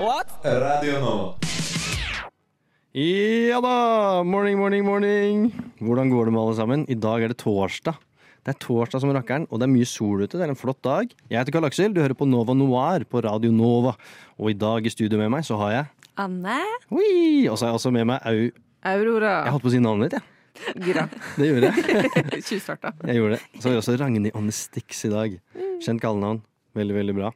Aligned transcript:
Radio 0.00 0.94
Nova. 0.96 1.34
Ja 2.96 3.58
da! 3.60 3.72
Morning, 4.24 4.56
morning, 4.56 4.80
morning. 4.86 5.42
Hvordan 5.76 6.08
går 6.08 6.30
det 6.30 6.32
med 6.32 6.40
alle 6.40 6.54
sammen? 6.56 6.84
I 6.88 6.96
dag 6.96 7.20
er 7.20 7.34
det 7.34 7.36
torsdag. 7.42 7.98
Det 8.40 8.54
er 8.54 8.56
torsdag 8.64 9.02
som 9.04 9.12
rakkeren, 9.12 9.44
og 9.52 9.60
det 9.60 9.66
er 9.66 9.72
mye 9.74 9.88
sol 9.90 10.22
ute. 10.22 10.38
Det 10.40 10.46
er 10.46 10.54
en 10.54 10.56
flott 10.56 10.80
dag. 10.86 11.12
Jeg 11.28 11.36
heter 11.36 11.52
Karl 11.52 11.68
Aksel, 11.68 11.92
du 11.92 12.00
hører 12.00 12.16
på 12.16 12.24
Nova 12.24 12.56
Noir 12.56 13.04
på 13.04 13.20
Radio 13.26 13.52
Nova. 13.52 13.92
Og 14.40 14.54
i 14.54 14.56
dag 14.56 14.88
i 14.88 14.94
studio 14.94 15.20
med 15.20 15.34
meg 15.36 15.44
så 15.44 15.60
har 15.60 15.74
jeg 15.74 16.08
Anne. 16.24 16.56
Oi! 16.88 17.44
Og 17.52 17.60
så 17.60 17.66
har 17.68 17.74
jeg 17.74 17.82
også 17.82 17.92
med 17.92 18.08
meg 18.08 18.24
Au... 18.24 18.48
Aurora. 18.94 19.34
Jeg 19.44 19.56
holdt 19.58 19.66
på 19.66 19.72
å 19.74 19.74
si 19.76 19.84
navnet 19.84 20.16
ditt, 20.16 20.16
jeg. 20.16 20.80
Gira. 20.88 21.04
Det 21.36 21.50
gjorde 21.52 21.74
jeg. 21.74 22.40
Tjuvstarta. 22.48 22.96
Jeg 23.04 23.20
gjorde 23.20 23.36
det. 23.36 23.44
Så 23.60 23.68
har 23.68 23.76
vi 23.76 23.84
også 23.84 24.00
Ragnhild 24.00 24.32
Anne 24.32 24.56
Stix 24.62 25.04
i 25.04 25.12
dag. 25.12 25.36
Kjent 25.84 26.00
kallenavn. 26.00 26.40
Veldig, 26.80 26.96
veldig 27.02 27.20
bra. 27.20 27.34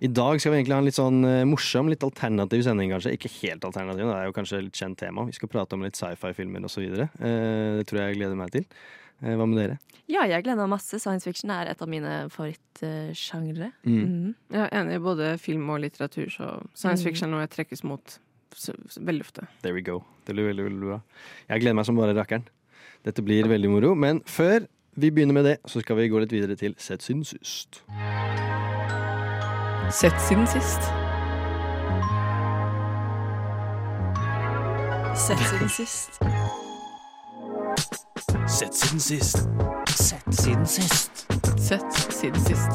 I 0.00 0.10
dag 0.12 0.40
skal 0.40 0.52
vi 0.52 0.58
egentlig 0.60 0.74
ha 0.76 0.80
en 0.82 0.88
litt 0.88 0.98
sånn 0.98 1.24
eh, 1.24 1.44
morsom, 1.48 1.88
litt 1.92 2.04
alternativ 2.06 2.62
sending, 2.66 2.90
kanskje. 2.94 3.14
Ikke 3.16 3.32
helt 3.40 3.64
alternativ, 3.64 4.04
det 4.10 4.18
er 4.18 4.28
jo 4.28 4.36
kanskje 4.36 4.62
litt 4.66 4.76
kjent 4.76 4.98
tema. 5.00 5.24
Vi 5.28 5.32
skal 5.38 5.48
prate 5.52 5.74
om 5.78 5.82
litt 5.86 5.96
sci-fi-filmer 5.98 6.64
osv. 6.68 6.84
Uh, 6.86 7.80
det 7.80 7.86
tror 7.88 8.02
jeg 8.02 8.12
jeg 8.12 8.20
gleder 8.20 8.36
meg 8.38 8.52
til. 8.54 8.66
Eh, 9.24 9.32
hva 9.32 9.46
med 9.48 9.56
dere? 9.62 9.78
Ja, 10.12 10.26
jeg 10.28 10.44
gleder 10.44 10.60
meg 10.66 10.74
masse. 10.76 11.00
Science 11.02 11.24
fiction 11.24 11.50
er 11.50 11.70
et 11.72 11.80
av 11.82 11.88
mine 11.88 12.26
favorittsjangre. 12.30 13.72
Mm. 13.88 13.96
Mm. 14.04 14.34
Jeg 14.52 14.62
er 14.66 14.76
enig 14.82 14.98
i 15.00 15.02
både 15.02 15.32
film 15.42 15.70
og 15.72 15.80
litteratur, 15.82 16.28
så 16.30 16.50
science 16.74 17.02
Mm. 17.02 17.08
fiction 17.08 17.28
er 17.28 17.32
noe 17.34 17.46
jeg 17.46 17.54
trekkes 17.56 17.82
mot 17.84 18.18
veldig 19.00 19.20
ofte. 19.24 19.46
There 19.62 19.74
we 19.74 19.82
go. 19.82 20.04
Det 20.24 20.34
blir 20.36 20.46
veldig, 20.52 20.64
veldig 20.68 20.88
bra. 20.92 21.00
Jeg 21.48 21.60
gleder 21.60 21.74
meg 21.74 21.84
som 21.86 21.96
bare 21.96 22.14
rakkeren. 22.14 22.46
Dette 23.04 23.22
blir 23.24 23.48
veldig 23.48 23.70
moro. 23.70 23.94
Men 23.94 24.20
før 24.20 24.66
vi 24.96 25.10
begynner 25.10 25.34
med 25.34 25.44
det, 25.44 25.58
så 25.66 25.80
skal 25.82 25.96
vi 25.96 26.08
gå 26.08 26.20
litt 26.20 26.32
videre 26.32 26.56
til 26.56 26.74
Sett 26.78 27.02
siden 27.02 27.24
sist. 27.24 27.82
Sett 29.90 30.20
siden 30.20 30.46
sist. 30.46 30.80
Sett 35.14 35.38
siden 35.38 35.68
sist. 35.68 36.18
Sett 38.48 38.74
siden 38.74 39.00
sist. 39.00 39.48
Sett 39.88 40.34
siden 40.34 40.66
sist. 40.66 41.26
Sett 41.58 41.92
siden 41.92 42.40
sist. 42.40 42.70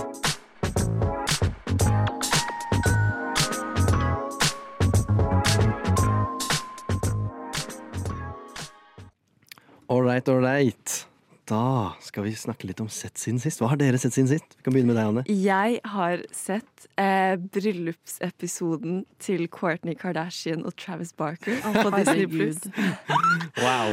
All 9.87 10.01
right, 10.01 10.29
all 10.29 10.39
right. 10.39 11.10
Da 11.49 11.93
skal 12.03 12.27
vi 12.27 12.35
snakke 12.37 12.67
litt 12.69 12.81
om 12.83 12.89
Sett 12.91 13.17
siden 13.19 13.39
sist. 13.41 13.61
Hva 13.61 13.71
har 13.71 13.79
dere 13.81 13.99
sett 14.01 14.13
siden 14.15 14.29
sist? 14.29 14.55
Vi 14.59 14.65
kan 14.65 14.75
begynne 14.75 14.93
med 14.93 14.99
deg, 14.99 15.09
Anne. 15.09 15.23
Jeg 15.25 15.81
har 15.93 16.23
sett 16.35 16.87
eh, 17.01 17.35
bryllupsepisoden 17.55 19.03
til 19.21 19.47
Courtney 19.51 19.97
Kardashian 19.97 20.65
og 20.67 20.75
Travis 20.79 21.13
Barker 21.17 21.59
på 21.81 21.93
Disney 21.97 22.27
Plus. 22.31 22.61
Wow. 23.61 23.91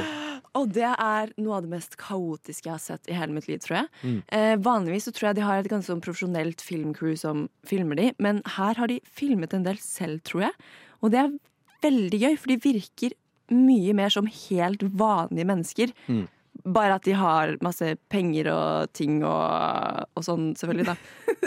Og 0.56 0.70
det 0.72 0.86
er 0.86 1.32
noe 1.41 1.58
av 1.58 1.64
det 1.64 1.70
mest 1.72 1.96
kaotiske 2.00 2.69
jeg 2.69 2.72
har 2.72 2.82
sett 2.82 3.10
i 3.10 3.16
hele 3.16 3.34
mitt 3.34 3.48
liv, 3.50 3.60
tror 3.62 3.80
jeg. 3.80 3.91
Mm. 4.02 4.19
Eh, 4.34 4.54
vanligvis 4.64 5.08
så 5.08 5.12
tror 5.14 5.28
jeg 5.28 5.38
de 5.38 5.44
har 5.46 5.60
et 5.60 5.70
ganske 5.70 5.91
sånn 5.91 6.02
profesjonelt 6.04 6.62
filmcrew 6.64 7.14
som 7.20 7.46
filmer 7.69 7.98
de, 7.98 8.08
men 8.22 8.41
her 8.56 8.78
har 8.80 8.91
de 8.91 9.00
filmet 9.04 9.54
en 9.54 9.66
del 9.66 9.80
selv, 9.82 10.22
tror 10.26 10.48
jeg. 10.48 10.56
Og 11.02 11.12
det 11.14 11.20
er 11.20 11.36
veldig 11.84 12.22
gøy, 12.24 12.38
for 12.41 12.52
de 12.52 12.58
virker 12.64 13.16
mye 13.54 13.94
mer 13.96 14.12
som 14.12 14.28
helt 14.28 14.82
vanlige 14.98 15.48
mennesker. 15.48 15.94
Mm. 16.08 16.26
Bare 16.74 16.97
at 16.98 17.05
de 17.06 17.14
har 17.16 17.55
masse 17.64 17.94
penger 18.12 18.50
og 18.52 18.92
ting 18.97 19.20
og, 19.24 20.05
og 20.19 20.24
sånn, 20.27 20.50
selvfølgelig, 20.58 20.88
da. 20.92 20.97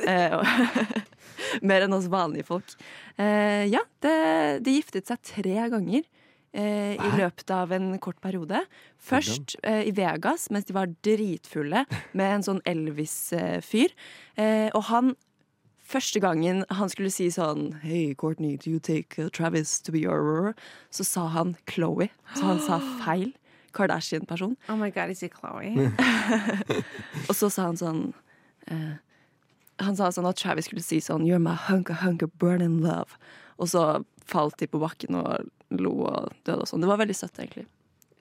Eh, 0.08 0.33
og- 0.38 1.08
mer 1.67 1.83
enn 1.83 1.94
oss 1.94 2.05
vanlige 2.09 2.45
folk. 2.47 2.73
Eh, 3.19 3.66
ja, 3.69 3.81
det, 4.02 4.13
de 4.66 4.78
giftet 4.78 5.09
seg 5.09 5.19
tre 5.28 5.55
ganger 5.73 6.05
eh, 6.55 6.94
i 6.95 7.09
løpet 7.19 7.52
av 7.53 7.73
en 7.75 7.89
kort 8.02 8.22
periode. 8.23 8.61
Først 9.02 9.57
eh, 9.68 9.84
i 9.90 9.91
Vegas, 9.97 10.47
mens 10.53 10.69
de 10.69 10.78
var 10.78 10.94
dritfulle, 11.06 11.84
med 12.18 12.38
en 12.38 12.45
sånn 12.47 12.63
Elvis-fyr. 12.72 13.94
Eh, 14.40 14.69
og 14.74 14.88
han 14.94 15.13
Første 15.91 16.22
gangen 16.24 16.62
han 16.72 16.88
skulle 16.88 17.09
si 17.12 17.25
sånn 17.35 17.74
Hey, 17.81 18.13
Courtney, 18.16 18.53
do 18.56 18.69
you 18.72 18.79
take 18.79 19.18
uh, 19.19 19.25
Travis 19.28 19.74
to 19.84 19.91
be 19.91 20.00
your 20.00 20.53
Så 20.88 21.03
sa 21.03 21.25
han 21.34 21.57
Chloé. 21.68 22.07
Så 22.31 22.45
han 22.47 22.62
sa 22.63 22.78
feil. 23.03 23.34
Kardashian-person. 23.73 24.55
Oh 24.69 24.75
my 24.75 24.89
god, 24.91 25.09
is 25.09 25.23
it 25.23 25.33
Chloé? 25.33 25.71
Og 27.29 27.35
så 27.35 27.49
sa 27.51 27.67
han 27.69 27.77
sånn 27.79 28.01
eh, 28.67 28.95
Han 29.81 29.95
sa 29.97 30.11
sånn 30.13 30.27
at 30.29 30.37
Travis 30.39 30.67
skulle 30.69 30.83
si 30.85 30.99
sånn 31.03 31.25
You're 31.27 31.41
my 31.41 31.55
hunker, 31.67 31.97
hunker, 32.03 32.29
burning 32.41 32.79
love. 32.83 33.17
Og 33.57 33.69
så 33.71 33.85
falt 34.31 34.57
de 34.61 34.67
på 34.69 34.79
bakken 34.81 35.17
og 35.19 35.49
lo 35.71 35.91
og 36.07 36.31
døde 36.45 36.61
og 36.63 36.67
sånn. 36.69 36.81
Det 36.83 36.89
var 36.89 36.99
veldig 37.01 37.15
søtt, 37.17 37.37
egentlig. 37.41 37.65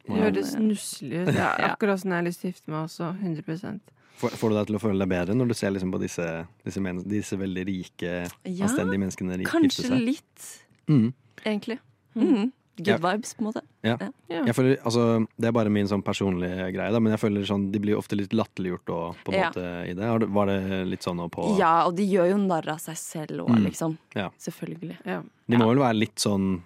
Det 0.06 0.16
høres 0.18 0.54
nusselig 0.58 1.24
ut. 1.26 1.34
Ja. 1.36 1.50
akkurat 1.70 2.00
sånn 2.02 2.14
jeg 2.14 2.22
har 2.22 2.26
lyst 2.26 2.40
til 2.42 2.50
å 2.50 2.52
gifte 2.54 2.72
meg 2.72 2.80
også. 2.88 3.10
100 3.20 3.80
Får, 4.20 4.34
får 4.36 4.50
du 4.52 4.56
deg 4.58 4.66
til 4.68 4.76
å 4.76 4.80
føle 4.82 5.00
deg 5.00 5.08
bedre 5.12 5.34
når 5.36 5.48
du 5.48 5.54
ser 5.56 5.70
liksom 5.72 5.92
på 5.94 6.00
disse, 6.02 6.24
disse, 6.66 6.80
men, 6.84 6.98
disse 7.08 7.38
veldig 7.40 7.62
rike, 7.68 8.10
Ja, 8.44 8.66
anstendige 8.66 9.00
menneskene 9.00 9.38
ri- 9.40 9.46
Kanskje 9.48 9.86
seg? 9.86 10.02
litt, 10.04 10.48
Mm. 10.90 11.12
egentlig. 11.46 11.78
Mm. 12.16 12.50
Good 12.76 12.86
Ja. 12.90 12.96
vibes, 13.00 13.32
på 13.36 13.40
en 13.44 13.48
måte. 13.52 13.62
Ja. 13.82 13.96
Jeg 14.28 14.54
føler, 14.54 14.76
altså, 14.84 15.26
det 15.41 15.48
er 15.48 15.52
bare 15.56 15.70
min 15.72 15.86
sånn 15.88 16.02
personlige 16.04 16.66
greie, 16.74 16.92
da, 16.92 17.00
men 17.00 17.14
jeg 17.14 17.20
føler 17.22 17.46
sånn, 17.48 17.70
de 17.72 17.80
blir 17.80 17.96
ofte 17.96 18.16
litt 18.18 18.34
latterliggjort 18.36 18.91
og, 18.92 19.16
på 19.24 19.32
en 19.32 19.38
Ja. 19.38 19.48
måte 19.50 19.88
i 19.88 19.94
det. 19.94 20.28
Var 20.28 20.46
det 20.46 20.86
litt 20.86 21.00
sånn 21.06 21.22
på 21.30 21.56
Ja, 21.58 21.86
og 21.86 21.96
de 21.96 22.04
gjør 22.04 22.30
jo 22.30 22.36
narr 22.42 22.68
av 22.68 22.78
seg 22.78 22.96
selv 22.96 23.46
òg, 23.46 23.48
Mm. 23.56 23.64
liksom. 23.70 23.98
Ja. 24.14 24.28
Selvfølgelig. 24.38 24.98
Ja. 25.06 25.22
De 25.48 25.56
må 25.56 25.68
vel 25.68 25.78
være 25.78 25.98
litt 25.98 26.16
sånn 26.16 26.60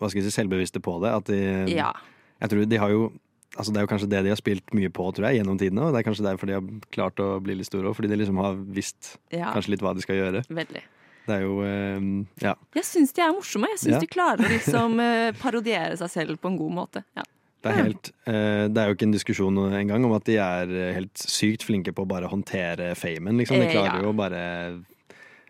hva 0.00 0.08
skal 0.10 0.22
jeg 0.22 0.32
si, 0.32 0.40
selvbevisste 0.40 0.80
på 0.82 1.00
det. 1.02 1.12
At 1.12 1.24
de, 1.26 1.74
Ja. 1.76 1.92
jeg 2.40 2.50
tror 2.50 2.68
de 2.68 2.76
har 2.76 2.88
jo 2.90 3.12
Altså 3.56 3.70
Det 3.72 3.76
er 3.78 3.86
jo 3.86 3.86
kanskje 3.86 4.08
det 4.10 4.22
de 4.24 4.28
har 4.30 4.36
spilt 4.36 4.66
mye 4.74 4.88
på 4.90 5.14
tror 5.14 5.30
jeg, 5.30 5.38
gjennom 5.38 5.56
tidene. 5.56 5.82
Og 5.86 5.92
det 5.94 6.04
er 6.04 6.10
kanskje 6.10 6.24
derfor 6.26 6.46
de 6.46 6.54
har 6.54 6.62
klart 6.90 7.14
å 7.22 7.40
bli 7.40 7.54
litt 7.54 7.66
store 7.66 7.84
òg, 7.86 7.94
fordi 7.94 8.08
de 8.08 8.16
liksom 8.16 8.36
har 8.42 8.56
visst 8.56 9.16
ja. 9.30 9.52
kanskje 9.54 9.68
litt 9.70 9.80
hva 9.80 9.94
de 9.94 10.00
skal 10.02 10.16
gjøre. 10.16 10.44
Veldig. 10.48 10.82
Det 11.26 11.34
er 11.38 11.44
jo 11.46 11.60
eh, 11.64 12.00
Ja. 12.44 12.54
Jeg 12.76 12.84
syns 12.84 13.12
de 13.16 13.22
er 13.24 13.32
morsomme. 13.32 13.68
Jeg 13.72 13.78
syns 13.84 13.94
Ja. 13.96 14.00
de 14.00 14.06
klarer 14.12 14.44
å 14.44 14.50
liksom 14.52 14.98
eh, 15.00 15.32
parodiere 15.40 15.96
seg 15.96 16.10
selv 16.12 16.40
på 16.42 16.50
en 16.52 16.58
god 16.60 16.72
måte. 16.82 17.04
Ja. 17.16 17.22
Det 17.64 17.70
er, 17.72 17.78
helt, 17.80 18.10
eh, 18.28 18.66
det 18.68 18.76
er 18.82 18.90
jo 18.90 18.94
ikke 18.98 19.06
en 19.08 19.14
diskusjon 19.16 19.56
engang 19.72 20.04
om 20.04 20.12
at 20.12 20.24
de 20.28 20.34
er 20.36 20.66
helt 20.98 21.16
sykt 21.16 21.62
flinke 21.64 21.94
på 21.96 22.04
å 22.04 22.08
bare 22.10 22.28
håndtere 22.28 22.90
famen. 22.94 23.38
Liksom. 23.40 23.56
De 23.56 23.64
Eh, 23.70 23.72
klarer 23.72 24.02
ja. 24.02 24.02
jo 24.04 24.12
bare 24.12 24.42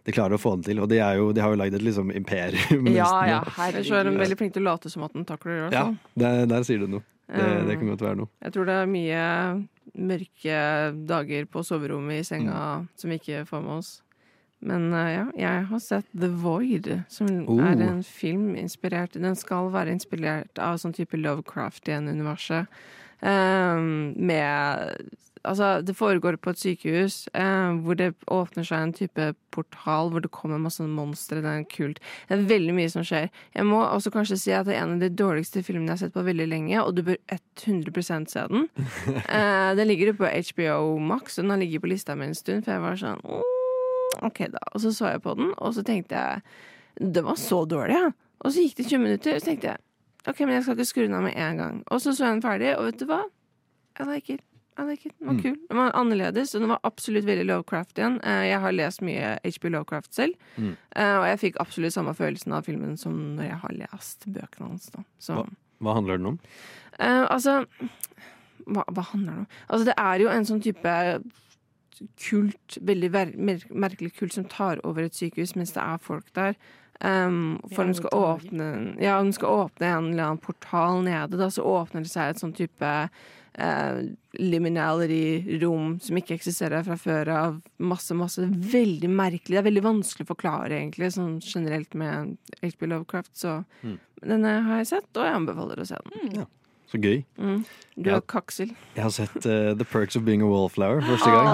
De 0.04 0.12
klarer 0.12 0.36
å 0.36 0.38
få 0.38 0.52
det 0.60 0.66
til. 0.68 0.78
Og 0.84 0.88
de, 0.92 0.98
er 1.00 1.16
jo, 1.16 1.32
de 1.32 1.40
har 1.40 1.50
jo 1.50 1.56
lagd 1.58 1.74
et 1.74 1.82
liksom 1.82 2.12
imperium. 2.14 2.86
Ja, 2.94 3.08
ja. 3.26 3.40
Ellers 3.66 3.88
så 3.88 3.96
er 3.98 4.04
de 4.04 4.14
veldig 4.20 4.36
flinke 4.38 4.52
til 4.58 4.62
å 4.62 4.70
late 4.74 4.90
som 4.92 5.02
at 5.08 5.12
den 5.16 5.24
takler 5.24 5.70
det. 5.70 5.72
ja 5.74 5.86
der, 6.14 6.44
der 6.46 6.62
sier 6.62 6.78
du 6.84 6.86
noe. 6.86 7.02
Det, 7.26 7.66
det 7.66 7.78
kan 7.80 7.88
godt 7.88 8.02
være 8.04 8.18
noe. 8.20 8.28
Jeg 8.44 8.52
tror 8.52 8.66
det 8.68 8.74
er 8.82 8.86
mye 8.86 9.22
mørke 9.96 10.56
dager 11.08 11.46
på 11.50 11.62
soverommet 11.64 12.20
i 12.20 12.26
senga 12.26 12.58
Mm. 12.84 12.88
som 13.00 13.10
vi 13.10 13.16
ikke 13.18 13.46
får 13.48 13.62
med 13.64 13.78
oss. 13.78 14.02
Men 14.64 14.88
uh, 14.96 15.04
ja, 15.12 15.24
jeg 15.38 15.66
har 15.70 15.82
sett 15.84 16.06
The 16.16 16.30
Void, 16.40 16.88
som 17.12 17.28
Oh. 17.44 17.60
er 17.60 17.76
en 17.84 18.02
film 18.02 18.54
inspirert 18.56 19.12
Den 19.20 19.36
skal 19.36 19.68
være 19.74 19.92
inspirert 19.92 20.58
av 20.58 20.78
sånn 20.80 20.94
type 20.96 21.18
Lovecraft-universet. 21.20 22.66
Um, 23.24 24.14
med 24.16 25.08
Altså, 25.44 25.82
det 25.84 25.92
foregår 25.92 26.38
på 26.40 26.54
et 26.54 26.56
sykehus 26.58 27.28
eh, 27.36 27.74
hvor 27.84 27.98
det 28.00 28.14
åpner 28.32 28.64
seg 28.64 28.80
en 28.80 28.94
type 28.96 29.26
portal 29.52 30.08
hvor 30.08 30.22
det 30.24 30.30
kommer 30.32 30.56
masse 30.56 30.80
monstre. 30.88 31.42
Det 31.44 31.50
er 31.50 31.58
en 31.60 31.66
kult. 31.68 32.00
Det 32.30 32.38
er 32.38 32.46
veldig 32.48 32.72
mye 32.78 32.88
som 32.88 33.04
skjer. 33.04 33.28
Jeg 33.52 33.66
må 33.68 33.82
også 33.84 34.08
kanskje 34.14 34.38
si 34.40 34.54
at 34.56 34.64
det 34.64 34.78
er 34.78 34.86
en 34.86 34.94
av 34.96 35.04
de 35.04 35.10
dårligste 35.12 35.60
filmene 35.66 35.92
jeg 35.92 35.98
har 35.98 36.02
sett 36.06 36.16
på 36.16 36.24
veldig 36.24 36.46
lenge, 36.48 36.80
og 36.80 36.96
du 36.96 37.02
bør 37.10 37.20
100% 37.60 38.32
se 38.32 38.46
den. 38.54 38.64
Eh, 39.34 39.74
den 39.76 39.88
ligger 39.88 40.14
jo 40.14 40.16
på 40.22 40.32
HBO 40.32 40.96
Max, 41.12 41.36
og 41.36 41.44
den 41.44 41.50
har 41.52 41.60
ligget 41.60 41.84
på 41.84 41.92
lista 41.92 42.16
mi 42.16 42.24
en 42.30 42.34
stund, 42.34 42.64
for 42.64 42.72
jeg 42.78 42.80
var 42.86 42.96
sånn 43.04 43.20
mm, 43.20 43.44
OK, 44.22 44.38
da. 44.52 44.58
Og 44.74 44.80
så 44.80 44.92
så 44.94 45.10
jeg 45.10 45.22
på 45.22 45.34
den, 45.36 45.52
og 45.58 45.74
så 45.74 45.82
tenkte 45.84 46.14
jeg 46.14 46.42
Den 47.14 47.24
var 47.24 47.34
så 47.34 47.64
dårlig, 47.66 47.96
ja. 47.98 48.10
Og 48.44 48.52
så 48.52 48.60
gikk 48.62 48.76
det 48.76 48.86
20 48.86 48.98
minutter, 49.02 49.34
og 49.34 49.40
så 49.40 49.44
tenkte 49.50 49.66
jeg 49.72 49.78
OK, 50.28 50.40
men 50.40 50.54
jeg 50.54 50.62
skal 50.62 50.74
ikke 50.76 50.86
skru 50.88 51.02
den 51.06 51.14
av 51.14 51.22
med 51.22 51.34
en 51.36 51.56
gang. 51.58 51.82
Og 51.90 52.00
så 52.00 52.12
så 52.14 52.24
jeg 52.24 52.34
den 52.40 52.42
ferdig, 52.42 52.76
og 52.78 52.84
vet 52.86 52.98
du 52.98 53.04
hva? 53.06 53.22
I 54.00 54.04
like 54.04 54.30
it. 54.32 54.40
I 54.78 54.82
like 54.82 55.06
it. 55.06 55.12
Den 55.18 55.26
var 55.28 55.34
Mm. 55.34 55.42
kul. 55.42 55.56
Den 55.68 55.76
var 55.76 55.92
annerledes, 55.94 56.54
og 56.54 56.60
den 56.60 56.68
var 56.70 56.80
absolutt 56.84 57.24
veldig 57.26 57.44
Lovecraft 57.46 57.94
igjen. 57.98 58.20
Eh, 58.24 58.48
Jeg 58.48 58.60
har 58.60 58.72
lest 58.72 59.02
mye 59.02 59.38
HB 59.44 59.68
Lovecraft 59.70 60.14
selv, 60.14 60.34
Mm. 60.56 60.76
eh, 60.96 61.16
og 61.18 61.26
jeg 61.26 61.38
fikk 61.40 61.56
absolutt 61.60 61.92
samme 61.92 62.14
følelsen 62.14 62.52
av 62.52 62.64
filmen 62.64 62.96
som 62.98 63.36
når 63.36 63.42
jeg 63.44 63.56
har 63.58 63.70
lest 63.72 64.24
bøkene 64.32 64.68
hans. 64.68 64.86
Da. 64.90 65.02
Så, 65.20 65.34
Hva? 65.34 65.46
Hva 65.82 65.94
handler 65.94 66.16
den 66.18 66.26
om? 66.26 66.38
Uh, 67.00 67.26
altså 67.30 67.66
hva, 68.66 68.84
hva 68.94 69.02
handler 69.12 69.32
det 69.32 69.38
om? 69.38 69.46
Altså, 69.68 69.84
det 69.84 69.94
er 69.98 70.18
jo 70.18 70.28
en 70.28 70.44
sånn 70.44 70.62
type 70.62 71.22
kult, 72.20 72.78
veldig 72.80 73.10
ver 73.14 73.34
merkelig 73.70 74.14
kult 74.18 74.32
som 74.36 74.44
tar 74.50 74.80
over 74.84 75.04
et 75.06 75.14
sykehus 75.14 75.54
mens 75.56 75.72
det 75.76 75.82
er 75.82 75.98
folk 76.02 76.32
der. 76.34 76.54
Um, 77.04 77.58
for 77.74 77.84
de 77.90 77.94
skal 77.98 78.12
åpne 78.14 78.66
Ja, 79.02 79.16
de 79.22 79.32
skal 79.34 79.50
åpne 79.66 79.88
en 79.90 80.12
eller 80.12 80.28
annen 80.28 80.38
portal 80.38 81.02
nede, 81.04 81.36
da, 81.36 81.48
så 81.50 81.64
åpner 81.66 82.04
det 82.06 82.10
seg 82.12 82.30
et 82.30 82.38
sånn 82.40 82.54
type 82.54 82.92
uh, 83.58 83.98
liminality-rom 84.38 85.98
som 86.02 86.18
ikke 86.18 86.36
eksisterer 86.38 86.84
fra 86.86 86.96
før 87.00 87.30
av. 87.34 87.58
Masse, 87.82 88.14
masse 88.16 88.46
veldig 88.48 89.10
merkelig. 89.10 89.56
Det 89.56 89.62
er 89.62 89.68
veldig 89.68 89.84
vanskelig 89.84 90.26
å 90.26 90.32
forklare, 90.32 90.78
egentlig, 90.78 91.12
sånn 91.14 91.38
generelt 91.44 91.94
med 91.98 92.36
HP 92.62 92.86
Lovecraft. 92.90 93.32
Så 93.36 93.64
Mm. 93.82 93.98
denne 94.22 94.62
har 94.64 94.76
jeg 94.78 94.86
sett, 94.86 95.10
og 95.16 95.24
jeg 95.24 95.34
anbefaler 95.34 95.76
å 95.82 95.86
se 95.86 95.96
den. 96.10 96.46
Så 96.90 96.98
gøy. 97.00 97.22
Mm. 97.40 97.64
Du 97.96 98.08
Ja. 98.10 98.16
er 98.18 98.24
kaksel. 98.28 98.72
Jeg 98.96 99.02
har 99.02 99.10
sett 99.14 99.46
uh, 99.46 99.72
The 99.78 99.84
Perks 99.86 100.16
of 100.18 100.24
Being 100.26 100.42
a 100.42 100.46
Wallflower 100.50 101.00
første 101.06 101.30
gang. 101.30 101.46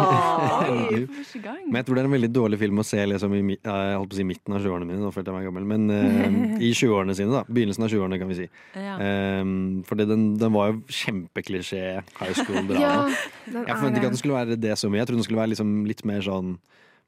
Oi, 0.91 1.03
første 1.21 1.41
gang. 1.45 1.61
Men 1.69 1.77
jeg 1.81 1.87
tror 1.87 1.95
det 1.99 2.03
er 2.03 2.09
en 2.09 2.15
veldig 2.17 2.31
dårlig 2.35 2.59
film 2.63 2.81
å 2.83 2.85
se 2.89 3.05
liksom, 3.07 3.35
i, 3.37 3.57
jeg 3.61 3.97
holdt 4.01 4.11
på 4.11 4.17
å 4.17 4.19
si 4.19 4.27
midten 4.27 4.57
av 4.57 4.65
20-årene 4.65 4.89
mine. 4.89 5.01
Nå 5.05 5.13
følte 5.15 5.31
jeg 5.31 5.37
meg 5.39 5.47
gammel. 5.51 5.69
Men 5.71 5.87
uh, 5.93 6.57
i 6.61 6.73
20-årene 6.81 7.15
sine, 7.19 7.31
da. 7.37 7.45
Begynnelsen 7.49 7.87
av 7.87 7.93
20-årene, 7.95 8.19
kan 8.25 8.33
vi 8.33 8.39
si. 8.41 8.49
Ja. 8.75 8.97
Um, 9.45 9.55
fordi 9.89 10.09
den, 10.11 10.27
den 10.41 10.57
var 10.57 10.73
jo 10.73 10.81
kjempeklisjé 11.03 11.85
high 12.21 12.35
school-drama. 12.41 12.81
ja, 12.81 12.97
Jeg 13.55 13.77
forventet 13.77 14.01
ikke 14.03 14.11
at 14.11 14.17
den 14.17 14.23
skulle 14.25 14.41
være 14.41 14.59
det 14.67 14.77
så 14.81 14.91
mye. 14.91 15.03
Jeg 15.05 15.13
trodde 15.13 15.23
den 15.23 15.29
skulle 15.29 15.43
være 15.45 15.55
liksom 15.55 15.77
litt 15.89 16.05
mer 16.09 16.25
sånn 16.27 16.57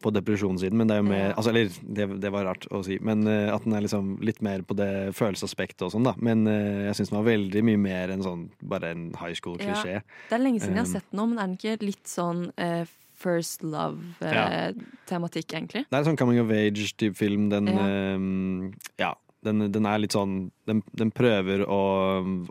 på 0.02 0.12
depresjonssiden, 0.14 0.76
men 0.78 0.90
det 0.90 0.96
er 0.96 1.02
jo 1.02 1.08
mer 1.08 1.32
altså, 1.36 1.52
Eller, 1.54 1.70
det, 1.82 2.06
det 2.22 2.32
var 2.34 2.48
rart 2.50 2.66
å 2.74 2.82
si, 2.86 2.98
men 3.04 3.22
uh, 3.28 3.52
at 3.54 3.64
den 3.66 3.76
er 3.78 3.84
liksom 3.86 4.14
litt 4.24 4.42
mer 4.44 4.64
på 4.66 4.76
det 4.78 4.90
følelsesaspektet 5.18 5.86
og 5.86 5.92
sånn, 5.94 6.06
da. 6.08 6.16
Men 6.18 6.46
uh, 6.50 6.88
jeg 6.88 6.98
syns 6.98 7.12
den 7.12 7.20
var 7.20 7.28
veldig 7.30 7.62
mye 7.70 7.80
mer 7.88 8.12
enn 8.14 8.24
sånn 8.26 8.48
bare 8.72 8.90
en 8.96 9.06
high 9.20 9.36
school-klisjé. 9.38 10.00
Det 10.28 10.36
er 10.36 10.42
lenge 10.42 10.60
siden 10.64 10.76
jeg 10.80 10.84
har 10.84 10.90
Um, 10.90 10.96
sett 10.98 11.08
den 11.12 11.22
nå, 11.22 11.28
men 11.30 11.38
er 11.38 11.48
den 11.52 11.56
ikke 11.60 11.86
litt 11.86 12.10
sånn 12.10 12.48
uh, 12.58 12.82
First 13.22 13.62
Love-tematikk, 13.62 15.52
egentlig? 15.54 15.84
Det 15.88 15.94
er 15.94 16.00
en 16.02 16.08
sånn 16.12 16.18
coming 16.18 16.40
of 16.42 16.50
age-type 16.50 17.14
film. 17.18 17.48
Den 17.52 17.68
Ja. 17.70 17.84
eh, 17.86 18.72
ja. 19.06 19.12
Den, 19.42 19.72
den 19.74 19.86
er 19.90 19.98
litt 19.98 20.14
sånn 20.14 20.52
Den, 20.70 20.84
den 20.94 21.10
prøver 21.10 21.64
å, 21.66 21.78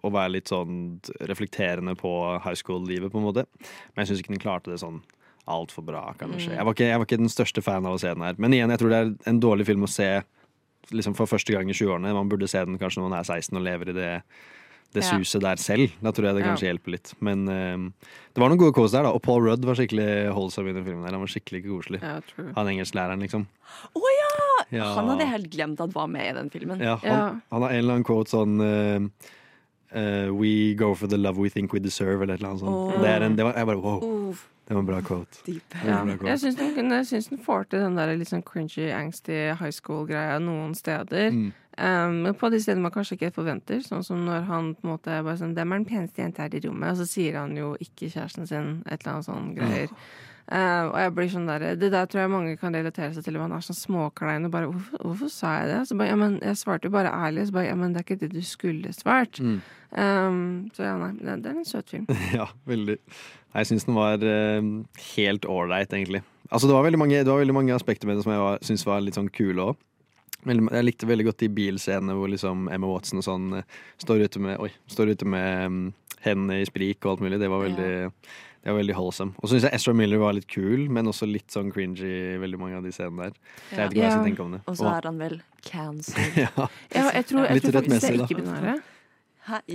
å 0.03 0.09
være 0.12 0.33
litt 0.33 0.50
sånn 0.51 1.00
reflekterende 1.24 1.94
på 1.95 2.12
high 2.44 2.57
school-livet, 2.59 3.12
på 3.13 3.19
en 3.21 3.27
måte. 3.30 3.45
Men 3.95 4.03
jeg 4.03 4.09
syns 4.12 4.24
ikke 4.24 4.33
den 4.36 4.44
klarte 4.44 4.71
det 4.74 4.81
sånn 4.81 5.00
altfor 5.47 5.83
bra, 5.85 6.13
kanskje. 6.19 6.51
Mm. 6.51 6.57
Jeg, 6.57 6.65
var 6.65 6.73
ikke, 6.77 6.88
jeg 6.91 6.99
var 7.01 7.05
ikke 7.09 7.17
den 7.23 7.29
største 7.33 7.61
fan 7.65 7.85
av 7.85 7.95
å 7.97 7.99
se 8.01 8.13
den 8.13 8.21
her. 8.25 8.35
Men 8.38 8.53
igjen, 8.53 8.69
jeg 8.69 8.79
tror 8.79 8.89
det 8.93 9.01
er 9.01 9.11
en 9.31 9.39
dårlig 9.41 9.65
film 9.65 9.83
å 9.83 9.89
se 9.89 10.09
liksom 10.91 11.15
for 11.15 11.25
første 11.29 11.53
gang 11.53 11.69
i 11.69 11.73
20-årene. 11.77 12.13
Man 12.13 12.29
burde 12.29 12.47
se 12.51 12.63
den 12.65 12.77
kanskje 12.81 13.01
når 13.01 13.09
man 13.09 13.19
er 13.19 13.23
16 13.29 13.57
og 13.57 13.63
lever 13.63 13.89
i 13.89 13.95
det, 13.97 14.11
det 14.93 15.03
Ja. 15.05 15.17
suset 15.17 15.41
der 15.41 15.55
selv. 15.55 15.91
Da 16.03 16.11
tror 16.11 16.27
jeg 16.27 16.35
det 16.35 16.43
Ja. 16.43 16.47
kanskje 16.51 16.67
hjelper 16.69 16.91
litt. 16.91 17.13
Men 17.21 17.47
uh, 17.47 17.89
det 18.33 18.41
var 18.43 18.49
noen 18.49 18.59
gode 18.59 18.73
kås 18.75 18.91
der, 18.91 19.03
da. 19.03 19.11
Og 19.15 19.21
Paul 19.23 19.41
Rudd 19.45 19.63
var 19.65 19.75
skikkelig 19.79 20.33
holdsom 20.35 20.67
i 20.67 20.73
den 20.73 20.83
filmen. 20.83 21.03
der 21.05 21.11
Han 21.15 21.21
var 21.23 21.31
skikkelig 21.31 21.63
koselig. 21.65 22.01
Ja. 22.01 22.19
Han 22.57 22.67
engelsklæreren, 22.67 23.21
liksom. 23.23 23.47
Å 23.95 24.01
ja! 24.17 24.31
Ja. 24.71 24.93
Han 24.95 25.09
hadde 25.13 25.27
helt 25.27 25.49
glemt 25.51 25.79
at 25.81 25.93
var 25.93 26.07
med 26.07 26.29
i 26.29 26.33
den 26.38 26.49
filmen. 26.49 26.79
Ja, 26.79 26.97
han, 26.97 27.09
Ja. 27.09 27.35
han 27.51 27.61
har 27.61 27.69
en 27.69 27.75
eller 27.77 27.93
annen 27.93 28.03
quote 28.07 28.29
sånn 28.29 28.59
uh, 28.61 29.07
uh, 29.95 30.31
We 30.35 30.73
go 30.75 30.93
for 30.95 31.07
the 31.07 31.17
love 31.17 31.38
we 31.38 31.49
think 31.49 31.73
we 31.73 31.79
deserve, 31.79 32.21
eller 32.21 32.35
et 32.35 32.39
eller 32.41 32.49
annet 32.53 32.59
sånt. 32.63 32.95
Oh. 32.95 33.01
Det, 33.01 33.15
en, 33.23 33.35
det 33.35 33.43
var, 33.47 33.53
jeg 33.55 33.65
bare 33.71 33.81
wow, 33.81 34.29
Uff, 34.31 34.47
det 34.71 34.75
var 34.75 34.79
en 34.79 34.88
bra 34.88 35.01
quote. 35.01 35.41
deep. 35.45 35.73
Ja. 35.83 35.89
Ja. 35.89 36.03
bra 36.06 36.13
quote. 36.15 36.29
Jeg 36.29 36.39
syns 36.39 36.56
den, 36.56 37.06
syns 37.06 37.27
den 37.27 37.39
får 37.44 37.65
til 37.68 37.81
den 37.83 37.97
der 38.00 38.13
litt 38.15 38.29
sånn 38.31 38.44
cringy, 38.47 38.85
angsty 38.95 39.51
high 39.59 39.73
school-greia 39.75 40.38
noen 40.39 40.71
steder. 40.79 41.35
Mm. 41.35 41.51
Um, 41.81 42.33
på 42.39 42.50
de 42.51 42.59
stedene 42.63 42.85
man 42.85 42.94
kanskje 42.95 43.18
ikke 43.18 43.33
forventer, 43.35 43.81
sånn 43.83 44.03
som 44.03 44.23
når 44.23 44.47
han 44.47 44.71
på 44.77 44.88
en 44.88 44.94
måte 44.94 45.12
er 45.12 45.23
bare 45.27 45.39
sånn 45.39 45.56
'Dem 45.56 45.73
er 45.73 45.81
den 45.81 45.89
peneste 45.91 46.23
jenta 46.23 46.44
her 46.44 46.56
i 46.56 46.63
rommet?' 46.63 46.91
Og 46.91 46.97
så 47.03 47.07
sier 47.07 47.39
han 47.39 47.56
jo 47.57 47.75
ikke 47.83 48.12
kjæresten 48.12 48.47
sin, 48.47 48.83
et 48.88 49.03
eller 49.03 49.13
annet 49.13 49.27
sånn 49.27 49.56
greier. 49.56 49.89
Uh, 50.51 50.91
og 50.91 50.97
jeg 51.00 51.13
blir 51.15 51.29
sånn 51.31 51.47
der, 51.47 51.75
Det 51.75 51.91
der 51.91 52.06
tror 52.06 52.21
jeg 52.21 52.29
mange 52.29 52.57
kan 52.59 52.74
relatere 52.74 53.13
seg 53.13 53.24
til. 53.24 53.38
Man 53.39 53.51
er 53.51 53.63
sånn 53.63 53.75
småklein 53.75 54.45
og 54.45 54.51
bare 54.51 54.67
hvorfor, 54.71 54.97
'Hvorfor 55.00 55.29
sa 55.29 55.59
jeg 55.59 55.67
det?' 55.67 55.88
Så 55.88 55.97
bare, 55.97 56.07
ja, 56.07 56.15
men 56.15 56.39
Jeg 56.41 56.56
svarte 56.56 56.85
jo 56.88 56.89
bare 56.91 57.12
ærlig. 57.12 57.47
Så 57.47 57.51
bare, 57.53 57.67
ja, 57.67 57.75
men 57.75 57.94
det 57.94 58.00
er 58.00 58.03
ikke 58.03 58.19
det 58.19 58.33
du 58.33 58.41
skulle 58.41 58.94
svart. 58.94 59.39
Mm. 59.39 59.62
Um, 59.91 60.71
så 60.74 60.83
ja, 60.83 60.97
nei. 60.97 61.12
Det, 61.19 61.44
det 61.44 61.51
er 61.51 61.57
en 61.57 61.65
søt 61.65 61.89
film. 61.89 62.07
Ja, 62.33 62.47
veldig. 62.65 62.97
Jeg 63.53 63.68
syns 63.68 63.86
den 63.88 63.95
var 63.98 64.21
eh, 64.24 64.62
helt 65.15 65.45
ålreit, 65.50 65.92
egentlig. 65.94 66.21
Altså, 66.51 66.68
det 66.68 66.75
var 66.75 66.83
veldig 66.88 67.00
mange, 67.00 67.21
det 67.24 67.27
var 67.31 67.39
veldig 67.42 67.56
mange 67.56 67.74
aspekter 67.75 68.07
med 68.07 68.18
det 68.18 68.24
som 68.25 68.31
jeg 68.33 68.44
var- 68.44 68.59
syns 68.68 68.86
var 68.88 69.01
litt 69.01 69.15
sånn 69.19 69.31
kule 69.31 69.71
òg. 69.71 69.75
Jeg 70.45 70.83
likte 70.88 71.06
veldig 71.06 71.25
godt 71.27 71.38
de 71.44 71.50
bilscenene 71.53 72.15
hvor 72.18 72.27
liksom 72.31 72.63
Emma 72.74 72.88
Watson 72.89 73.19
og 73.21 73.25
sånn 73.27 73.57
eh, 73.59 73.63
står 74.01 74.24
ute 74.25 74.39
med, 74.42 74.57
oi, 74.59 74.71
står 74.89 75.12
ute 75.13 75.25
med 75.30 75.68
mm, 75.69 75.94
hendene 76.25 76.62
i 76.62 76.65
sprik 76.65 77.03
og 77.06 77.12
alt 77.12 77.19
mulig. 77.27 77.39
Det 77.39 77.50
var 77.51 77.62
veldig, 77.62 77.92
det 78.63 78.71
var 78.71 78.80
veldig 78.80 78.95
wholesome. 78.98 79.36
Og 79.38 79.45
så 79.48 79.53
syns 79.59 79.68
jeg 79.69 79.77
Ezra 79.77 79.94
Miller 79.94 80.18
var 80.24 80.33
litt 80.33 80.48
kul, 80.50 80.88
men 80.89 81.06
også 81.12 81.30
litt 81.30 81.53
sånn 81.53 81.69
cringy 81.71 82.01
i 82.09 82.38
veldig 82.42 82.59
mange 82.59 82.80
av 82.80 82.83
de 82.88 82.92
scenene 82.95 83.30
der. 83.30 83.38
Så 83.69 83.75
jeg 83.75 83.83
vet 83.83 83.92
ikke 83.92 84.01
hva 84.01 84.07
jeg 84.07 84.15
skal 84.18 84.27
tenke 84.31 84.45
om 84.48 84.51
det. 84.57 84.62
Og 84.65 84.80
så 84.81 84.89
er 84.95 85.09
han 85.12 85.19
vel 85.21 85.42
cancelled. 85.62 86.38
ja. 86.48 86.69
Ja, 86.95 87.06
jeg 87.12 87.25
tror, 87.30 87.45
jeg 87.45 87.59
Litt 87.59 87.68
tror 87.69 87.77
faktisk 87.81 88.01
det 88.01 88.13
er 88.15 88.24
ikke-binære. 88.25 88.77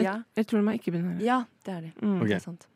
Ja. 0.03 0.17
Jeg 0.37 0.47
tror 0.51 0.63
de 0.63 0.69
er 0.73 0.81
ikke-binære. 0.81 1.21
ja, 1.23 1.45
det 1.67 1.75
er 1.77 1.81
de. 1.87 1.93
Mm. 2.03 2.17
okay. 2.21 2.29
Det 2.35 2.41
er 2.41 2.49
sant. 2.51 2.67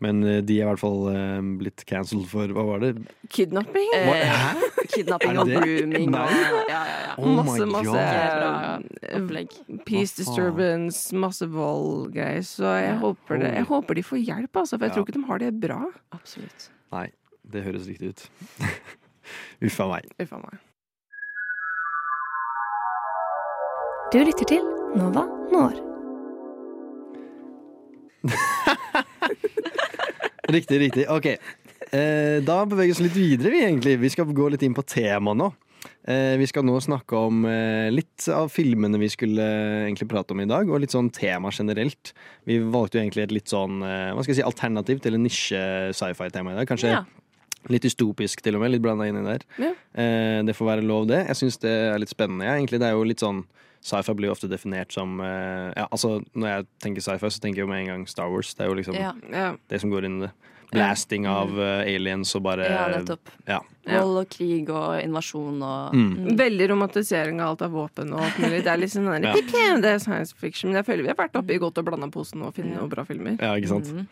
Men 0.00 0.20
eh, 0.22 0.38
de 0.46 0.60
er 0.60 0.62
i 0.62 0.68
hvert 0.68 0.78
fall 0.78 1.08
eh, 1.10 1.40
blitt 1.58 1.82
cancelled 1.90 2.28
for 2.30 2.46
Hva 2.54 2.62
var 2.68 2.78
det? 2.84 2.90
Kidnapping? 3.34 3.88
Eh, 3.98 4.60
kidnapping 4.92 5.40
og 5.42 5.50
grooming 5.50 6.12
Nei. 6.14 6.26
ja, 6.30 6.60
ja, 6.70 6.82
ja. 7.08 7.14
Oh 7.18 7.32
masse, 7.34 7.66
masse 7.66 7.98
eh, 7.98 8.78
opplegg. 9.18 9.56
Peace 9.88 10.14
disturbance, 10.20 11.10
masse 11.18 11.48
vold-greier. 11.50 12.44
Så 12.46 12.62
jeg, 12.78 12.94
håper 13.02 13.42
det, 13.42 13.50
jeg 13.58 13.66
håper 13.72 13.98
de 13.98 14.06
får 14.06 14.22
hjelp, 14.22 14.60
altså, 14.62 14.78
for 14.78 14.86
jeg 14.86 14.92
Ja. 14.92 14.94
tror 15.00 15.08
ikke 15.08 15.18
de 15.18 15.24
har 15.32 15.42
det 15.42 15.50
bra. 15.66 15.80
Absolutt. 16.14 16.70
Nei, 16.94 17.08
det 17.42 17.64
høres 17.66 17.90
riktig 17.90 18.14
ut. 18.14 18.22
Uff 19.66 19.80
a 19.82 19.90
meg. 19.90 20.06
Uffa 20.22 20.38
meg. 20.46 20.62
Du 24.14 24.22
lytter 24.24 24.46
til 24.54 24.62
Nova 24.96 25.26
Når. 25.52 25.74
Riktig, 30.48 30.80
riktig. 30.80 31.06
Ok. 31.12 31.26
Eh, 31.92 32.38
da 32.44 32.58
beveger 32.68 32.90
vi 32.90 32.94
oss 32.96 33.02
litt 33.04 33.16
videre, 33.16 33.50
vi 33.52 33.62
egentlig. 33.64 33.96
Vi 34.00 34.10
skal 34.12 34.30
gå 34.34 34.48
litt 34.52 34.62
inn 34.66 34.76
på 34.76 34.84
tema 34.88 35.34
nå. 35.36 35.50
Eh, 36.08 36.34
vi 36.40 36.46
skal 36.48 36.64
nå 36.66 36.74
snakke 36.82 37.16
om 37.28 37.44
eh, 37.46 37.88
litt 37.92 38.24
av 38.32 38.48
filmene 38.52 38.98
vi 39.00 39.10
skulle 39.12 39.44
eh, 39.44 39.84
egentlig 39.86 40.08
prate 40.10 40.34
om 40.34 40.40
i 40.42 40.48
dag, 40.48 40.68
og 40.72 40.80
litt 40.82 40.94
sånn 40.94 41.10
tema 41.14 41.52
generelt. 41.54 42.14
Vi 42.48 42.58
valgte 42.64 42.98
jo 42.98 43.04
egentlig 43.04 43.26
et 43.28 43.34
litt 43.36 43.52
sånn 43.52 43.82
eh, 43.84 44.10
hva 44.16 44.24
skal 44.24 44.34
jeg 44.34 44.40
si, 44.40 44.46
alternativ 44.48 45.02
til 45.04 45.18
en 45.18 45.24
nisje 45.28 45.62
sci-fi-tema 46.00 46.54
i 46.56 46.60
dag. 46.62 46.68
Kanskje 46.72 46.94
Ja. 46.96 47.04
litt 47.68 47.84
dystopisk 47.84 48.40
til 48.44 48.56
og 48.56 48.64
med, 48.64 48.72
litt 48.72 48.82
blanda 48.84 49.06
inni 49.08 49.22
der. 49.26 49.44
Ja. 49.60 49.72
Eh, 50.00 50.40
det 50.48 50.56
får 50.56 50.72
være 50.72 50.88
lov, 50.88 51.06
det. 51.12 51.26
Jeg 51.28 51.40
syns 51.44 51.60
det 51.62 51.76
er 51.92 52.00
litt 52.00 52.12
spennende. 52.12 52.48
Ja, 52.48 52.56
egentlig. 52.56 52.80
Det 52.80 52.88
er 52.88 52.96
jo 52.96 53.04
litt 53.06 53.20
sånn 53.22 53.44
Sci-fi 53.84 54.14
blir 54.18 54.30
ofte 54.32 54.48
definert 54.50 54.92
som 54.92 55.20
eh, 55.22 55.72
ja, 55.76 55.86
altså 55.90 56.18
Når 56.34 56.48
jeg 56.48 56.66
tenker 56.82 57.04
sci-fi, 57.04 57.30
så 57.30 57.40
tenker 57.40 57.62
jeg 57.62 57.68
med 57.70 57.80
en 57.84 57.90
gang 57.92 58.06
Star 58.10 58.28
Wars. 58.32 58.54
Det 58.54 58.64
er 58.66 58.68
jo 58.72 58.78
liksom 58.80 58.94
Ja, 58.98 59.12
Ja. 59.32 59.56
det 59.70 59.80
som 59.80 59.90
går 59.90 60.04
inn 60.08 60.18
i 60.22 60.26
det. 60.26 60.32
Blasting 60.72 61.24
av 61.26 61.54
eh, 61.58 61.86
aliens 61.94 62.34
og 62.36 62.42
bare 62.44 62.66
ja 62.68 62.88
nettopp. 62.92 63.30
Ja. 63.48 63.62
Vold 63.88 64.18
og 64.22 64.28
krig 64.30 64.68
og 64.70 65.02
invasjon 65.02 65.62
og 65.62 65.94
Mm. 65.94 66.36
Veldig 66.36 66.68
romantisering 66.70 67.40
av 67.40 67.48
alt 67.54 67.62
av 67.62 67.70
våpen 67.72 68.12
og 68.12 68.20
alt 68.20 68.38
mulig. 68.38 68.62
Det 68.64 68.72
er 68.72 68.78
liksom 68.78 69.04
sånn 69.08 69.22
der, 69.22 69.80
det 69.82 69.92
er 69.94 69.98
science 69.98 70.34
fiction. 70.36 70.70
Men 70.70 70.82
jeg 70.82 70.86
føler 70.90 71.02
vi 71.02 71.08
har 71.08 71.16
vært 71.16 71.36
oppe 71.40 71.54
i 71.54 71.58
godt 71.58 71.78
og 71.78 71.84
blanda 71.88 72.10
posen 72.10 72.42
og 72.42 72.54
funnet 72.54 72.76
noen 72.76 72.90
bra 72.90 73.04
filmer. 73.08 73.38
Ja, 73.40 73.54
ikke 73.56 73.68
sant? 73.68 73.88
Mm. 73.94 74.06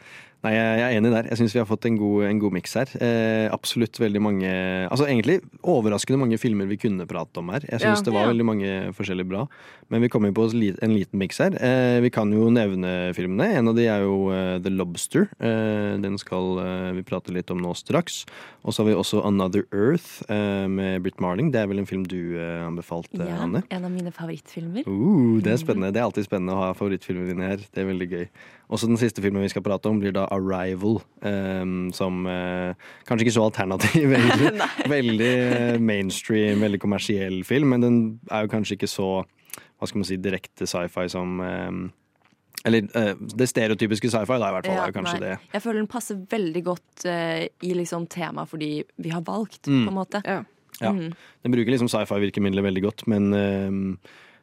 Nei, 0.44 0.52
jeg 0.52 0.78
jeg 0.78 0.86
er 0.86 0.96
enig 1.00 1.10
der. 1.10 1.26
Jeg 1.30 1.38
syns 1.40 1.54
vi 1.54 1.58
har 1.58 1.66
fått 1.66 1.86
en 1.88 1.96
god, 1.98 2.24
en 2.28 2.38
god 2.38 2.52
miks 2.52 2.74
her. 2.78 2.90
Eh, 3.02 3.48
absolutt 3.50 3.98
veldig 3.98 4.20
mange 4.22 4.50
Altså 4.86 5.06
egentlig 5.08 5.40
overraskende 5.64 6.20
mange 6.20 6.38
filmer 6.38 6.68
vi 6.70 6.76
kunne 6.76 7.06
prate 7.08 7.40
om 7.40 7.48
her. 7.50 7.64
Jeg 7.66 7.80
syns 7.80 7.98
Ja. 7.98 8.04
det 8.04 8.12
var 8.14 8.26
Ja. 8.26 8.32
veldig 8.32 8.44
mange 8.44 8.94
forskjellige 8.94 9.28
bra. 9.28 9.48
Men 9.90 10.02
vi 10.02 10.08
kommer 10.08 10.32
på 10.32 10.44
en 10.82 10.94
liten 10.94 11.18
miks 11.18 11.38
her. 11.38 11.56
Eh, 11.58 12.00
vi 12.00 12.10
kan 12.10 12.30
jo 12.30 12.50
nevne 12.50 13.14
filmene. 13.14 13.56
En 13.56 13.68
av 13.68 13.74
de 13.74 13.86
er 13.86 14.00
jo 14.02 14.30
uh, 14.30 14.58
The 14.58 14.70
Lobster. 14.70 15.28
Eh, 15.40 15.96
den 15.98 16.18
skal 16.18 16.58
uh, 16.58 16.92
vi 16.92 17.02
prate 17.02 17.32
litt 17.32 17.50
om 17.50 17.58
nå 17.58 17.74
straks. 17.74 18.24
Og 18.64 18.72
så 18.72 18.84
har 18.84 18.90
vi 18.92 18.94
også 18.94 19.24
Another 19.26 19.64
Earth 19.74 20.22
eh, 20.30 20.66
med 20.70 21.02
Britt 21.04 21.20
Marling. 21.20 21.50
Det 21.54 21.60
er 21.62 21.66
vel 21.70 21.80
en 21.82 21.88
film 21.88 22.04
du 22.08 22.36
eh, 22.38 22.62
anbefalte, 22.66 23.18
Ja, 23.26 23.38
Anne? 23.44 23.62
en 23.70 23.84
av 23.84 23.90
mine 23.90 24.12
favorittfilmer. 24.14 24.84
Uh, 24.86 25.40
det 25.42 25.52
er 25.52 25.60
spennende. 25.62 25.92
Det 25.94 26.00
er 26.02 26.06
alltid 26.06 26.26
spennende 26.28 26.54
å 26.56 26.60
ha 26.64 26.70
favorittfilmene 26.76 27.28
dine 27.32 27.50
her. 27.52 27.62
Det 27.62 27.82
er 27.82 27.88
veldig 27.90 28.08
gøy. 28.12 28.24
Også 28.72 28.88
den 28.90 28.98
siste 29.00 29.22
filmen 29.22 29.42
vi 29.44 29.50
skal 29.52 29.62
prate 29.66 29.88
om, 29.90 30.00
blir 30.02 30.12
da 30.16 30.26
Arrival. 30.34 31.00
ehm, 31.22 31.90
som 31.94 32.26
eh, 32.26 32.74
kanskje 33.06 33.26
ikke 33.26 33.36
så 33.36 33.44
alternativ, 33.46 34.12
egentlig. 34.16 34.70
veldig 34.90 35.32
eh, 35.36 35.78
mainstream, 35.78 36.60
veldig 36.64 36.80
kommersiell 36.82 37.42
film, 37.46 37.68
men 37.74 37.80
den 37.86 38.00
er 38.30 38.46
jo 38.46 38.52
kanskje 38.56 38.74
ikke 38.78 38.90
så 38.90 39.10
hva 39.76 39.86
skal 39.88 40.00
man 40.00 40.08
si, 40.08 40.16
direkte 40.16 40.66
sci-fi 40.66 41.04
som 41.12 41.36
Eller 42.64 42.88
eh, 42.98 43.14
det 43.36 43.46
stereotypiske 43.50 44.08
sci-fi, 44.10 44.38
da, 44.40 44.48
i 44.48 44.54
hvert 44.56 44.66
fall. 44.66 44.74
Ja, 44.78 44.84
er 44.86 44.92
jo 44.92 44.96
kanskje 44.96 45.20
nei. 45.20 45.28
det. 45.28 45.50
Jeg 45.52 45.62
føler 45.62 45.78
den 45.82 45.86
passer 45.92 46.16
veldig 46.32 46.62
godt 46.66 47.04
eh, 47.06 47.46
i 47.62 47.74
liksom 47.78 48.06
temaet 48.10 48.48
fordi 48.50 48.70
vi 49.02 49.10
har 49.14 49.22
valgt, 49.22 49.66
Mm. 49.68 49.84
på 49.86 49.92
en 49.92 49.98
måte. 50.00 50.22
Ja. 50.24 50.42
Ja. 50.80 50.90
Mm. 50.92 51.12
Den 51.42 51.52
bruker 51.54 51.72
liksom 51.72 51.88
sci-fi-virkemidler 51.88 52.62
veldig 52.66 52.82
godt, 52.82 53.06
men 53.08 53.30
ehm, 53.32 53.98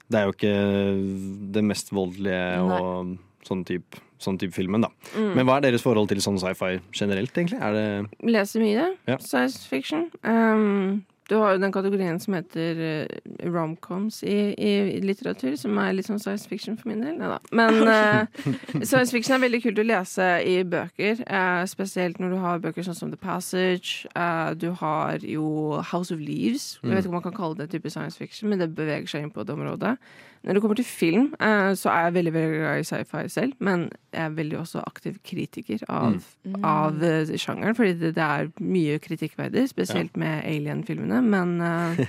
det 0.10 0.17
er 0.20 0.25
jo 0.25 0.34
ikke 0.34 1.51
det 1.53 1.63
mest 1.63 1.91
voldelige 1.93 2.39
Nei. 2.63 2.79
og 2.79 3.17
sånn 3.46 3.63
type 3.67 4.00
sånn 4.24 4.38
type 4.39 4.53
filmen, 4.55 4.79
da. 4.86 4.88
Mm. 5.17 5.34
Men 5.36 5.46
hva 5.46 5.58
er 5.60 5.65
deres 5.65 5.84
forhold 5.84 6.08
til 6.08 6.22
sånn 6.24 6.38
sci-fi 6.39 6.77
generelt, 6.96 7.34
egentlig? 7.36 7.60
Er 7.60 7.74
det 7.75 8.29
Leser 8.32 8.62
mye. 8.63 8.86
Ja. 9.10 9.17
Science 9.20 9.65
fiction. 9.67 10.05
Um, 10.24 11.03
Du 11.29 11.35
har 11.39 11.55
jo 11.55 11.61
den 11.61 11.73
kategorien 11.73 12.19
som 12.19 12.35
heter 12.37 12.81
uh, 12.83 13.45
romcoms 13.53 14.21
i, 14.23 14.37
i 14.57 14.73
litteratur, 15.03 15.55
som 15.59 15.77
er 15.81 15.93
litt 15.95 16.09
sånn 16.09 16.21
science 16.21 16.49
fiction 16.49 16.77
for 16.79 16.91
min 16.91 17.03
del. 17.03 17.15
Neida. 17.19 17.39
Men 17.55 17.79
uh, 17.87 18.49
science 18.89 19.13
fiction 19.13 19.37
er 19.37 19.43
veldig 19.45 19.61
kult 19.63 19.83
å 19.83 19.87
lese 19.87 20.29
i 20.47 20.59
bøker, 20.67 21.23
Uh, 21.33 21.63
spesielt 21.69 22.19
når 22.21 22.33
du 22.33 22.37
har 22.41 22.59
bøker 22.61 22.85
sånn 22.85 22.97
som 22.97 23.09
The 23.11 23.17
Passage. 23.19 24.09
Uh, 24.13 24.51
du 24.59 24.69
har 24.79 25.23
jo 25.25 25.79
House 25.91 26.13
of 26.13 26.21
Leaves. 26.21 26.77
Jeg 26.83 26.91
vet 26.91 27.05
ikke 27.05 27.13
om 27.13 27.17
man 27.17 27.25
kan 27.25 27.37
kalle 27.37 27.57
det 27.61 27.71
type 27.71 27.89
science 27.89 28.19
fiction, 28.19 28.49
men 28.51 28.61
det 28.61 28.73
beveger 28.75 29.09
seg 29.09 29.25
inn 29.25 29.33
på 29.33 29.45
det 29.47 29.55
området. 29.55 29.95
Når 30.43 30.53
det 30.53 30.61
kommer 30.61 30.75
til 30.75 30.85
film, 30.85 31.35
eh, 31.39 31.73
så 31.75 31.89
er 31.89 31.99
jeg 32.03 32.13
veldig 32.13 32.33
veldig 32.33 32.57
glad 32.59 32.79
i 32.79 32.83
sci-fi 32.83 33.29
selv, 33.29 33.53
men 33.59 33.85
jeg 34.13 34.25
er 34.25 34.29
veldig 34.29 34.57
også 34.59 34.81
aktiv 34.87 35.15
kritiker 35.23 35.85
av, 35.87 36.17
av 36.63 37.03
eh, 37.03 37.31
sjangeren, 37.39 37.75
fordi 37.75 37.93
det, 38.01 38.09
det 38.17 38.23
er 38.23 38.49
mye 38.59 38.97
kritikkverdig, 38.99 39.69
spesielt 39.71 40.17
med 40.19 40.43
Alien-filmene, 40.43 41.12
men 41.22 41.60
uh, 41.62 42.00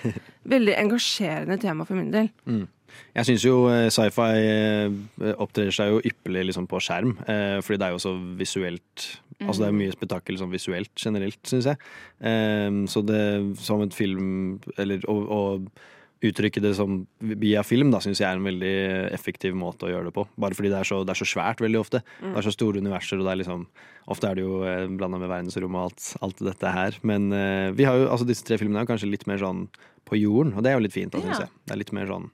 veldig 0.55 0.79
engasjerende 0.81 1.59
tema 1.61 1.85
for 1.85 1.99
min 1.99 2.13
del. 2.15 2.31
Jeg 3.15 3.29
syns 3.29 3.45
jo 3.47 3.55
eh, 3.71 3.89
sci-fi 3.93 4.31
eh, 4.43 5.35
opptrer 5.43 5.71
seg 5.75 5.93
jo 5.93 6.01
ypperlig 6.07 6.49
liksom 6.51 6.67
på 6.71 6.81
skjerm, 6.83 7.15
eh, 7.31 7.59
fordi 7.63 7.79
det 7.81 7.87
er 7.89 7.95
jo 7.95 8.03
så 8.03 8.17
visuelt 8.39 9.07
Altså 9.43 9.61
det 9.61 9.67
er 9.67 9.73
jo 9.73 9.79
mye 9.81 9.93
spetakkel 9.93 10.37
sånn 10.39 10.53
visuelt 10.53 10.93
generelt, 11.03 11.41
syns 11.51 11.67
jeg. 11.67 11.79
Eh, 12.23 12.77
så 12.89 13.03
det 13.03 13.25
som 13.59 13.83
et 13.83 13.97
film 13.97 14.61
Eller 14.79 15.03
å, 15.11 15.17
å 15.19 15.41
uttrykke 16.31 16.63
det 16.65 16.75
som 16.79 17.01
via 17.21 17.63
film, 17.67 17.91
da 17.95 18.01
syns 18.05 18.21
jeg 18.23 18.29
er 18.29 18.39
en 18.41 18.47
veldig 18.47 18.73
effektiv 19.15 19.55
måte 19.59 19.87
å 19.89 19.91
gjøre 19.93 20.09
det 20.11 20.15
på. 20.17 20.25
Bare 20.41 20.57
fordi 20.59 20.71
det 20.73 20.79
er 20.81 20.89
så, 20.89 21.03
det 21.05 21.15
er 21.15 21.21
så 21.23 21.29
svært 21.29 21.61
veldig 21.65 21.81
ofte. 21.81 22.01
Det 22.21 22.35
er 22.41 22.47
så 22.49 22.53
store 22.55 22.81
universer, 22.85 23.19
og 23.21 23.27
det 23.29 23.35
er 23.37 23.43
liksom 23.45 23.67
Ofte 24.13 24.29
er 24.29 24.37
det 24.37 24.43
jo 24.45 24.59
eh, 24.69 24.83
blanda 25.01 25.17
med 25.17 25.31
verdensrommet 25.31 25.81
og 25.81 25.87
alt, 25.89 26.09
alt 26.27 26.41
dette 26.45 26.73
her. 26.75 26.99
Men 27.09 27.31
eh, 27.33 27.71
vi 27.73 27.87
har 27.89 27.97
jo, 27.97 28.11
altså 28.13 28.27
disse 28.29 28.45
tre 28.45 28.59
filmene 28.61 28.83
er 28.83 28.85
jo 28.85 28.91
kanskje 28.91 29.09
litt 29.09 29.25
mer 29.31 29.39
sånn 29.41 29.63
på 30.05 30.19
jorden, 30.21 30.51
og 30.53 30.61
det 30.67 30.75
er 30.75 30.77
jo 30.77 30.83
litt 30.85 30.93
fint, 30.93 31.09
da, 31.15 31.23
syns 31.25 31.39
Ja. 31.41 31.47
jeg. 31.47 31.63
Det 31.65 31.73
er 31.73 31.81
litt 31.81 31.93
mer 31.97 32.11
sånn 32.13 32.27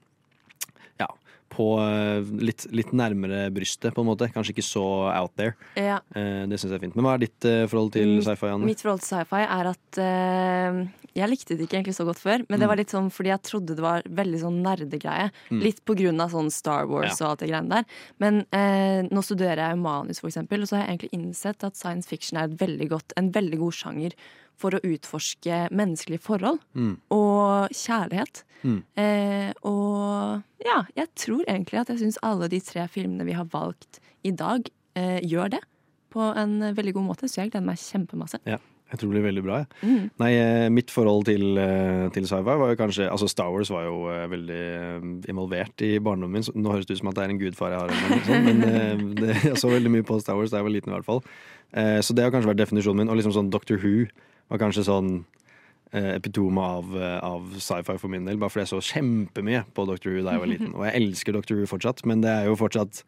ja, 0.99 1.07
på 1.55 1.69
eh, 1.79 2.27
litt, 2.43 2.65
litt 2.75 2.91
nærmere 2.91 3.45
brystet, 3.55 3.95
på 3.95 4.03
en 4.03 4.09
måte. 4.11 4.27
Kanskje 4.35 4.51
ikke 4.57 4.67
så 4.67 4.83
out 5.15 5.31
there. 5.39 5.55
Ja. 5.79 6.01
Det 6.11 6.59
syns 6.59 6.73
jeg 6.73 6.81
er 6.81 6.83
fint. 6.89 6.99
Men 6.99 7.07
hva 7.07 7.15
er 7.15 7.23
ditt 7.23 7.47
forhold 7.71 7.95
til 7.95 8.17
Mm, 8.17 8.25
sci-fi, 8.27 8.51
Anne? 8.51 8.67
Mitt 8.67 8.83
forhold 8.83 8.99
til 9.05 9.13
sci-fi 9.15 9.41
er 9.47 9.71
at 9.71 10.01
eh, 10.03 10.81
jeg 11.15 11.29
likte 11.29 11.57
det 11.57 11.65
ikke 11.67 11.77
egentlig 11.81 11.95
så 11.97 12.05
godt 12.07 12.19
før, 12.19 12.45
men 12.49 12.59
det 12.59 12.65
Mm. 12.65 12.69
var 12.71 12.77
litt 12.77 12.89
sånn 12.89 13.09
fordi 13.11 13.27
jeg 13.31 13.41
trodde 13.43 13.75
det 13.75 13.79
var 13.83 14.01
veldig 14.03 14.39
sånn 14.39 14.61
nerdegreie. 14.63 15.31
Litt 15.51 15.83
på 15.85 15.95
grunn 15.97 16.21
av 16.21 16.31
sånn 16.31 16.51
Star 16.51 16.85
Wars 16.87 17.19
Ja. 17.19 17.25
og 17.25 17.31
alt 17.31 17.39
det 17.39 17.49
greiene 17.49 17.69
der. 17.69 17.85
Men 18.19 18.45
eh, 18.53 19.01
nå 19.11 19.21
studerer 19.23 19.69
jeg 19.69 19.77
manus, 19.77 20.19
for 20.19 20.27
eksempel, 20.29 20.61
og 20.61 20.67
så 20.67 20.77
har 20.77 20.87
jeg 20.87 20.99
egentlig 20.99 21.13
innsett 21.19 21.63
at 21.63 21.75
science 21.75 22.07
fiction 22.07 22.37
er 22.37 22.45
et 22.45 22.57
veldig 22.57 22.89
godt, 22.89 23.13
en 23.17 23.31
veldig 23.31 23.57
god 23.59 23.73
sjanger 23.73 24.13
for 24.55 24.71
å 24.71 24.79
utforske 24.81 25.69
menneskelige 25.71 26.21
forhold 26.21 26.59
Mm. 26.75 26.97
og 27.09 27.69
kjærlighet. 27.71 28.43
Mm. 28.63 28.83
Eh, 28.95 29.53
og 29.63 30.43
ja, 30.63 30.83
jeg 30.95 31.07
tror 31.15 31.43
egentlig 31.47 31.79
at 31.81 31.87
jeg 31.87 31.99
syns 31.99 32.17
alle 32.21 32.47
de 32.47 32.59
tre 32.59 32.87
filmene 32.87 33.25
vi 33.25 33.33
har 33.33 33.45
valgt 33.45 33.99
i 34.23 34.31
dag, 34.31 34.69
eh, 34.95 35.19
gjør 35.21 35.49
det 35.51 35.61
på 36.11 36.35
en 36.37 36.59
veldig 36.75 36.93
god 36.93 37.07
måte, 37.07 37.23
så 37.27 37.41
jeg 37.41 37.51
gleder 37.51 37.65
meg 37.65 37.77
kjempemasse. 37.77 38.39
Ja, 38.45 38.57
jeg 38.91 38.99
tror 38.99 39.11
det 39.11 39.15
blir 39.15 39.27
veldig 39.29 39.43
bra. 39.45 39.57
Ja. 39.61 39.87
Mm. 39.87 40.07
Nei, 40.19 40.31
eh, 40.35 40.69
mitt 40.73 40.91
forhold 40.91 41.25
til, 41.29 41.57
eh, 41.57 42.09
til 42.11 42.27
sci-fi 42.27 42.43
var 42.59 42.73
jo 42.73 42.79
kanskje 42.79 43.07
Altså 43.07 43.29
Star 43.31 43.51
Wars 43.51 43.71
var 43.71 43.85
jo 43.85 44.09
eh, 44.11 44.27
veldig 44.27 45.27
involvert 45.31 45.81
i 45.81 45.97
barndommen 45.99 46.41
min. 46.41 46.61
Nå 46.61 46.73
høres 46.73 46.85
det 46.85 46.97
ut 46.97 46.99
som 46.99 47.11
at 47.11 47.15
det 47.15 47.23
er 47.23 47.33
en 47.33 47.39
gudfar 47.39 47.71
jeg 47.71 47.79
har, 47.79 47.93
sånt, 48.01 48.45
men 48.47 48.63
eh, 48.67 49.03
det, 49.21 49.35
jeg 49.53 49.61
så 49.61 49.71
veldig 49.71 49.93
mye 49.95 50.07
på 50.07 50.19
Star 50.19 50.35
Wars 50.35 50.51
da 50.51 50.59
jeg 50.59 50.67
var 50.67 50.75
liten, 50.75 50.91
i 50.91 50.97
hvert 50.97 51.07
fall. 51.07 51.23
Så 51.71 52.11
det 52.11 52.25
har 52.25 52.33
kanskje 52.33 52.49
vært 52.49 52.59
definisjonen 52.59 52.99
min. 52.99 53.09
Og 53.13 53.15
liksom 53.15 53.31
sånn 53.31 53.47
Doctor 53.47 53.77
Who 53.79 54.09
var 54.51 54.59
kanskje 54.59 54.83
sånn 54.83 55.21
epitome 55.95 56.59
av, 56.59 56.89
av 57.23 57.53
sci-fi 57.55 57.95
for 57.95 58.11
min 58.11 58.27
del. 58.27 58.35
Bare 58.41 58.51
fordi 58.51 58.65
jeg 58.65 58.71
så 58.73 58.81
kjempemye 58.89 59.61
på 59.71 59.85
Doctor 59.87 60.11
Who 60.11 60.25
da 60.25 60.33
jeg 60.35 60.43
var 60.43 60.51
liten. 60.51 60.73
Og 60.75 60.83
jeg 60.83 60.99
elsker 60.99 61.37
Doctor 61.37 61.55
Who 61.55 61.69
fortsatt, 61.71 62.03
men 62.03 62.25
det 62.25 62.33
er 62.33 62.49
jo 62.49 62.57
fortsatt 62.59 63.05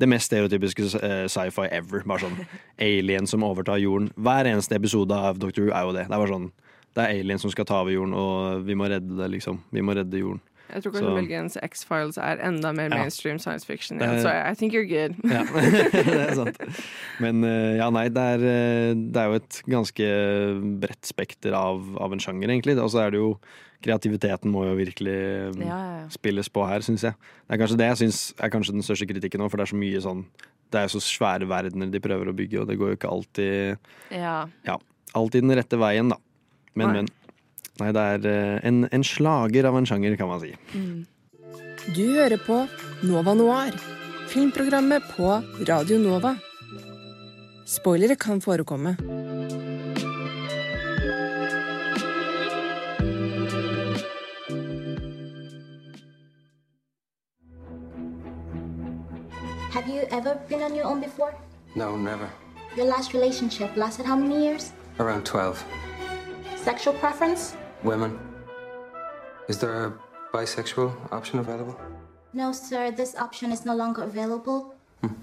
det 0.00 0.08
mest 0.10 0.26
stereotypiske 0.30 0.88
eh, 1.02 1.26
sci-fi 1.30 1.68
ever. 1.70 2.02
Bare 2.08 2.24
sånn 2.26 2.40
alien 2.82 3.26
som 3.30 3.44
overtar 3.46 3.78
jorden. 3.82 4.10
Hver 4.16 4.48
eneste 4.50 4.74
episode 4.78 5.14
av 5.14 5.38
Doctor 5.38 5.62
Who 5.68 5.70
er 5.74 5.86
jo 5.86 5.92
det. 5.96 6.08
Det 6.08 6.14
er 6.16 6.24
bare 6.24 6.32
sånn 6.34 6.50
Det 6.94 7.02
er 7.04 7.20
alien 7.20 7.38
som 7.42 7.50
skal 7.50 7.64
ta 7.66 7.80
over 7.82 7.90
jorden, 7.90 8.12
og 8.14 8.64
vi 8.68 8.74
må 8.78 8.86
redde 8.86 9.16
det, 9.18 9.26
liksom. 9.32 9.56
Vi 9.74 9.82
må 9.82 9.94
redde 9.98 10.14
jorden. 10.20 10.40
Jeg 10.72 10.82
tror 10.82 10.92
kanskje 10.94 11.10
muligens 11.14 11.56
X-Files 11.62 12.16
er 12.18 12.38
enda 12.46 12.70
mer 12.72 12.88
Ja. 12.88 13.00
mainstream 13.02 13.38
science 13.38 13.64
fiction. 13.66 14.00
Er- 14.00 14.22
Så 14.22 14.30
I 14.30 14.54
think 14.54 14.72
you're 14.72 14.86
good. 14.88 15.14
Ja, 15.24 15.42
det 15.90 16.28
er 16.30 16.34
sant. 16.34 16.58
Men 17.20 17.42
eh, 17.44 17.76
ja, 17.78 17.90
nei, 17.90 18.06
det 18.08 18.22
er, 18.22 18.46
eh, 18.46 18.94
det 18.94 19.16
er 19.20 19.26
jo 19.28 19.34
et 19.42 19.60
ganske 19.66 20.06
bredt 20.80 21.04
spekter 21.10 21.52
av, 21.58 21.82
av 22.00 22.12
en 22.14 22.18
sjanger, 22.22 22.48
egentlig. 22.48 22.78
Og 22.80 22.90
så 22.94 23.04
er 23.04 23.10
det 23.14 23.18
jo 23.20 23.34
Kreativiteten 23.84 24.48
må 24.52 24.62
jo 24.64 24.74
virkelig 24.78 25.12
eh, 25.14 25.58
Ja, 25.60 25.68
ja, 25.68 25.96
ja. 26.02 26.08
spilles 26.14 26.48
på 26.52 26.64
her, 26.68 26.80
syns 26.86 27.04
jeg. 27.04 27.14
Det 27.44 27.56
er 27.56 27.60
kanskje 27.60 27.78
det 27.82 27.88
jeg 27.90 28.00
syns 28.04 28.20
er 28.40 28.52
kanskje 28.54 28.74
den 28.78 28.86
største 28.86 29.08
kritikken 29.10 29.42
nå, 29.44 29.48
for 29.52 29.60
det 29.60 29.66
er 29.68 29.72
så 29.74 29.80
mye 29.80 30.00
sånn 30.04 30.22
Det 30.72 30.80
er 30.80 30.86
jo 30.88 30.94
så 30.96 31.02
svære 31.04 31.46
verdener 31.50 31.90
de 31.92 32.00
prøver 32.02 32.30
å 32.32 32.36
bygge, 32.36 32.62
og 32.62 32.70
det 32.70 32.78
går 32.80 32.94
jo 32.94 32.98
ikke 32.98 33.10
alltid 33.12 33.76
Ja. 34.16 34.78
alltid 35.14 35.44
den 35.44 35.54
rette 35.60 35.76
veien, 35.78 36.08
da. 36.10 36.16
Men, 36.74 36.86
Nei. 36.88 36.94
men. 37.02 37.08
Nei, 37.78 37.90
det 37.94 38.02
er 38.14 38.26
eh, 38.30 38.60
en, 38.66 38.80
en 38.90 39.04
slager 39.06 39.66
av 39.68 39.76
en 39.78 39.86
sjanger, 39.86 40.16
kan 40.18 40.28
man 40.30 40.40
si. 40.42 40.54
Du 41.94 42.02
hører 42.16 42.38
på 42.42 42.56
Nova 43.04 43.34
Noir, 43.36 43.76
filmprogrammet 44.32 45.02
på 45.14 45.28
Radio 45.68 45.98
Nova. 46.02 46.34
Spoilere 47.66 48.16
kan 48.20 48.40
forekomme. 48.44 48.96
Have 59.74 59.88
you 59.88 60.02
ever 60.12 60.36
been 60.48 60.62
on 60.62 60.72
your 60.72 60.84
own 60.84 61.00
before? 61.00 61.34
No, 61.74 61.96
never. 61.96 62.30
Your 62.76 62.86
last 62.86 63.12
relationship 63.12 63.76
lasted 63.76 64.06
how 64.06 64.14
many 64.14 64.44
years? 64.44 64.70
Around 65.00 65.26
12. 65.26 65.64
Sexual 66.54 66.94
preference? 66.94 67.56
Women. 67.82 68.16
Is 69.48 69.58
there 69.58 69.86
a 69.86 69.92
bisexual 70.32 70.94
option 71.10 71.40
available? 71.40 71.76
No, 72.32 72.52
sir, 72.52 72.92
this 72.92 73.16
option 73.16 73.50
is 73.50 73.66
no 73.66 73.74
longer 73.74 74.04
available. 74.04 74.76
Hmm. 75.00 75.14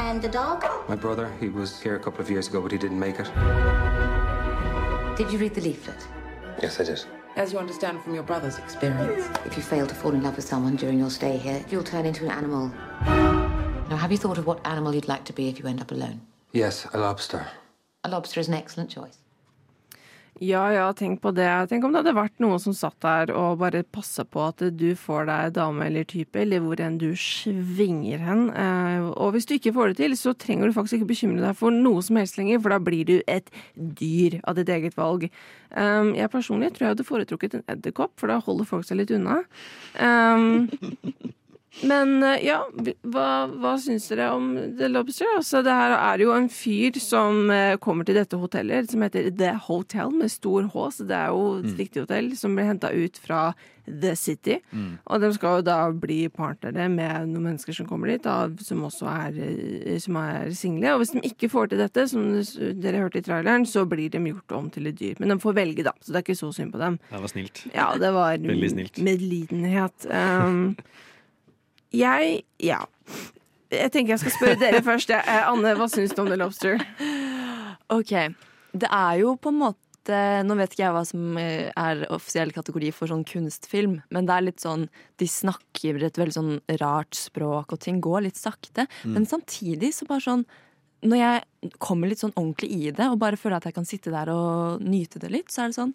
And 0.00 0.22
the 0.22 0.30
dog? 0.30 0.64
My 0.88 0.96
brother, 0.96 1.30
he 1.38 1.50
was 1.50 1.78
here 1.78 1.96
a 1.96 2.00
couple 2.00 2.22
of 2.22 2.30
years 2.30 2.48
ago, 2.48 2.62
but 2.62 2.72
he 2.72 2.78
didn't 2.78 2.98
make 2.98 3.20
it. 3.20 3.30
Did 5.18 5.30
you 5.30 5.38
read 5.38 5.54
the 5.54 5.60
leaflet? 5.60 6.02
Yes, 6.62 6.80
I 6.80 6.84
did. 6.84 7.04
As 7.40 7.54
you 7.54 7.58
understand 7.58 8.02
from 8.02 8.12
your 8.12 8.22
brother's 8.22 8.58
experience, 8.58 9.26
if 9.46 9.56
you 9.56 9.62
fail 9.62 9.86
to 9.86 9.94
fall 9.94 10.12
in 10.12 10.22
love 10.22 10.36
with 10.36 10.44
someone 10.44 10.76
during 10.76 10.98
your 10.98 11.08
stay 11.08 11.38
here, 11.38 11.64
you'll 11.70 11.82
turn 11.82 12.04
into 12.04 12.22
an 12.26 12.30
animal. 12.30 12.70
Now, 13.88 13.96
have 13.96 14.12
you 14.12 14.18
thought 14.18 14.36
of 14.36 14.44
what 14.44 14.60
animal 14.66 14.94
you'd 14.94 15.08
like 15.08 15.24
to 15.24 15.32
be 15.32 15.48
if 15.48 15.58
you 15.58 15.64
end 15.64 15.80
up 15.80 15.90
alone? 15.90 16.20
Yes, 16.52 16.86
a 16.92 16.98
lobster. 16.98 17.46
A 18.04 18.10
lobster 18.10 18.40
is 18.40 18.48
an 18.48 18.52
excellent 18.52 18.90
choice. 18.90 19.16
Ja, 20.38 20.62
ja, 20.72 20.86
tenk 20.96 21.18
på 21.20 21.32
det. 21.34 21.48
Tenk 21.68 21.84
om 21.84 21.92
det 21.92 22.00
hadde 22.00 22.14
vært 22.16 22.38
noen 22.40 22.60
som 22.62 22.72
satt 22.72 22.96
der 23.02 23.32
og 23.36 23.58
bare 23.60 23.82
passa 23.82 24.22
på 24.24 24.40
at 24.46 24.62
du 24.78 24.94
får 24.96 25.26
deg 25.28 25.52
dame 25.58 25.84
eller 25.90 26.06
type, 26.08 26.38
eller 26.40 26.62
hvor 26.64 26.80
enn 26.80 26.96
du 27.02 27.10
svinger 27.18 28.22
hen. 28.24 28.46
Eh, 28.54 29.08
Og 29.10 29.34
hvis 29.34 29.44
du 29.50 29.56
ikke 29.58 29.74
får 29.76 29.88
det 29.92 29.96
til, 30.00 30.14
så 30.16 30.32
trenger 30.32 30.70
du 30.70 30.72
faktisk 30.76 31.00
ikke 31.00 31.10
bekymre 31.10 31.42
deg 31.44 31.58
for 31.58 31.74
noe 31.74 32.00
som 32.06 32.16
helst 32.16 32.38
lenger, 32.38 32.60
for 32.62 32.70
da 32.72 32.78
blir 32.78 33.04
du 33.04 33.16
et 33.26 33.50
dyr 33.74 34.38
av 34.44 34.54
ditt 34.56 34.68
eget 34.72 34.96
valg. 34.96 35.28
Um, 35.76 36.14
Jeg 36.14 36.30
personlig 36.30 36.72
tror 36.72 36.86
jeg 36.86 36.94
hadde 36.96 37.04
foretrukket 37.10 37.54
en 37.58 37.66
edderkopp, 37.76 38.14
for 38.16 38.28
da 38.32 38.38
holder 38.40 38.64
folk 38.70 38.84
seg 38.88 38.96
litt 39.02 39.10
unna. 39.10 39.42
Men 41.86 42.16
eh, 42.26 42.40
ja, 42.48 42.58
hva, 43.06 43.26
hva 43.50 43.74
syns 43.80 44.08
dere 44.10 44.30
om 44.34 44.52
The 44.78 44.88
Lobster? 44.90 45.28
Altså, 45.38 45.62
det 45.66 45.74
her 45.74 45.94
er 45.96 46.22
jo 46.24 46.32
en 46.34 46.48
fyr 46.52 46.98
som 47.00 47.50
eh, 47.54 47.76
kommer 47.82 48.08
til 48.08 48.18
dette 48.18 48.38
hotellet, 48.40 48.90
som 48.90 49.04
heter 49.06 49.30
The 49.38 49.52
Hotel 49.68 50.10
med 50.18 50.32
stor 50.34 50.66
H, 50.72 50.86
så 50.98 51.06
det 51.08 51.18
er 51.20 51.30
jo 51.34 51.44
et 51.62 51.76
riktig 51.78 52.02
hotell, 52.04 52.32
som 52.38 52.56
blir 52.58 52.66
henta 52.72 52.90
ut 52.90 53.20
fra 53.22 53.52
The 53.90 54.12
City. 54.18 54.58
Og 55.10 55.22
de 55.22 55.30
skal 55.34 55.60
jo 55.60 55.64
da 55.66 55.76
bli 55.90 56.18
partnere 56.30 56.84
med 56.92 57.30
noen 57.30 57.48
mennesker 57.48 57.74
som 57.74 57.88
kommer 57.90 58.12
dit, 58.12 58.22
da, 58.22 58.44
som 58.62 58.82
også 58.86 59.08
er, 59.10 59.38
eh, 59.46 59.96
som 60.02 60.18
er 60.20 60.50
single. 60.58 60.96
Og 60.96 61.04
hvis 61.04 61.14
de 61.16 61.22
ikke 61.30 61.50
får 61.50 61.70
til 61.72 61.82
dette, 61.84 62.04
som 62.10 62.26
dere 62.82 63.04
hørte 63.06 63.22
i 63.22 63.26
traileren, 63.26 63.66
så 63.66 63.86
blir 63.90 64.10
de 64.12 64.20
gjort 64.30 64.56
om 64.58 64.68
til 64.74 64.90
et 64.90 64.98
dyr. 64.98 65.14
Men 65.22 65.34
de 65.34 65.38
får 65.42 65.56
velge, 65.62 65.86
da, 65.86 65.94
så 66.02 66.12
det 66.12 66.20
er 66.20 66.26
ikke 66.26 66.38
så 66.42 66.50
synd 66.58 66.74
på 66.74 66.82
dem. 66.82 66.98
Det 67.10 67.22
var 67.24 67.32
snilt. 67.32 67.62
Ja, 67.74 67.88
det 67.98 68.10
var 68.18 68.36
Veldig 68.42 68.72
snilt. 68.74 69.00
medlidenhet. 69.06 70.10
Um, 70.10 70.74
jeg 71.92 72.42
Ja. 72.62 72.84
Jeg 73.70 73.92
tenker 73.94 74.16
jeg 74.16 74.22
skal 74.24 74.34
spørre 74.34 74.58
dere 74.58 74.80
først. 74.90 75.10
Eh, 75.14 75.44
Anne, 75.46 75.76
hva 75.78 75.86
syns 75.90 76.14
du 76.16 76.22
om 76.24 76.30
The 76.30 76.38
Lobster? 76.40 76.80
Ok. 77.90 78.12
Det 78.74 78.88
er 78.90 79.20
jo 79.22 79.36
på 79.36 79.52
en 79.52 79.60
måte 79.62 79.76
Nå 80.42 80.54
vet 80.56 80.72
ikke 80.72 80.82
jeg 80.86 80.94
hva 80.96 81.02
som 81.06 81.36
eh, 81.38 81.68
er 81.76 82.00
offisiell 82.10 82.50
kategori 82.56 82.88
for 82.96 83.10
sånn 83.12 83.20
kunstfilm, 83.28 83.98
men 84.10 84.26
det 84.26 84.32
er 84.34 84.46
litt 84.46 84.62
sånn 84.64 84.86
De 85.20 85.26
snakker 85.28 86.00
et 86.02 86.16
veldig 86.18 86.34
sånn 86.34 86.54
rart 86.80 87.14
språk, 87.14 87.74
og 87.76 87.82
ting 87.84 88.00
går 88.02 88.24
litt 88.24 88.40
sakte. 88.40 88.86
Men 89.04 89.28
samtidig 89.28 89.92
så 89.94 90.08
bare 90.08 90.24
sånn 90.24 90.44
Når 91.04 91.20
jeg 91.20 91.72
kommer 91.78 92.10
litt 92.10 92.24
sånn 92.24 92.32
ordentlig 92.34 92.70
i 92.74 92.90
det, 92.96 93.06
og 93.12 93.20
bare 93.22 93.38
føler 93.38 93.60
at 93.60 93.68
jeg 93.68 93.76
kan 93.76 93.86
sitte 93.86 94.10
der 94.14 94.32
og 94.32 94.82
nyte 94.82 95.20
det 95.22 95.30
litt, 95.30 95.52
så 95.52 95.66
er 95.66 95.70
det 95.70 95.78
sånn 95.78 95.94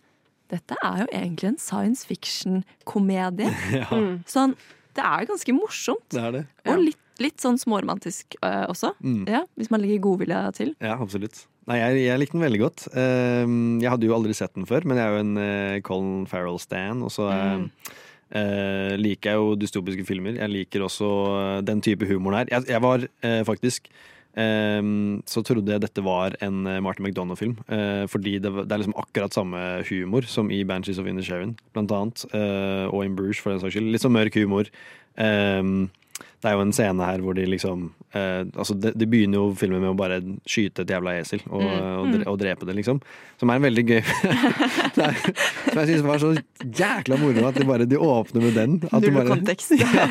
dette 0.54 0.76
er 0.86 1.00
jo 1.02 1.06
egentlig 1.10 1.48
en 1.50 1.58
science 1.58 2.06
fiction-komedie. 2.06 3.50
Ja, 3.80 3.88
Sånn, 4.30 4.52
det 4.96 5.04
er 5.06 5.28
ganske 5.30 5.56
morsomt. 5.56 6.08
det 6.14 6.22
er 6.22 6.32
det. 6.38 6.46
Og 6.72 6.80
litt, 6.82 7.02
litt 7.24 7.44
sånn 7.44 7.60
småromantisk 7.62 8.38
uh, 8.42 8.66
også. 8.72 8.94
Mm. 9.04 9.26
Ja, 9.32 9.44
hvis 9.60 9.72
man 9.74 9.84
legger 9.84 10.04
godvilja 10.08 10.48
til. 10.56 10.74
Ja, 10.84 10.98
absolutt. 11.02 11.46
Nei, 11.70 11.80
jeg, 11.82 12.02
jeg 12.06 12.22
likte 12.22 12.38
den 12.38 12.46
veldig 12.46 12.62
godt. 12.62 12.88
Uh, 12.94 13.46
jeg 13.82 13.92
hadde 13.92 14.10
jo 14.10 14.16
aldri 14.18 14.36
sett 14.38 14.54
den 14.58 14.68
før, 14.70 14.86
men 14.86 15.02
jeg 15.02 15.06
er 15.06 15.16
jo 15.16 15.24
en 15.24 15.38
uh, 15.40 15.78
Colin 15.86 16.26
Farrell-stan. 16.30 17.02
Og 17.06 17.14
så 17.14 17.30
mm. 17.32 17.70
uh, 18.38 18.92
liker 19.02 19.34
jeg 19.34 19.42
jo 19.42 19.56
dystopiske 19.64 20.06
filmer. 20.08 20.38
Jeg 20.38 20.54
liker 20.54 20.86
også 20.86 21.10
den 21.66 21.82
type 21.86 22.08
humoren 22.10 22.44
her. 22.44 22.54
Jeg, 22.58 22.70
jeg 22.76 22.86
var 22.86 23.08
faktisk 23.48 23.90
så 24.36 25.42
trodde 25.48 25.72
jeg 25.72 25.84
dette 25.84 26.04
var 26.04 26.36
en 26.44 26.66
eh, 26.68 26.82
Martin 26.84 27.06
McDonagh-film. 27.06 27.56
eh, 27.72 28.04
fordi 28.12 28.38
det, 28.44 28.52
er 28.52 28.82
liksom 28.82 28.98
akkurat 29.00 29.34
samme 29.34 29.62
humor 29.88 30.28
som 30.28 30.52
i 30.52 30.64
Banshees 30.68 31.00
of 31.00 31.08
Inisherin, 31.08 31.56
blant 31.74 31.92
annet. 31.92 32.26
eh, 32.34 32.86
og 32.92 33.06
in 33.06 33.16
Bruges, 33.16 33.40
for 33.40 33.52
den 33.52 33.62
saks 33.64 33.78
skyld. 33.78 33.92
Litt 33.92 34.04
sånn 34.04 34.16
mørk 34.16 34.36
humor. 34.36 34.68
Ehm, 35.18 35.90
det 36.16 36.48
er 36.48 36.56
jo 36.56 36.64
en 36.64 36.74
scene 36.76 37.08
her 37.08 37.24
hvor 37.24 37.36
de 37.36 37.44
liksom 37.50 37.88
eh, 38.16 38.44
Altså, 38.56 38.76
de, 38.78 38.92
de 38.96 39.08
begynner 39.10 39.40
jo 39.40 39.56
filmen 39.58 39.82
med 39.82 39.92
å 39.92 39.98
bare 39.98 40.20
skyte 40.48 40.86
et 40.86 40.92
jævla 40.94 41.16
esel 41.20 41.42
og, 41.50 41.64
dre, 42.14 42.22
og 42.32 42.38
drepe 42.40 42.68
det, 42.70 42.76
liksom. 42.78 43.02
Som 43.42 43.52
er 43.52 43.60
en 43.60 43.66
veldig 43.66 43.86
gøy 43.90 44.02
det 45.00 45.10
Som 45.26 45.82
jeg 45.82 45.90
syns 45.90 46.06
var 46.06 46.22
så 46.24 46.32
jækla 46.64 47.20
moro 47.20 47.48
at 47.50 47.60
de 47.60 47.68
bare 47.68 47.88
de 47.90 48.00
åpner 48.00 48.46
med 48.46 48.56
den. 48.60 48.78
At 48.92 49.04
Null 49.04 49.18
bare, 49.18 49.34
kontekst. 49.34 49.74
ja, 49.82 50.06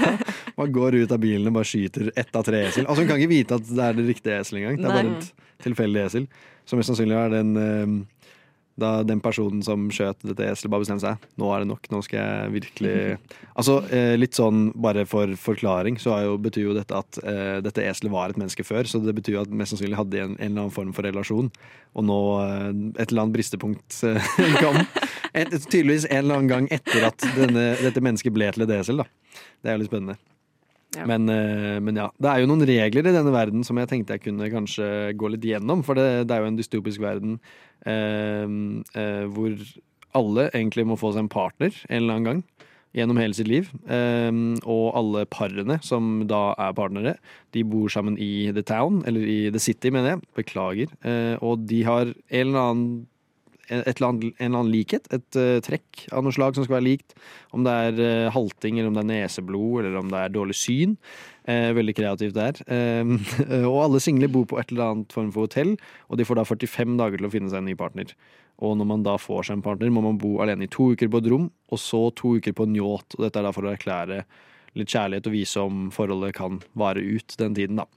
man 0.58 0.74
går 0.74 0.98
ut 1.04 1.14
av 1.14 1.22
bilen 1.22 1.48
og 1.48 1.56
bare 1.60 1.70
skyter 1.70 2.10
ett 2.12 2.36
av 2.36 2.44
tre 2.46 2.66
esel. 2.68 2.88
Altså 2.88 3.04
Hun 3.04 3.12
kan 3.12 3.22
ikke 3.22 3.32
vite 3.32 3.60
at 3.60 3.70
det 3.70 3.86
er 3.86 3.96
det 4.00 4.08
riktige 4.10 4.40
eselet 4.42 4.64
engang. 4.64 4.82
Det 4.82 4.90
er 4.90 4.98
bare 4.98 5.14
et 5.14 5.62
tilfeldig 5.64 6.04
esel. 6.04 6.28
Som 6.68 6.80
mest 6.80 6.90
sannsynlig 6.90 7.16
er 7.20 7.32
den 7.32 7.56
eh, 7.60 7.96
da 8.80 9.04
den 9.06 9.20
personen 9.22 9.62
som 9.62 9.86
skjøt 9.94 10.24
dette 10.26 10.48
eselet, 10.50 10.70
bare 10.72 10.82
bestemte 10.82 11.04
seg. 11.04 11.26
Nå 11.38 11.50
er 11.54 11.62
det 11.62 11.68
nok. 11.70 11.86
Nå 11.92 12.00
skal 12.06 12.20
jeg 12.20 12.54
virkelig 12.56 12.96
Altså, 13.60 13.76
eh, 13.94 14.16
litt 14.18 14.34
sånn 14.34 14.72
bare 14.74 15.04
for 15.06 15.30
forklaring, 15.38 16.00
så 16.02 16.16
jo, 16.24 16.34
betyr 16.42 16.68
jo 16.68 16.74
dette 16.74 16.98
at 16.98 17.20
eh, 17.22 17.60
dette 17.62 17.84
eselet 17.86 18.10
var 18.10 18.32
et 18.32 18.40
menneske 18.40 18.66
før. 18.66 18.88
Så 18.90 18.98
det 19.04 19.14
betyr 19.14 19.36
jo 19.36 19.44
at 19.44 19.54
mest 19.54 19.74
sannsynlig 19.74 20.00
hadde 20.00 20.16
de 20.16 20.22
en, 20.24 20.34
en 20.34 20.42
eller 20.48 20.66
annen 20.66 20.74
form 20.74 20.90
for 20.96 21.06
relasjon. 21.06 21.52
Og 21.94 22.08
nå 22.08 22.20
eh, 22.42 22.68
et 22.98 23.06
eller 23.06 23.24
annet 23.24 23.38
bristepunkt 23.38 24.00
eh, 24.10 24.34
kom. 24.64 24.82
Et, 25.30 25.54
tydeligvis 25.54 26.08
en 26.10 26.24
eller 26.24 26.40
annen 26.40 26.50
gang 26.50 26.70
etter 26.74 27.10
at 27.12 27.30
denne, 27.38 27.72
dette 27.78 28.02
mennesket 28.02 28.34
ble 28.34 28.50
til 28.54 28.66
et 28.66 28.78
esel, 28.80 29.04
da. 29.04 29.10
Det 29.62 29.70
er 29.70 29.78
jo 29.78 29.84
litt 29.84 29.92
spennende. 29.92 30.18
Ja. 30.94 31.06
Men, 31.10 31.28
eh, 31.28 31.78
men 31.82 31.98
ja, 31.98 32.08
det 32.22 32.30
er 32.30 32.42
jo 32.42 32.50
noen 32.50 32.66
regler 32.68 33.08
i 33.08 33.14
denne 33.14 33.32
verden 33.34 33.64
som 33.66 33.78
jeg 33.80 33.90
tenkte 33.90 34.16
jeg 34.16 34.26
kunne 34.28 34.50
kanskje 34.52 34.86
gå 35.18 35.32
litt 35.32 35.46
gjennom. 35.46 35.82
For 35.86 35.98
det, 35.98 36.28
det 36.28 36.36
er 36.36 36.44
jo 36.44 36.52
en 36.52 36.60
dystopisk 36.60 37.02
verden 37.04 37.38
eh, 37.88 38.46
eh, 39.00 39.24
hvor 39.34 39.56
alle 40.14 40.48
egentlig 40.52 40.86
må 40.86 40.98
få 41.00 41.14
seg 41.14 41.24
en 41.24 41.32
partner 41.32 41.74
en 41.88 42.02
eller 42.02 42.18
annen 42.18 42.30
gang. 42.30 42.44
Gjennom 42.94 43.18
hele 43.18 43.34
sitt 43.34 43.50
liv. 43.50 43.72
Eh, 43.90 44.30
og 44.62 44.84
alle 44.94 45.24
parene 45.26 45.80
som 45.82 46.20
da 46.30 46.52
er 46.62 46.76
partnere, 46.78 47.16
de 47.56 47.64
bor 47.66 47.90
sammen 47.90 48.20
i 48.22 48.52
The 48.54 48.62
Town, 48.62 49.02
eller 49.08 49.26
i 49.26 49.40
The 49.50 49.62
City, 49.62 49.90
mener 49.90 50.14
jeg. 50.14 50.28
Beklager. 50.38 50.94
Eh, 51.02 51.34
og 51.42 51.66
de 51.66 51.82
har 51.88 52.12
en 52.14 52.46
eller 52.46 52.60
annen 52.62 52.86
eller 53.68 54.06
annet, 54.08 54.24
en 54.36 54.46
eller 54.46 54.60
annen 54.60 54.72
likhet, 54.72 55.08
et 55.14 55.38
uh, 55.40 55.58
trekk 55.64 56.06
av 56.12 56.24
noe 56.24 56.34
slag 56.34 56.56
som 56.56 56.66
skal 56.66 56.78
være 56.78 56.88
likt. 56.88 57.14
Om 57.56 57.64
det 57.66 57.74
er 57.86 58.00
uh, 58.00 58.32
halting, 58.34 58.78
eller 58.78 58.90
om 58.90 58.98
det 58.98 59.04
er 59.04 59.10
neseblod, 59.12 59.84
eller 59.84 59.98
om 60.00 60.12
det 60.12 60.20
er 60.20 60.34
dårlig 60.34 60.56
syn. 60.58 60.96
Uh, 61.48 61.72
veldig 61.76 61.96
kreativt 61.96 62.36
der. 62.36 62.60
Eh, 62.72 63.10
og 63.70 63.80
alle 63.82 64.00
single 64.00 64.30
bor 64.32 64.46
på 64.48 64.60
et 64.60 64.72
eller 64.72 64.94
annet 64.94 65.12
form 65.12 65.28
for 65.34 65.48
hotell, 65.48 65.74
og 66.08 66.20
de 66.20 66.26
får 66.28 66.40
da 66.40 66.46
45 66.48 66.96
dager 67.00 67.20
til 67.20 67.28
å 67.28 67.34
finne 67.34 67.52
seg 67.52 67.60
en 67.60 67.68
ny 67.68 67.76
partner. 67.78 68.14
Og 68.64 68.76
når 68.78 68.88
man 68.88 69.04
da 69.04 69.18
får 69.18 69.48
seg 69.48 69.58
en 69.58 69.66
partner, 69.66 69.92
må 69.92 70.04
man 70.04 70.20
bo 70.20 70.36
alene 70.42 70.68
i 70.68 70.72
to 70.72 70.92
uker 70.94 71.10
på 71.10 71.20
et 71.20 71.30
rom, 71.32 71.50
og 71.72 71.80
så 71.82 72.06
to 72.16 72.36
uker 72.38 72.54
på 72.56 72.68
en 72.68 72.76
yacht. 72.78 73.16
Og 73.18 73.26
dette 73.26 73.40
er 73.40 73.48
da 73.48 73.52
for 73.54 73.66
å 73.66 73.72
erklære 73.74 74.22
litt 74.78 74.90
kjærlighet 74.90 75.28
og 75.30 75.34
vise 75.34 75.62
om 75.62 75.88
forholdet 75.94 76.36
kan 76.36 76.60
vare 76.78 77.02
ut 77.02 77.36
den 77.38 77.56
tiden, 77.56 77.82
da. 77.82 77.88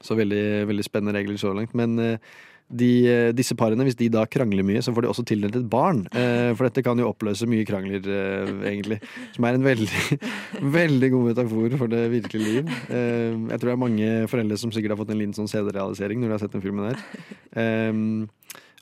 Så 0.00 0.16
veldig, 0.16 0.64
veldig 0.70 0.84
spennende 0.86 1.18
regler 1.18 1.36
så 1.40 1.52
langt. 1.52 1.74
Men 1.76 1.98
eh, 2.00 2.30
de, 2.70 2.90
eh, 3.10 3.32
disse 3.34 3.56
parene, 3.58 3.84
hvis 3.86 3.98
de 3.98 4.08
da 4.12 4.22
krangler 4.30 4.64
mye, 4.66 4.82
så 4.84 4.94
får 4.94 5.04
de 5.04 5.10
også 5.10 5.24
tildelt 5.26 5.58
et 5.58 5.68
barn. 5.70 6.04
Eh, 6.14 6.52
for 6.54 6.68
dette 6.68 6.84
kan 6.86 6.98
jo 6.98 7.10
oppløse 7.10 7.48
mye 7.50 7.66
krangler, 7.66 8.04
eh, 8.04 8.52
egentlig. 8.70 9.00
Som 9.34 9.46
er 9.48 9.58
en 9.58 9.66
veldig, 9.66 10.20
veldig 10.78 11.10
god 11.16 11.30
metafor 11.30 11.78
for 11.80 11.90
det 11.92 12.04
virkelige 12.14 12.46
liv. 12.46 12.74
Eh, 12.88 13.34
jeg 13.34 13.58
tror 13.58 13.72
det 13.72 13.76
er 13.76 13.84
mange 13.86 14.10
foreldre 14.30 14.60
som 14.60 14.74
sikkert 14.74 14.94
har 14.94 15.02
fått 15.02 15.14
en 15.14 15.22
liten 15.22 15.36
sånn 15.36 15.50
CD-realisering 15.50 16.22
når 16.22 16.30
de 16.30 16.36
har 16.36 16.44
sett 16.44 16.54
den 16.54 16.64
filmen 16.64 16.92
her. 16.92 18.28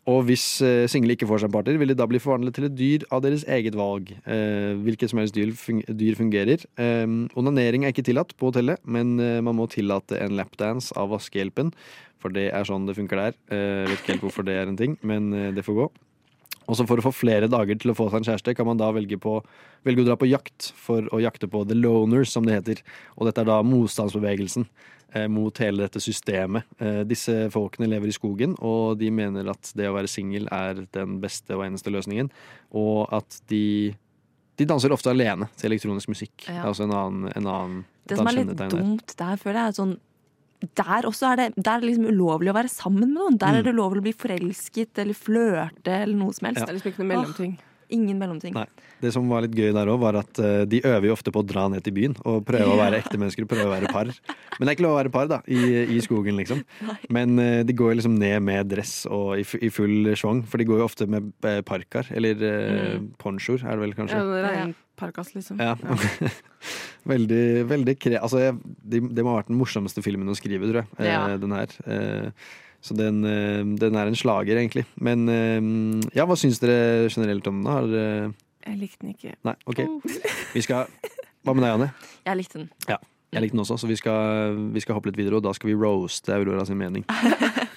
Og 0.09 0.23
hvis 0.29 0.45
eh, 0.65 0.87
single 0.89 1.13
ikke 1.15 1.29
får 1.29 1.43
seg 1.43 1.51
en 1.51 1.55
partner, 1.59 1.79
vil 1.81 1.93
de 1.93 1.97
da 1.99 2.07
bli 2.09 2.21
forvandlet 2.23 2.57
til 2.57 2.69
et 2.69 2.77
dyr 2.79 3.05
av 3.13 3.23
deres 3.27 3.45
eget 3.51 3.77
valg. 3.77 4.15
Eh, 4.25 4.73
hvilket 4.87 5.13
som 5.13 5.21
helst 5.21 5.37
dyr, 5.37 5.53
fun 5.59 5.83
dyr 5.85 6.17
fungerer. 6.17 6.65
Eh, 6.81 7.05
onanering 7.39 7.85
er 7.85 7.93
ikke 7.93 8.07
tillatt 8.09 8.33
på 8.39 8.49
hotellet, 8.49 8.81
men 8.89 9.19
eh, 9.21 9.41
man 9.45 9.59
må 9.59 9.69
tillate 9.69 10.17
en 10.23 10.39
lapdance 10.39 10.97
av 10.97 11.13
vaskehjelpen. 11.13 11.75
For 12.19 12.35
det 12.35 12.49
er 12.57 12.67
sånn 12.67 12.89
det 12.89 12.97
funker 12.97 13.21
der. 13.21 13.37
Vet 13.47 14.01
ikke 14.01 14.17
helt 14.17 14.25
hvorfor 14.25 14.47
det 14.49 14.57
er 14.59 14.67
en 14.67 14.79
ting, 14.81 14.97
men 15.07 15.31
det 15.55 15.63
får 15.63 15.77
gå. 15.77 15.85
Og 16.69 16.77
så 16.77 16.85
For 16.89 17.01
å 17.01 17.07
få 17.09 17.15
flere 17.17 17.49
dager 17.49 17.79
til 17.81 17.93
å 17.93 17.97
få 17.97 18.11
seg 18.11 18.21
en 18.21 18.29
kjæreste, 18.29 18.55
kan 18.57 18.69
man 18.69 18.81
da 18.81 18.91
velge, 18.93 19.17
på, 19.21 19.39
velge 19.89 20.05
å 20.05 20.09
dra 20.11 20.19
på 20.21 20.29
jakt 20.29 20.71
for 20.77 21.09
å 21.15 21.21
jakte 21.23 21.49
på 21.51 21.65
the 21.69 21.77
loners, 21.79 22.33
som 22.35 22.45
det 22.45 22.59
heter. 22.59 22.83
Og 23.17 23.29
dette 23.29 23.41
er 23.41 23.49
da 23.49 23.63
motstandsbevegelsen 23.65 24.67
eh, 25.17 25.29
mot 25.33 25.63
hele 25.65 25.87
dette 25.87 26.03
systemet. 26.05 26.69
Eh, 26.77 27.01
disse 27.09 27.47
folkene 27.55 27.89
lever 27.89 28.13
i 28.13 28.17
skogen, 28.17 28.59
og 28.61 28.99
de 29.01 29.09
mener 29.15 29.49
at 29.49 29.73
det 29.79 29.89
å 29.89 29.97
være 29.97 30.13
singel 30.13 30.51
er 30.53 30.85
den 30.97 31.17
beste 31.25 31.57
og 31.57 31.65
eneste 31.71 31.95
løsningen. 31.95 32.29
Og 32.77 33.09
at 33.17 33.41
de 33.49 33.97
de 34.59 34.67
danser 34.67 34.91
ofte 34.91 35.13
alene 35.13 35.47
til 35.55 35.71
elektronisk 35.71 36.11
musikk. 36.11 36.35
Ja. 36.49 36.65
Det 36.65 36.65
er 36.65 36.73
også 36.73 36.87
en 36.89 36.95
annen, 36.99 37.33
en 37.39 37.47
annen 37.47 37.83
Det 38.11 38.17
som 38.19 38.27
er 38.27 38.41
litt 38.41 38.63
dumt 38.73 39.15
der, 39.21 39.39
føler 39.39 39.61
jeg, 39.61 39.71
er 39.71 39.77
sånn 39.77 39.93
der 40.61 41.07
også 41.07 41.33
er 41.33 41.37
det, 41.37 41.55
der 41.57 41.71
er 41.77 41.81
det 41.81 41.89
liksom 41.91 42.07
ulovlig 42.11 42.51
å 42.51 42.55
være 42.57 42.69
sammen 42.73 43.01
med 43.01 43.15
noen. 43.15 43.39
Der 43.39 43.53
Mm. 43.53 43.59
er 43.59 43.63
det 43.63 43.75
ulovlig 43.75 44.01
å 44.01 44.07
bli 44.09 44.13
forelsket 44.13 44.99
eller 44.99 45.15
flørte 45.15 45.89
eller 46.03 46.17
noe 46.17 46.33
som 46.35 46.47
helst. 46.49 46.67
Det 46.67 46.69
er 46.69 46.75
liksom 46.79 46.93
ikke 46.93 47.05
noe 47.05 47.13
mellomting. 47.17 47.59
Ingen 47.95 48.19
mellomting. 48.21 48.55
Nei. 48.57 48.67
Det 49.01 49.13
som 49.15 49.29
var 49.31 49.45
litt 49.45 49.55
gøy 49.57 49.71
der 49.73 49.89
òg, 49.89 50.01
var 50.03 50.19
at 50.21 50.41
uh, 50.43 50.65
de 50.69 50.81
øver 50.85 51.09
jo 51.09 51.15
ofte 51.15 51.33
på 51.35 51.43
å 51.43 51.47
dra 51.47 51.67
ned 51.73 51.85
til 51.87 51.95
byen 51.97 52.17
og 52.29 52.43
prøve 52.49 52.75
å 52.75 52.79
være 52.81 53.01
ekte 53.03 53.21
mennesker 53.21 53.47
og 53.47 53.51
prøve 53.53 53.69
å 53.69 53.73
være 53.73 53.93
par. 53.95 54.11
Men 54.59 54.67
det 54.67 54.73
er 54.73 54.77
ikke 54.77 54.87
lov 54.87 54.97
å 54.97 54.99
være 54.99 55.13
par 55.15 55.31
da, 55.31 55.39
i, 55.47 55.61
i 55.97 56.01
skogen, 56.05 56.37
liksom. 56.41 56.65
Men 57.15 57.39
uh, 57.41 57.61
de 57.67 57.77
går 57.79 57.95
jo 57.95 58.01
liksom 58.01 58.19
ned 58.21 58.43
med 58.45 58.69
dress 58.73 59.01
og 59.07 59.39
i, 59.39 59.47
i 59.65 59.73
full 59.73 60.13
schwung, 60.19 60.43
for 60.49 60.61
de 60.61 60.69
går 60.69 60.83
jo 60.83 60.89
ofte 60.89 61.09
med 61.11 61.31
eh, 61.47 61.63
parkar, 61.67 62.11
eller 62.19 62.45
uh, 62.45 63.01
ponchoer, 63.23 63.65
er 63.65 63.79
det 63.79 63.87
vel 63.87 63.97
kanskje. 63.97 64.21
Ja, 64.21 64.29
det 64.35 64.53
er 64.53 64.63
en 64.67 64.77
parkas, 64.99 65.33
liksom. 65.37 65.61
Ja. 65.63 65.77
veldig, 67.13 67.45
veldig 67.71 67.99
kre... 68.03 68.19
Altså, 68.21 68.43
jeg, 68.43 68.57
det, 68.83 69.03
det 69.15 69.25
må 69.25 69.33
ha 69.33 69.43
vært 69.43 69.53
den 69.53 69.61
morsomste 69.61 70.05
filmen 70.05 70.29
å 70.29 70.37
skrive, 70.39 70.69
tror 70.69 70.83
jeg. 70.83 71.09
Ja. 71.09 71.23
Den 71.39 71.55
her. 71.55 71.77
Eh, 71.87 72.49
så 72.85 72.95
den, 72.97 73.23
eh, 73.27 73.63
den 73.81 73.97
er 73.99 74.07
en 74.11 74.17
slager, 74.19 74.57
egentlig. 74.61 74.85
Men 75.03 75.29
eh, 75.29 76.09
ja, 76.17 76.27
hva 76.29 76.37
syns 76.39 76.61
dere 76.63 77.09
generelt 77.11 77.47
om 77.51 77.63
den? 77.63 77.71
Har 77.73 77.89
Jeg 78.69 78.79
likte 78.79 79.03
den 79.05 79.15
ikke. 79.15 79.35
Nei, 79.49 79.55
ok. 79.67 79.85
Vi 80.57 80.63
skal 80.65 80.91
Hva 81.47 81.55
med 81.55 81.65
deg, 81.65 81.73
Anne? 81.79 81.89
Jeg 82.27 82.41
likte 82.43 82.59
den. 82.61 82.69
Ja, 82.89 82.99
Jeg 83.33 83.43
likte 83.45 83.57
den 83.57 83.65
også, 83.65 83.77
så 83.81 83.87
vi 83.91 83.97
skal, 83.97 84.57
vi 84.75 84.81
skal 84.81 84.97
hoppe 84.97 85.11
litt 85.11 85.19
videre, 85.21 85.37
og 85.39 85.45
da 85.45 85.53
skal 85.57 85.69
vi 85.71 85.77
roaste 85.77 86.33
Aurora 86.35 86.65
sin 86.69 86.79
mening. 86.81 87.05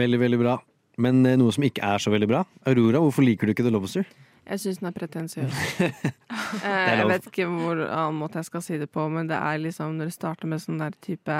Veldig, 0.00 0.20
veldig 0.24 0.40
bra. 0.40 0.56
Men 1.00 1.22
eh, 1.28 1.36
noe 1.40 1.52
som 1.54 1.64
ikke 1.66 1.84
er 1.86 2.02
så 2.02 2.12
veldig 2.12 2.28
bra. 2.30 2.42
Aurora, 2.68 3.00
hvorfor 3.04 3.24
liker 3.26 3.48
du 3.48 3.54
ikke 3.54 3.66
The 3.66 3.72
Lobster? 3.74 4.08
Jeg 4.50 4.58
syns 4.64 4.80
den 4.80 4.88
er 4.90 4.96
pretensiøs. 4.96 5.58
Eh, 6.66 6.88
jeg 6.98 7.04
vet 7.06 7.26
ikke 7.28 7.44
hvor 7.46 7.78
annen 7.86 8.16
måte 8.18 8.40
jeg 8.40 8.48
skal 8.48 8.62
si 8.64 8.78
det 8.80 8.88
på, 8.90 9.04
men 9.12 9.28
det 9.30 9.36
er 9.38 9.60
liksom 9.62 9.92
når 10.00 10.08
det 10.10 10.14
starter 10.16 10.48
med 10.50 10.58
sånn 10.58 10.80
der 10.82 10.96
type 11.04 11.36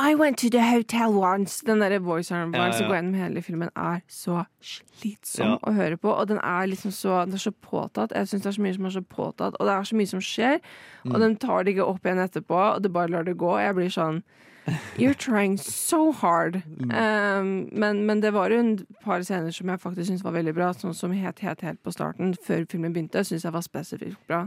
I 0.00 0.10
went 0.20 0.36
to 0.42 0.50
the 0.52 0.60
hotel 0.60 1.16
once. 1.16 1.62
Den 1.64 1.80
der 1.80 1.94
voiceoveren 2.04 2.52
Ja, 2.52 2.66
ja. 2.68 2.74
som 2.76 2.90
går 2.90 2.98
gjennom 2.98 3.16
hele 3.22 3.42
filmen, 3.46 3.70
er 3.76 4.02
så 4.12 4.42
slitsom 4.60 5.46
Ja. 5.54 5.56
å 5.64 5.72
høre 5.76 5.96
på. 6.00 6.12
Og 6.12 6.28
den 6.28 6.42
er 6.44 6.68
liksom 6.68 6.92
så, 6.92 7.22
den 7.24 7.38
er 7.38 7.44
så 7.46 7.52
påtatt. 7.56 8.12
Jeg 8.12 8.28
syns 8.28 8.44
det 8.44 8.52
er 8.52 8.58
så 8.58 8.66
mye 8.66 8.76
som 8.76 8.90
er 8.90 8.94
så 8.98 9.04
påtatt, 9.16 9.56
og 9.56 9.64
det 9.70 9.74
er 9.78 9.88
så 9.88 9.96
mye 10.02 10.12
som 10.12 10.20
skjer. 10.24 10.60
Mm. 11.04 11.14
Og 11.14 11.20
den 11.24 11.36
tar 11.40 11.64
det 11.64 11.74
ikke 11.74 11.88
opp 11.88 12.04
igjen 12.04 12.20
etterpå, 12.26 12.60
og 12.76 12.82
det 12.84 12.92
bare 12.92 13.12
lar 13.16 13.24
det 13.24 13.38
gå. 13.40 13.54
Jeg 13.64 13.74
blir 13.80 13.88
sånn 13.96 14.22
You're 14.98 15.14
trying 15.14 15.56
so 15.58 16.12
hard. 16.12 16.62
Um, 16.80 17.68
men, 17.72 18.04
men 18.06 18.20
det 18.22 18.32
var 18.34 18.50
jo 18.50 18.58
en 18.60 18.72
par 19.04 19.22
scener 19.22 19.50
som 19.54 19.68
jeg 19.72 19.80
faktisk 19.82 20.06
syntes 20.10 20.24
var 20.24 20.32
veldig 20.36 20.54
bra. 20.54 20.70
Sånn 20.76 20.94
som 20.96 21.12
het 21.16 21.40
helt, 21.44 21.60
helt 21.66 21.82
på 21.82 21.92
starten, 21.94 22.34
før 22.46 22.64
filmen 22.70 22.92
begynte, 22.94 23.24
syns 23.24 23.44
jeg 23.46 23.52
var 23.54 23.64
spesifikt 23.66 24.20
bra. 24.30 24.42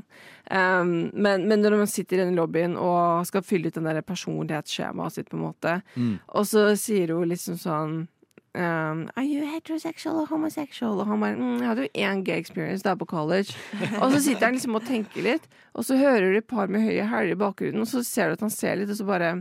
Um, 0.51 1.11
men, 1.13 1.47
men 1.49 1.61
når 1.63 1.77
man 1.83 1.87
sitter 1.91 2.19
i 2.21 2.25
den 2.25 2.35
lobbyen 2.39 2.75
og 2.77 3.25
skal 3.29 3.43
fylle 3.45 3.67
ut 3.71 3.75
den 3.79 3.87
der 3.89 4.01
personlighetsskjemaet 4.01 5.13
sitt, 5.19 5.29
på 5.29 5.37
en 5.39 5.45
måte, 5.49 5.79
Mm. 5.95 6.19
og 6.27 6.45
så 6.47 6.67
sier 6.77 7.11
hun 7.13 7.29
liksom 7.29 7.55
sånn 7.59 7.93
um, 8.55 8.99
Are 9.17 9.23
you 9.25 9.45
heterosexual 9.49 10.19
or 10.21 10.25
homosexual? 10.29 10.99
Og 11.01 11.07
han 11.09 11.19
bare 11.21 11.35
mm, 11.37 11.57
Jeg 11.61 11.67
hadde 11.67 11.85
jo 11.87 12.03
én 12.07 12.23
gay 12.25 12.37
experience 12.39 12.83
der 12.85 12.95
på 12.95 13.05
college. 13.09 13.55
og 14.01 14.11
så 14.13 14.19
sitter 14.21 14.45
han 14.47 14.53
liksom 14.57 14.75
og 14.77 14.85
tenker 14.87 15.25
litt, 15.25 15.47
og 15.73 15.85
så 15.87 15.97
hører 15.97 16.31
du 16.31 16.37
et 16.37 16.47
par 16.47 16.67
med 16.67 16.85
høye 16.85 17.07
hæler 17.09 17.33
i 17.35 17.39
bakgrunnen, 17.39 17.81
og 17.81 17.89
så 17.89 18.03
ser 18.05 18.27
du 18.29 18.37
at 18.37 18.45
han 18.45 18.53
ser 18.53 18.75
litt, 18.79 18.89
og 18.93 18.99
så 19.01 19.05
bare 19.09 19.31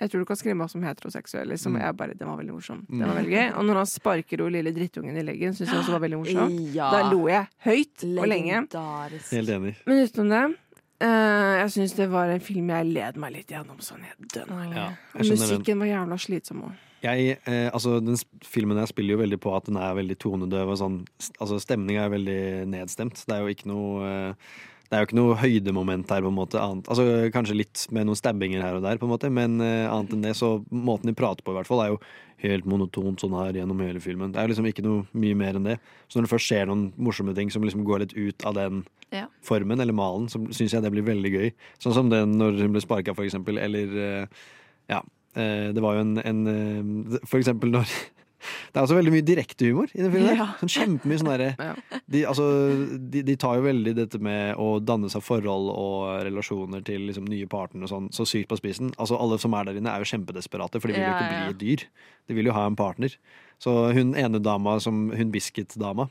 jeg 0.00 0.10
tror 0.10 0.24
du 0.24 0.26
kan 0.26 0.38
skrive 0.38 0.56
meg 0.58 0.70
som 0.72 0.82
heteroseksuell. 0.82 1.52
Liksom. 1.52 1.76
Mm. 1.76 1.82
Jeg 1.84 1.96
bare, 2.00 2.16
Den 2.18 2.30
var 2.30 2.40
veldig 2.40 2.56
morsom. 2.56 2.82
Mm. 2.88 2.98
Den 2.98 3.08
var 3.08 3.18
veldig 3.20 3.34
gøy. 3.36 3.46
Og 3.52 3.68
når 3.68 3.80
han 3.80 3.90
sparker 3.92 4.42
hun 4.42 4.56
lille 4.56 4.72
drittungen 4.74 5.20
i 5.20 5.24
leggen, 5.26 5.54
syns 5.54 5.70
jeg 5.70 5.82
også 5.84 5.94
var 5.94 6.02
veldig 6.04 6.20
morsomt. 6.24 6.60
Ja. 6.74 6.90
Da 6.90 7.02
lo 7.12 7.28
jeg 7.30 7.46
høyt 7.68 8.06
og 8.10 8.26
lenge. 8.30 8.64
Helt 9.30 9.54
enig. 9.56 9.76
Men 9.86 10.02
utenom 10.02 10.32
det, 10.34 10.42
eh, 11.06 11.52
jeg 11.60 11.70
syns 11.76 11.94
det 12.00 12.08
var 12.10 12.34
en 12.34 12.42
film 12.42 12.74
jeg 12.74 12.90
led 12.90 13.22
meg 13.22 13.36
litt 13.38 13.54
gjennom 13.54 13.78
sånn. 13.84 14.02
Jeg 14.08 14.32
dønna. 14.34 14.66
Ja, 14.74 14.88
jeg 15.14 15.30
musikken 15.36 15.84
var 15.84 15.92
jævla 15.92 16.20
slitsom 16.26 16.66
òg. 16.66 16.82
Jeg, 17.04 17.38
eh, 17.44 17.68
altså, 17.68 17.98
den 18.00 18.16
filmen 18.42 18.78
her 18.80 18.88
spiller 18.88 19.14
jo 19.14 19.20
veldig 19.20 19.38
på 19.38 19.52
at 19.54 19.66
den 19.68 19.76
er 19.76 19.96
veldig 19.98 20.16
tonedøv. 20.18 20.70
og 20.72 20.78
sånn, 20.80 21.02
altså 21.38 21.60
Stemninga 21.60 22.06
er 22.06 22.14
veldig 22.14 22.40
nedstemt. 22.72 23.26
Det 23.28 23.34
er 23.34 23.44
jo 23.44 23.52
ikke 23.52 23.68
noe 23.68 24.08
eh, 24.08 24.54
det 24.90 24.96
er 24.96 25.00
jo 25.02 25.06
ikke 25.08 25.16
noe 25.18 25.36
høydemoment 25.40 26.10
her, 26.12 26.22
på 26.22 26.30
en 26.30 26.36
måte. 26.36 26.60
Annet, 26.60 26.88
altså, 26.92 27.04
kanskje 27.34 27.56
litt 27.56 27.86
med 27.94 28.06
noen 28.06 28.18
stabbinger 28.18 28.62
her 28.62 28.76
og 28.76 28.84
der, 28.84 28.98
på 29.00 29.08
en 29.08 29.12
måte, 29.14 29.30
men 29.32 29.56
uh, 29.62 29.88
annet 29.90 30.12
enn 30.14 30.26
det, 30.26 30.34
så 30.38 30.58
måten 30.70 31.08
de 31.10 31.16
prater 31.16 31.42
på, 31.46 31.54
i 31.54 31.58
hvert 31.58 31.70
fall, 31.70 31.82
er 31.84 31.94
jo 31.94 32.00
helt 32.44 32.66
monotont 32.68 33.22
sånn 33.22 33.34
her 33.38 33.56
gjennom 33.56 33.80
hele 33.80 34.02
filmen. 34.04 34.32
Det 34.34 34.42
er 34.42 34.50
liksom 34.52 34.66
ikke 34.68 34.84
noe 34.84 35.06
mye 35.16 35.38
mer 35.40 35.56
enn 35.56 35.68
det. 35.70 35.78
Så 36.08 36.18
når 36.18 36.26
det 36.26 36.32
først 36.34 36.50
skjer 36.50 36.68
noen 36.68 36.86
morsomme 37.00 37.34
ting 37.34 37.50
som 37.50 37.64
liksom 37.64 37.86
går 37.88 38.04
litt 38.04 38.16
ut 38.18 38.44
av 38.44 38.58
den 38.58 38.84
Ja. 39.14 39.26
formen, 39.46 39.80
eller 39.80 39.96
malen, 39.96 40.28
så 40.28 40.40
syns 40.52 40.74
jeg 40.74 40.82
det 40.82 40.90
blir 40.92 41.06
veldig 41.06 41.30
gøy. 41.32 41.52
Sånn 41.80 41.94
som 41.96 42.10
den 42.12 42.36
når 42.36 42.60
hun 42.60 42.74
ble 42.74 42.82
sparka, 42.84 43.14
for 43.16 43.24
eksempel, 43.24 43.58
eller 43.62 43.94
uh, 43.96 44.26
Ja. 44.92 45.00
Uh, 45.34 45.72
Det 45.74 45.82
var 45.82 45.96
jo 45.96 46.04
en, 46.04 46.18
en 46.22 47.20
For 47.26 47.40
eksempel 47.40 47.72
når 47.74 47.88
Det 48.44 48.78
er 48.78 48.86
også 48.86 48.98
veldig 48.98 49.12
mye 49.14 49.26
direktehumor 49.26 49.92
i 49.92 50.02
den 50.02 50.12
filmen. 50.12 50.38
Ja. 50.38 50.48
Sånn 50.60 50.72
kjempemye 50.74 51.20
sånn 51.20 51.30
derre 51.32 51.74
de, 52.10 52.24
altså, 52.28 52.46
de, 52.98 53.22
de 53.26 53.36
tar 53.40 53.58
jo 53.58 53.66
veldig 53.66 53.94
dette 53.96 54.20
med 54.22 54.58
å 54.60 54.78
danne 54.82 55.10
seg 55.12 55.24
forhold 55.24 55.70
og 55.72 56.24
relasjoner 56.26 56.84
til 56.86 57.06
liksom, 57.08 57.28
nye 57.30 57.48
partnere 57.50 57.88
og 57.88 57.92
sånn, 57.92 58.10
så 58.14 58.26
sykt 58.28 58.50
på 58.50 58.58
spissen. 58.60 58.92
Altså, 58.98 59.18
alle 59.20 59.38
som 59.42 59.54
er 59.56 59.68
der 59.68 59.80
inne, 59.80 59.92
er 59.92 60.04
jo 60.04 60.10
kjempedesperate, 60.12 60.82
for 60.82 60.90
de 60.90 60.98
vil 60.98 61.06
jo 61.06 61.14
ikke 61.14 61.30
bli 61.30 61.54
et 61.54 61.62
dyr. 61.62 61.86
De 62.28 62.36
vil 62.38 62.50
jo 62.50 62.56
ha 62.56 62.66
en 62.68 62.78
partner. 62.78 63.16
Så 63.62 63.72
hun 63.96 64.12
ene 64.18 64.42
dama, 64.42 64.76
som, 64.82 65.08
hun 65.14 65.32
Biscuit-dama, 65.34 66.08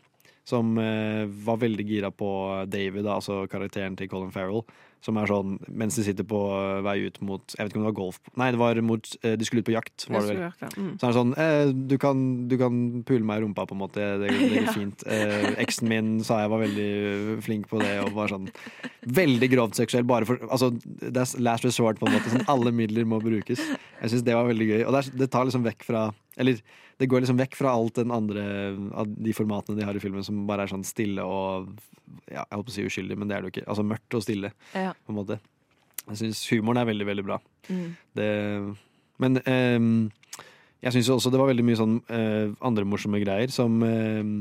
som 0.47 0.73
eh, 0.81 1.23
var 1.45 1.61
veldig 1.61 1.85
gira 1.87 2.11
på 2.11 2.29
David, 2.67 3.05
da, 3.05 3.19
altså 3.19 3.43
karakteren 3.51 3.95
til 3.99 4.09
Colin 4.11 4.33
Farrell, 4.33 4.65
som 5.03 5.17
er 5.19 5.29
sånn 5.29 5.57
mens 5.67 5.97
de 5.99 6.05
sitter 6.05 6.25
på 6.27 6.39
eh, 6.55 6.79
vei 6.85 6.95
ut 7.07 7.19
mot 7.25 7.55
Jeg 7.55 7.59
vet 7.59 7.73
ikke 7.73 7.81
om 7.81 7.85
det 7.85 7.89
var 7.89 7.97
golf 7.97 8.19
Nei, 8.39 8.49
det 8.55 8.61
var 8.61 8.79
mot 8.85 9.09
eh, 9.21 9.35
De 9.39 9.47
skulle 9.47 9.63
ut 9.63 9.67
på 9.67 9.75
jakt, 9.75 10.05
var 10.07 10.23
det 10.25 10.37
vel. 10.37 10.71
Mm. 10.77 10.91
Så 10.95 11.05
er 11.05 11.11
det 11.11 11.17
sånn 11.17 11.33
eh, 11.43 11.73
du, 11.91 11.95
kan, 12.01 12.23
du 12.51 12.55
kan 12.61 12.79
pule 13.07 13.27
meg 13.27 13.41
i 13.41 13.45
rumpa, 13.45 13.65
på 13.69 13.75
en 13.75 13.81
måte. 13.83 14.07
Det, 14.21 14.31
det 14.31 14.49
går 14.63 14.71
fint. 14.75 15.05
Eh, 15.09 15.49
eksen 15.63 15.91
min 15.91 16.13
sa 16.25 16.41
jeg 16.43 16.51
var 16.53 16.63
veldig 16.63 16.89
flink 17.45 17.69
på 17.71 17.81
det, 17.81 17.93
og 18.03 18.15
var 18.15 18.31
sånn 18.31 18.49
veldig 19.19 19.49
grovt 19.51 19.79
seksuell. 19.79 20.07
Bare 20.07 20.27
for 20.29 20.41
Altså, 20.53 20.71
det 20.83 21.13
er 21.19 21.43
last 21.43 21.67
resort, 21.67 21.99
på 21.99 22.07
en 22.07 22.15
måte. 22.15 22.31
Sånn, 22.33 22.47
alle 22.51 22.73
midler 22.75 23.07
må 23.09 23.19
brukes. 23.23 23.61
Jeg 24.01 24.13
syns 24.13 24.25
det 24.25 24.35
var 24.37 24.49
veldig 24.49 24.69
gøy. 24.69 24.81
Og 24.85 24.95
det, 24.95 25.03
er, 25.03 25.17
det 25.23 25.31
tar 25.33 25.47
liksom 25.49 25.65
vekk 25.67 25.87
fra 25.87 26.07
Eller 26.37 26.59
det 26.99 27.07
går 27.09 27.23
liksom 27.23 27.37
vekk 27.39 27.55
fra 27.57 27.73
alt 27.75 27.95
den 27.99 28.11
andre 28.13 28.43
av 28.97 29.09
de 29.09 29.33
formatene 29.35 29.77
de 29.79 29.85
har 29.85 29.95
i 29.97 30.01
filmen, 30.01 30.23
som 30.25 30.45
bare 30.49 30.65
er 30.65 30.71
sånn 30.71 30.85
stille 30.87 31.21
og 31.25 31.69
ja, 32.29 32.43
Jeg 32.43 32.53
holdt 32.57 32.67
på 32.67 32.73
å 32.73 32.75
si 32.75 32.85
uskyldig, 32.87 33.17
men 33.17 33.27
det 33.29 33.35
er 33.37 33.41
det 33.43 33.49
jo 33.49 33.53
ikke. 33.55 33.67
Altså 33.69 33.85
mørkt 33.87 34.17
og 34.17 34.23
stille, 34.25 34.51
Ja. 34.73 34.93
på 34.93 35.13
en 35.13 35.19
måte. 35.19 35.39
Jeg 36.07 36.19
syns 36.19 36.41
humoren 36.51 36.81
er 36.81 36.89
veldig, 36.89 37.05
veldig 37.07 37.23
bra. 37.25 37.37
Mm. 37.69 37.95
Det, 38.19 38.27
men 39.23 39.37
ehm, 39.47 40.11
jeg 40.83 40.93
syns 40.97 41.09
også 41.15 41.31
det 41.31 41.39
var 41.39 41.47
veldig 41.47 41.63
mye 41.65 41.79
sånn 41.79 41.95
eh, 42.11 42.51
andre 42.61 42.83
morsomme 42.85 43.21
greier, 43.23 43.49
som 43.55 43.79
ehm, 43.87 44.33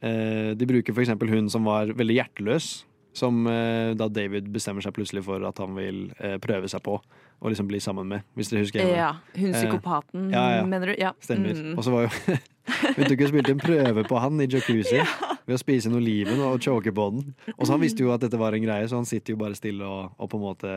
eh, 0.00 0.54
De 0.56 0.66
bruker 0.68 0.94
for 0.96 1.04
eksempel 1.04 1.28
hun 1.30 1.50
som 1.52 1.64
var 1.68 1.92
veldig 1.92 2.16
hjerteløs. 2.16 2.84
Som 3.16 3.46
eh, 3.48 3.94
da 3.96 4.10
David 4.12 4.50
bestemmer 4.52 4.84
seg 4.84 4.92
plutselig 4.96 5.22
for 5.24 5.40
at 5.48 5.60
han 5.62 5.72
vil 5.78 6.02
eh, 6.20 6.36
prøve 6.42 6.68
seg 6.68 6.82
på 6.84 6.98
og 7.36 7.50
liksom 7.52 7.68
bli 7.68 7.78
sammen 7.84 8.08
med. 8.08 8.24
Hvis 8.36 8.48
dere 8.52 8.62
husker 8.64 8.84
ja. 8.88 9.10
Hun 9.36 9.50
Eh, 9.50 9.56
psykopaten, 9.56 10.28
ja, 10.32 10.42
ja. 10.58 10.66
mener 10.68 10.92
du? 10.92 10.94
Ja. 11.00 11.10
Stemmer. 11.24 11.52
Mm. 11.56 11.74
Og 11.78 11.84
så 11.84 11.92
var 11.92 12.06
jo 12.06 12.36
Hun 12.96 13.04
tok 13.06 13.20
og 13.22 13.28
spilte 13.30 13.52
en 13.54 13.60
prøve 13.62 14.02
på 14.08 14.18
han 14.20 14.40
i 14.42 14.46
jacuzzi 14.50 14.98
ved 15.46 15.54
å 15.54 15.60
spise 15.60 15.88
en 15.90 15.96
oliven 16.00 16.40
og 16.44 16.56
choke 16.64 16.90
på 16.96 17.04
den. 17.14 17.28
Og 17.56 17.64
så 17.68 17.76
han 17.76 17.82
visste 17.84 18.02
jo 18.02 18.10
at 18.14 18.24
dette 18.24 18.40
var 18.40 18.56
en 18.56 18.64
greie, 18.64 18.88
så 18.90 18.98
han 18.98 19.06
sitter 19.08 19.36
jo 19.36 19.40
bare 19.44 19.54
stille 19.58 19.86
og, 19.86 20.16
og 20.18 20.30
på 20.32 20.40
en 20.40 20.44
måte 20.48 20.72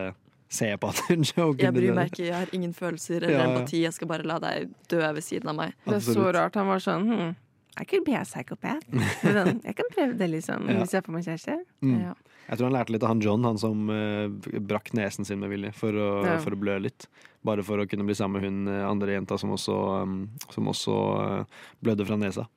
ser 0.49 0.77
på 0.81 0.89
at 0.91 0.99
hun 1.09 1.23
choker. 1.25 1.63
Jeg 1.67 1.73
bryr 1.75 1.95
meg 1.97 2.11
ikke, 2.13 2.25
jeg 2.27 2.35
har 2.37 2.53
ingen 2.57 2.71
følelser 2.77 3.23
eller 3.23 3.35
Ja, 3.35 3.43
ja. 3.43 3.49
empati. 3.55 3.83
Jeg 3.85 3.93
skal 3.97 4.09
bare 4.11 4.25
la 4.27 4.39
deg 4.43 4.71
dø 4.91 5.01
ved 5.01 5.25
siden 5.25 5.51
av 5.51 5.57
meg. 5.59 5.75
Det 5.85 5.97
er 5.99 6.05
så 6.07 6.29
rart. 6.35 6.57
Han 6.59 6.69
var 6.71 6.81
sånn 6.83 7.05
hm, 7.09 7.35
I 7.79 7.85
could 7.89 8.05
be 8.05 8.15
a 8.17 8.23
psychopath. 8.25 8.85
Jeg 9.67 9.75
kan 9.77 9.91
prøve 9.93 10.17
det, 10.19 10.27
liksom. 10.33 10.65
Ja. 10.67 10.79
Hvis 10.81 10.93
jeg 10.97 11.05
får 11.05 11.13
meg 11.15 11.27
kjæreste. 11.29 11.57
Mm. 11.85 11.99
Ja. 12.01 12.15
Jeg 12.49 12.57
tror 12.57 12.69
han 12.69 12.75
lærte 12.79 12.93
litt 12.95 13.03
av 13.05 13.11
han 13.13 13.21
John, 13.21 13.43
han 13.45 13.59
som 13.61 13.89
uh, 13.93 14.25
brakk 14.65 14.91
nesen 14.97 15.27
sin 15.27 15.41
med 15.41 15.51
vilje 15.53 15.73
for 15.77 15.93
å, 15.93 16.09
Ja. 16.25 16.37
for 16.41 16.55
å 16.55 16.59
blø 16.59 16.79
litt. 16.81 17.05
Bare 17.45 17.63
for 17.63 17.79
å 17.79 17.87
kunne 17.87 18.07
bli 18.07 18.17
sammen 18.17 18.41
med 18.41 18.49
hun 18.49 18.67
eh, 18.67 18.83
andre 18.83 19.13
jenta 19.13 19.37
som 19.39 19.53
også, 19.55 19.75
um, 20.03 20.15
som 20.51 20.67
også 20.67 20.95
uh, 21.45 21.59
blødde 21.79 22.07
fra 22.09 22.17
nesa. 22.19 22.47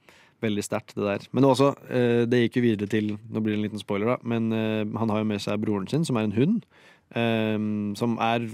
Veldig 0.42 0.64
sterkt, 0.66 0.96
det 0.96 1.05
der. 1.07 1.26
Men 1.37 1.46
også, 1.46 1.68
uh, 1.87 2.24
det 2.26 2.40
gikk 2.46 2.59
jo 2.59 2.64
videre 2.64 2.90
til 2.90 3.12
Nå 3.14 3.42
blir 3.44 3.55
det 3.55 3.61
en 3.61 3.66
liten 3.68 3.83
spoiler, 3.83 4.16
da. 4.16 4.16
Men 4.26 4.50
han 4.98 5.12
har 5.12 5.22
jo 5.22 5.28
med 5.28 5.44
seg 5.44 5.61
broren 5.62 5.87
sin, 5.92 6.09
som 6.09 6.18
er 6.18 6.26
en 6.26 6.35
hund. 6.35 6.64
Um, 7.12 7.92
som 7.94 8.14
er 8.24 8.46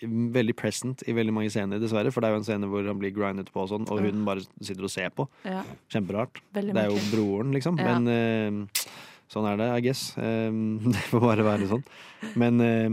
veldig 0.00 0.54
present 0.56 1.02
i 1.04 1.12
veldig 1.12 1.34
mange 1.36 1.50
scener, 1.52 1.80
dessverre. 1.82 2.10
For 2.14 2.24
det 2.24 2.30
er 2.30 2.34
jo 2.34 2.40
en 2.40 2.46
scene 2.48 2.70
hvor 2.72 2.86
han 2.88 3.00
blir 3.00 3.12
grindet 3.14 3.52
på 3.52 3.66
og 3.66 3.68
sånn, 3.74 3.84
og 3.92 4.00
hunden 4.00 4.24
bare 4.26 4.46
sitter 4.64 4.88
og 4.88 4.92
ser 4.92 5.12
på. 5.12 5.28
Ja. 5.44 5.60
Kjemperart. 5.92 6.40
Veldig 6.56 6.74
Det 6.74 6.86
er 6.86 6.94
jo 6.94 7.02
broren, 7.12 7.52
liksom. 7.54 7.76
Ja. 7.78 7.98
Men 7.98 8.08
eh, 8.14 8.88
sånn 9.32 9.46
er 9.52 9.56
det, 9.60 9.68
I 9.76 9.80
guess. 9.86 10.16
Eh, 10.18 10.50
det 10.94 11.04
får 11.10 11.20
bare 11.20 11.44
være 11.46 11.68
sånn. 11.68 11.84
Men 12.36 12.60
eh, 12.60 12.88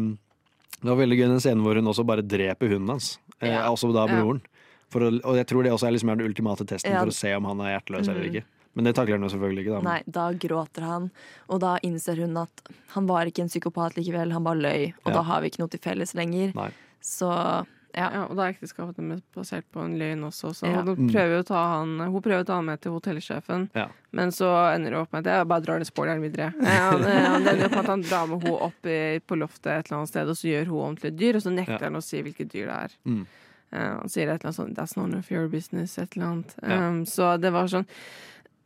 det 0.82 0.90
var 0.92 1.00
veldig 1.00 1.18
gøy 1.20 1.28
den 1.32 1.40
scenen 1.44 1.64
hvor 1.66 1.76
hun 1.80 1.86
også 1.92 2.06
bare 2.06 2.22
dreper 2.26 2.70
hunden 2.76 2.90
hans. 2.96 3.18
Eh, 3.42 3.50
Ja. 3.52 3.70
Også 3.72 3.92
da 3.94 4.06
Ja. 4.08 4.20
broren. 4.22 4.42
For 4.90 5.02
å, 5.02 5.08
og 5.26 5.36
jeg 5.36 5.48
tror 5.48 5.64
det 5.64 5.72
også 5.74 5.88
er 5.88 5.92
liksom 5.96 6.12
den 6.16 6.26
ultimate 6.28 6.64
testen 6.66 6.92
Ja. 6.94 7.00
for 7.02 7.08
å 7.10 7.14
se 7.14 7.34
om 7.34 7.44
han 7.46 7.60
er 7.62 7.80
hjerteløs 7.80 8.08
eller 8.08 8.22
Mhm. 8.24 8.30
ikke. 8.36 8.44
Men 8.76 8.84
det 8.86 8.96
takler 8.96 9.16
han 9.18 9.24
jo 9.24 9.30
selvfølgelig 9.30 9.64
ikke. 9.66 9.76
Da. 9.76 9.82
Nei, 9.82 10.04
da 10.12 10.34
gråter 10.34 10.84
han, 10.84 11.12
og 11.50 11.60
da 11.62 11.78
innser 11.82 12.18
hun 12.18 12.36
at 12.38 12.62
han 12.90 13.08
var 13.08 13.26
ikke 13.26 13.40
en 13.44 13.48
psykopat 13.48 13.96
likevel, 13.96 14.32
han 14.34 14.44
bare 14.44 14.60
løy, 14.60 14.94
og 15.06 15.12
Ja. 15.12 15.14
da 15.14 15.22
har 15.24 15.42
vi 15.42 15.48
ikke 15.50 15.60
noe 15.60 15.70
til 15.70 15.80
felles 15.80 16.14
lenger. 16.14 16.54
Nei. 16.54 16.72
Så 17.02 17.66
ja. 17.96 18.10
Ja, 18.12 18.24
og 18.30 18.36
da 18.36 18.44
er 18.50 18.54
ekteskapet 18.54 18.98
deres 19.00 19.22
basert 19.36 19.66
på 19.74 19.82
en 19.86 19.98
løgn 20.00 20.24
også. 20.28 20.52
Så 20.54 20.68
Ja. 20.68 20.82
hun, 20.84 20.96
Mm. 20.96 21.10
prøver 21.14 21.40
å 21.42 21.46
ta 21.46 21.62
han, 21.78 21.98
hun 22.00 22.22
prøver 22.22 22.44
å 22.44 22.46
ta 22.46 22.56
han 22.56 22.66
med 22.66 22.82
til 22.82 22.92
hotellsjefen, 22.92 23.70
Ja. 23.74 23.88
men 24.12 24.30
så 24.32 24.50
ender 24.76 24.92
det 24.92 25.00
opp 25.00 25.14
med 25.14 25.26
at 25.28 25.32
jeg 25.40 25.48
bare 25.48 25.62
drar 25.62 25.80
den 25.80 25.86
spoileren 25.86 26.22
videre. 26.22 26.54
Ja, 26.62 26.92
han, 26.92 27.48
ender 27.48 27.66
opp 27.66 27.72
med 27.72 27.80
at 27.80 27.86
han 27.94 28.02
drar 28.02 28.28
med 28.28 28.44
henne 28.44 28.62
opp 28.62 28.86
i, 28.86 29.20
på 29.26 29.38
loftet 29.40 29.68
et 29.80 29.86
eller 29.92 29.98
annet 30.02 30.10
sted, 30.10 30.28
og 30.30 30.36
så 30.36 30.48
gjør 30.52 30.66
hun 30.68 30.86
om 30.90 30.96
til 30.98 31.08
et 31.12 31.18
dyr, 31.18 31.36
og 31.36 31.42
så 31.42 31.52
nekter 31.56 31.80
Ja. 31.80 31.86
han 31.90 31.96
å 31.96 32.04
si 32.04 32.22
hvilket 32.22 32.50
dyr 32.52 32.66
det 32.68 32.78
er. 32.84 32.92
Mm. 33.06 33.26
Eh, 33.74 33.80
han 34.00 34.08
sier 34.10 34.28
et 34.30 34.44
eller 34.44 34.52
annet 34.52 34.56
sånn 34.56 34.74
'That's 34.76 34.98
none 34.98 35.18
of 35.18 35.32
your 35.32 35.48
business', 35.50 35.98
et 35.98 36.16
eller 36.16 36.28
annet. 36.28 36.56
Ja. 36.64 36.88
Um, 36.88 37.06
så 37.06 37.40
det 37.40 37.52
var 37.52 37.66
sånn 37.68 37.86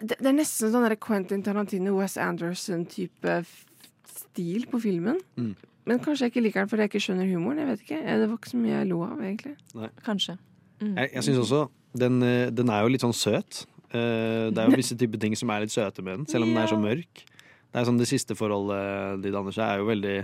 Det, 0.01 0.17
det 0.17 0.27
er 0.27 0.31
nesten 0.31 0.71
sånn 0.71 0.97
Quentin 0.97 1.43
Tarantino, 1.43 1.97
West 1.97 2.17
Anderson-type 2.17 3.45
stil 4.07 4.65
på 4.71 4.79
filmen. 4.81 5.19
Mm. 5.37 5.55
Men 5.87 5.99
kanskje 6.03 6.27
jeg 6.27 6.33
ikke 6.33 6.43
liker 6.45 6.63
den 6.63 6.69
fordi 6.71 6.85
jeg 6.85 6.91
ikke 6.91 7.01
skjønner 7.05 7.29
humoren. 7.31 7.59
Jeg 7.61 7.69
vet 7.69 7.83
ikke. 7.85 7.99
Eh, 8.03 8.17
Det 8.19 8.29
var 8.29 8.37
ikke 8.37 8.51
så 8.51 8.61
mye 8.61 8.75
jeg 8.75 8.87
lo 8.89 9.01
av, 9.05 9.17
egentlig. 9.23 9.55
Kanskje. 10.05 10.37
Mm. 10.79 10.93
Jeg, 10.95 11.09
jeg 11.13 11.23
syns 11.27 11.41
også 11.43 11.61
den, 11.99 12.21
eh, 12.23 12.49
den 12.55 12.69
er 12.69 12.83
jo 12.83 12.91
litt 12.93 13.05
sånn 13.05 13.15
søt. 13.15 13.63
Eh, 13.91 14.49
Det 14.53 14.57
er 14.59 14.69
jo 14.69 14.77
visse 14.81 14.97
typer 14.99 15.21
ting 15.21 15.35
som 15.39 15.49
er 15.49 15.65
litt 15.65 15.73
søte 15.73 16.03
med 16.05 16.17
den, 16.19 16.27
selv 16.29 16.45
om 16.45 16.53
den 16.53 16.61
er 16.63 16.71
så 16.71 16.79
mørk. 16.79 17.23
Det 17.69 17.77
er 17.81 17.85
sånn 17.85 17.99
Det 18.01 18.09
siste 18.09 18.35
forholdet 18.37 19.21
de 19.23 19.31
danner 19.33 19.53
seg, 19.55 19.65
er 19.65 19.83
jo 19.83 19.89
veldig 19.89 20.15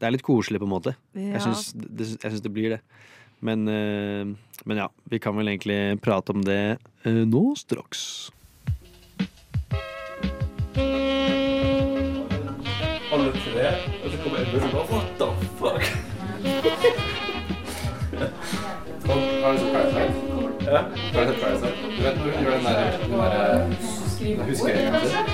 Det 0.00 0.06
er 0.08 0.14
litt 0.14 0.26
koselig, 0.26 0.58
på 0.62 0.66
en 0.68 0.74
måte. 0.74 0.96
Ja. 1.14 1.36
Jeg 1.38 1.42
syns 1.44 1.72
det, 1.76 2.42
det 2.42 2.52
blir 2.52 2.76
det. 2.76 2.80
Men, 3.40 3.64
men 3.64 4.76
ja, 4.76 4.88
vi 5.08 5.18
kan 5.18 5.36
vel 5.36 5.48
egentlig 5.48 6.00
prate 6.04 6.32
om 6.32 6.42
det 6.44 6.76
nå 7.04 7.42
straks. 7.56 8.30
Alle 13.10 13.32
tre, 13.44 13.70
og 14.54 14.60
bare 14.72 14.84
What 14.90 15.06
the 15.18 15.26
fuck? 15.58 15.82
Har 19.42 19.52
du 19.52 19.58
sett 19.58 19.72
Parasite? 19.72 20.12
Ja. 20.64 20.80
Har 21.14 21.20
du 21.20 21.32
sett 21.32 21.40
Parasite? 21.42 21.72
Du 21.96 22.02
vet 22.02 22.16
når 22.16 22.24
hun 22.24 22.44
gjør 22.44 22.50
den 22.50 22.64
der, 22.64 22.74
den 23.02 23.10
der 23.10 24.44
huskeringen 24.46 24.94
sin? 25.06 25.24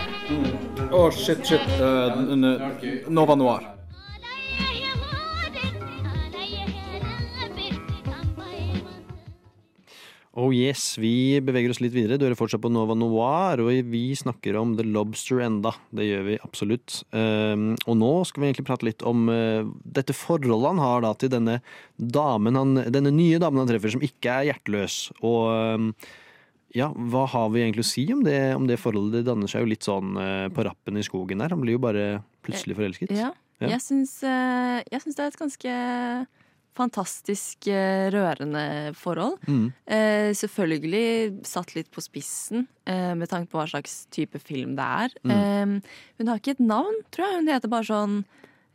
Å, 0.92 1.10
shit, 1.10 1.40
shit. 1.46 1.66
N- 1.80 2.60
Nova 3.08 3.34
Noir. 3.34 3.60
Oh 10.36 10.50
yes, 10.52 10.98
vi 11.00 11.40
beveger 11.40 11.72
oss 11.72 11.78
litt 11.80 11.94
videre. 11.94 12.18
Du 12.20 12.26
hører 12.26 12.36
fortsatt 12.36 12.60
på 12.60 12.68
Nova 12.68 12.92
Noir, 12.98 13.62
og 13.64 13.88
vi 13.88 14.02
snakker 14.18 14.58
om 14.60 14.74
The 14.76 14.84
Lobster 14.84 15.40
enda. 15.40 15.72
Det 15.96 16.04
gjør 16.04 16.26
vi 16.26 16.36
absolutt. 16.44 16.98
Um, 17.16 17.70
og 17.88 17.96
nå 17.96 18.10
skal 18.28 18.42
vi 18.42 18.50
egentlig 18.50 18.66
prate 18.68 18.84
litt 18.84 19.04
om 19.08 19.30
uh, 19.32 19.64
dette 19.96 20.12
forholdet 20.12 20.74
han 20.74 20.82
har 20.84 21.06
da 21.06 21.14
til 21.16 21.32
denne 21.32 21.56
damen 21.96 22.60
han, 22.60 22.82
denne 22.92 23.14
nye 23.16 23.40
damen 23.40 23.62
han 23.62 23.70
treffer, 23.70 23.94
som 23.96 24.04
ikke 24.04 24.34
er 24.34 24.50
hjerteløs. 24.50 24.98
Og 25.24 25.48
um, 25.80 25.88
ja, 26.76 26.90
hva 26.92 27.24
har 27.32 27.48
vi 27.54 27.64
egentlig 27.64 27.86
å 27.86 27.90
si 27.94 28.04
om 28.12 28.20
det, 28.26 28.38
om 28.58 28.68
det 28.68 28.76
forholdet? 28.82 29.22
Det 29.22 29.30
danner 29.30 29.48
seg 29.48 29.64
jo 29.64 29.72
litt 29.72 29.88
sånn 29.88 30.20
uh, 30.20 30.46
på 30.52 30.68
rappen 30.68 31.00
i 31.00 31.06
skogen 31.06 31.40
der. 31.40 31.56
Han 31.56 31.64
blir 31.64 31.78
jo 31.78 31.84
bare 31.88 32.06
plutselig 32.44 32.76
forelsket. 32.76 33.16
Ja. 33.16 33.32
Ja. 33.62 33.70
Jeg 33.72 33.80
syns, 33.80 34.18
eh, 34.20 34.82
jeg 34.92 35.00
syns 35.00 35.16
det 35.16 35.22
er 35.24 35.30
et 35.30 35.40
ganske 35.40 35.74
fantastisk 36.76 37.68
eh, 37.72 38.08
rørende 38.12 38.92
forhold. 38.98 39.38
Mm. 39.48 39.70
Eh, 39.86 40.30
selvfølgelig 40.36 41.46
satt 41.46 41.74
litt 41.76 41.90
på 41.94 42.04
spissen 42.04 42.66
eh, 42.88 43.14
med 43.16 43.30
tanke 43.32 43.50
på 43.52 43.60
hva 43.60 43.68
slags 43.70 44.04
type 44.14 44.40
film 44.42 44.76
det 44.78 44.90
er. 45.06 45.16
Mm. 45.24 45.32
Eh, 45.36 45.96
hun 46.20 46.32
har 46.32 46.42
ikke 46.42 46.56
et 46.58 46.66
navn, 46.66 47.00
tror 47.14 47.28
jeg. 47.28 47.40
Hun 47.40 47.50
heter 47.54 47.72
bare 47.72 47.90
sånn 47.90 48.20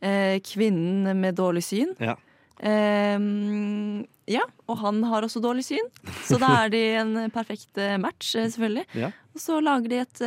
eh, 0.02 0.36
Kvinnen 0.46 1.14
med 1.22 1.38
dårlig 1.38 1.64
syn. 1.68 1.94
Ja. 2.02 2.18
Eh, 2.62 3.18
ja, 4.30 4.44
og 4.70 4.78
han 4.78 5.00
har 5.10 5.26
også 5.26 5.42
dårlig 5.42 5.64
syn, 5.66 5.88
så 6.22 6.38
da 6.38 6.52
er 6.60 6.70
de 6.70 6.80
en 7.00 7.16
perfekt 7.34 7.80
match, 8.00 8.36
selvfølgelig. 8.36 8.84
Ja. 8.94 9.10
Og 9.34 9.42
så 9.42 9.58
lager 9.64 9.90
de 9.90 9.98
et 9.98 10.22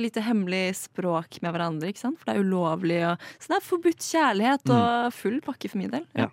lite 0.00 0.22
hemmelig 0.24 0.78
språk 0.78 1.36
med 1.44 1.52
hverandre, 1.52 1.90
ikke 1.92 2.00
sant? 2.00 2.16
for 2.18 2.30
det 2.30 2.38
er 2.38 2.46
ulovlig. 2.48 3.02
Og, 3.10 3.28
så 3.36 3.52
det 3.52 3.58
er 3.58 3.68
forbudt 3.68 4.08
kjærlighet 4.08 4.72
og 4.72 5.14
full 5.14 5.38
pakke 5.44 5.68
for 5.68 5.82
min 5.82 5.92
del. 5.92 6.08
Ja. 6.16 6.30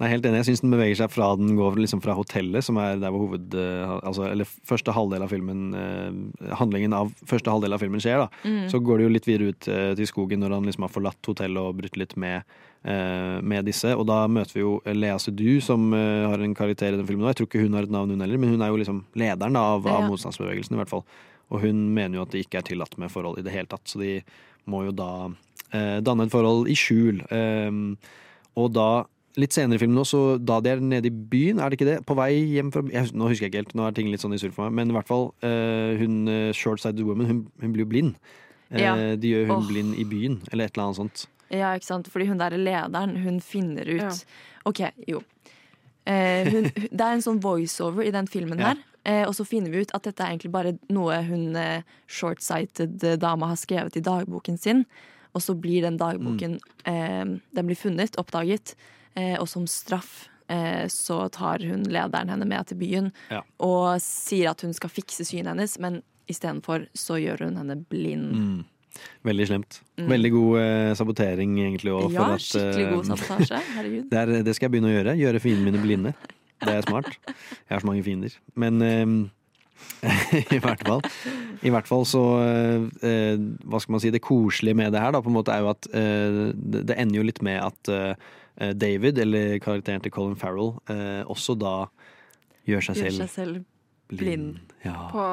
Nei, 0.00 0.08
helt 0.10 0.24
enig. 0.26 0.40
Jeg 0.42 0.46
syns 0.48 0.62
den 0.64 0.72
beveger 0.74 0.96
seg 0.98 1.10
fra 1.14 1.28
den 1.38 1.52
går 1.54 1.76
liksom 1.78 2.00
fra 2.02 2.16
hotellet, 2.18 2.64
som 2.66 2.78
er 2.82 2.96
der 2.98 3.12
hvor 3.14 3.28
hoved... 3.28 3.54
eh, 3.54 3.92
Altså, 4.02 4.24
eller 4.26 4.48
første 4.66 4.90
halvdel 4.90 5.22
av 5.22 5.30
filmen 5.30 5.60
eh, 5.78 6.48
Handlingen 6.58 6.92
av 6.98 7.12
første 7.30 7.52
halvdel 7.52 7.76
av 7.76 7.78
filmen 7.84 8.02
skjer, 8.02 8.24
da. 8.24 8.28
Mm. 8.42 8.64
Så 8.72 8.80
går 8.82 8.98
det 8.98 9.06
jo 9.06 9.12
litt 9.14 9.28
videre 9.28 9.52
ut 9.54 9.68
eh, 9.70 9.92
til 10.00 10.08
skogen 10.10 10.42
når 10.42 10.56
han 10.56 10.66
liksom 10.66 10.82
har 10.88 10.90
forlatt 10.96 11.30
hotellet 11.30 11.62
og 11.62 11.78
brutt 11.78 11.96
litt 12.00 12.16
med, 12.18 12.42
eh, 12.82 13.38
med 13.40 13.68
disse. 13.70 13.94
Og 13.94 14.02
da 14.10 14.24
møter 14.26 14.58
vi 14.58 14.64
jo 14.64 14.74
Lea 14.98 15.14
Seydoux, 15.22 15.62
som 15.70 15.86
har 15.94 16.42
en 16.42 16.58
karakter 16.58 16.90
i 16.90 16.98
den 16.98 17.06
filmen. 17.06 17.22
Og 17.28 17.30
jeg 17.30 17.38
tror 17.44 17.50
ikke 17.52 17.62
hun 17.62 17.78
har 17.78 17.86
et 17.86 17.94
navn, 17.94 18.10
hun 18.16 18.26
heller, 18.26 18.42
men 18.42 18.50
hun 18.56 18.66
er 18.66 18.74
jo 18.74 18.82
liksom 18.82 19.00
lederen 19.14 19.54
da, 19.54 19.62
av, 19.76 19.86
av 19.86 20.02
Ja. 20.02 20.10
motstandsbevegelsen, 20.10 20.74
i 20.74 20.82
hvert 20.82 20.90
fall. 20.90 21.06
Og 21.54 21.62
hun 21.62 21.86
mener 21.94 22.18
jo 22.18 22.26
at 22.26 22.34
det 22.34 22.42
ikke 22.48 22.58
er 22.64 22.66
tillatt 22.72 22.98
med 22.98 23.14
forhold 23.14 23.38
i 23.38 23.46
det 23.46 23.54
hele 23.54 23.70
tatt, 23.70 23.86
så 23.86 24.02
de 24.02 24.16
må 24.66 24.84
jo 24.88 24.92
da 24.96 25.30
danne 26.02 26.26
et 26.26 26.30
forhold 26.34 26.66
i 26.70 26.74
skjul. 26.78 27.22
Ehm, 27.34 27.96
og 28.58 28.70
da 28.74 29.04
Litt 29.40 29.56
senere 29.56 29.80
i 29.80 29.82
filmen 29.82 29.98
nå, 29.98 30.04
så 30.06 30.36
da 30.38 30.60
de 30.62 30.70
er 30.70 30.82
nede 30.84 31.10
i 31.10 31.14
byen, 31.32 31.58
er 31.58 31.70
det 31.70 31.78
ikke 31.80 31.88
det? 31.88 31.96
På 32.06 32.14
vei 32.14 32.30
hjem 32.54 32.70
fra 32.74 32.84
jeg, 32.86 33.10
Nå 33.18 33.26
husker 33.32 33.48
jeg 33.48 33.52
ikke 33.52 33.62
helt, 33.64 33.74
nå 33.74 33.88
er 33.88 33.96
ting 33.96 34.10
litt 34.12 34.22
sånn 34.22 34.36
i 34.36 34.38
surr 34.38 34.54
for 34.54 34.68
meg, 34.68 34.76
men 34.78 34.92
i 34.92 34.96
hvert 34.96 35.10
fall 35.10 35.28
uh, 35.42 35.90
hun 35.98 36.30
eh, 36.30 36.52
short-sided 36.54 37.02
woman, 37.02 37.26
hun, 37.30 37.40
hun 37.62 37.74
blir 37.74 37.82
jo 37.82 37.90
blind. 37.90 38.16
Ja. 38.70 38.94
Uh, 38.94 39.12
De 39.18 39.34
gjør 39.34 39.50
hun 39.50 39.56
oh. 39.58 39.68
blind 39.68 39.98
i 39.98 40.06
byen, 40.06 40.38
eller 40.52 40.68
et 40.68 40.76
eller 40.76 40.86
annet 40.86 41.00
sånt. 41.02 41.26
Ja, 41.50 41.74
ikke 41.74 41.90
sant? 41.90 42.10
Fordi 42.10 42.30
hun 42.30 42.38
der 42.40 42.54
lederen, 42.58 43.18
hun 43.26 43.42
finner 43.44 43.90
ut 43.90 44.06
Ja. 44.06 44.14
OK, 44.70 44.80
jo. 45.10 45.20
Uh, 46.06 46.42
hun, 46.54 46.70
det 46.70 47.02
er 47.02 47.10
en 47.10 47.26
sånn 47.26 47.42
voiceover 47.42 48.06
i 48.06 48.14
den 48.14 48.30
filmen 48.30 48.62
Ja. 48.62 48.72
her. 48.72 48.84
Eh, 49.04 49.26
og 49.28 49.34
så 49.36 49.44
finner 49.44 49.72
vi 49.72 49.82
ut 49.84 49.92
at 49.96 50.06
dette 50.06 50.24
er 50.24 50.32
egentlig 50.32 50.52
bare 50.54 50.78
noe 50.92 51.18
hun 51.26 51.56
eh, 51.60 51.84
short-sighted 52.08 53.04
eh, 53.04 53.18
dama 53.20 53.50
har 53.50 53.60
skrevet 53.60 53.98
i 54.00 54.04
dagboken 54.04 54.56
sin. 54.56 54.84
Og 55.36 55.42
så 55.44 55.52
blir 55.58 55.84
den 55.84 55.98
dagboken 56.00 56.56
eh, 56.88 57.24
Den 57.26 57.68
blir 57.68 57.76
funnet, 57.76 58.16
oppdaget, 58.16 58.72
eh, 58.72 59.02
og 59.38 59.46
som 59.48 59.66
straff 59.70 60.28
eh, 60.48 60.86
så 60.92 61.28
tar 61.32 61.62
hun 61.64 61.84
lederen 61.88 62.32
henne 62.32 62.46
med 62.48 62.66
til 62.66 62.80
byen 62.80 63.12
Ja. 63.30 63.42
og 63.62 64.00
sier 64.02 64.50
at 64.50 64.64
hun 64.66 64.74
skal 64.74 64.90
fikse 64.92 65.24
synet 65.24 65.52
hennes, 65.54 65.78
men 65.78 66.02
istedenfor 66.30 66.88
så 66.96 67.18
gjør 67.20 67.46
hun 67.48 67.56
henne 67.60 67.76
blind. 67.88 68.32
Mm. 68.32 68.64
Veldig 69.26 69.46
slemt. 69.48 69.80
Mm. 69.98 70.08
Veldig 70.08 70.30
god 70.32 70.58
eh, 70.60 70.94
sabotering, 70.94 71.58
egentlig. 71.60 71.92
Også, 71.92 72.12
Ja, 72.14 72.20
for 72.20 72.34
at, 72.34 72.44
skikkelig 72.48 72.90
god 72.90 73.04
eh, 73.04 73.08
sabotasje. 73.12 73.62
Herregud. 73.74 74.10
Det, 74.10 74.18
er, 74.18 74.42
det 74.46 74.54
skal 74.56 74.68
jeg 74.68 74.74
begynne 74.76 74.92
å 74.92 74.94
gjøre. 74.94 75.16
Gjøre 75.18 75.40
fiendene 75.42 75.70
mine 75.70 75.82
blinde. 75.82 76.14
Det 76.64 76.76
er 76.78 76.86
smart. 76.86 77.10
Jeg 77.26 77.72
har 77.74 77.82
så 77.82 77.88
mange 77.90 78.04
fiender. 78.06 78.36
Men 78.54 78.84
eh, 78.86 79.16
i 80.54 80.60
hvert 80.62 80.84
fall 80.86 81.02
I 81.66 81.72
hvert 81.74 81.88
fall 81.88 82.04
så 82.08 82.22
eh, 83.02 83.34
Hva 83.66 83.80
skal 83.82 83.96
man 83.96 84.02
si? 84.04 84.12
Det 84.14 84.22
koselige 84.24 84.78
med 84.78 84.94
det 84.94 85.02
her 85.02 85.12
da, 85.12 85.20
på 85.24 85.32
en 85.32 85.36
måte 85.36 85.52
er 85.52 85.64
jo 85.64 85.72
at 85.72 85.88
eh, 85.90 86.38
det, 86.54 86.94
ender 86.94 87.18
jo 87.18 87.26
litt 87.26 87.42
med 87.44 87.58
at 87.60 87.90
eh, 87.92 88.30
David, 88.58 89.18
eller 89.18 89.58
karakteren 89.58 90.02
til 90.04 90.12
Colin 90.14 90.36
Farrell, 90.38 90.76
eh, 90.92 91.22
også 91.26 91.56
da 91.58 91.74
gjør 92.68 92.84
seg 92.88 93.00
Gjør 93.00 93.10
selv 93.10 93.24
seg 93.24 93.30
selv 93.34 93.64
blind. 94.08 94.20
blind. 94.20 94.73
Ja. 94.84 95.08
På 95.10 95.24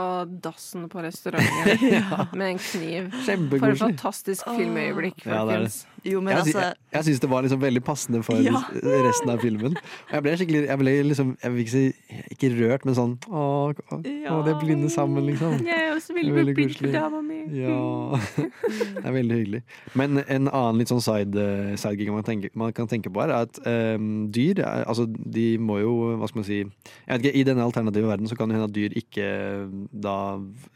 dassen 0.42 0.86
på 0.90 1.02
restauranten 1.04 2.06
med 2.40 2.54
en 2.54 2.60
kniv. 2.64 3.10
For 3.26 3.68
et 3.74 3.82
fantastisk 3.82 4.48
filmøyeblikk, 4.48 5.26
Ja, 5.26 5.42
det 5.44 5.48
det. 5.48 5.56
folkens. 5.58 5.80
Jo, 6.04 6.18
men 6.24 6.32
jeg, 6.34 6.40
altså 6.42 6.62
jeg, 6.64 6.78
jeg 6.96 7.06
syns 7.06 7.20
det 7.22 7.28
var 7.30 7.44
liksom 7.46 7.60
veldig 7.62 7.82
passende 7.86 8.24
for 8.26 8.40
Ja. 8.42 8.62
resten 9.06 9.30
av 9.30 9.42
filmen. 9.44 9.76
Og 9.78 10.14
jeg 10.16 10.24
ble 10.26 10.32
skikkelig 10.40 10.62
Jeg 10.66 10.80
ble 10.82 10.94
liksom 11.06 11.36
Jeg 11.44 11.52
vil 11.54 11.62
ikke 11.62 11.74
si 11.76 11.84
ikke 12.34 12.50
rørt, 12.56 12.86
men 12.90 12.96
sånn 12.98 13.12
Å, 13.30 13.44
å, 13.70 14.00
å 14.00 14.40
det 14.48 14.54
er 14.56 14.58
blinde 14.64 14.90
sammen, 14.90 15.28
liksom. 15.30 15.60
Jeg 15.68 15.78
er 15.78 15.92
også 15.94 16.16
veldig 16.16 16.34
veldig 16.40 16.56
koselig. 16.58 16.94
dama 16.96 17.22
mi. 17.22 17.42
Ja. 17.60 18.18
Det 18.40 19.04
er 19.06 19.14
veldig 19.14 19.38
hyggelig. 19.42 19.62
Men 20.00 20.24
en 20.24 20.48
annen 20.50 20.80
litt 20.82 20.90
sånn 20.90 21.04
side, 21.06 21.46
sidegig 21.78 22.10
man, 22.16 22.26
tenker- 22.26 22.56
man 22.58 22.74
kan 22.74 22.90
tenke 22.90 23.12
på 23.14 23.22
her, 23.22 23.36
er 23.36 23.46
at 23.50 23.62
um, 23.68 24.30
dyr 24.34 24.64
er- 24.66 24.88
Altså, 24.92 25.06
de 25.06 25.58
må 25.62 25.78
jo 25.84 25.94
Hva 26.18 26.28
skal 26.32 26.42
man 26.42 26.48
si 26.50 26.58
Jeg 26.64 27.12
vet 27.12 27.22
ikke, 27.28 27.36
I 27.38 27.46
denne 27.52 27.68
alternative 27.68 28.10
verden 28.10 28.28
så 28.32 28.36
kan 28.40 28.50
det 28.50 28.58
hende 28.58 28.70
at 28.72 28.76
dyr 28.80 28.98
ikke 28.98 29.30
da 29.92 30.16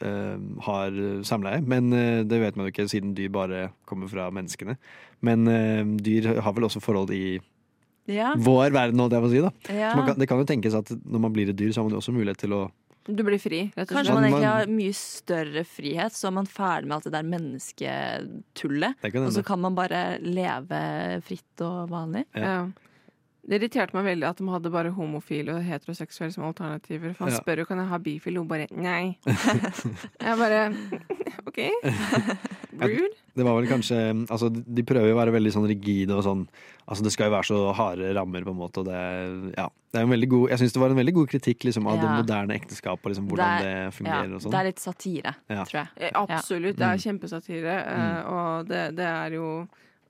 ehm, 0.01 0.45
har 0.67 0.91
samleie, 1.27 1.61
men 1.65 1.91
eh, 1.93 2.23
det 2.23 2.39
vet 2.41 2.55
man 2.55 2.67
jo 2.67 2.71
ikke 2.73 2.87
siden 2.91 3.13
dyr 3.17 3.29
bare 3.33 3.71
kommer 3.85 4.07
fra 4.11 4.29
menneskene. 4.31 4.77
Men 5.25 5.45
dyr 6.03 6.41
har 6.41 6.53
vel 6.53 6.67
også 6.67 6.81
forhold 6.83 7.11
i 7.15 7.39
Ja. 8.07 8.33
vår 8.37 8.69
verden, 8.75 8.99
holdt 9.01 9.13
jeg 9.15 9.21
på 9.23 9.29
å 9.29 9.31
si. 9.31 9.39
da 9.41 9.51
ja. 9.73 9.91
så 9.91 9.97
man 9.97 10.05
kan, 10.11 10.19
Det 10.19 10.27
kan 10.29 10.37
jo 10.37 10.45
tenkes 10.45 10.75
at 10.77 10.91
når 11.05 11.19
man 11.23 11.33
blir 11.33 11.49
et 11.49 11.55
dyr, 11.57 11.71
så 11.73 11.81
har 11.81 11.87
man 11.89 11.95
jo 11.95 12.01
også 12.03 12.13
mulighet 12.13 12.37
til 12.43 12.53
å 12.53 12.59
Du 13.07 13.23
blir 13.23 13.37
fri, 13.41 13.71
rett 13.77 13.89
og 13.89 13.95
Kanskje 13.97 14.11
slett. 14.11 14.13
man 14.13 14.23
Man- 14.31 14.41
egentlig 14.41 14.51
har 14.51 14.65
mye 14.67 14.93
større 14.93 15.63
frihet, 15.65 16.11
så 16.13 16.27
er 16.27 16.31
man 16.37 16.45
ferdig 16.45 16.87
med 16.87 16.95
alt 16.97 17.03
det 17.05 17.13
der 17.13 17.23
mennesketullet. 17.23 18.95
Det 19.01 19.15
Og 19.15 19.31
så 19.33 19.43
kan 19.45 19.59
man 19.61 19.75
bare 19.75 20.19
leve 20.21 21.21
fritt 21.25 21.61
og 21.61 21.89
vanlig. 21.89 22.25
Ja. 22.35 22.41
Ja. 22.41 22.65
Det 23.47 23.59
irriterte 23.61 23.93
meg 23.93 24.05
veldig 24.07 24.25
at 24.27 24.37
de 24.41 24.47
hadde 24.49 24.71
bare 24.73 24.89
homofile 24.95 25.53
og 25.53 25.61
heteroseksuelle 25.61 26.33
som 26.33 26.43
alternativer. 26.47 27.13
For 27.13 27.25
han 27.27 27.33
Ja. 27.35 27.39
spør 27.43 27.59
jo 27.61 27.65
kan 27.69 27.77
jeg 27.77 27.87
ha 27.91 27.97
bifil, 27.99 28.37
og 28.39 28.41
hun 28.41 28.47
bare 28.47 28.67
nei. 28.73 29.17
jeg 29.25 30.37
bare 30.39 30.73
OK. 31.45 31.59
Rude. 32.75 33.13
Det 33.35 33.43
var 33.43 33.55
vel 33.59 33.67
kanskje 33.69 33.97
Altså, 34.31 34.49
de 34.51 34.83
prøver 34.87 35.07
jo 35.11 35.15
å 35.15 35.19
være 35.19 35.31
veldig 35.35 35.51
sånn 35.53 35.67
rigide 35.69 36.15
og 36.15 36.23
sånn 36.25 36.41
Altså, 36.89 37.03
det 37.05 37.11
skal 37.15 37.29
jo 37.29 37.33
være 37.35 37.47
så 37.49 37.59
harde 37.77 38.09
rammer, 38.17 38.43
på 38.45 38.51
en 38.51 38.59
måte, 38.59 38.81
og 38.83 38.89
det 38.89 39.53
Ja. 39.57 39.69
Det 39.93 40.01
er 40.01 40.03
en 40.03 40.11
veldig 40.11 40.29
god 40.33 40.49
Jeg 40.51 40.59
syns 40.59 40.73
det 40.75 40.81
var 40.83 40.89
en 40.89 40.99
veldig 40.99 41.13
god 41.13 41.29
kritikk 41.31 41.63
liksom, 41.69 41.87
av 41.87 42.01
det 42.01 42.09
moderne 42.09 42.57
ekteskapet, 42.57 43.05
og 43.05 43.11
liksom, 43.13 43.29
hvordan 43.29 43.61
det, 43.61 43.71
er- 43.75 43.91
fungerer 43.95 44.27
ja, 44.29 44.35
og 44.35 44.41
sånn. 44.43 44.51
Det 44.51 44.59
er 44.59 44.69
litt 44.71 44.79
satire, 44.83 45.35
Ja. 45.49 45.63
tror 45.63 45.79
jeg. 45.79 45.87
Eh, 45.97 46.11
Absolutt. 46.15 46.75
Det 46.75 46.85
er 46.85 46.95
Mm. 46.97 47.05
kjempesatire. 47.05 47.75
mm. 47.95 48.31
Og 48.33 48.67
det, 48.67 48.95
det 48.95 49.05
er 49.05 49.29
jo 49.31 49.67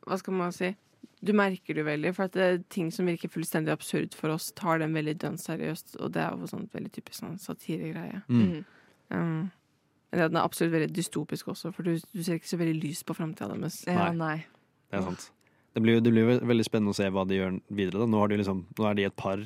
Hva 0.07 0.17
skal 0.19 0.33
man 0.33 0.51
si? 0.51 0.75
Du 1.23 1.31
merker 1.37 1.73
det 1.73 1.83
jo 1.83 1.87
veldig, 1.87 2.11
for 2.17 2.27
at 2.27 2.33
det 2.35 2.45
er 2.45 2.57
ting 2.73 2.89
som 2.93 3.07
virker 3.07 3.31
fullstendig 3.31 3.71
absurd 3.73 4.15
for 4.17 4.33
oss, 4.33 4.49
tar 4.57 4.81
dem 4.81 4.97
veldig 4.97 5.15
dønn 5.21 5.37
seriøst, 5.41 5.95
og 5.99 6.11
det 6.15 6.23
er 6.25 6.35
jo 6.35 6.49
sånn 6.51 6.67
veldig 6.73 6.91
typisk 6.97 7.21
sånn 7.21 7.37
satiregreie. 7.41 8.19
Mm. 8.27 8.65
Um, 9.13 9.47
men 10.11 10.21
den 10.21 10.37
er 10.39 10.43
absolutt 10.43 10.75
veldig 10.75 10.91
dystopisk 10.95 11.49
også, 11.53 11.71
for 11.75 11.87
du, 11.87 11.95
du 11.97 12.21
ser 12.23 12.39
ikke 12.39 12.51
så 12.51 12.59
veldig 12.59 12.75
lyst 12.83 13.07
på 13.07 13.15
framtida 13.17 13.55
deres. 13.55 13.81
Ja, 13.87 14.11
Nei. 14.15 14.43
Det 14.91 14.99
er 14.99 15.07
sant. 15.07 15.29
Det 15.75 15.81
blir 15.83 15.99
det 15.99 16.11
blir 16.13 16.37
veldig 16.39 16.65
spennende 16.67 16.93
å 16.93 16.95
se 16.95 17.07
hva 17.11 17.25
de 17.27 17.39
gjør 17.39 17.57
videre. 17.67 18.03
Da. 18.03 18.07
Nå, 18.07 18.19
har 18.21 18.31
de 18.31 18.37
liksom, 18.39 18.61
nå 18.77 18.85
er 18.87 18.95
de 18.95 19.07
et 19.09 19.17
par 19.19 19.41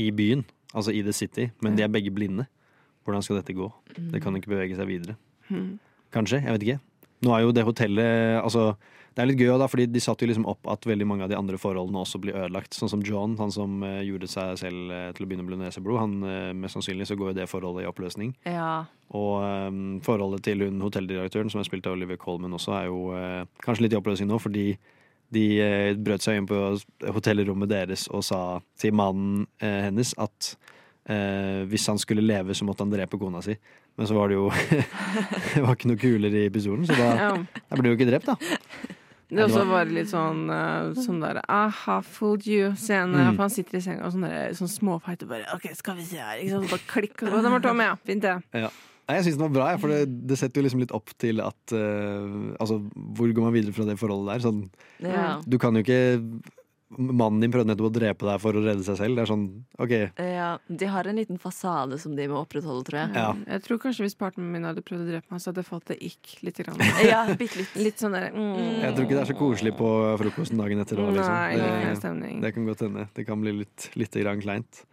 i 0.00 0.10
byen, 0.12 0.42
altså 0.74 0.92
i 0.92 1.00
The 1.06 1.14
City, 1.16 1.46
men 1.64 1.78
de 1.78 1.86
er 1.86 1.92
begge 1.92 2.12
blinde. 2.12 2.48
Hvordan 3.04 3.24
skal 3.24 3.38
dette 3.38 3.56
gå? 3.56 3.68
Det 4.12 4.20
kan 4.24 4.36
ikke 4.36 4.52
bevege 4.52 4.76
seg 4.76 4.88
videre. 4.88 5.16
Mm. 5.48 5.78
Kanskje, 6.12 6.40
jeg 6.44 6.56
vet 6.56 6.66
ikke. 6.66 6.82
Nå 7.24 7.32
er 7.32 7.44
jo 7.44 7.52
det 7.56 7.64
hotellet 7.64 8.40
Altså, 8.40 8.74
det 9.14 9.22
er 9.22 9.28
litt 9.30 9.38
gøy, 9.38 9.52
da, 9.60 9.68
fordi 9.70 9.86
de 9.94 10.00
satte 10.02 10.26
jo 10.26 10.28
liksom 10.32 10.46
opp 10.50 10.66
at 10.72 10.86
veldig 10.88 11.06
mange 11.06 11.22
av 11.26 11.30
de 11.30 11.36
andre 11.38 11.58
forholdene 11.60 12.00
også 12.02 12.18
blir 12.22 12.34
ødelagt. 12.34 12.74
Sånn 12.74 12.90
som 12.90 13.02
John, 13.06 13.36
han 13.38 13.52
som 13.54 13.76
eh, 13.86 14.00
gjorde 14.08 14.26
seg 14.30 14.56
selv 14.58 14.90
eh, 14.90 15.12
til 15.14 15.26
å 15.26 15.28
begynne 15.30 15.46
å 15.46 15.50
bli 15.52 15.58
neseblod. 15.60 16.00
Han, 16.00 16.16
eh, 16.26 16.50
mest 16.58 16.74
sannsynlig 16.74 17.06
så 17.06 17.16
går 17.20 17.30
jo 17.30 17.36
det 17.38 17.46
forholdet 17.50 17.84
i 17.84 17.90
oppløsning. 17.92 18.32
Ja. 18.48 18.72
Og 19.14 19.44
um, 19.44 19.78
forholdet 20.02 20.42
til 20.48 20.64
hun 20.66 20.82
hotelldirektøren, 20.82 21.52
som 21.52 21.62
er 21.62 21.68
spilt 21.68 21.86
av 21.86 21.94
Oliver 21.94 22.18
Colman 22.18 22.56
også, 22.58 22.74
er 22.74 22.88
jo 22.88 23.04
uh, 23.14 23.44
kanskje 23.62 23.86
litt 23.86 23.94
i 23.94 24.00
oppløsning 24.00 24.32
nå, 24.32 24.40
fordi 24.42 24.66
de 25.34 25.44
uh, 25.62 25.92
brøt 25.94 26.26
seg 26.26 26.40
inn 26.40 26.50
på 26.50 26.58
hotellrommet 27.14 27.70
deres 27.70 28.08
og 28.10 28.24
sa 28.26 28.40
til 28.80 28.96
mannen 28.98 29.44
uh, 29.62 29.80
hennes 29.86 30.16
at 30.18 30.56
hvis 31.04 31.84
han 31.90 31.98
skulle 32.00 32.22
leve, 32.24 32.54
så 32.56 32.64
måtte 32.64 32.80
han 32.80 32.88
drepe 32.88 33.18
kona 33.20 33.42
si. 33.44 33.52
Men 34.00 34.08
så 34.08 34.14
var 34.16 34.30
det 34.32 34.38
jo 34.38 34.46
Det 35.52 35.60
var 35.60 35.76
ikke 35.76 35.90
noe 35.90 36.00
kulere 36.00 36.38
i 36.40 36.46
episoden, 36.48 36.86
så 36.88 36.96
da, 36.96 37.34
da 37.44 37.76
ble 37.76 37.90
hun 37.90 37.92
jo 37.92 37.98
ikke 37.98 38.08
drept, 38.08 38.30
da. 38.32 38.94
Det 39.34 39.44
også 39.48 39.64
var 39.68 39.90
litt 39.90 40.10
sånn 40.10 40.46
uh, 40.50 40.94
sånn 40.96 41.20
der 41.24 41.40
aha, 41.44 42.00
fooled 42.06 42.48
you-scene. 42.48 43.12
Mm. 43.12 43.36
For 43.36 43.44
han 43.46 43.54
sitter 43.54 43.80
i 43.80 43.84
senga 43.84 44.08
og 44.08 44.14
sånn 44.14 44.26
sånn 44.60 44.72
småfeit 44.72 45.24
og 45.26 45.34
bare 45.34 45.46
OK, 45.56 45.68
skal 45.76 45.98
vi 46.00 46.08
se 46.08 46.20
her. 46.22 46.40
Ikke 46.40 46.56
sant? 46.56 46.72
Bare 46.72 46.90
klikk. 46.90 47.16
Og 47.28 47.38
den 47.38 47.56
var 47.56 47.64
tom, 47.64 47.84
ja. 47.84 47.94
Fint, 48.06 48.24
det. 48.24 48.36
Ja. 48.64 48.72
Nei, 49.04 49.18
jeg 49.18 49.26
syns 49.26 49.36
den 49.36 49.44
var 49.44 49.52
bra, 49.52 49.64
for 49.82 49.92
det, 49.92 50.04
det 50.30 50.36
setter 50.40 50.62
jo 50.62 50.64
liksom 50.64 50.80
litt 50.80 50.92
opp 50.96 51.10
til 51.20 51.42
at 51.44 51.74
uh, 51.76 52.54
Altså, 52.56 52.78
hvor 52.94 53.28
går 53.36 53.44
man 53.44 53.52
videre 53.52 53.74
fra 53.76 53.84
det 53.84 53.98
forholdet 54.00 54.30
der? 54.32 54.44
Sånn, 54.46 54.62
Ja. 55.04 55.26
Du 55.44 55.58
kan 55.60 55.76
jo 55.76 55.84
ikke 55.84 56.00
Mannen 56.98 57.42
din 57.42 57.52
prøvde 57.54 57.72
nettopp 57.72 57.90
å 57.90 57.94
drepe 57.94 58.28
deg 58.28 58.40
for 58.42 58.56
å 58.58 58.62
redde 58.64 58.84
seg 58.86 58.98
selv. 59.00 59.18
Det 59.18 59.24
er 59.24 59.30
sånn, 59.30 59.44
OK. 59.82 59.94
Ja, 60.18 60.50
de 60.68 60.90
har 60.90 61.10
en 61.10 61.20
liten 61.20 61.40
fasade 61.42 61.98
som 62.02 62.14
de 62.18 62.28
må 62.30 62.40
opprettholde, 62.42 62.84
tror 62.88 63.00
jeg. 63.02 63.12
Ja. 63.18 63.28
Jeg 63.56 63.64
tror 63.66 63.80
kanskje 63.82 64.06
hvis 64.06 64.16
partneren 64.20 64.52
min 64.54 64.68
hadde 64.68 64.84
prøvd 64.86 65.06
å 65.06 65.10
drepe 65.12 65.34
meg, 65.34 65.42
så 65.42 65.50
hadde 65.50 65.64
jeg 65.64 65.70
fått 65.70 65.92
det 65.92 65.98
ikk 66.10 66.36
litt. 66.46 66.62
Grann. 66.64 66.78
Ja, 67.04 67.24
bitt 67.34 67.56
litt. 67.58 67.72
Litt 67.76 68.00
sånn 68.00 68.14
der 68.14 68.30
mm. 68.30 68.84
Jeg 68.84 68.94
tror 68.94 69.06
ikke 69.06 69.16
det 69.16 69.22
er 69.24 69.30
så 69.32 69.36
koselig 69.38 69.72
på 69.76 69.88
frokosten 70.20 70.60
dagen 70.60 70.80
etter 70.84 71.00
liksom. 71.02 71.34
Nei, 71.34 71.58
Det, 71.58 72.32
det 72.44 72.52
kan 72.54 72.68
godt 72.68 72.84
hende. 72.86 73.06
Det 73.16 73.26
kan 73.26 73.42
bli 73.42 73.56
litt, 73.64 73.88
litt 73.98 74.18
grann 74.22 74.42
kleint. 74.42 74.84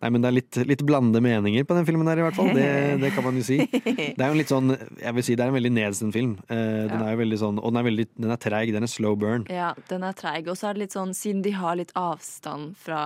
Nei, 0.00 0.10
men 0.14 0.22
det 0.22 0.28
er 0.30 0.34
litt, 0.36 0.56
litt 0.70 0.82
blandede 0.86 1.18
meninger 1.24 1.64
på 1.66 1.74
den 1.74 1.86
filmen 1.88 2.06
her, 2.06 2.20
i 2.20 2.22
hvert 2.28 2.36
fall. 2.38 2.52
Det, 2.54 2.66
det 3.02 3.08
kan 3.16 3.24
man 3.26 3.34
jo 3.40 3.42
si. 3.42 3.56
Det 3.66 4.14
er 4.22 4.28
jo 4.28 4.34
en 4.36 4.38
litt 4.38 4.52
sånn, 4.52 4.70
jeg 5.02 5.14
vil 5.16 5.24
si 5.26 5.34
det 5.34 5.42
er 5.42 5.50
en 5.50 5.56
veldig 5.58 5.72
nedstemt 5.74 6.14
film. 6.14 6.36
Eh, 6.46 6.86
den 6.86 7.02
er 7.02 7.12
jo 7.16 7.18
veldig 7.24 7.38
sånn, 7.40 7.58
og 7.58 7.72
den 7.72 7.80
er 7.80 7.86
veldig, 7.88 8.06
den 8.14 8.30
er 8.36 8.38
treig. 8.44 8.70
Den 8.76 8.86
er 8.86 8.92
slow 8.92 9.16
burn. 9.18 9.44
Ja, 9.50 9.72
den 9.90 10.06
er 10.06 10.14
treig. 10.14 10.46
Og 10.46 10.54
så 10.60 10.68
er 10.70 10.78
det 10.78 10.84
litt 10.86 10.94
sånn, 10.94 11.14
siden 11.18 11.42
de 11.42 11.50
har 11.58 11.74
litt 11.80 11.90
avstand 11.98 12.76
fra 12.78 13.02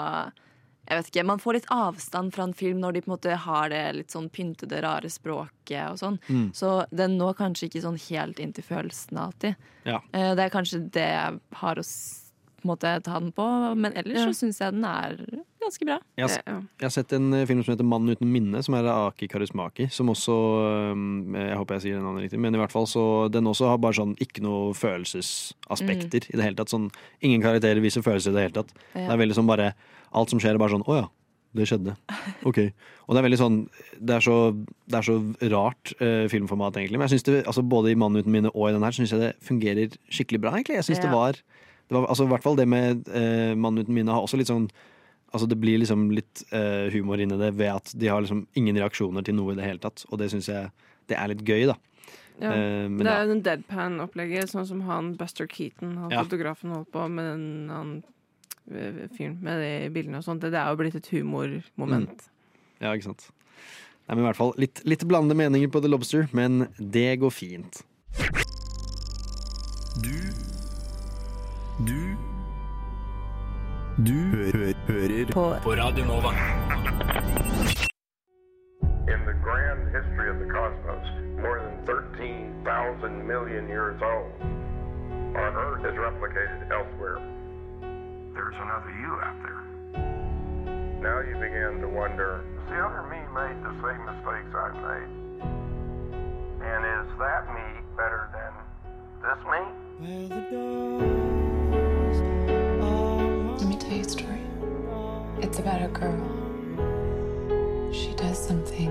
Jeg 0.90 0.98
vet 0.98 1.08
ikke, 1.12 1.24
Man 1.24 1.38
får 1.40 1.54
litt 1.60 1.68
avstand 1.70 2.32
fra 2.34 2.44
en 2.48 2.52
film 2.58 2.80
når 2.82 2.92
de 2.96 3.00
på 3.04 3.08
en 3.08 3.14
måte 3.16 3.36
har 3.46 3.68
det 3.72 3.82
litt 3.96 4.10
sånn 4.12 4.28
pyntede, 4.34 4.80
rare 4.82 5.08
språket 5.08 5.92
og 5.92 5.96
sånn. 6.00 6.18
Mm. 6.28 6.48
Så 6.58 6.72
den 6.92 7.16
når 7.20 7.36
kanskje 7.38 7.68
ikke 7.70 7.84
sånn 7.84 8.00
helt 8.10 8.40
inn 8.42 8.52
til 8.52 8.66
følelsene 8.66 9.28
alltid. 9.28 9.54
Ja. 9.88 10.00
Eh, 10.12 10.34
Det 10.36 10.44
er 10.44 10.52
kanskje 10.60 10.82
det 10.92 11.06
jeg 11.08 11.40
har 11.62 11.76
å 11.80 11.84
s- 11.86 12.21
på 12.62 12.68
en 12.68 12.72
måte 12.72 12.92
ta 13.04 13.18
den 13.20 13.32
på, 13.34 13.46
men 13.76 13.92
ellers 13.98 14.18
Ja. 14.22 14.26
så 14.30 14.38
syns 14.46 14.60
jeg 14.62 14.72
den 14.72 14.84
er 14.88 15.16
ganske 15.62 15.86
bra. 15.86 15.98
Jeg 16.18 16.28
har, 16.28 16.42
jeg 16.46 16.86
har 16.86 16.90
sett 16.94 17.12
en 17.12 17.32
eh, 17.34 17.46
film 17.46 17.62
som 17.62 17.74
heter 17.74 17.84
'Mannen 17.86 18.10
uten 18.16 18.30
minne', 18.32 18.62
som 18.64 18.74
er 18.74 18.86
av 18.90 19.12
Aki 19.12 19.28
Karismaki. 19.28 19.88
Som 19.90 20.08
også 20.10 20.34
um, 20.92 21.34
Jeg 21.34 21.56
håper 21.56 21.74
jeg 21.76 21.82
sier 21.82 21.94
det 21.98 22.02
navnet 22.02 22.24
riktig, 22.26 22.40
men 22.40 22.54
i 22.54 22.58
hvert 22.58 22.72
fall 22.72 22.86
så 22.86 23.30
den 23.30 23.44
også 23.46 23.68
har 23.70 23.78
bare 23.78 23.94
sånn 23.98 24.16
ikke 24.18 24.42
noe 24.42 24.72
følelsesaspekter 24.74 26.28
i 26.32 26.36
det 26.36 26.44
hele 26.44 26.56
tatt. 26.58 26.72
Sånn, 26.72 26.90
ingen 27.22 27.42
karakterer 27.42 27.80
viser 27.82 28.02
følelser 28.04 28.32
i 28.32 28.36
det 28.38 28.46
hele 28.48 28.56
tatt. 28.62 28.72
Ja. 28.94 29.06
Det 29.08 29.12
er 29.16 29.22
veldig 29.26 29.38
sånn 29.38 29.50
bare 29.50 29.74
Alt 30.12 30.28
som 30.28 30.38
skjer, 30.38 30.52
er 30.54 30.58
bare 30.60 30.74
sånn 30.74 30.84
'Å 30.84 30.94
ja, 31.00 31.06
det 31.54 31.64
skjedde'. 31.70 31.96
Ok. 32.44 32.58
Og 33.08 33.14
det 33.14 33.18
er 33.22 33.28
veldig 33.28 33.38
sånn 33.40 33.68
Det 33.98 34.14
er 34.16 34.20
så, 34.20 34.52
det 34.88 34.98
er 34.98 35.06
så 35.06 35.16
rart 35.48 35.94
eh, 36.00 36.28
filmformat, 36.28 36.76
egentlig. 36.76 36.98
Men 36.98 37.08
jeg 37.08 37.16
synes 37.16 37.24
det, 37.24 37.46
altså 37.46 37.62
både 37.62 37.90
i 37.92 37.94
'Mannen 37.96 38.20
uten 38.20 38.32
minne' 38.32 38.52
og 38.54 38.68
i 38.68 38.72
den 38.72 38.82
her, 38.82 38.92
syns 38.92 39.10
jeg 39.12 39.20
det 39.20 39.32
fungerer 39.40 39.88
skikkelig 40.10 40.40
bra, 40.40 40.50
egentlig. 40.52 40.76
Jeg 40.76 40.84
synes 40.84 41.00
det 41.00 41.10
var 41.12 41.32
det 41.92 42.00
var, 42.00 42.08
altså, 42.08 42.24
I 42.24 42.32
hvert 42.32 42.44
fall 42.46 42.56
det 42.56 42.66
med 42.68 43.08
eh, 43.12 43.52
'Mannen 43.54 43.84
uten 43.84 43.94
minne' 43.94 44.14
har 44.14 44.24
også 44.24 44.40
litt 44.40 44.50
sånn 44.50 44.70
Altså 45.32 45.46
Det 45.48 45.56
blir 45.56 45.78
liksom 45.80 46.10
litt 46.12 46.42
eh, 46.52 46.90
humor 46.92 47.16
inni 47.20 47.38
det 47.40 47.54
ved 47.56 47.70
at 47.72 47.92
de 47.96 48.08
har 48.12 48.20
liksom 48.20 48.42
ingen 48.54 48.76
reaksjoner 48.76 49.24
til 49.24 49.32
noe 49.38 49.54
i 49.54 49.56
det 49.56 49.64
hele 49.64 49.80
tatt. 49.80 50.02
Og 50.12 50.18
det 50.20 50.26
syns 50.28 50.50
jeg 50.50 50.68
det 51.08 51.16
er 51.16 51.30
litt 51.32 51.40
gøy, 51.48 51.62
da. 51.70 51.76
Ja. 52.36 52.50
Eh, 52.52 52.88
men 52.92 53.00
det 53.00 53.14
er 53.14 53.22
jo 53.24 53.30
den 53.30 53.40
deadpan-opplegget, 53.46 54.52
sånn 54.52 54.68
som 54.68 54.82
han 54.84 55.14
Buster 55.16 55.48
Keaton, 55.48 55.96
han 55.96 56.10
Ja. 56.12 56.20
fotografen, 56.26 56.74
holdt 56.76 56.92
på 56.92 57.08
med 57.08 57.24
den 57.24 57.70
han, 57.72 57.94
eh, 58.70 59.08
fyren 59.16 59.40
med 59.40 59.64
de 59.64 59.88
bildene 59.88 60.20
og 60.20 60.24
sånt. 60.28 60.44
Det, 60.44 60.52
det 60.52 60.60
er 60.60 60.68
jo 60.68 60.76
blitt 60.76 61.00
et 61.00 61.08
humormoment. 61.08 62.28
Ja, 62.82 62.92
ikke 62.92 63.08
sant. 63.08 63.30
Nei, 64.08 64.16
men 64.16 64.24
i 64.24 64.28
hvert 64.28 64.36
fall 64.36 64.52
litt, 64.58 64.84
litt 64.84 65.08
blandede 65.08 65.38
meninger 65.38 65.72
på 65.72 65.80
The 65.80 65.88
Lobster, 65.88 66.28
men 66.36 66.68
det 66.76 67.20
går 67.24 67.32
fint. 67.32 67.82
Du 70.02 70.51
Du 71.78 72.16
Du 73.96 74.12
hø 74.12 74.50
hø 74.52 74.72
hører 74.88 75.32
på, 75.32 75.44
på 75.64 75.70
Radio 75.70 76.04
Nova. 76.04 76.30
In 79.08 79.20
the 79.24 79.32
grand 79.46 79.88
history 79.88 80.28
of 80.28 80.38
the 80.38 80.50
cosmos, 80.52 81.06
more 81.40 81.60
than 81.64 81.76
13,000 81.86 83.26
million 83.26 83.68
years 83.68 83.98
old, 84.02 84.32
our 85.34 85.50
Earth 85.64 85.84
is 85.90 85.96
replicated 85.96 86.60
elsewhere. 86.70 87.18
There's 88.36 88.58
another 88.64 88.92
you 89.02 89.12
out 89.26 89.38
there. 89.46 89.62
Now 91.00 91.20
you 91.20 91.34
begin 91.40 91.80
to 91.80 91.88
wonder, 91.88 92.44
the 92.68 92.76
other 92.84 93.02
me 93.08 93.20
made 93.32 93.58
the 93.64 93.74
same 93.80 94.02
mistakes 94.12 94.52
I've 94.54 94.76
made. 94.90 95.10
And 96.72 96.80
is 96.98 97.08
that 97.18 97.42
me 97.56 97.66
better 97.96 98.28
than 98.36 98.52
this 99.24 99.40
me? 99.52 99.62
A 103.92 104.04
story. 104.04 104.40
It's 105.42 105.58
about 105.58 105.82
a 105.82 105.88
girl. 105.88 106.24
She 107.92 108.14
does 108.16 108.38
something 108.38 108.88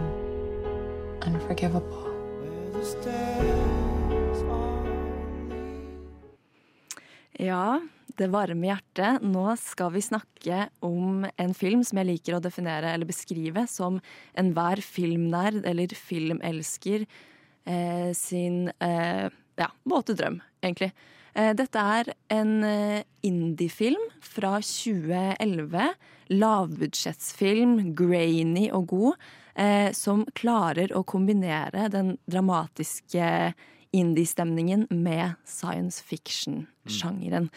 unforgivable. 1.25 2.05
Ja, 7.31 7.81
det 8.05 8.27
varme 8.29 8.67
hjertet. 8.69 9.23
Nå 9.25 9.55
skal 9.57 9.89
vi 9.95 10.03
snakke 10.05 10.67
om 10.85 11.25
en 11.25 11.55
film 11.57 11.81
som 11.87 11.97
jeg 11.97 12.09
liker 12.11 12.37
å 12.37 12.43
definere 12.43 12.91
eller 12.93 13.09
beskrive 13.09 13.65
som 13.71 13.97
enhver 14.37 14.83
filmnerd 14.85 15.65
eller 15.65 15.97
filmelsker 15.97 17.07
eh, 17.65 18.13
sin 18.13 18.67
eh, 18.77 19.33
ja, 19.57 19.71
våte 19.81 20.13
drøm, 20.13 20.43
egentlig. 20.61 20.91
Eh, 21.33 21.51
dette 21.55 21.79
er 21.79 22.11
en 22.33 22.63
eh, 22.67 23.03
indiefilm 23.25 24.01
fra 24.25 24.57
2011. 24.65 25.93
Lavbudsjettsfilm, 26.31 27.91
grainy 27.97 28.69
og 28.75 28.87
god, 28.91 29.25
eh, 29.59 29.89
som 29.95 30.25
klarer 30.37 30.93
å 30.95 31.03
kombinere 31.07 31.89
den 31.91 32.15
dramatiske 32.31 33.53
indie-stemningen 33.91 34.85
med 34.95 35.35
science 35.43 35.99
fiction-sjangeren. 36.07 37.49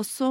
Og 0.00 0.06
så, 0.08 0.30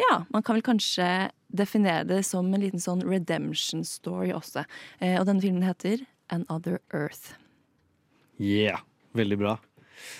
ja, 0.00 0.14
man 0.32 0.40
kan 0.40 0.56
vel 0.56 0.64
kanskje 0.64 1.08
definere 1.52 2.06
det 2.08 2.22
som 2.24 2.48
en 2.48 2.64
liten 2.64 2.80
sånn 2.80 3.04
redemption 3.04 3.84
story 3.84 4.30
også. 4.32 4.64
Og 5.04 5.28
denne 5.28 5.44
filmen 5.44 5.68
heter 5.68 6.06
Another 6.32 6.80
Earth. 6.96 7.34
Yeah, 8.40 8.80
veldig 9.12 9.42
bra. 9.44 9.58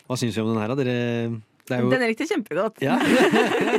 Hva 0.06 0.16
syns 0.20 0.36
vi 0.36 0.42
om 0.44 0.50
den 0.52 0.60
her, 0.62 0.68
da? 0.72 0.76
Dere, 0.80 0.96
det 1.66 1.74
er 1.76 1.80
jo 1.82 1.90
Den 1.90 2.04
likte 2.06 2.22
jeg 2.26 2.30
kjempegodt. 2.36 2.82
Ja. 2.84 2.96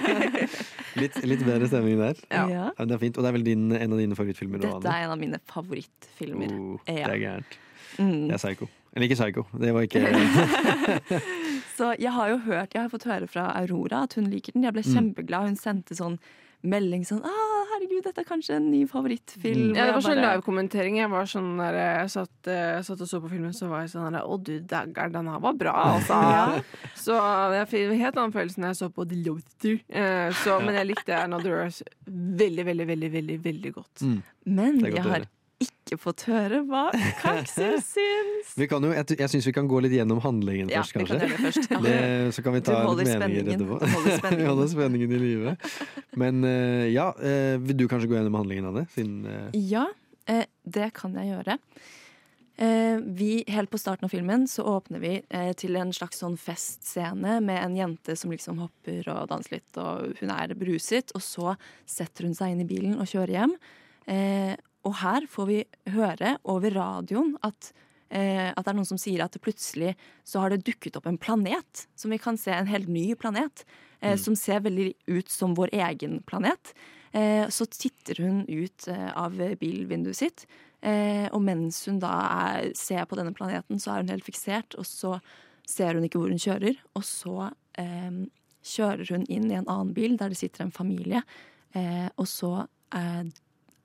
litt, 1.02 1.16
litt 1.24 1.44
bedre 1.48 1.70
stemning 1.70 2.00
der. 2.02 2.20
Ja. 2.32 2.44
Ja, 2.52 2.66
det 2.82 2.98
er 2.98 3.02
fint. 3.02 3.18
Og 3.20 3.24
det 3.26 3.30
er 3.32 3.38
vel 3.38 3.46
din, 3.48 3.68
en 3.76 3.94
av 3.96 4.02
dine 4.02 4.18
favorittfilmer? 4.18 4.64
Dette 4.64 4.92
er 4.92 5.06
en 5.08 5.14
av 5.16 5.22
mine 5.22 5.40
favorittfilmer. 5.52 6.52
Oh, 6.58 6.82
det 6.88 6.98
er 7.06 7.22
gærent. 7.22 7.58
Mm. 7.98 8.28
Det 8.28 8.36
er 8.36 8.42
Psycho. 8.44 8.68
Eller 8.94 9.08
ikke 9.08 9.18
Psycho. 9.20 9.46
Det 9.62 9.72
var 9.76 9.86
ikke 9.88 10.02
Så 11.78 11.92
jeg 12.02 12.12
har 12.14 12.32
jo 12.34 12.38
hørt, 12.48 12.74
jeg 12.74 12.82
har 12.84 12.90
fått 12.92 13.06
høre 13.08 13.28
fra 13.30 13.48
Aurora 13.62 14.04
at 14.08 14.18
hun 14.18 14.28
liker 14.32 14.56
den. 14.56 14.66
Jeg 14.68 14.74
ble 14.76 14.84
Mm. 14.88 14.94
kjempeglad. 14.98 15.48
Hun 15.52 15.56
sendte 15.60 15.96
sånn 15.98 16.18
melding 16.65 17.06
sånn 17.06 17.22
ah, 17.26 17.58
'Herregud, 17.67 18.04
dette 18.08 18.24
er 18.24 18.26
kanskje 18.26 18.56
en 18.58 18.72
ny 18.72 18.86
favorittfilm'. 18.89 19.76
Ja, 19.78 19.86
det 19.86 19.93
var 19.98 20.06
sånn 20.06 20.22
livekommentering. 20.24 20.98
Jeg 20.98 21.12
var 21.12 21.30
sånn 21.30 21.52
der, 21.60 21.78
jeg 21.78 22.10
satt, 22.10 22.50
eh, 22.50 22.74
jeg 22.78 22.88
satt 22.88 23.04
og 23.06 23.12
så 23.12 23.22
på 23.22 23.30
filmen, 23.30 23.54
så 23.54 23.70
var 23.70 23.86
jeg 23.86 23.93
sånn 23.93 24.17
der, 24.17 24.26
Å, 24.26 24.38
du 24.41 24.60
dagger, 24.60 25.12
den 25.13 25.30
her 25.30 25.39
var 25.43 25.54
bra, 25.54 25.76
altså. 25.98 26.17
Ja. 26.38 26.62
Så 26.98 27.15
jeg 27.54 27.70
fikk 27.70 27.91
en 27.91 28.02
helt 28.02 28.17
annen 28.17 28.34
følelse 28.34 28.62
når 28.62 28.74
jeg 28.74 28.80
så 28.82 28.89
på 28.93 29.06
The 29.08 29.22
Loaster. 29.28 29.80
Eh, 29.89 30.43
men 30.65 30.80
jeg 30.80 30.89
likte 30.89 31.22
Another 31.22 31.62
Earth 31.62 31.82
veldig, 32.08 32.65
veldig, 32.65 32.88
veldig, 32.88 33.12
veldig, 33.13 33.39
veldig 33.46 33.74
godt. 33.78 34.02
Mm. 34.02 34.22
Men 34.46 34.80
godt 34.82 34.96
jeg 34.96 35.06
har. 35.06 35.28
Ikke 35.63 35.98
fått 35.98 36.26
høre 36.28 36.60
hva 36.67 36.84
Kaksel 37.22 37.78
syns. 37.93 38.52
Vi 38.60 38.67
kan 38.70 38.84
jo, 38.86 38.91
jeg 38.93 39.17
jeg 39.17 39.32
syns 39.34 39.48
vi 39.50 39.54
kan 39.56 39.70
gå 39.72 39.80
litt 39.82 39.96
gjennom 39.96 40.20
handlingen 40.22 40.70
Ja, 40.70 40.84
først, 40.84 40.93
vi 40.93 41.00
kan 41.00 41.08
kanskje. 41.08 41.20
gjøre 41.28 41.38
det 41.38 41.46
først. 41.48 41.70
Ja. 41.72 41.80
Det, 41.86 42.34
så 42.38 42.43
kan 42.46 42.58
vi 42.58 42.62
ta 42.67 42.80
litt 43.00 43.13
meninger 43.13 43.54
etterpå. 43.56 43.78
Du 43.82 43.93
holder 43.96 44.17
spenningen. 44.20 44.41
vi 44.43 44.50
holder 44.52 44.72
spenningen 44.74 45.13
i 45.17 45.22
live. 45.24 45.56
Men 46.24 46.43
eh, 46.46 46.88
ja, 46.93 47.08
eh, 47.17 47.56
vil 47.63 47.80
du 47.82 47.88
kanskje 47.89 48.12
gå 48.12 48.20
gjennom 48.20 48.38
handlingen 48.41 48.70
av 48.70 48.82
det? 48.82 48.86
Siden, 48.93 49.22
eh, 49.26 49.48
Ja, 49.72 49.88
eh, 50.30 50.43
det 50.78 50.91
kan 51.00 51.17
jeg 51.17 51.32
gjøre. 51.34 51.58
Eh, 52.58 53.02
vi, 53.17 53.32
helt 53.54 53.70
på 53.74 53.78
starten 53.82 54.06
av 54.08 54.13
filmen 54.13 54.46
så 54.50 54.63
åpner 54.65 55.02
vi 55.02 55.15
til 55.62 55.78
en 55.78 55.91
slags 55.93 56.22
sånn 56.24 56.38
festscene 56.41 57.39
med 57.46 57.60
en 57.63 57.76
jente 57.78 58.15
som 58.17 58.34
liksom 58.34 58.62
hopper 58.63 59.06
og 59.13 59.28
danser 59.30 59.60
litt, 59.60 59.77
og 59.82 60.15
hun 60.21 60.32
er 60.34 60.54
bruset. 60.58 61.13
Og 61.17 61.21
så 61.25 61.54
setter 61.86 62.25
hun 62.29 62.38
seg 62.38 62.54
inn 62.56 62.63
i 62.65 62.69
bilen 62.69 62.98
og 63.02 63.10
kjører 63.10 63.36
hjem. 63.40 63.54
Eh, 64.10 64.56
og 64.88 64.96
her 65.02 65.27
får 65.29 65.50
vi 65.50 65.60
høre 65.94 66.38
over 66.48 66.71
radioen 66.77 67.35
at, 67.46 67.71
eh, 68.10 68.50
at 68.54 68.63
det 68.63 68.71
er 68.71 68.77
noen 68.79 68.88
som 68.88 69.02
sier 69.02 69.25
at 69.25 69.35
plutselig 69.44 69.94
så 70.23 70.46
har 70.46 70.56
det 70.56 70.63
dukket 70.67 70.96
opp 71.00 71.10
en 71.12 71.19
planet. 71.19 71.88
Som 72.00 72.15
vi 72.15 72.21
kan 72.23 72.40
se, 72.40 72.54
en 72.56 72.71
helt 72.71 72.88
ny 72.88 73.12
planet. 73.19 73.65
Eh, 74.00 74.13
Mm. 74.13 74.19
Som 74.21 74.35
ser 74.38 74.60
veldig 74.62 74.94
ut 75.08 75.29
som 75.29 75.56
vår 75.58 75.73
egen 75.73 76.19
planet. 76.23 76.73
Eh, 77.12 77.48
så 77.50 77.65
titter 77.65 78.19
hun 78.21 78.44
ut 78.48 78.88
eh, 78.88 79.10
av 79.17 79.33
bilvinduet 79.58 80.15
sitt, 80.15 80.46
eh, 80.81 81.25
og 81.31 81.42
mens 81.42 81.79
hun 81.88 81.98
da 82.04 82.12
er, 82.60 82.73
ser 82.77 83.08
på 83.10 83.17
denne 83.17 83.33
planeten, 83.33 83.79
så 83.79 83.94
er 83.96 84.04
hun 84.04 84.12
helt 84.13 84.27
fiksert, 84.27 84.75
og 84.77 84.85
så 84.85 85.15
ser 85.67 85.96
hun 85.96 86.06
ikke 86.06 86.19
hvor 86.21 86.29
hun 86.29 86.38
kjører, 86.44 86.77
og 86.94 87.04
så 87.08 87.50
eh, 87.79 88.27
kjører 88.62 89.10
hun 89.15 89.25
inn 89.31 89.50
i 89.50 89.58
en 89.58 89.65
annen 89.67 89.96
bil 89.98 90.17
der 90.19 90.29
det 90.29 90.38
sitter 90.38 90.67
en 90.67 90.75
familie, 90.75 91.23
eh, 91.73 92.08
og 92.17 92.27
så 92.29 92.67
eh, 92.94 93.23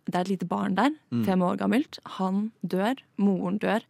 Det 0.07 0.15
er 0.17 0.21
et 0.25 0.33
lite 0.35 0.49
barn 0.49 0.75
der, 0.75 0.91
Mm. 1.13 1.25
fem 1.25 1.43
år 1.43 1.57
gammelt. 1.59 1.99
Han 2.19 2.53
dør, 2.67 2.95
moren 3.19 3.59
dør. 3.59 3.83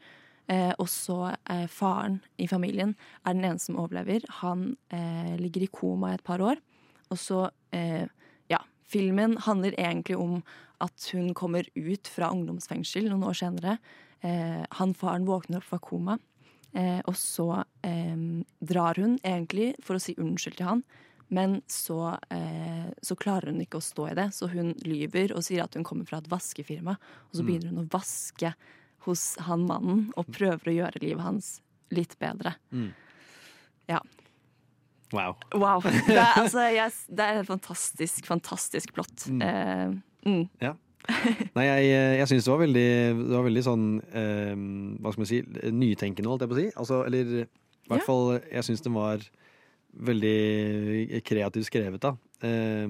Eh, 0.48 0.72
og 0.78 0.86
så 0.88 1.36
eh, 1.48 1.66
faren 1.68 2.20
i 2.38 2.46
familien 2.46 2.96
er 3.24 3.32
den 3.34 3.44
eneste 3.44 3.66
som 3.70 3.76
overlever. 3.78 4.20
Han 4.42 4.76
eh, 4.90 5.36
ligger 5.38 5.62
i 5.62 5.70
koma 5.72 6.10
i 6.10 6.14
et 6.14 6.24
par 6.24 6.38
år. 6.40 6.56
Og 7.10 7.16
så, 7.16 7.50
eh, 7.72 8.06
ja, 8.50 8.58
filmen 8.84 9.36
handler 9.38 9.72
egentlig 9.78 10.16
om 10.18 10.42
at 10.80 11.08
hun 11.12 11.32
kommer 11.32 11.64
ut 11.76 12.08
fra 12.08 12.30
ungdomsfengsel 12.34 13.08
noen 13.08 13.22
år 13.24 13.34
senere. 13.38 13.78
Eh, 14.22 14.64
han 14.72 14.92
faren 14.94 15.24
våkner 15.24 15.58
opp 15.58 15.64
fra 15.64 15.78
koma, 15.78 16.18
eh, 16.74 17.00
og 17.06 17.14
så 17.14 17.64
eh, 17.84 18.42
drar 18.62 18.94
hun 18.96 19.18
egentlig 19.24 19.74
for 19.82 19.94
å 19.96 20.00
si 20.00 20.14
unnskyld 20.18 20.56
til 20.56 20.66
han. 20.66 20.84
Men 21.32 21.60
så, 21.70 22.18
eh, 22.30 22.90
så 23.02 23.16
klarer 23.16 23.52
hun 23.54 23.60
ikke 23.64 23.78
å 23.80 23.84
stå 23.84 24.10
i 24.10 24.14
det, 24.18 24.28
så 24.36 24.50
hun 24.52 24.74
lyver 24.84 25.32
og 25.32 25.40
sier 25.46 25.64
at 25.64 25.74
hun 25.78 25.84
kommer 25.88 26.04
fra 26.08 26.18
et 26.20 26.28
vaskefirma. 26.28 26.96
Og 27.30 27.38
så 27.38 27.42
Mm. 27.42 27.46
begynner 27.48 27.70
hun 27.72 27.84
å 27.86 27.90
vaske 27.94 28.54
hos 29.06 29.36
han 29.48 29.64
mannen 29.66 30.10
og 30.16 30.26
prøver 30.30 30.68
å 30.68 30.76
gjøre 30.76 31.00
livet 31.02 31.24
hans 31.24 31.60
litt 31.90 32.18
bedre. 32.20 32.54
Mm. 32.72 32.92
Ja. 33.88 34.00
Wow. 35.12 35.36
Wow. 35.54 35.80
Det 36.06 36.16
er, 36.16 36.34
altså, 36.40 36.62
jeg, 36.72 36.92
det 37.12 37.24
er 37.26 37.42
fantastisk, 37.48 38.26
fantastisk 38.28 38.92
plott. 38.96 39.26
Mm. 39.28 39.42
Eh, 39.42 40.28
mm. 40.28 40.48
Ja. 40.62 40.74
Nei, 41.56 41.64
jeg, 41.66 41.88
jeg 42.20 42.28
syns 42.30 42.44
det 42.46 42.52
var 42.52 42.60
veldig 42.62 42.82
Det 43.18 43.32
var 43.34 43.42
veldig 43.42 43.62
sånn 43.66 43.86
eh, 44.14 44.52
Hva 45.02 45.10
skal 45.10 45.22
man 45.24 45.26
si 45.26 45.40
nytenkende, 45.74 46.30
holdt 46.30 46.44
jeg 46.44 46.52
på 46.52 46.54
å 46.54 46.60
si. 46.60 46.66
Altså, 46.78 47.00
eller 47.08 47.32
i 47.42 47.46
hvert 47.90 47.98
Ja. 47.98 48.06
fall 48.06 48.36
Jeg 48.52 48.62
syns 48.68 48.84
den 48.86 48.94
var 48.94 49.18
veldig 49.92 51.22
kreativt 51.26 51.68
skrevet, 51.68 52.00
da. 52.02 52.14
Eh, 52.42 52.88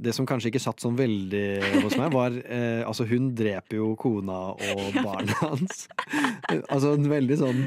det 0.00 0.14
som 0.16 0.24
kanskje 0.24 0.48
ikke 0.48 0.62
satt 0.62 0.80
sånn 0.80 0.94
veldig 0.96 1.82
hos 1.82 1.96
meg, 1.98 2.12
var 2.14 2.32
eh, 2.46 2.80
Altså, 2.88 3.04
hun 3.10 3.34
dreper 3.36 3.76
jo 3.82 3.90
kona 4.00 4.36
og 4.54 4.94
barnet 5.04 5.34
hans. 5.42 5.82
altså 6.70 6.94
en 6.96 7.08
veldig 7.10 7.36
sånn 7.36 7.58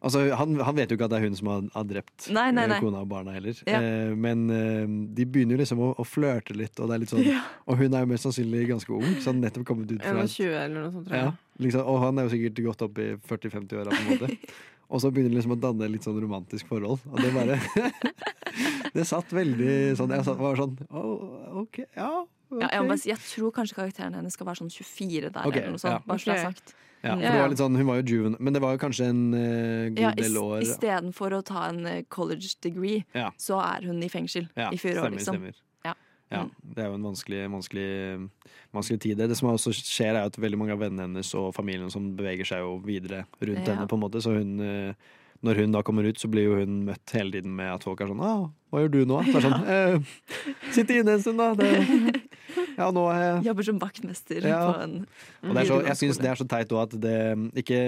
Altså, 0.00 0.26
han, 0.32 0.54
han 0.64 0.76
vet 0.76 0.90
jo 0.92 0.96
ikke 0.96 1.06
at 1.06 1.12
det 1.12 1.18
er 1.20 1.24
hun 1.28 1.34
som 1.36 1.48
har, 1.52 1.64
har 1.74 1.86
drept 1.88 2.26
Nei, 2.32 2.46
nei, 2.56 2.62
eh, 2.66 2.70
nei. 2.72 2.78
kona 2.80 3.02
og 3.04 3.08
barna 3.10 3.34
heller. 3.36 3.58
Ja. 3.68 3.80
Eh, 3.84 4.12
men 4.16 4.46
eh, 4.52 4.86
de 5.16 5.26
begynner 5.28 5.56
jo 5.56 5.60
liksom 5.60 5.82
å, 5.84 5.90
å 6.00 6.06
flørte 6.08 6.56
litt, 6.56 6.72
og 6.80 6.88
det 6.90 6.96
er 6.98 7.02
litt 7.04 7.12
sånn 7.12 7.24
Ja. 7.26 7.42
Og 7.68 7.76
hun 7.80 7.92
er 7.96 8.04
jo 8.06 8.10
mest 8.12 8.24
sannsynlig 8.24 8.62
ganske 8.72 8.94
ung, 8.96 9.06
så 9.20 9.30
han 9.34 9.42
nettopp 9.44 9.66
kommet 9.68 9.92
ut 9.92 10.00
fra 10.04 10.24
20 10.24 10.56
eller 10.56 10.76
noe 10.80 10.92
sånt, 10.94 11.04
tror 11.08 11.18
jeg. 11.20 11.26
ja, 11.28 11.64
liksom, 11.66 11.84
Og 11.92 12.00
han 12.06 12.16
er 12.20 12.26
jo 12.28 12.32
sikkert 12.34 12.62
godt 12.70 12.84
opp 12.88 13.00
i 13.04 13.08
40-50-åra, 13.28 13.92
på 13.92 14.00
en 14.00 14.10
måte. 14.16 14.36
Og 14.90 15.02
så 15.02 15.10
begynner 15.14 15.30
det 15.30 15.38
liksom 15.38 15.54
å 15.54 15.60
danne 15.62 15.88
litt 15.90 16.06
sånn 16.06 16.18
romantisk 16.20 16.66
forhold. 16.70 17.02
Og 17.10 17.22
det 17.22 17.30
bare 17.34 17.58
Det 18.94 19.04
satt 19.06 19.30
veldig 19.30 19.94
sånn 19.98 20.10
Jeg 20.16 20.26
satt, 20.26 20.38
var 20.40 20.58
sånn 20.58 20.74
oh, 20.90 21.62
OK, 21.62 21.84
ja. 21.94 22.10
Okay. 22.50 22.66
Ja, 22.66 22.82
jeg, 22.82 22.98
si, 22.98 23.10
jeg 23.12 23.22
tror 23.22 23.52
kanskje 23.54 23.76
karakteren 23.76 24.16
hennes 24.18 24.34
skal 24.34 24.48
være 24.48 24.64
sånn 24.64 24.72
24 24.74 25.28
der, 25.30 25.44
okay, 25.46 25.60
eller 25.60 25.76
noe 25.76 25.82
sånt. 25.82 26.00
ja. 26.00 26.00
Bare 26.08 26.18
så 26.18 26.32
det 26.32 26.38
er 26.40 26.48
sagt. 26.48 26.72
Ja, 27.00 27.14
for 27.14 27.22
det 27.22 27.38
var 27.38 27.52
litt 27.52 27.60
sånn, 27.62 27.76
Hun 27.78 27.86
var 27.88 28.00
jo 28.02 28.16
juven, 28.16 28.34
men 28.44 28.56
det 28.56 28.60
var 28.60 28.74
jo 28.74 28.80
kanskje 28.82 29.06
en 29.08 29.20
uh, 29.32 29.86
god 29.94 30.02
Ja, 30.02 30.10
del 30.18 30.36
år 30.36 30.66
Istedenfor 30.66 31.38
å 31.38 31.40
ta 31.46 31.62
en 31.70 31.80
eh, 31.88 32.02
college 32.12 32.58
degree, 32.66 33.06
så 33.40 33.60
er 33.62 33.86
hun 33.88 34.02
i 34.04 34.10
fengsel 34.12 34.50
i 34.50 34.80
fire 34.80 35.06
år, 35.06 35.14
liksom. 35.14 35.38
stemmer. 35.38 35.62
Ja. 36.30 36.44
Ja, 36.44 36.48
det 36.62 36.82
er 36.84 36.88
jo 36.92 36.94
en 36.98 37.06
vanskelig, 37.08 37.40
vanskelig, 37.50 37.86
vanskelig 38.72 39.00
tid. 39.02 39.18
Det 39.18 39.36
som 39.36 39.48
også 39.50 39.72
skjer, 39.74 40.14
er 40.14 40.28
at 40.28 40.36
veldig 40.38 40.58
mange 40.60 40.72
av 40.76 40.78
vennene 40.84 41.08
hennes 41.08 41.32
og 41.34 41.48
familien 41.56 41.90
som 41.90 42.12
beveger 42.16 42.46
seg 42.46 42.62
jo 42.62 42.76
videre 42.86 43.24
rundt 43.40 43.66
Ja. 43.66 43.74
henne, 43.74 43.88
på 43.90 43.98
en 43.98 44.04
måte. 44.04 44.22
Så 44.22 44.36
hun 44.38 44.60
eh, 44.60 44.94
Når 45.42 45.54
hun 45.56 45.72
da 45.72 45.80
kommer 45.82 46.04
ut, 46.04 46.18
så 46.20 46.28
blir 46.28 46.44
jo 46.44 46.56
hun 46.60 46.84
møtt 46.84 47.10
hele 47.16 47.32
tiden 47.32 47.54
med 47.56 47.72
at 47.72 47.82
folk 47.82 48.00
er 48.02 48.10
sånn 48.10 48.20
ah, 48.20 48.50
'Hva 48.70 48.80
gjør 48.84 48.90
du 48.90 49.04
nå?' 49.06 49.22
Så 49.26 49.36
er 49.36 49.44
sånn 49.46 49.64
eh, 49.74 49.98
sitter 50.72 51.00
inne 51.00 51.12
en 51.18 51.20
stund, 51.20 51.38
da'. 51.38 51.56
Det, 51.56 52.22
ja, 52.80 52.90
nå 52.90 53.02
er 53.10 53.20
jeg 53.20 53.44
Jobber 53.50 53.62
som 53.66 53.78
vaktmester 53.78 54.42
Ja. 54.46 54.72
på 54.72 54.82
en 54.82 55.06
og 55.42 55.54
det 55.54 55.62
er 55.62 55.66
så, 55.66 55.78
videregående 55.80 55.86
jeg 55.88 55.96
syns 56.00 56.18
det 56.18 56.26
er 56.30 56.34
så 56.36 56.46
teit 56.50 56.72
òg 56.74 56.82
at 56.82 56.94
det 57.00 57.16
Ikke 57.62 57.78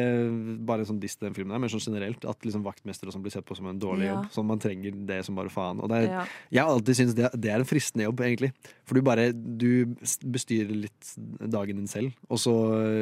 bare 0.64 0.84
sånn 0.88 1.00
diss 1.00 1.16
den 1.16 1.34
filmen, 1.34 1.60
men 1.60 1.68
sånn 1.70 1.82
generelt. 1.82 2.24
At 2.24 2.38
liksom 2.46 2.62
vaktmester 2.64 3.06
og 3.08 3.12
sånn 3.14 3.22
blir 3.22 3.32
sett 3.34 3.44
på 3.44 3.56
som 3.56 3.66
en 3.66 3.78
dårlig 3.78 4.06
Ja. 4.06 4.14
jobb. 4.22 4.30
Sånn 4.32 4.46
Man 4.46 4.58
trenger 4.58 4.92
det 5.06 5.24
som 5.24 5.34
bare 5.34 5.48
faen. 5.50 5.80
Og 5.82 5.88
det 5.88 5.98
er, 6.04 6.08
Ja. 6.12 6.24
Jeg 6.50 6.62
har 6.62 6.70
alltid 6.72 6.94
syntes 6.96 7.14
det, 7.14 7.30
det 7.40 7.50
er 7.50 7.58
en 7.60 7.64
fristende 7.68 8.04
jobb, 8.04 8.20
egentlig. 8.20 8.52
For 8.86 8.94
du 8.94 9.02
bare 9.02 9.32
Du 9.32 9.86
bestyrer 10.24 10.74
litt 10.74 11.14
dagen 11.50 11.76
din 11.76 11.86
selv. 11.86 12.12
Og 12.30 12.38
så 12.38 12.52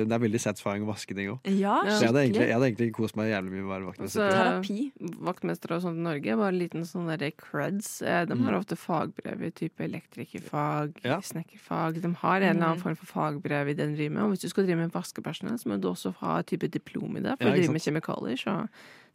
Det 0.08 0.12
er 0.12 0.18
veldig 0.18 0.40
satisfying 0.40 0.82
å 0.84 0.90
vaske 0.92 1.14
ting 1.14 1.28
òg. 1.30 1.38
Ja, 1.44 1.82
Så 1.84 2.00
jeg 2.04 2.08
hadde, 2.12 2.22
egentlig, 2.26 2.46
jeg 2.48 2.54
hadde 2.54 2.68
egentlig 2.72 2.92
kost 2.92 3.16
meg 3.16 3.30
jævlig 3.30 3.50
mye 3.52 3.62
med 3.62 3.70
å 3.70 3.74
være 3.76 3.88
vaktmester. 3.92 4.20
Så, 4.20 4.30
Terapi. 4.30 4.92
jeg. 4.98 5.10
Vaktmestere 5.20 5.76
og 5.76 5.82
sånt 5.82 5.98
i 5.98 6.02
Norge, 6.02 6.36
bare 6.36 6.48
en 6.48 6.58
liten 6.58 6.82
sånn 6.84 7.06
derre 7.06 7.30
creds. 7.36 7.69
Eh, 7.78 8.24
De 8.26 8.34
har 8.42 8.52
Mm. 8.52 8.58
ofte 8.60 8.76
fagbrev 8.76 9.42
i 9.42 9.50
type 9.50 9.78
elektrikerfag, 9.80 10.92
Ja. 11.04 11.20
snekkerfag. 11.20 12.00
De 12.00 12.08
har 12.14 12.36
en 12.40 12.56
eller 12.56 12.66
annen 12.66 12.76
Mm. 12.78 12.82
form 12.82 12.96
for 12.96 13.06
fagbrev 13.06 13.68
i 13.68 13.74
den 13.74 13.94
de 13.94 13.96
driver 13.96 14.14
med. 14.14 14.22
Og 14.24 14.30
hvis 14.32 14.40
du 14.42 14.48
skal 14.48 14.64
drive 14.66 14.76
med 14.78 14.92
vaskepersonell, 14.92 15.58
så 15.58 15.66
må 15.66 15.80
du 15.80 15.88
også 15.88 16.14
ha 16.16 16.38
et 16.38 16.46
type 16.46 16.68
diplom 16.70 17.16
i 17.16 17.20
det, 17.20 17.38
for 17.38 17.48
Ja, 17.48 17.52
å 17.52 17.56
drive 17.56 17.72
med 17.72 17.82
kjemikalier. 17.82 18.38
Så 18.38 18.68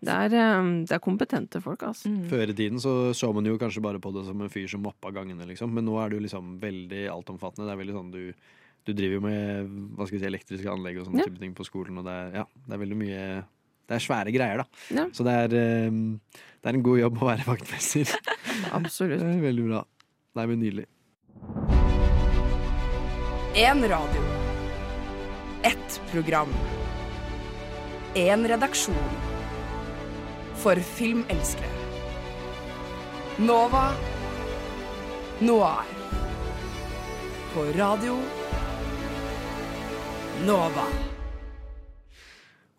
det 0.04 0.10
er, 0.10 0.36
eh, 0.36 0.86
det 0.86 0.92
er 0.92 1.00
kompetente 1.00 1.62
folk, 1.62 1.80
altså. 1.80 2.08
Mm. 2.08 2.30
Før 2.30 2.50
i 2.50 2.54
tiden 2.54 2.80
så 2.80 3.14
så 3.14 3.34
man 3.34 3.46
jo 3.46 3.58
kanskje 3.58 3.82
bare 3.82 4.00
på 4.00 4.14
det 4.14 4.26
som 4.26 4.42
en 4.42 4.50
fyr 4.50 4.68
som 4.70 4.82
moppa 4.84 5.12
gangene, 5.14 5.46
liksom. 5.46 5.72
Men 5.74 5.86
nå 5.86 5.98
er 6.06 6.10
det 6.10 6.22
jo 6.22 6.28
liksom 6.28 6.60
veldig 6.60 7.10
altomfattende. 7.10 7.66
Det 7.68 7.74
er 7.74 7.84
veldig 7.84 7.94
sånn 7.94 8.12
du 8.12 8.34
Du 8.86 8.94
driver 8.94 9.14
jo 9.16 9.22
med 9.22 9.96
hva 9.98 10.06
skal 10.06 10.20
vi 10.20 10.24
si, 10.24 10.30
elektriske 10.30 10.70
anlegg 10.70 11.00
og 11.00 11.08
sånne 11.08 11.18
Ja. 11.18 11.24
type 11.26 11.40
ting 11.40 11.56
på 11.56 11.66
skolen, 11.66 11.98
og 11.98 12.06
det 12.06 12.12
er, 12.14 12.32
ja, 12.38 12.46
det 12.70 12.74
er 12.76 12.86
veldig 12.86 12.96
mye 12.96 13.44
Det 13.86 13.98
er 13.98 14.02
svære 14.02 14.34
greier, 14.34 14.64
da. 14.64 14.66
Ja. 14.98 15.06
Så 15.14 15.26
det 15.28 15.36
er, 15.46 15.56
eh, 15.60 15.92
det 16.62 16.72
er 16.72 16.80
en 16.80 16.86
god 16.86 17.00
jobb 17.04 17.22
å 17.22 17.30
være 17.30 17.46
vaktmester. 17.48 18.16
Absolutt. 18.78 19.22
Det 19.22 19.30
er 19.36 19.44
veldig 19.44 19.68
bra. 19.70 19.84
Nei, 20.36 20.48
men 20.52 20.60
nydelig. 20.64 20.88
En 23.56 23.86
radio. 23.88 24.24
Ett 25.64 26.02
program. 26.12 26.52
En 28.16 28.48
redaksjon. 28.48 29.16
For 30.64 30.76
filmelskere. 30.98 31.72
Nova 33.38 33.92
Noir. 35.40 35.86
På 37.54 37.64
radio 37.78 38.20
Nova. 40.46 41.15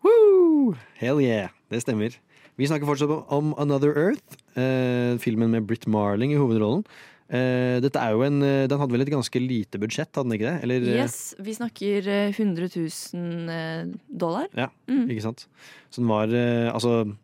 Woo! 0.07 0.75
Hell 1.01 1.19
yeah, 1.23 1.49
det 1.71 1.81
stemmer. 1.83 2.15
Vi 2.57 2.65
snakker 2.69 2.87
fortsatt 2.89 3.11
om- 3.31 3.53
Another 3.59 3.91
Earth, 3.93 4.37
eh, 4.55 5.17
filmen 5.21 5.51
med 5.51 5.67
Britt 5.67 5.85
Marling 5.87 6.31
i 6.33 6.39
hovedrollen. 6.39 6.85
Eh, 7.29 7.79
dette 7.83 7.99
er 7.99 8.11
jo 8.15 8.21
en, 8.23 8.41
eh, 8.41 8.67
Den 8.67 8.79
hadde 8.79 8.91
vel 8.91 9.01
et 9.01 9.09
ganske 9.09 9.35
lite 9.47 9.77
budsjett, 9.77 10.13
hadde 10.15 10.29
den 10.29 10.39
ikke 10.39 10.47
det? 10.47 10.63
Eller, 10.63 10.75
eh, 10.77 11.03
Yes, 11.03 11.35
vi 11.39 11.51
snakker 11.53 12.07
eh, 12.07 12.31
100 12.31 12.69
000 13.13 13.49
eh, 13.49 13.85
dollar. 14.17 14.47
Ja, 14.55 14.69
Mm. 14.87 15.09
ikke 15.09 15.21
sant. 15.21 15.45
Så 15.91 15.97
den 15.97 16.07
var 16.07 16.27
eh, 16.27 16.71
Altså, 16.73 17.15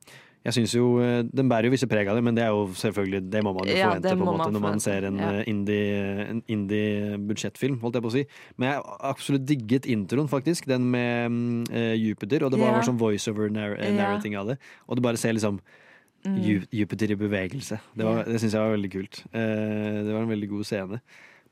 jeg 0.43 0.53
synes 0.57 0.73
jo 0.75 0.87
eh, 0.99 1.21
Den 1.31 1.47
bærer 1.47 1.69
jo 1.69 1.71
visse 1.71 1.87
preg 1.87 2.09
av 2.11 2.17
det, 2.17 2.23
men 2.27 2.35
det 2.35 2.43
er 2.43 2.49
jo 2.51 2.65
selvfølgelig 2.75 3.21
Det 3.31 3.43
må 3.45 3.53
man 3.55 3.67
jo 3.69 3.77
forvente 3.77 4.09
ja, 4.11 4.15
på 4.17 4.25
en 4.25 4.27
måte 4.27 4.51
når 4.51 4.63
man 4.65 4.81
ser 4.83 5.05
en 5.07 5.19
ja. 5.21 5.29
eh, 5.39 5.45
indie- 5.47 6.41
indie-budsjettfilm, 6.51 7.77
holdt 7.83 7.95
jeg 7.99 8.03
på 8.05 8.11
å 8.11 8.15
si. 8.17 8.23
Men 8.59 8.69
jeg 8.73 8.83
absolutt 9.11 9.45
digget 9.49 9.87
introen, 9.89 10.27
faktisk. 10.31 10.67
Den 10.69 10.89
med 10.91 11.71
eh, 11.71 11.93
Jupiter. 11.99 12.43
Og 12.47 12.51
det 12.53 12.59
var, 12.59 12.71
Ja. 12.73 12.79
var 12.79 12.87
sånn 12.89 12.99
voiceover-narrating 12.99 14.33
Ja. 14.35 14.41
av 14.41 14.47
det. 14.53 14.57
Og 14.87 14.95
du 14.97 15.01
bare 15.01 15.17
ser 15.17 15.33
liksom 15.33 15.59
Mm. 16.23 16.63
Jupiter 16.71 17.11
i 17.11 17.15
bevegelse. 17.19 17.81
Det, 17.97 18.05
var- 18.05 18.23
det 18.23 18.39
syns 18.39 18.53
jeg 18.53 18.61
var 18.63 18.77
veldig 18.77 18.91
kult. 18.93 19.17
Uh, 19.35 20.07
det 20.07 20.13
var 20.15 20.21
en 20.21 20.29
veldig 20.31 20.47
god 20.53 20.63
scene. 20.63 21.01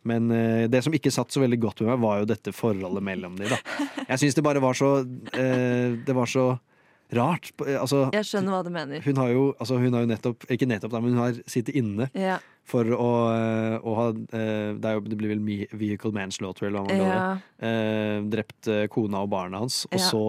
Men 0.06 0.32
uh, 0.32 0.68
det 0.72 0.80
som 0.82 0.94
ikke 0.94 1.12
satt 1.12 1.28
så 1.30 1.42
veldig 1.44 1.60
godt 1.60 1.82
med 1.82 1.90
meg, 1.90 2.00
var 2.00 2.20
jo 2.22 2.26
dette 2.30 2.54
forholdet 2.56 3.04
mellom 3.04 3.36
de 3.36 3.50
da. 3.52 3.58
Jeg 4.08 4.18
syns 4.22 4.34
det 4.40 4.42
bare 4.46 4.62
var 4.64 4.72
så 4.74 5.04
uh, 5.04 5.98
Det 6.08 6.16
var 6.16 6.24
så 6.26 6.58
rart. 7.14 7.52
Altså, 7.60 8.10
Jeg 8.14 8.24
skjønner 8.30 8.52
hva 8.56 8.64
du 8.64 8.70
mener. 8.72 9.02
hun 9.04 9.16
har 9.20 9.30
jo, 9.34 9.54
altså, 9.60 9.78
hun 9.82 9.94
har 9.94 10.02
jo 10.06 10.12
nettopp 10.14 10.46
Ikke 10.50 10.68
nettopp, 10.68 10.92
da, 10.92 11.00
men 11.02 11.14
hun 11.16 11.24
har 11.26 11.34
sittet 11.46 11.76
inne 11.76 12.10
Ja. 12.16 12.38
for 12.64 12.84
å, 12.86 13.10
eh, 13.36 13.80
å 13.84 13.96
ha 13.98 14.06
eh, 14.10 14.74
det, 14.80 14.86
er 14.86 14.94
jo, 14.96 15.02
det 15.02 15.18
blir 15.18 15.34
vel 15.36 15.68
vehicle 15.74 16.12
manslaughter, 16.16 16.68
eller 16.68 16.80
hva 16.80 16.88
man 16.88 17.02
kaller 17.02 17.20
det. 17.20 17.68
Eh, 17.68 18.22
drept 18.38 18.68
eh, 18.72 18.88
kona 18.88 19.24
og 19.26 19.30
barna 19.30 19.60
hans, 19.60 19.86
og 19.92 20.00
Ja. 20.00 20.08
så 20.08 20.24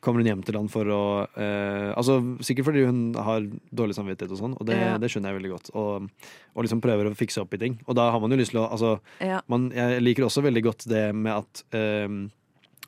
kommer 0.00 0.20
hun 0.22 0.28
hjem 0.28 0.44
til 0.46 0.54
han 0.54 0.68
for 0.68 0.84
å 0.84 1.00
eh, 1.36 1.92
Altså 1.96 2.20
Sikkert 2.44 2.66
fordi 2.68 2.84
hun 2.86 3.12
har 3.14 3.40
dårlig 3.74 3.96
samvittighet 3.96 4.30
og 4.30 4.38
sånn, 4.38 4.54
og 4.60 4.64
det, 4.68 4.76
Ja. 4.78 4.96
det 4.98 5.10
skjønner 5.10 5.32
jeg 5.32 5.40
veldig 5.42 5.50
godt. 5.56 5.70
Og, 5.74 6.08
og 6.54 6.62
liksom 6.64 6.80
prøver 6.80 7.10
å 7.10 7.16
fikse 7.16 7.40
opp 7.42 7.52
i 7.54 7.58
ting. 7.58 7.78
Og 7.88 7.96
da 7.96 8.10
har 8.12 8.20
man 8.20 8.30
jo 8.30 8.36
lyst 8.38 8.52
til 8.52 8.60
å 8.60 8.70
Altså, 8.70 9.00
Ja. 9.20 9.40
man, 9.48 9.70
jeg 9.74 10.00
liker 10.02 10.24
også 10.28 10.42
veldig 10.44 10.62
godt 10.62 10.86
det 10.88 11.14
med 11.14 11.32
at 11.32 11.64
eh, 11.74 12.08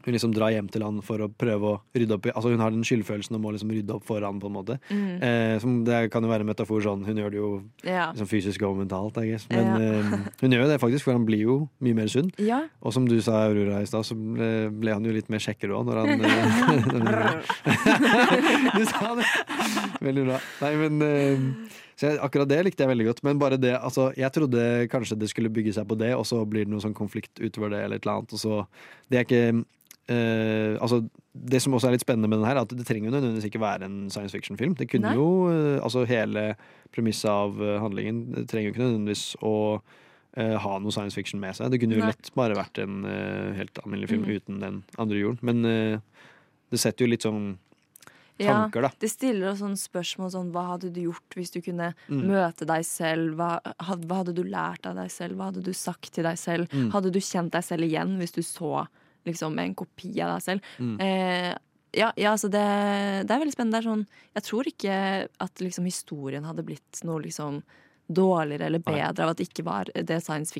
hun 0.04 0.12
liksom 0.14 0.32
drar 0.34 0.50
hjem 0.54 0.68
til 0.72 0.82
han 0.86 0.96
for 1.04 1.18
å 1.24 1.28
prøve 1.28 1.64
å 1.72 1.80
rydde 1.96 2.14
opp 2.16 2.26
i 2.26 2.30
Altså 2.32 2.50
Hun 2.52 2.60
har 2.62 2.70
den 2.70 2.84
skyldfølelsen 2.86 3.34
og 3.36 3.40
må 3.44 3.50
liksom 3.52 3.70
rydde 3.74 3.94
opp 3.96 4.04
for 4.08 4.20
han, 4.24 4.38
på 4.40 4.46
en 4.48 4.52
måte. 4.54 4.78
Mm. 4.88 5.22
Eh, 5.22 5.58
som 5.60 5.84
det 5.84 6.10
kan 6.12 6.22
jo 6.24 6.28
være 6.30 6.40
en 6.46 6.50
metafor 6.52 6.80
sånn. 6.84 7.04
Hun 7.04 7.16
gjør 7.16 7.30
det 7.34 7.38
jo 7.40 7.50
Ja. 7.84 8.10
liksom 8.12 8.26
fysisk 8.30 8.62
og 8.68 8.76
mentalt, 8.78 9.16
I 9.18 9.26
guess. 9.32 9.46
Men 9.50 9.66
Ja. 9.66 9.76
eh, 9.78 10.02
hun 10.40 10.50
gjør 10.50 10.62
jo 10.64 10.68
det 10.72 10.80
faktisk, 10.80 11.02
for 11.04 11.12
han 11.12 11.26
blir 11.26 11.38
jo 11.44 11.68
mye 11.80 11.94
mer 11.94 12.06
sunn. 12.08 12.30
Ja. 12.38 12.62
Og 12.82 12.92
som 12.92 13.06
du 13.06 13.20
sa, 13.20 13.32
Aurora, 13.48 13.80
i 13.82 13.86
stad, 13.86 14.04
så 14.04 14.14
ble, 14.14 14.70
ble 14.70 14.92
han 14.92 15.04
jo 15.04 15.12
litt 15.12 15.28
mer 15.28 15.38
kjekkere 15.38 15.72
òg, 15.76 15.84
når 15.86 15.96
han 16.00 16.20
eh, 16.24 17.42
Du 18.78 18.84
sa 18.86 19.14
det! 19.18 19.26
Veldig 20.04 20.24
bra. 20.28 20.38
Nei, 20.62 20.72
men 20.76 21.02
eh, 21.02 21.38
Så 21.98 22.06
jeg, 22.12 22.18
akkurat 22.22 22.48
det 22.50 22.60
likte 22.68 22.84
jeg 22.84 22.92
veldig 22.92 23.06
godt. 23.10 23.22
Men 23.26 23.40
bare 23.42 23.58
det, 23.60 23.72
altså, 23.74 24.10
jeg 24.16 24.30
trodde 24.34 24.60
kanskje 24.92 25.18
det 25.18 25.28
skulle 25.32 25.50
bygge 25.50 25.72
seg 25.74 25.88
på 25.90 25.96
det, 25.98 26.12
og 26.14 26.24
så 26.28 26.44
blir 26.46 26.64
det 26.66 26.70
noe 26.72 26.82
sånn 26.84 26.94
konflikt 26.96 27.40
utover 27.42 27.70
det, 27.74 27.80
eller 27.84 27.96
et 27.98 28.04
eller 28.06 28.16
annet. 28.20 28.32
Og 28.36 28.40
så, 28.42 28.54
det 29.10 29.16
er 29.18 29.24
ikke 29.26 29.64
eh, 30.08 30.76
altså, 30.80 31.02
det 31.34 31.60
som 31.62 31.72
også 31.76 31.88
er 31.88 31.92
litt 31.96 32.04
spennende 32.04 32.28
med 32.28 32.38
den 32.40 32.46
her, 32.48 32.56
er 32.56 32.64
at 32.66 32.72
det 32.74 32.86
trenger 32.88 33.10
jo 33.10 33.14
nødvendigvis 33.14 33.46
ikke 33.50 33.60
være 33.62 33.84
en 33.86 34.10
science 34.10 34.32
fiction-film. 34.34 34.74
Det 34.78 34.88
kunne 34.90 35.12
Nei. 35.12 35.14
jo, 35.16 35.28
uh, 35.52 35.78
altså 35.84 36.06
Hele 36.08 36.56
premisset 36.94 37.30
av 37.30 37.60
uh, 37.60 37.78
handlingen 37.82 38.24
det 38.34 38.46
trenger 38.50 38.70
jo 38.70 38.74
ikke 38.74 38.84
nødvendigvis 38.86 39.26
å 39.42 39.54
ha 40.38 40.74
noe 40.78 40.92
science 40.94 41.16
fiction 41.18 41.40
med 41.42 41.56
seg. 41.56 41.70
Det 41.72 41.80
kunne 41.82 41.96
jo 41.96 42.02
Nei. 42.04 42.12
lett 42.12 42.28
bare 42.38 42.54
vært 42.54 42.78
en 42.78 43.00
helt 43.58 43.78
alminnelig 43.82 44.10
film 44.12 44.22
Mm. 44.22 44.36
uten 44.36 44.60
den 44.60 44.76
andre 44.96 45.16
jorden. 45.18 45.40
Men 45.42 45.62
det 46.70 46.78
setter 46.78 47.06
jo 47.06 47.10
litt 47.10 47.24
sånn 47.26 47.56
tanker, 48.38 48.82
da. 48.84 48.90
Ja, 48.92 49.00
det 49.00 49.10
stiller 49.10 49.50
oss 49.50 49.58
sånn 49.64 49.74
spørsmål 49.74 50.30
sånn 50.30 50.52
Hva 50.54 50.62
hadde 50.76 50.92
du 50.94 51.00
gjort 51.08 51.34
hvis 51.34 51.50
du 51.50 51.60
kunne 51.64 51.94
Mm. 52.08 52.22
møte 52.30 52.66
deg 52.68 52.84
selv? 52.86 53.34
Hva, 53.34 53.58
had, 53.80 54.04
hva 54.06 54.20
hadde 54.22 54.34
du 54.36 54.44
lært 54.44 54.86
av 54.86 54.94
deg 54.94 55.10
selv? 55.10 55.34
Hva 55.36 55.50
hadde 55.50 55.64
du 55.64 55.72
sagt 55.72 56.12
til 56.12 56.22
deg 56.28 56.38
selv? 56.38 56.68
Mm. 56.70 56.92
Hadde 56.92 57.10
du 57.10 57.18
kjent 57.18 57.50
deg 57.50 57.64
selv 57.64 57.82
igjen 57.88 58.18
hvis 58.20 58.32
du 58.32 58.42
så 58.42 58.86
liksom 59.26 59.58
en 59.58 59.74
kopi 59.74 60.12
av 60.20 60.34
deg 60.36 60.42
selv? 60.42 60.60
Mm. 60.78 61.00
Eh, 61.00 61.54
ja, 61.96 62.12
ja, 62.20 62.32
altså 62.36 62.50
det, 62.52 62.62
det 63.26 63.32
er 63.32 63.40
veldig 63.40 63.52
spennende. 63.56 63.78
Det 63.80 63.86
er 63.86 63.90
sånn, 63.90 64.06
jeg 64.36 64.42
tror 64.44 64.66
ikke 64.68 65.28
at 65.40 65.60
liksom 65.64 65.84
historien 65.88 66.44
hadde 66.44 66.62
blitt 66.68 67.00
noe 67.04 67.22
liksom 67.24 67.62
dårligere 68.08 68.64
eller 68.70 68.80
Nei. 68.86 68.94
bedre 68.94 69.24
av 69.24 69.30
at 69.34 69.36
det 69.36 69.48
ikke 69.50 69.64
var 69.66 69.84
det 69.92 70.22
science 70.24 70.52
Mm. 70.52 70.54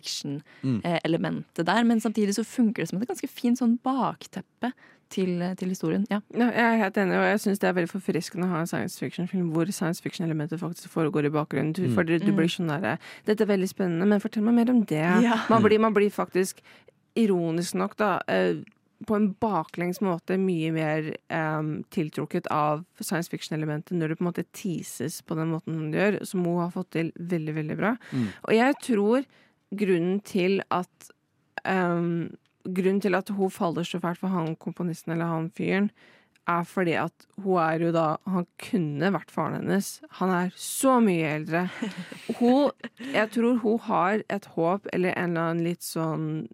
fiction-elementet 0.83 1.65
der. 1.67 1.85
Men 1.85 2.01
samtidig 2.01 2.35
så 2.37 2.45
funker 2.45 2.83
det 2.83 2.89
som 2.91 3.01
et 3.01 3.09
ganske 3.09 3.29
fint 3.29 3.59
sånn 3.61 3.79
bakteppe 3.85 4.73
til, 5.09 5.41
til 5.57 5.69
historien. 5.73 6.05
Ja. 6.11 6.21
Ja, 6.37 6.51
jeg 6.53 6.65
er 6.67 6.83
helt 6.83 6.99
enig, 7.01 7.17
og 7.17 7.25
jeg 7.25 7.41
syns 7.41 7.59
det 7.63 7.69
er 7.71 7.77
veldig 7.79 7.93
forfriskende 7.95 8.45
å 8.45 8.51
ha 8.53 8.61
en 8.61 8.69
science 8.69 8.99
fiction-film 9.01 9.53
hvor 9.55 9.71
science 9.73 10.03
fiction-elementet 10.05 10.61
faktisk 10.61 10.93
foregår 10.93 11.29
i 11.31 11.33
bakgrunnen. 11.33 11.73
Du, 11.73 11.87
Mm. 11.89 11.95
for 11.95 12.05
du, 12.05 12.19
du 12.19 12.33
blir 12.33 12.49
sånn 12.53 12.69
der 12.69 12.99
Dette 13.25 13.43
er 13.47 13.53
veldig 13.57 13.69
spennende, 13.73 14.07
men 14.07 14.21
fortell 14.21 14.43
meg 14.45 14.55
mer 14.55 14.71
om 14.75 14.83
det. 14.85 15.01
Ja. 15.25 15.41
Man, 15.49 15.63
blir, 15.63 15.79
man 15.81 15.95
blir 15.95 16.11
faktisk, 16.13 16.61
ironisk 17.19 17.77
nok, 17.79 17.97
da, 18.01 18.19
eh, 18.31 18.61
på 19.07 19.15
en 19.15 19.29
baklengs 19.41 20.01
måte 20.03 20.39
mye 20.41 20.73
mer 20.75 21.13
um, 21.31 21.71
tiltrukket 21.95 22.49
av 22.51 22.83
science 22.99 23.31
fiction-elementet 23.31 23.95
når 23.95 24.11
det 24.11 24.19
på 24.19 24.25
en 24.25 24.31
måte 24.31 24.47
teases 24.57 25.21
på 25.23 25.37
den 25.39 25.53
måten 25.53 25.79
hun 25.79 25.95
gjør, 25.95 26.19
som 26.27 26.43
hun 26.47 26.59
har 26.65 26.75
fått 26.75 26.91
til 26.97 27.13
veldig, 27.15 27.55
veldig 27.61 27.79
bra. 27.79 27.95
Mm. 28.11 28.27
Og 28.43 28.57
jeg 28.57 28.79
tror 28.89 29.29
grunnen 29.79 30.21
til 30.27 30.61
at 30.75 31.11
um, 31.65 32.29
Grunnen 32.69 32.99
til 33.01 33.15
at 33.17 33.31
hun 33.33 33.49
faller 33.49 33.87
så 33.87 33.97
fælt 34.03 34.19
for 34.21 34.29
han 34.29 34.51
komponisten 34.61 35.15
eller 35.15 35.31
han 35.31 35.47
fyren, 35.57 35.87
er 36.49 36.67
fordi 36.69 36.97
at 37.01 37.27
hun 37.45 37.61
er 37.63 37.85
jo 37.85 37.93
da 37.95 38.07
Han 38.29 38.47
kunne 38.61 39.13
vært 39.15 39.31
faren 39.33 39.61
hennes. 39.61 40.03
Han 40.19 40.33
er 40.33 40.53
så 40.57 40.99
mye 41.01 41.31
eldre. 41.37 41.63
Hun 42.41 42.71
Jeg 42.99 43.31
tror 43.33 43.59
hun 43.63 43.79
har 43.87 44.23
et 44.29 44.47
håp 44.57 44.89
eller 44.93 45.15
en 45.15 45.31
eller 45.31 45.49
annen 45.49 45.65
litt 45.65 45.87
sånn 45.87 46.49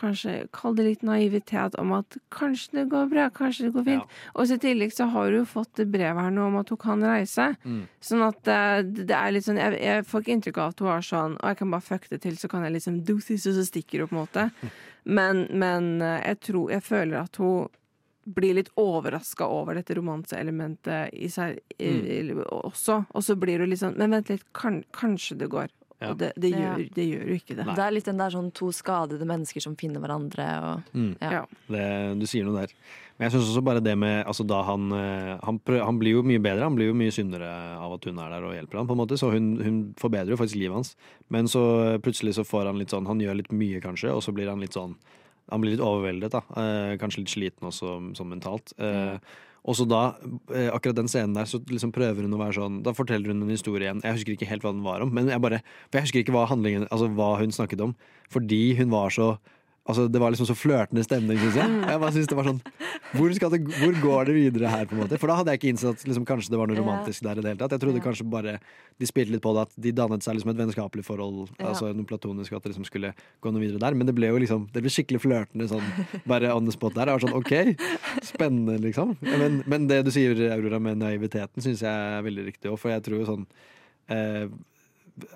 Kanskje 0.00 0.34
kall 0.56 0.76
det 0.78 0.86
litt 0.86 1.02
naivitet 1.06 1.76
om 1.80 1.92
at 1.98 2.16
kanskje 2.32 2.78
det 2.78 2.84
går 2.92 3.10
bra, 3.10 3.26
kanskje 3.36 3.66
det 3.66 3.72
går 3.74 3.86
fint. 3.88 4.18
Og 4.34 4.48
så 4.48 4.56
i 4.56 4.62
tillegg 4.62 4.94
så 4.96 5.08
har 5.12 5.28
hun 5.28 5.42
jo 5.42 5.48
fått 5.48 5.82
brev 5.92 6.20
her 6.20 6.30
nå 6.34 6.46
om 6.48 6.60
at 6.60 6.72
hun 6.72 6.80
kan 6.80 7.04
reise. 7.04 7.50
Mm. 7.64 7.82
Sånn 8.04 8.24
at 8.24 8.48
eh, 8.50 8.78
det, 8.86 9.08
det 9.10 9.16
er 9.18 9.34
litt 9.34 9.46
sånn 9.46 9.60
jeg, 9.60 9.80
jeg 9.80 10.06
får 10.08 10.24
ikke 10.24 10.36
inntrykk 10.36 10.62
av 10.62 10.72
at 10.72 10.80
hun 10.80 10.90
har 10.90 11.04
sånn 11.04 11.36
Og 11.36 11.50
jeg 11.50 11.58
kan 11.60 11.74
bare 11.74 11.84
fucke 11.84 12.14
det 12.14 12.22
til, 12.24 12.38
så 12.40 12.48
kan 12.50 12.64
jeg 12.64 12.76
liksom 12.78 13.02
do 13.04 13.18
this, 13.20 13.44
og 13.50 13.58
så 13.58 13.66
stikker 13.66 14.04
hun, 14.04 14.10
på 14.10 14.16
en 14.16 14.22
måte. 14.22 14.48
Men, 15.04 15.46
men 15.56 16.02
eh, 16.04 16.18
jeg 16.28 16.40
tror 16.44 16.72
Jeg 16.74 16.84
føler 16.84 17.22
at 17.22 17.38
hun 17.40 17.70
blir 18.28 18.58
litt 18.58 18.68
overraska 18.78 19.46
over 19.48 19.78
dette 19.78 19.94
romanseelementet 19.96 21.14
i 21.16 21.30
seg 21.32 21.56
i, 21.80 22.28
også. 22.36 22.98
Og 23.16 23.24
så 23.24 23.36
blir 23.40 23.62
hun 23.62 23.70
litt 23.72 23.80
sånn 23.80 23.96
Men 23.98 24.12
vent 24.12 24.28
litt, 24.30 24.44
kan, 24.56 24.82
kanskje 24.94 25.38
det 25.40 25.48
går. 25.50 25.72
Ja. 26.00 26.10
Og 26.14 26.16
det, 26.18 26.30
det, 26.40 26.50
gjør, 26.56 26.82
det 26.96 27.04
gjør 27.10 27.28
jo 27.28 27.34
ikke 27.36 27.54
det. 27.58 27.64
Det 27.76 27.84
er 27.84 27.92
litt 27.92 28.06
den 28.08 28.20
der 28.22 28.32
sånn 28.32 28.46
to 28.56 28.70
skadede 28.72 29.26
mennesker 29.28 29.60
som 29.60 29.74
finner 29.76 30.00
hverandre. 30.00 30.46
Og, 30.64 30.94
Mm. 30.96 31.10
ja. 31.20 31.42
Det, 31.68 31.84
du 32.20 32.24
sier 32.26 32.46
noe 32.48 32.62
der. 32.62 32.72
Men 33.18 33.26
jeg 33.28 33.34
syns 33.34 33.50
også 33.52 33.62
bare 33.66 33.82
det 33.84 33.92
med 34.00 34.24
altså 34.24 34.46
da 34.48 34.62
han, 34.64 34.86
eh, 34.96 35.34
han, 35.44 35.58
prøv, 35.60 35.82
han 35.84 35.98
blir 36.00 36.14
jo 36.16 36.22
mye 36.24 36.40
bedre. 36.40 36.64
Han 36.64 36.78
blir 36.78 36.88
jo 36.88 36.96
mye 36.96 37.12
syndere 37.12 37.50
av 37.76 37.92
at 37.98 38.08
hun 38.08 38.16
er 38.18 38.32
der 38.32 38.46
og 38.48 38.54
hjelper 38.56 38.80
ham, 38.80 38.88
på 38.88 38.96
en 38.96 39.02
måte 39.02 39.18
Så 39.20 39.28
hun, 39.34 39.50
hun 39.60 39.80
forbedrer 40.00 40.32
jo 40.32 40.40
faktisk 40.40 40.56
livet 40.56 40.78
hans. 40.78 40.94
Men 41.28 41.44
så 41.52 41.60
plutselig 42.00 42.38
så 42.38 42.46
får 42.48 42.70
han 42.72 42.80
litt 42.80 42.94
sånn 42.96 43.04
Han 43.10 43.20
gjør 43.20 43.36
litt 43.42 43.52
mye, 43.52 43.82
kanskje, 43.84 44.14
og 44.16 44.24
så 44.24 44.32
blir 44.32 44.48
han 44.48 44.60
litt 44.64 44.72
sånn 44.72 44.96
Han 45.52 45.60
blir 45.60 45.74
litt 45.76 45.84
overveldet, 45.84 46.32
da. 46.32 46.40
Eh, 46.56 46.96
kanskje 46.96 47.26
litt 47.26 47.34
sliten 47.36 47.68
også, 47.68 47.98
sånn 48.16 48.32
mentalt. 48.32 48.72
Eh, 48.78 49.18
og 49.60 49.76
så 49.76 49.84
da, 49.88 50.14
eh, 50.54 50.70
akkurat 50.72 50.96
den 50.96 51.10
scenen 51.10 51.34
der, 51.36 51.44
så 51.44 51.60
liksom 51.68 51.92
prøver 51.92 52.24
hun 52.24 52.32
å 52.32 52.40
være 52.40 52.56
sånn 52.56 52.82
Da 52.82 52.94
forteller 52.96 53.28
hun 53.32 53.42
en 53.44 53.52
historie 53.52 53.84
igjen. 53.84 54.00
Jeg 54.02 54.16
husker 54.16 54.32
ikke 54.32 54.48
helt 54.48 54.64
hva 54.64 54.72
den 54.72 54.86
var 54.86 55.04
om, 55.04 55.12
men 55.12 55.28
jeg 55.28 55.42
bare 55.42 55.60
For 55.90 55.98
jeg 55.98 56.06
husker 56.08 56.22
ikke 56.22 56.36
hva 56.36 56.46
handlingen 56.48 56.88
Altså 56.88 57.10
hva 57.12 57.36
hun 57.38 57.52
snakket 57.52 57.84
om. 57.84 57.94
Fordi 58.32 58.76
hun 58.78 58.90
var 58.90 59.12
så 59.12 59.34
Altså, 59.88 60.04
det 60.12 60.20
var 60.20 60.30
liksom 60.30 60.46
så 60.46 60.54
flørtende 60.54 61.02
stemning, 61.02 61.38
syns 61.40 61.56
jeg. 61.56 61.70
Jeg 61.88 62.00
bare 62.02 62.12
synes 62.14 62.28
det 62.30 62.36
var 62.36 62.46
sånn 62.46 62.58
hvor, 63.16 63.32
skal 63.34 63.50
det, 63.54 63.58
hvor 63.80 63.94
går 64.04 64.28
det 64.28 64.34
videre 64.36 64.68
her, 64.70 64.84
på 64.86 64.94
en 64.94 65.00
måte? 65.02 65.16
For 65.18 65.26
da 65.32 65.38
hadde 65.38 65.54
jeg 65.54 65.58
ikke 65.58 65.70
innsett 65.72 65.96
at 65.96 66.04
liksom, 66.06 66.26
kanskje 66.28 66.52
det 66.52 66.60
var 66.60 66.68
noe 66.70 66.78
romantisk 66.78 67.24
der 67.24 67.40
i 67.40 67.42
det 67.42 67.48
hele 67.54 67.58
tatt. 67.62 67.72
Jeg 67.74 67.82
trodde 67.82 68.02
kanskje 68.04 68.26
bare 68.30 68.52
de 69.00 69.08
spilte 69.08 69.32
litt 69.34 69.42
på 69.42 69.54
det, 69.56 69.64
at 69.66 69.72
de 69.86 69.92
dannet 69.96 70.22
seg 70.22 70.36
liksom 70.36 70.52
et 70.52 70.60
vennskapelig 70.60 71.06
forhold, 71.08 71.48
Ja. 71.58 71.70
altså 71.72 71.90
noe 71.96 72.06
platonisk, 72.06 72.52
at 72.54 72.62
det 72.68 72.74
liksom 72.74 72.86
skulle 72.86 73.14
gå 73.40 73.50
noe 73.54 73.64
videre 73.64 73.80
der. 73.82 73.96
Men 73.98 74.06
det 74.06 74.14
ble 74.20 74.28
jo 74.30 74.38
liksom 74.44 74.68
Det 74.70 74.84
ble 74.84 74.92
skikkelig 74.92 75.22
flørtende 75.24 75.66
sånn, 75.72 75.88
bare 76.28 76.52
on 76.54 76.68
the 76.68 76.76
spot 76.76 76.94
der. 76.94 77.10
Jeg 77.10 77.18
var 77.18 77.24
sånn 77.26 77.38
OK, 77.40 77.54
spennende, 78.30 78.76
liksom. 78.84 79.16
Men, 79.24 79.62
men 79.66 79.88
det 79.90 80.02
du 80.06 80.12
sier, 80.14 80.36
Aurora, 80.54 80.78
med 80.78 81.00
naiviteten, 81.02 81.64
syns 81.64 81.82
jeg 81.82 81.90
er 82.20 82.22
veldig 82.28 82.46
riktig 82.52 82.70
òg, 82.70 82.78
for 82.78 82.92
jeg 82.92 83.02
tror 83.08 83.24
jo 83.24 83.30
sånn 83.32 83.48
eh, 84.12 84.46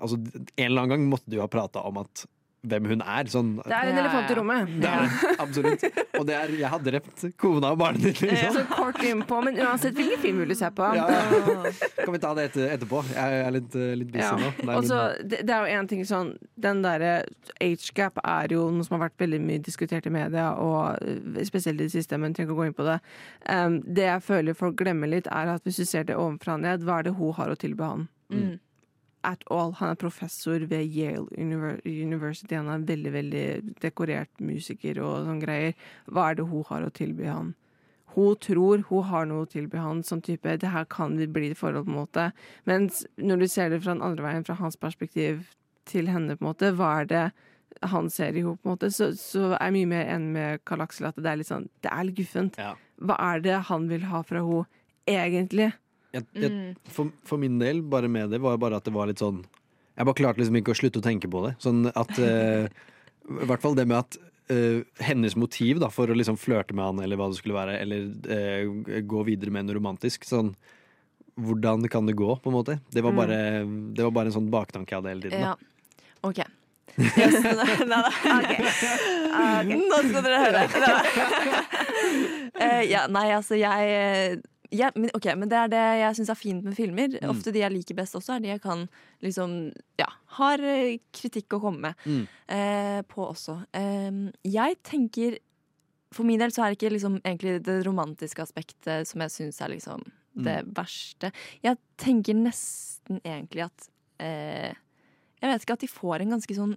Altså, 0.01 0.17
en 0.17 0.65
eller 0.65 0.85
annen 0.85 0.93
gang 0.95 1.03
måtte 1.11 1.29
du 1.29 1.41
ha 1.43 1.49
prata 1.51 1.83
om 1.85 1.99
at 2.01 2.23
hvem 2.65 2.87
hun 2.91 3.03
er. 3.05 3.25
Sånn, 3.31 3.51
Det 3.63 3.73
er 3.73 3.91
en 3.91 3.97
Ja, 3.97 4.03
elefant 4.05 4.31
i 4.31 4.35
rommet. 4.39 4.73
det 4.81 4.91
er 4.91 5.37
absolutt. 5.45 5.85
Og 6.19 6.27
det 6.29 6.35
er, 6.39 6.49
jeg 6.59 6.69
har 6.73 6.79
drept 6.81 7.25
kona 7.41 7.71
og 7.75 7.79
barnet 7.79 8.03
ditt, 8.03 8.21
liksom. 8.25 8.55
Så 8.57 8.65
kort 8.71 8.99
innpå, 9.05 9.41
men 9.45 9.57
uansett 9.61 9.95
hvilken 9.99 10.19
film 10.23 10.39
vil 10.45 10.49
du 10.49 10.55
se 10.59 10.71
på? 10.71 10.89
Ja, 10.97 11.05
ja. 11.11 11.73
Kan 12.05 12.13
vi 12.17 12.19
ta 12.23 12.33
det 12.35 12.49
etter, 12.51 12.69
etterpå? 12.77 13.03
Jeg 13.15 13.41
er 13.47 13.51
litt, 13.59 13.75
eh, 13.77 13.95
litt 14.01 14.11
busy 14.13 14.25
Ja. 14.25 14.33
nå. 14.41 14.53
Nei, 14.65 14.77
Og 14.77 14.85
så, 14.89 15.01
men- 15.19 15.29
det, 15.29 15.43
det 15.47 15.55
er 15.55 15.67
jo 15.69 15.79
en 15.81 15.87
ting 15.89 16.05
sånn 16.05 16.35
Den 16.59 16.83
derre 16.83 17.25
age-gap 17.61 18.19
er 18.25 18.49
jo 18.55 18.71
noe 18.71 18.85
som 18.87 18.99
har 18.99 19.09
vært 19.09 19.19
veldig 19.21 19.41
mye 19.45 19.61
diskutert 19.63 20.07
i 20.07 20.11
media, 20.15 20.53
og 20.57 20.99
eh, 21.03 21.45
spesielt 21.45 21.81
i 21.81 21.85
det 21.85 21.93
siste, 21.93 22.17
men 22.19 22.33
trenger 22.33 22.51
ikke 22.53 22.57
å 22.57 22.63
gå 22.63 22.67
inn 22.71 22.77
på 22.79 22.85
det. 22.89 23.01
Um, 23.49 23.81
det 23.85 24.07
jeg 24.09 24.23
føler 24.25 24.55
folk 24.57 24.77
glemmer 24.81 25.09
litt, 25.11 25.27
er 25.31 25.55
at 25.55 25.65
hvis 25.65 25.77
du 25.77 25.85
ser 25.85 26.05
det 26.09 26.17
ovenfra 26.17 26.55
og 26.55 26.61
ned, 26.65 26.81
hva 26.87 26.99
er 27.01 27.03
det 27.11 27.15
hun 27.19 27.33
har 27.37 27.49
å 27.53 27.57
tilby 27.59 27.85
han? 27.85 28.09
Mm. 28.33 28.59
At 29.25 29.45
all. 29.51 29.73
Han 29.81 29.95
er 29.95 30.01
professor 30.01 30.67
ved 30.69 30.85
Yale 30.93 31.27
University. 31.39 32.55
Han 32.55 32.69
er 32.69 32.81
en 32.81 32.89
veldig, 32.89 33.13
veldig 33.15 33.45
dekorert 33.83 34.43
musiker 34.45 35.01
og 35.01 35.25
sånne 35.25 35.45
greier. 35.45 35.77
Hva 36.13 36.31
er 36.31 36.39
det 36.39 36.49
hun 36.51 36.67
har 36.69 36.85
å 36.85 36.93
tilby 36.93 37.31
han? 37.31 37.55
Hun 38.15 38.37
tror 38.39 38.85
hun 38.89 39.07
har 39.09 39.27
noe 39.27 39.43
å 39.43 39.51
tilby 39.51 39.81
han, 39.83 40.05
sånn 40.07 40.23
type 40.23 40.47
'det 40.47 40.71
her 40.71 40.85
kan 40.87 41.17
vi 41.19 41.27
bli 41.27 41.51
i 41.51 41.59
forhold', 41.59 41.85
på 41.85 41.91
en 41.91 41.99
måte. 41.99 42.33
Mens 42.65 43.07
når 43.19 43.41
du 43.41 43.47
ser 43.49 43.71
det 43.71 43.83
fra 43.83 43.95
den 43.95 44.03
andre 44.07 44.23
veien, 44.23 44.45
fra 44.47 44.55
hans 44.55 44.77
perspektiv 44.77 45.51
til 45.85 46.07
henne, 46.07 46.37
på 46.37 46.45
en 46.45 46.53
måte, 46.53 46.71
hva 46.79 47.01
er 47.01 47.05
det 47.11 47.33
han 47.83 48.11
ser 48.11 48.37
i 48.37 48.43
henne, 48.45 48.57
på 48.57 48.69
en 48.69 48.77
måte, 48.77 48.91
så, 48.91 49.11
så 49.19 49.57
er 49.59 49.67
jeg 49.67 49.75
mye 49.79 49.93
mer 49.97 50.05
enig 50.15 50.33
med 50.33 50.65
Karl 50.65 50.87
Aksel 50.87 51.09
at 51.11 51.19
det 51.19 51.27
er 51.27 51.41
litt 51.41 51.51
sånn, 51.51 51.69
det 51.83 51.91
er 51.91 52.05
litt 52.05 52.17
guffent. 52.17 52.59
Ja. 52.59 52.77
Hva 53.03 53.17
er 53.19 53.41
det 53.41 53.59
han 53.71 53.89
vil 53.91 54.07
ha 54.07 54.23
fra 54.23 54.45
henne, 54.45 54.67
egentlig? 55.11 55.73
Jeg, 56.15 56.25
jeg, 56.39 56.51
for, 56.95 57.11
for 57.27 57.43
min 57.43 57.59
del, 57.61 57.81
bare 57.91 58.09
med 58.11 58.31
det, 58.33 58.39
var 58.45 58.57
bare 58.63 58.79
at 58.79 58.87
det 58.87 58.95
var 58.95 59.11
litt 59.11 59.23
sånn 59.23 59.41
Jeg 59.97 60.07
bare 60.09 60.19
klarte 60.19 60.41
liksom 60.43 60.57
ikke 60.61 60.73
å 60.75 60.79
slutte 60.79 61.01
å 61.03 61.05
tenke 61.05 61.29
på 61.31 61.43
det. 61.47 61.53
Sånn 61.63 61.85
at 61.91 62.15
uh, 62.19 62.65
I 63.45 63.49
hvert 63.51 63.63
fall 63.65 63.75
det 63.79 63.85
med 63.91 63.99
at 64.01 64.17
uh, 64.53 64.81
hennes 65.03 65.35
motiv 65.39 65.79
da, 65.83 65.91
for 65.95 66.11
å 66.11 66.17
liksom 66.19 66.39
flørte 66.41 66.75
med 66.77 66.85
han, 66.87 67.03
eller 67.05 67.19
hva 67.21 67.29
det 67.33 67.39
skulle 67.41 67.59
være, 67.59 67.77
eller 67.83 68.09
uh, 68.31 69.01
gå 69.07 69.23
videre 69.29 69.55
med 69.55 69.67
noe 69.69 69.79
romantisk 69.81 70.27
sånn 70.29 70.55
Hvordan 71.35 71.83
kan 71.91 72.07
det 72.07 72.13
gå, 72.15 72.29
på 72.39 72.47
en 72.51 72.55
måte? 72.55 72.77
Det 72.95 73.03
var 73.03 73.11
Mm. 73.11 73.17
bare, 73.19 73.39
det 73.99 74.05
var 74.07 74.13
bare 74.15 74.31
en 74.31 74.37
sånn 74.37 74.51
baktanke 74.53 74.95
jeg 74.95 75.01
hadde 75.01 75.11
hele 75.11 75.25
tiden. 75.25 75.41
Ja. 75.43 75.57
OK. 76.23 76.39
Yes, 76.95 77.35
nei, 77.59 77.75
da. 77.91 77.99
Okay. 78.07 78.61
Okay. 78.63 79.79
Nå 79.91 79.99
skal 80.05 80.23
dere 80.23 80.39
høre. 80.45 80.63
Uh, 82.55 82.83
ja, 82.87 83.07
nei, 83.11 83.25
altså, 83.35 83.59
jeg 83.59 84.39
ja, 84.75 84.91
men, 84.99 85.11
ok, 85.15 85.27
men 85.39 85.49
det 85.49 85.57
er 85.61 85.71
det 85.73 85.83
jeg 86.03 86.17
syns 86.19 86.31
er 86.35 86.39
fint 86.41 86.65
med 86.67 86.75
filmer. 86.77 87.15
Mm. 87.21 87.31
Ofte 87.31 87.53
de 87.55 87.63
jeg 87.63 87.73
liker 87.73 87.97
best 87.99 88.17
også, 88.19 88.35
er 88.37 88.45
de 88.45 88.49
jeg 88.53 88.63
kan 88.65 88.87
liksom 89.25 89.55
Ja, 90.01 90.09
har 90.39 90.59
eh, 90.61 90.99
kritikk 91.15 91.57
å 91.57 91.61
komme 91.63 91.81
med 91.89 91.95
Mm. 92.05 92.27
eh, 92.49 93.01
på 93.09 93.25
også. 93.31 93.57
Eh, 93.73 94.11
jeg 94.45 94.79
tenker 94.83 95.39
For 96.15 96.23
min 96.25 96.39
del 96.39 96.51
så 96.55 96.63
er 96.63 96.71
det 96.71 96.79
ikke 96.79 96.93
liksom 96.95 97.17
egentlig 97.25 97.57
det 97.67 97.81
romantiske 97.87 98.43
aspektet 98.43 99.07
som 99.09 99.21
jeg 99.25 99.31
syns 99.35 99.61
er 99.61 99.73
liksom 99.75 100.05
det 100.37 100.65
verste. 100.75 101.31
Jeg 101.63 101.79
tenker 101.97 102.35
nesten 102.35 103.21
egentlig 103.25 103.65
at 103.65 103.89
eh, 104.19 104.75
Jeg 105.43 105.51
vet 105.51 105.63
ikke 105.63 105.73
at 105.79 105.81
de 105.81 105.89
får 105.91 106.21
en 106.23 106.31
ganske 106.37 106.55
sånn 106.55 106.77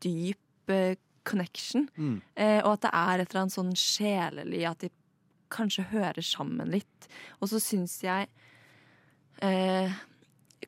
dyp 0.00 0.72
eh, 0.72 0.96
connection. 1.24 1.88
Mm. 1.96 2.20
Eh, 2.36 2.60
og 2.64 2.72
at 2.78 2.86
det 2.86 2.90
er 2.94 3.18
et 3.20 3.28
eller 3.30 3.42
annet 3.42 3.56
sånn 3.56 3.72
sjelelig 3.76 4.62
at 4.70 4.78
de 4.80 4.90
kanskje 5.50 5.86
hører 5.92 6.22
sammen 6.24 6.70
litt. 6.70 7.08
Og 7.40 7.48
så 7.48 7.60
syns 7.62 8.00
jeg 8.02 8.28
eh, 9.42 9.92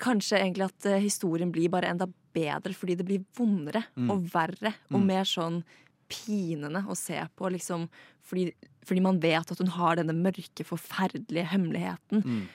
kanskje 0.00 0.38
egentlig 0.40 0.68
at 0.68 0.86
eh, 0.86 1.00
historien 1.02 1.50
blir 1.52 1.70
bare 1.72 1.90
enda 1.90 2.06
bedre 2.34 2.74
fordi 2.76 2.94
det 3.00 3.06
blir 3.08 3.24
vondere 3.36 3.84
Mm. 3.96 4.10
og 4.10 4.28
verre 4.32 4.74
og 4.92 5.00
Mm. 5.00 5.06
mer 5.06 5.24
sånn 5.24 5.64
pinende 6.08 6.84
å 6.86 6.96
se 6.96 7.18
på, 7.36 7.50
liksom. 7.50 7.88
Fordi, 8.22 8.52
fordi 8.84 9.00
man 9.02 9.18
vet 9.20 9.50
at 9.50 9.58
hun 9.58 9.68
har 9.68 9.96
denne 9.96 10.14
mørke, 10.14 10.64
forferdelige 10.64 11.46
hemmeligheten. 11.46 12.22
Mm. 12.24 12.48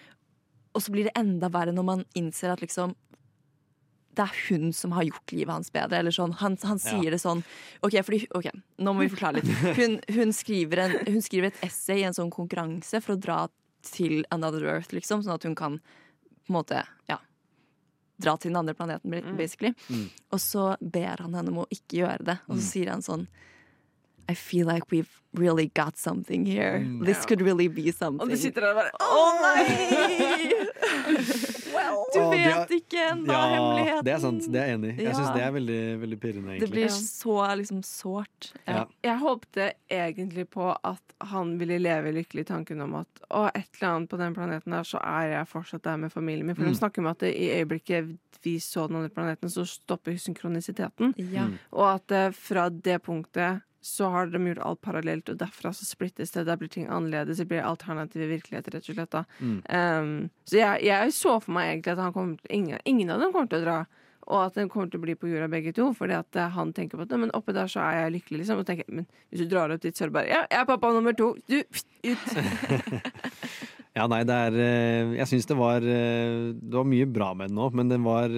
Og 0.75 0.81
så 0.81 0.91
blir 0.91 1.03
det 1.05 1.13
enda 1.15 1.47
verre 1.49 1.71
når 1.73 1.85
man 1.85 2.05
innser 2.15 2.51
at 2.51 2.59
liksom 2.61 2.95
det 4.15 4.23
er 4.25 4.37
hun 4.49 4.71
som 4.73 4.93
har 4.95 5.03
gjort 5.07 5.31
livet 5.35 5.51
hans 5.53 5.71
bedre. 5.75 5.99
Eller 5.99 6.11
sånn. 6.15 6.33
han, 6.39 6.55
han 6.63 6.79
sier 6.79 7.03
Ja. 7.03 7.11
det 7.15 7.19
sånn 7.21 7.43
OK, 7.83 7.97
fordi, 8.07 8.21
ok, 8.35 8.47
nå 8.79 8.93
må 8.95 9.03
vi 9.05 9.11
forklare 9.11 9.41
litt. 9.41 9.51
Hun, 9.79 9.99
hun, 10.15 10.31
skriver 10.33 10.81
en, 10.85 10.95
hun 11.07 11.21
skriver 11.25 11.51
et 11.51 11.61
essay 11.67 11.99
i 12.01 12.07
en 12.07 12.15
sånn 12.15 12.31
konkurranse 12.33 13.01
for 13.03 13.15
å 13.15 13.19
dra 13.21 13.39
til 13.85 14.23
Another 14.31 14.63
Earth, 14.65 14.93
liksom, 14.95 15.21
sånn 15.25 15.35
at 15.35 15.43
hun 15.45 15.55
kan 15.55 15.75
på 15.79 16.49
en 16.49 16.55
måte 16.57 16.79
ja, 17.11 17.19
dra 18.21 18.37
til 18.37 18.49
den 18.53 18.57
andre 18.63 18.73
planeten, 18.77 19.11
basically. 19.37 19.73
Mm. 19.89 20.07
Og 20.31 20.39
så 20.41 20.69
ber 20.81 21.21
han 21.21 21.35
henne 21.35 21.51
om 21.51 21.63
å 21.65 21.67
ikke 21.73 21.99
gjøre 22.03 22.23
det, 22.31 22.37
og 22.47 22.55
så 22.55 22.61
Mm. 22.61 22.69
sier 22.71 22.89
han 22.95 23.01
sånn 23.05 23.27
I 24.27 24.33
feel 24.33 24.65
like 24.65 24.85
we've 24.91 25.09
really 25.33 25.67
got 25.75 25.97
something 25.97 26.45
here. 26.45 26.79
Mm. 26.79 27.05
This 27.05 27.25
could 27.25 27.41
really 27.41 27.67
be 27.67 27.91
something. 27.91 28.21
Og 28.21 28.29
du 28.29 28.37
sitter 28.37 28.61
der 28.61 28.69
og 28.71 28.75
bare 28.75 28.91
Å 28.99 29.25
nei! 29.41 30.65
Du 32.15 32.21
Å, 32.21 32.31
de 32.31 32.37
vet 32.37 32.53
har- 32.53 32.71
ikke 32.71 33.01
ennå 33.11 33.33
Ja, 33.33 33.39
hemmeligheten. 33.51 34.03
det 34.05 34.13
er 34.13 34.19
sant. 34.23 34.45
Det 34.51 34.59
er 34.61 34.67
jeg 34.69 34.75
enig 34.77 34.89
i. 34.93 34.95
Jeg 35.03 35.05
Ja. 35.05 35.13
syns 35.17 35.33
det 35.35 35.41
er 35.43 35.51
veldig, 35.51 35.79
veldig 36.01 36.19
pirrende, 36.21 36.49
egentlig. 36.53 36.59
Det 36.61 36.71
blir 36.71 36.87
så 36.87 37.57
liksom 37.59 37.81
sårt. 37.83 38.53
Ja. 38.67 38.85
Jeg 39.03 39.19
håpte 39.19 39.73
egentlig 39.91 40.45
på 40.49 40.69
at 40.83 41.01
han 41.21 41.57
ville 41.59 41.77
leve 41.79 42.13
lykkelig 42.15 42.39
i 42.41 42.43
tanken 42.53 42.81
om 42.81 42.95
at 42.95 43.07
å, 43.29 43.47
et 43.53 43.67
eller 43.81 43.89
annet 43.95 44.09
på 44.09 44.17
den 44.17 44.33
planeten 44.33 44.71
der, 44.71 44.83
så 44.83 44.99
er 45.03 45.31
jeg 45.33 45.47
fortsatt 45.51 45.83
der 45.83 45.97
med 45.97 46.11
familien 46.13 46.45
min. 46.47 46.55
For 46.55 46.63
Mm. 46.63 46.69
de 46.71 46.79
snakker 46.79 46.99
om 46.99 47.07
at 47.07 47.19
det, 47.19 47.35
i 47.35 47.49
øyeblikket 47.63 48.17
vi 48.43 48.57
så 48.59 48.87
den 48.87 48.97
andre 48.97 49.09
planeten, 49.09 49.49
så 49.49 49.65
stopper 49.67 50.13
synkronisiteten. 50.17 51.13
Ja. 51.17 51.45
Mm. 51.47 51.59
Og 51.73 51.95
at 51.95 52.11
eh, 52.11 52.31
fra 52.31 52.69
det 52.69 53.01
punktet 53.03 53.61
så 53.85 54.07
har 54.09 54.31
de 54.33 54.39
gjort 54.47 54.63
alt 54.65 54.81
parallelt, 54.81 55.29
og 55.29 55.37
derfra 55.37 55.69
så 55.75 55.85
splittes 55.85 56.31
det. 56.33 56.47
Der 56.47 56.57
blir 56.57 56.71
ting 56.73 56.87
annerledes. 56.89 57.37
Det 57.37 57.45
blir 57.51 57.61
alternative 57.61 58.25
virkeligheter, 58.31 58.73
rett 58.73 58.89
og 58.89 58.97
slett. 58.97 59.11
da. 59.13 59.21
Mm. 59.37 59.59
Um, 59.69 60.15
så 60.49 60.57
jeg, 60.57 60.81
jeg 60.87 61.13
så 61.13 61.35
for 61.43 61.53
meg 61.53 61.69
egentlig 61.69 61.93
at 61.93 62.01
han 62.01 62.15
kommer 62.15 62.39
til, 62.41 62.49
ingen, 62.57 62.81
ingen 62.89 63.13
av 63.13 63.21
dem 63.21 63.35
kommer 63.35 63.51
til 63.51 63.61
å 63.61 63.65
dra. 63.67 63.77
Og 64.25 64.39
at 64.41 64.57
de 64.57 64.65
kommer 64.73 64.89
til 64.89 64.97
å 64.97 65.03
bli 65.03 65.13
på 65.13 65.29
jorda 65.29 65.51
begge 65.53 65.75
to. 65.77 65.91
Fordi 65.93 66.17
at 66.17 66.39
eh, 66.41 66.49
han 66.55 66.73
tenker 66.73 66.97
på 66.97 67.05
at 67.05 67.13
men 67.21 67.33
oppe 67.37 67.53
der 67.53 67.69
så 67.69 67.83
er 67.85 67.99
jeg 67.99 68.15
lykkelig. 68.15 68.41
liksom 68.41 68.63
Og 68.63 68.65
tenker, 68.65 68.89
men 68.89 69.05
hvis 69.29 69.43
du 69.43 69.51
drar 69.51 69.69
opp 69.75 69.83
dit, 69.85 69.93
så 69.93 70.07
er 70.07 70.09
det 70.09 70.17
bare 70.17 70.31
Ja, 70.31 70.41
jeg 70.49 70.63
er 70.63 70.69
pappa 70.71 70.89
nummer 70.95 71.13
to. 71.13 71.35
Du, 71.45 71.61
ut. 71.61 72.29
Ja, 73.95 74.09
nei, 74.11 74.25
det 74.27 74.35
er 74.35 74.57
eh, 74.59 75.11
Jeg 75.21 75.29
syns 75.29 75.45
det 75.47 75.55
var 75.55 75.85
eh, 75.87 76.49
Det 76.51 76.73
var 76.73 76.89
mye 76.89 77.05
bra 77.07 77.29
med 77.37 77.47
den 77.47 77.55
nå, 77.55 77.69
men 77.71 77.93
den 77.93 78.03
var 78.03 78.33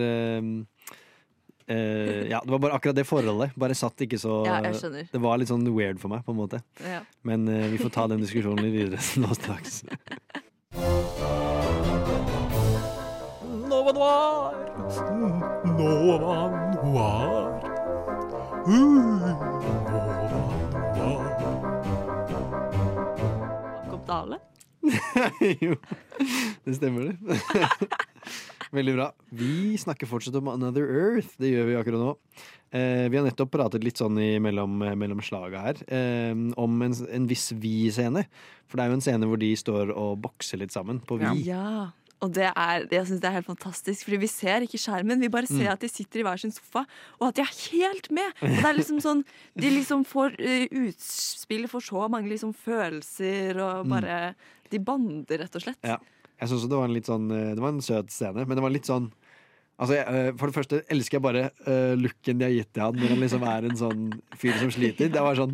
eh, 1.68 1.76
eh, 1.76 2.28
Ja, 2.32 2.42
det 2.44 2.52
var 2.52 2.60
bare 2.60 2.74
akkurat 2.74 2.96
det 2.96 3.06
forholdet. 3.08 3.56
Bare 3.56 3.76
satt 3.76 4.02
ikke 4.02 4.20
så 4.20 4.46
Ja. 4.48 4.62
Det 5.12 5.22
var 5.22 5.38
litt 5.38 5.52
sånn 5.52 5.68
weird 5.76 6.00
for 6.00 6.10
meg, 6.10 6.26
på 6.26 6.32
en 6.32 6.42
måte. 6.42 6.62
Ja. 6.84 7.02
Men 7.24 7.48
uh, 7.48 7.68
vi 7.72 7.78
får 7.78 7.90
ta 7.90 8.08
den 8.08 8.22
diskusjonen 8.24 8.64
litt 8.66 8.76
videre 8.76 9.00
nå 9.22 9.34
straks. 9.36 9.84
Nova 13.68 13.92
Noir. 13.94 14.56
Nova 15.78 16.38
Noir. 16.84 17.68
Jakob 23.86 24.08
Dale. 24.08 24.40
jo, 25.62 25.76
det 26.66 26.76
stemmer 26.76 27.02
det. 27.02 27.18
Veldig 28.76 28.94
bra. 28.98 29.12
Vi 29.32 29.78
snakker 29.80 30.08
fortsatt 30.10 30.36
om 30.40 30.48
Another 30.52 30.84
Earth. 30.92 31.36
Det 31.40 31.52
gjør 31.54 31.70
vi 31.70 31.76
akkurat 31.80 32.02
nå. 32.04 32.14
Eh, 32.76 33.06
vi 33.08 33.16
har 33.16 33.24
nettopp 33.24 33.52
pratet 33.54 33.84
litt 33.86 33.96
sånn 34.02 34.18
i 34.20 34.34
mellom, 34.44 34.74
mellom 35.00 35.22
slaga 35.24 35.62
her 35.70 35.78
eh, 35.88 36.34
om 36.60 36.82
en, 36.84 36.96
en 37.16 37.28
viss 37.30 37.52
vi-scene. 37.56 38.26
For 38.68 38.76
det 38.78 38.84
er 38.84 38.92
jo 38.92 38.98
en 39.00 39.06
scene 39.06 39.30
hvor 39.30 39.40
de 39.40 39.54
står 39.56 39.94
og 39.96 40.18
bokser 40.26 40.60
litt 40.60 40.76
sammen 40.76 41.00
på 41.00 41.16
vi. 41.22 41.46
Ja. 41.48 41.94
Og 42.18 42.32
det 42.34 42.48
er, 42.50 42.88
jeg 42.90 43.06
synes 43.06 43.22
det 43.22 43.28
er 43.30 43.36
helt 43.36 43.46
fantastisk, 43.46 44.08
Fordi 44.08 44.18
vi 44.24 44.28
ser 44.32 44.64
ikke 44.66 44.80
skjermen. 44.82 45.20
Vi 45.22 45.28
bare 45.30 45.46
ser 45.46 45.68
Mm. 45.68 45.74
at 45.76 45.84
de 45.86 45.88
sitter 45.88 46.20
i 46.20 46.24
hver 46.26 46.40
sin 46.42 46.52
sofa, 46.52 46.82
og 47.22 47.28
at 47.28 47.36
de 47.38 47.44
er 47.44 47.52
helt 47.70 48.10
med! 48.10 48.32
Og 48.42 48.50
det 48.58 48.66
er 48.66 48.74
liksom 48.80 48.98
sånn 49.06 49.22
De 49.54 49.70
liksom 49.70 50.02
får 50.04 50.34
uh, 50.42 50.66
utspill 50.82 51.68
for 51.70 51.80
så 51.86 52.08
mange 52.10 52.28
liksom 52.34 52.56
følelser, 52.58 53.60
og 53.62 53.86
Mm. 53.86 53.90
bare 53.94 54.36
De 54.74 54.80
bander, 54.84 55.38
rett 55.46 55.56
og 55.56 55.62
slett. 55.64 55.78
Ja. 55.86 56.00
Jeg 56.38 56.52
synes 56.52 56.68
det 56.70 56.78
var 56.78 56.90
en 56.90 56.96
litt 56.96 57.10
sånn 57.10 57.32
eh, 57.34 57.54
Det 57.56 57.64
var 57.64 57.74
en 57.74 57.86
søt 57.86 58.14
scene, 58.14 58.46
men 58.46 58.58
det 58.58 58.66
var 58.66 58.74
litt 58.74 58.90
sånn 58.90 59.10
Altså, 59.78 59.94
jeg, 59.94 60.06
eh, 60.10 60.30
For 60.38 60.50
det 60.50 60.58
første 60.58 60.80
elsker 60.94 61.20
jeg 61.20 61.26
bare 61.26 61.44
uh, 61.68 61.94
looken 62.00 62.40
de 62.40 62.48
har 62.48 62.56
gitt 62.56 62.72
til 62.74 62.82
han 62.82 62.96
når 62.98 63.12
han 63.14 63.20
liksom 63.22 63.44
er 63.46 63.68
en 63.68 63.78
sånn 63.78 64.08
fyr 64.34 64.56
som 64.58 64.72
sliter. 64.74 65.12
Det 65.14 65.22
var 65.22 65.38
sånn 65.38 65.54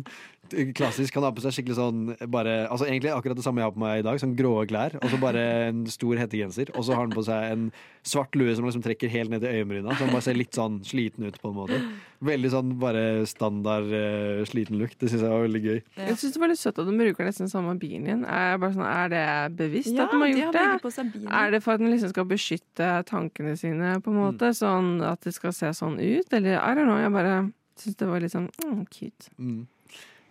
klassisk. 0.76 1.14
Han 1.18 1.26
har 1.26 1.34
på 1.36 1.44
seg 1.44 1.56
skikkelig 1.56 1.76
sånn 1.78 2.00
bare 2.32 2.64
Altså 2.68 2.86
egentlig 2.88 3.12
akkurat 3.14 3.38
det 3.38 3.44
samme 3.46 3.62
jeg 3.62 3.68
har 3.68 3.74
på 3.74 3.82
meg 3.82 4.00
i 4.00 4.06
dag. 4.06 4.20
Sånn 4.22 4.36
grå 4.38 4.54
klær, 4.70 4.96
og 5.00 5.10
så 5.12 5.18
bare 5.20 5.42
en 5.68 5.84
stor 5.90 6.20
hettegenser. 6.20 6.72
Og 6.74 6.86
så 6.86 6.96
har 6.96 7.06
han 7.06 7.14
på 7.14 7.24
seg 7.26 7.52
en 7.52 7.68
svart 8.04 8.36
lue 8.36 8.54
som 8.56 8.66
liksom 8.66 8.84
trekker 8.84 9.12
helt 9.12 9.32
ned 9.32 9.44
til 9.44 9.54
øyenbryna. 9.54 9.94
Så 9.94 10.04
han 10.04 10.12
bare 10.14 10.26
ser 10.26 10.36
litt 10.38 10.56
sånn 10.56 10.80
sliten 10.86 11.24
ut, 11.26 11.38
på 11.40 11.50
en 11.50 11.56
måte. 11.56 11.80
Veldig 12.24 12.50
sånn 12.52 12.74
bare 12.80 13.04
standard 13.28 13.88
uh, 13.92 14.44
sliten 14.48 14.78
look. 14.80 14.94
Det 15.00 15.10
syns 15.10 15.24
jeg 15.24 15.32
var 15.32 15.44
veldig 15.46 15.62
gøy. 15.64 15.80
Jeg 16.00 16.18
syns 16.20 16.36
det 16.36 16.42
var 16.44 16.52
litt 16.52 16.60
søtt 16.62 16.80
at 16.82 16.88
de 16.88 16.96
bruker 17.00 17.28
nesten 17.28 17.50
samme 17.52 17.74
bilen 17.80 18.08
igjen. 18.08 18.24
Er, 18.28 18.56
bare 18.62 18.76
sånn, 18.76 18.86
er 18.88 19.12
det 19.12 19.26
bevisst 19.60 19.92
Ja, 19.92 20.06
at 20.06 20.14
de 20.14 20.22
har 20.22 20.32
gjort 20.32 20.56
de 20.56 20.64
har 20.64 20.78
det? 20.78 20.84
på 20.84 20.94
seg 20.94 21.12
bilen. 21.12 21.28
Er 21.40 21.54
det 21.54 21.62
for 21.64 21.76
at 21.76 21.84
den 21.84 21.92
liksom 21.94 22.14
skal 22.14 22.28
beskytte 22.30 22.92
tankene 23.10 23.56
sine, 23.60 23.96
på 24.04 24.12
en 24.12 24.20
måte? 24.22 24.52
Sånn 24.56 24.96
at 25.04 25.24
det 25.24 25.34
skal 25.36 25.56
se 25.56 25.72
sånn 25.76 26.00
ut? 26.00 26.32
Eller 26.32 26.58
I 26.60 26.72
don't 26.76 26.88
know. 26.88 27.00
Jeg 27.00 27.12
bare 27.14 27.36
syns 27.80 27.96
det 28.00 28.08
var 28.08 28.22
litt 28.22 28.34
sånn 28.34 28.50
mm, 28.62 28.82
cute. 28.92 29.32
Mm. 29.38 29.64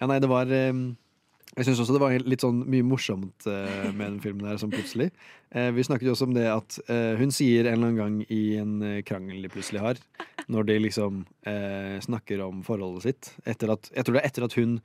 Ja, 0.03 0.07
nei, 0.11 0.19
det 0.19 0.27
var 0.27 0.49
eh, 0.51 0.73
Jeg 1.55 1.67
syns 1.67 1.79
også 1.79 1.95
det 1.95 2.01
var 2.03 2.25
litt 2.27 2.43
sånn 2.43 2.59
mye 2.67 2.83
morsomt 2.83 3.45
eh, 3.47 3.85
med 3.93 4.03
den 4.09 4.17
filmen 4.23 4.49
her, 4.49 4.57
sånn 4.59 4.73
plutselig. 4.73 5.13
Eh, 5.55 5.69
vi 5.71 5.85
snakket 5.87 6.09
jo 6.09 6.15
også 6.17 6.27
om 6.27 6.35
det 6.35 6.43
at 6.51 6.75
eh, 6.91 7.13
hun 7.21 7.31
sier 7.31 7.69
en 7.69 7.77
eller 7.77 7.93
annen 7.93 8.01
gang 8.01 8.17
i 8.27 8.41
en 8.59 8.73
krangel 9.07 9.39
de 9.45 9.51
plutselig 9.53 9.79
har, 9.85 10.01
når 10.51 10.67
de 10.67 10.77
liksom 10.89 11.23
snakker 12.03 12.41
om 12.43 12.59
forholdet 12.67 13.05
sitt 13.05 13.29
etter 13.47 13.71
at, 13.71 13.87
Jeg 13.95 14.03
tror 14.03 14.17
det 14.17 14.23
er 14.25 14.27
etter 14.27 14.47
at 14.49 14.57
hun 14.59 14.75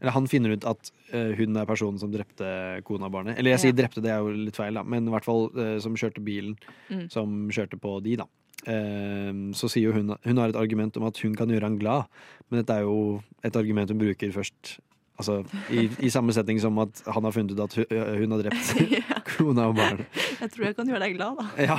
eller 0.00 0.10
han 0.16 0.26
finner 0.26 0.56
ut 0.56 0.64
at 0.66 0.90
uh, 1.14 1.30
hun 1.38 1.54
er 1.56 1.68
personen 1.68 2.00
som 2.02 2.10
drepte 2.12 2.48
kona 2.84 3.06
og 3.06 3.14
barnet. 3.14 3.38
Eller 3.38 3.54
jeg 3.54 3.62
sier 3.62 3.70
Ja. 3.70 3.78
drepte, 3.78 4.02
det 4.02 4.10
er 4.10 4.24
jo 4.24 4.32
litt 4.34 4.58
feil, 4.58 4.74
da, 4.74 4.82
men 4.82 5.06
i 5.06 5.12
hvert 5.14 5.24
fall 5.24 5.46
uh, 5.54 5.76
som 5.80 5.94
kjørte 5.94 6.24
bilen. 6.24 6.56
Mm. 6.90 7.04
Som 7.14 7.36
kjørte 7.54 7.78
på 7.80 8.00
de, 8.02 8.16
da. 8.24 8.26
Eh, 8.70 9.30
så 9.56 9.68
sier 9.68 9.90
jo 9.90 9.92
hun 9.92 10.14
Hun 10.24 10.40
har 10.40 10.48
et 10.48 10.56
argument 10.56 10.96
om 10.96 11.04
at 11.08 11.18
hun 11.20 11.34
kan 11.36 11.50
gjøre 11.52 11.68
han 11.68 11.78
glad, 11.78 12.08
men 12.48 12.62
dette 12.62 12.78
er 12.78 12.86
jo 12.86 13.20
et 13.44 13.56
argument 13.56 13.90
hun 13.92 14.00
bruker 14.00 14.32
først 14.32 14.78
Altså 15.14 15.44
i, 15.70 15.86
i 16.02 16.10
samme 16.10 16.34
setting 16.34 16.58
som 16.58 16.78
at 16.82 17.02
han 17.06 17.22
har 17.22 17.30
funnet 17.30 17.54
ut 17.54 17.60
at 17.62 17.74
hun, 17.78 17.84
hun 18.18 18.32
har 18.34 18.40
drept 18.42 18.72
kona 19.36 19.68
og 19.70 19.76
barn. 19.78 20.02
Jeg 20.40 20.50
tror 20.50 20.64
jeg 20.66 20.74
kan 20.74 20.90
gjøre 20.90 21.02
deg 21.04 21.14
glad, 21.14 21.38
da. 21.38 21.44
Ja, 21.70 21.76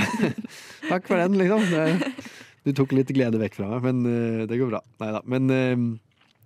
takk 0.87 1.09
for 1.09 1.19
den, 1.19 1.35
liksom. 1.41 1.65
Det, 1.67 2.23
du 2.65 2.71
tok 2.79 2.95
litt 2.95 3.11
glede 3.11 3.41
vekk 3.41 3.57
fra 3.59 3.67
meg, 3.73 3.83
men 3.83 4.07
eh, 4.07 4.45
det 4.47 4.59
går 4.61 4.71
bra. 4.71 4.79
Nei 5.03 5.11
da. 5.17 5.21
Men 5.27 5.51
eh, 5.51 5.83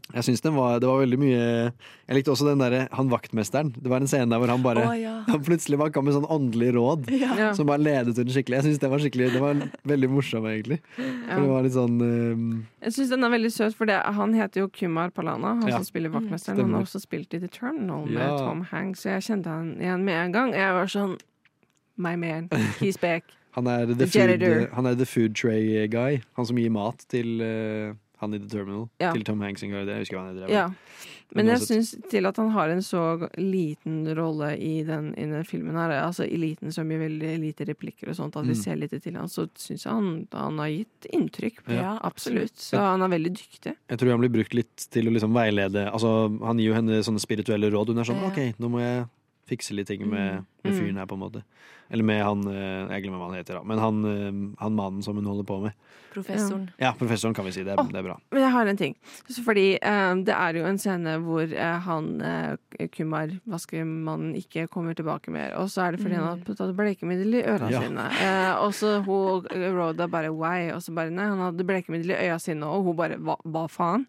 jeg 0.10 0.26
syns 0.26 0.42
den 0.42 0.56
det 0.58 0.88
var 0.90 1.02
veldig 1.04 1.18
mye 1.22 1.42
Jeg 1.70 2.16
likte 2.18 2.32
også 2.34 2.48
den 2.48 2.62
derre 2.64 2.88
han 2.98 3.12
vaktmesteren. 3.12 3.70
Det 3.78 3.92
var 3.92 4.02
en 4.02 4.10
scene 4.10 4.26
der 4.32 4.42
hvor 4.42 4.50
han 4.50 4.64
bare 4.66 4.86
oh, 4.88 4.96
ja. 4.98 5.12
Han 5.30 5.44
plutselig 5.46 5.78
bare 5.78 5.94
kom 5.94 6.08
med 6.08 6.16
sånn 6.18 6.26
åndelig 6.26 6.72
råd 6.74 7.12
Ja. 7.14 7.52
som 7.54 7.70
bare 7.70 7.84
ledet 7.84 8.18
hun 8.18 8.32
skikkelig. 8.34 8.58
Jeg 8.60 8.68
syns 8.70 8.82
det 8.82 8.90
var 8.90 9.04
skikkelig 9.04 9.30
Det 9.36 9.44
var 9.44 9.62
veldig 9.92 10.10
morsom, 10.10 10.48
egentlig. 10.50 10.80
For 10.98 11.44
det 11.46 11.52
var 11.52 11.68
litt 11.68 11.78
sånn 11.78 12.02
um... 12.02 12.46
Jeg 12.82 12.96
syns 12.98 13.14
den 13.14 13.28
er 13.28 13.34
veldig 13.36 13.54
søt, 13.54 13.78
for 13.78 13.90
det, 13.90 14.00
han 14.18 14.34
heter 14.34 14.64
jo 14.66 14.72
Kumar 14.74 15.14
Palana, 15.14 15.56
han 15.60 15.70
Ja. 15.70 15.78
som 15.78 15.86
spiller 15.86 16.10
vaktmesteren. 16.14 16.58
Stemmer. 16.58 16.66
Han 16.66 16.80
har 16.80 16.88
også 16.90 17.04
spilt 17.06 17.34
i 17.38 17.44
The 17.46 17.52
Terminal 17.54 18.08
med 18.10 18.24
Ja. 18.26 18.38
Tom 18.42 18.66
Hanks, 18.72 19.06
så 19.06 19.14
jeg 19.14 19.28
kjente 19.30 19.54
han 19.54 19.76
igjen 19.78 20.06
med 20.08 20.18
en 20.26 20.32
gang. 20.34 20.54
Jeg 20.58 20.74
var 20.74 20.90
sånn 20.90 21.18
My 22.00 22.16
man, 22.16 22.48
he's 22.80 22.98
back. 22.98 23.26
Han 23.58 23.68
er 23.68 23.86
the, 23.90 23.96
The 23.98 24.08
food, 24.08 24.70
han 24.72 24.86
er 24.86 24.94
the 24.96 25.06
food 25.10 25.34
tray 25.36 25.88
guy. 25.88 26.22
Han 26.38 26.46
som 26.46 26.56
gir 26.62 26.70
mat 26.72 27.02
til 27.12 27.42
eh, 27.42 27.96
han 28.20 28.34
i 28.36 28.40
The 28.40 28.48
Terminal. 28.52 28.90
Ja. 29.00 29.14
Til 29.16 29.24
Tom 29.28 29.42
Hanks 29.42 29.62
sin 29.64 29.72
karakter. 29.72 29.96
Jeg 29.98 30.06
husker 30.06 30.18
hva 30.20 30.26
han 30.28 30.36
heter. 30.36 30.52
Ja. 30.54 30.68
Men 31.38 31.46
jeg 31.46 31.60
uansett. 31.60 31.70
syns 31.78 32.10
til 32.10 32.26
at 32.26 32.38
han 32.42 32.50
har 32.56 32.70
en 32.74 32.82
så 32.82 33.02
liten 33.38 34.00
rolle 34.18 34.48
i 34.58 34.82
den, 34.84 35.12
i 35.14 35.28
den 35.30 35.44
filmen 35.46 35.76
her, 35.78 35.92
altså 36.02 36.26
i 36.26 36.40
liten 36.42 36.74
så 36.74 36.82
mye 36.84 37.04
veldig 37.04 37.34
lite 37.44 37.68
replikker 37.70 38.10
og 38.10 38.16
sånt, 38.18 38.36
at 38.40 38.46
vi 38.48 38.56
Mm. 38.56 38.64
ser 38.64 38.76
litt 38.82 38.96
til 39.04 39.14
han, 39.16 39.28
så 39.30 39.46
syns 39.54 39.86
jeg 39.86 39.94
han, 39.94 40.28
han 40.34 40.58
har 40.58 40.68
gitt 40.74 41.06
inntrykk. 41.14 41.62
Ja. 41.70 42.00
absolutt. 42.02 42.58
Så 42.58 42.78
han 42.82 43.02
er 43.06 43.08
veldig 43.14 43.32
dyktig. 43.38 43.76
Jeg 43.90 44.00
tror 44.00 44.10
han 44.16 44.20
blir 44.26 44.34
brukt 44.40 44.54
litt 44.58 44.88
til 44.90 45.06
å 45.08 45.14
liksom 45.14 45.32
veilede 45.34 45.86
Altså 45.92 46.10
Han 46.44 46.58
gir 46.58 46.70
jo 46.72 46.74
henne 46.74 47.04
sånne 47.06 47.20
spirituelle 47.22 47.70
råd. 47.72 47.90
Hun 47.94 48.00
er 48.00 48.04
sånn. 48.10 48.24
OK, 48.26 48.56
nå 48.60 48.70
må 48.70 48.80
jeg 48.82 49.06
fikse 49.50 49.74
litt 49.76 49.88
ting 49.90 50.06
med, 50.10 50.40
Mm. 50.40 50.46
med 50.64 50.74
Mm. 50.74 50.80
fyren 50.80 50.98
her, 51.02 51.06
på 51.10 51.16
en 51.18 51.24
måte. 51.26 51.44
Eller 51.92 52.04
med 52.06 52.22
han 52.24 52.42
eh, 52.48 52.88
Jeg 52.94 53.04
glemmer 53.04 53.18
hva 53.20 53.30
han 53.32 53.38
heter, 53.40 53.58
da. 53.58 53.64
Men 53.66 53.80
han, 53.82 54.06
eh, 54.06 54.62
han 54.62 54.76
mannen 54.78 55.02
som 55.04 55.16
hun 55.18 55.26
holder 55.26 55.44
på 55.50 55.58
med. 55.64 55.74
Professoren. 56.14 56.70
Ja, 56.82 56.92
professoren 56.98 57.36
kan 57.38 57.46
vi 57.46 57.52
si. 57.54 57.64
Det 57.64 57.74
er, 57.74 57.78
Åh. 57.82 57.88
det 57.92 58.00
er 58.00 58.04
bra. 58.04 58.16
Men 58.32 58.42
jeg 58.42 58.52
har 58.52 58.68
en 58.68 58.78
ting. 58.78 58.96
Fordi 59.46 59.66
um, 59.86 60.24
det 60.26 60.34
er 60.34 60.54
jo 60.58 60.66
en 60.66 60.78
scene 60.82 61.18
hvor 61.22 61.46
uh, 61.54 61.80
han 61.86 62.08
uh, 62.22 62.56
Kumar, 62.96 63.30
vaskemannen, 63.48 64.34
ikke 64.36 64.68
kommer 64.74 64.94
tilbake 64.98 65.30
mer. 65.34 65.54
Og 65.62 65.70
så 65.70 65.86
er 65.88 65.92
det 65.96 66.02
fordi 66.02 66.16
han 66.18 66.26
har 66.32 66.42
puttet 66.46 66.76
blekemiddel 66.78 67.40
i 67.40 67.44
øra 67.46 67.70
Ja. 67.72 67.82
sine. 67.86 68.06
Uh, 68.22 68.66
og 68.66 68.74
så 68.74 69.04
hun 69.06 69.46
Roda 69.78 70.08
bare 70.08 70.34
why? 70.34 70.72
Og 70.74 70.82
så 70.82 70.94
bare 70.94 71.12
nei, 71.14 71.26
han 71.30 71.38
hadde 71.46 71.66
blekemiddel 71.66 72.12
i 72.16 72.20
øya 72.26 72.40
sine, 72.42 72.66
og 72.66 72.84
hun 72.90 72.96
bare 72.98 73.18
hva, 73.18 73.38
hva 73.46 73.68
faen? 73.70 74.06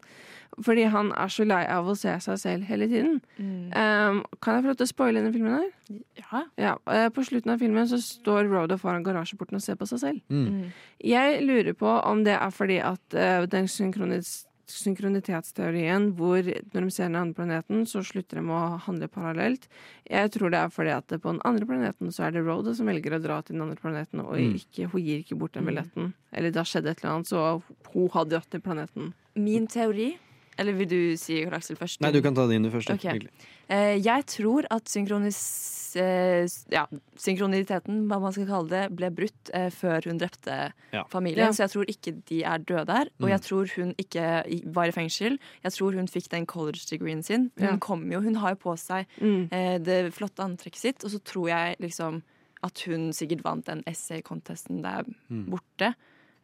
Fordi 0.60 0.82
han 0.90 1.12
er 1.16 1.28
så 1.32 1.44
lei 1.46 1.62
av 1.70 1.86
å 1.88 1.94
se 1.96 2.12
seg 2.20 2.38
selv 2.42 2.64
hele 2.68 2.88
tiden. 2.90 3.20
Um, 3.38 4.24
kan 4.42 4.56
jeg 4.58 4.64
få 4.64 4.72
lov 4.72 4.76
til 4.80 4.88
å 4.88 4.90
spoile 4.90 5.20
denne 5.22 5.32
filmen 5.32 5.54
her? 5.56 5.70
Ja. 6.20 6.42
Ja, 6.58 6.74
eh, 6.92 7.08
På 7.14 7.22
slutten 7.24 7.52
av 7.54 7.58
filmen 7.62 7.86
så 7.88 7.96
står 8.02 8.50
Rhoda 8.50 8.76
foran 8.76 9.02
garasjeporten 9.06 9.56
og 9.56 9.62
ser 9.62 9.76
på 9.80 9.86
seg 9.88 9.98
selv. 10.02 10.20
Mm. 10.28 10.72
Jeg 11.00 11.40
lurer 11.46 11.72
på 11.78 11.86
om 12.04 12.24
det 12.26 12.34
er 12.36 12.50
fordi 12.50 12.80
at 12.82 13.00
uh, 13.16 13.46
den 13.46 13.68
synkronis 13.70 14.46
synkronitetetsteorien 14.70 16.12
hvor 16.14 16.44
når 16.46 16.84
de 16.86 16.92
ser 16.94 17.08
den 17.08 17.16
andre 17.18 17.34
planeten, 17.34 17.80
så 17.90 18.02
slutter 18.06 18.38
de 18.38 18.44
å 18.54 18.60
handle 18.84 19.08
parallelt. 19.10 19.66
Jeg 20.06 20.30
tror 20.36 20.52
det 20.54 20.60
er 20.60 20.70
fordi 20.70 20.92
at 20.94 21.10
på 21.10 21.32
den 21.32 21.40
andre 21.48 21.66
planeten 21.66 22.12
så 22.14 22.28
er 22.28 22.36
det 22.36 22.44
Rhoda 22.46 22.74
som 22.76 22.86
velger 22.90 23.16
å 23.16 23.22
dra 23.22 23.40
til 23.42 23.56
den 23.56 23.64
andre 23.66 23.80
planeten, 23.80 24.22
og 24.22 24.36
Mm. 24.38 24.54
ikke, 24.60 24.88
hun 24.92 25.02
gir 25.02 25.18
ikke 25.24 25.38
bort 25.38 25.52
den 25.52 25.66
billetten. 25.66 26.12
Eller 26.32 26.50
det 26.50 26.56
har 26.62 26.64
skjedd 26.70 26.86
et 26.86 27.02
eller 27.02 27.14
annet, 27.14 27.26
så 27.26 27.62
hun 27.92 28.08
har 28.10 28.24
dratt 28.24 28.50
til 28.50 28.60
planeten. 28.60 29.12
Min 29.34 29.66
teori 29.66 30.16
Eller 30.58 30.72
vil 30.76 30.88
du 30.88 31.16
si 31.16 31.42
Karl 31.44 31.54
Aksel 31.54 31.76
først? 31.76 32.00
Nei, 32.00 32.10
du 32.12 32.20
kan 32.22 32.34
ta 32.34 32.46
det 32.46 32.56
inn 32.58 32.62
du 32.62 32.70
først. 32.70 32.90
Okay. 32.90 33.20
Eh, 33.70 33.96
jeg 34.02 34.26
tror 34.26 34.66
at 34.70 34.84
synkronis, 34.90 35.96
eh, 35.96 36.46
ja, 36.70 36.86
synkroniteten, 37.16 38.02
hva 38.10 38.18
man 38.20 38.32
skal 38.34 38.46
kalle 38.48 38.68
det, 38.68 38.82
ble 38.98 39.10
brutt 39.14 39.50
eh, 39.54 39.70
før 39.70 40.04
hun 40.10 40.18
drepte 40.20 40.72
Ja. 40.92 41.04
familien. 41.08 41.46
Ja. 41.46 41.52
Så 41.52 41.64
jeg 41.64 41.70
tror 41.74 41.86
ikke 41.86 42.14
de 42.28 42.42
er 42.44 42.58
døde 42.58 42.92
her. 42.92 43.08
Og 43.20 43.28
Mm. 43.28 43.30
jeg 43.30 43.40
tror 43.46 43.66
hun 43.76 43.94
ikke 43.96 44.64
var 44.74 44.84
i 44.88 44.90
fengsel. 44.92 45.38
Jeg 45.64 45.72
tror 45.72 45.94
hun 45.94 46.06
fikk 46.08 46.28
den 46.28 46.46
college-degreen 46.46 47.22
sin. 47.24 47.50
Hun 47.58 47.66
Ja. 47.68 47.76
kom 47.76 48.10
jo, 48.12 48.20
hun 48.20 48.34
har 48.34 48.50
jo 48.50 48.56
på 48.56 48.76
seg 48.78 49.06
Mm. 49.20 49.48
eh, 49.52 49.78
det 49.78 50.12
flotte 50.12 50.42
antrekket 50.42 50.76
sitt, 50.76 51.04
og 51.04 51.10
så 51.10 51.20
tror 51.22 51.48
jeg 51.48 51.76
liksom 51.80 52.22
at 52.62 52.78
hun 52.80 53.10
sikkert 53.12 53.42
vant 53.42 53.64
den 53.64 53.82
essay-contesten 53.86 54.82
der 54.82 55.04
Mm. 55.30 55.48
borte. 55.48 55.94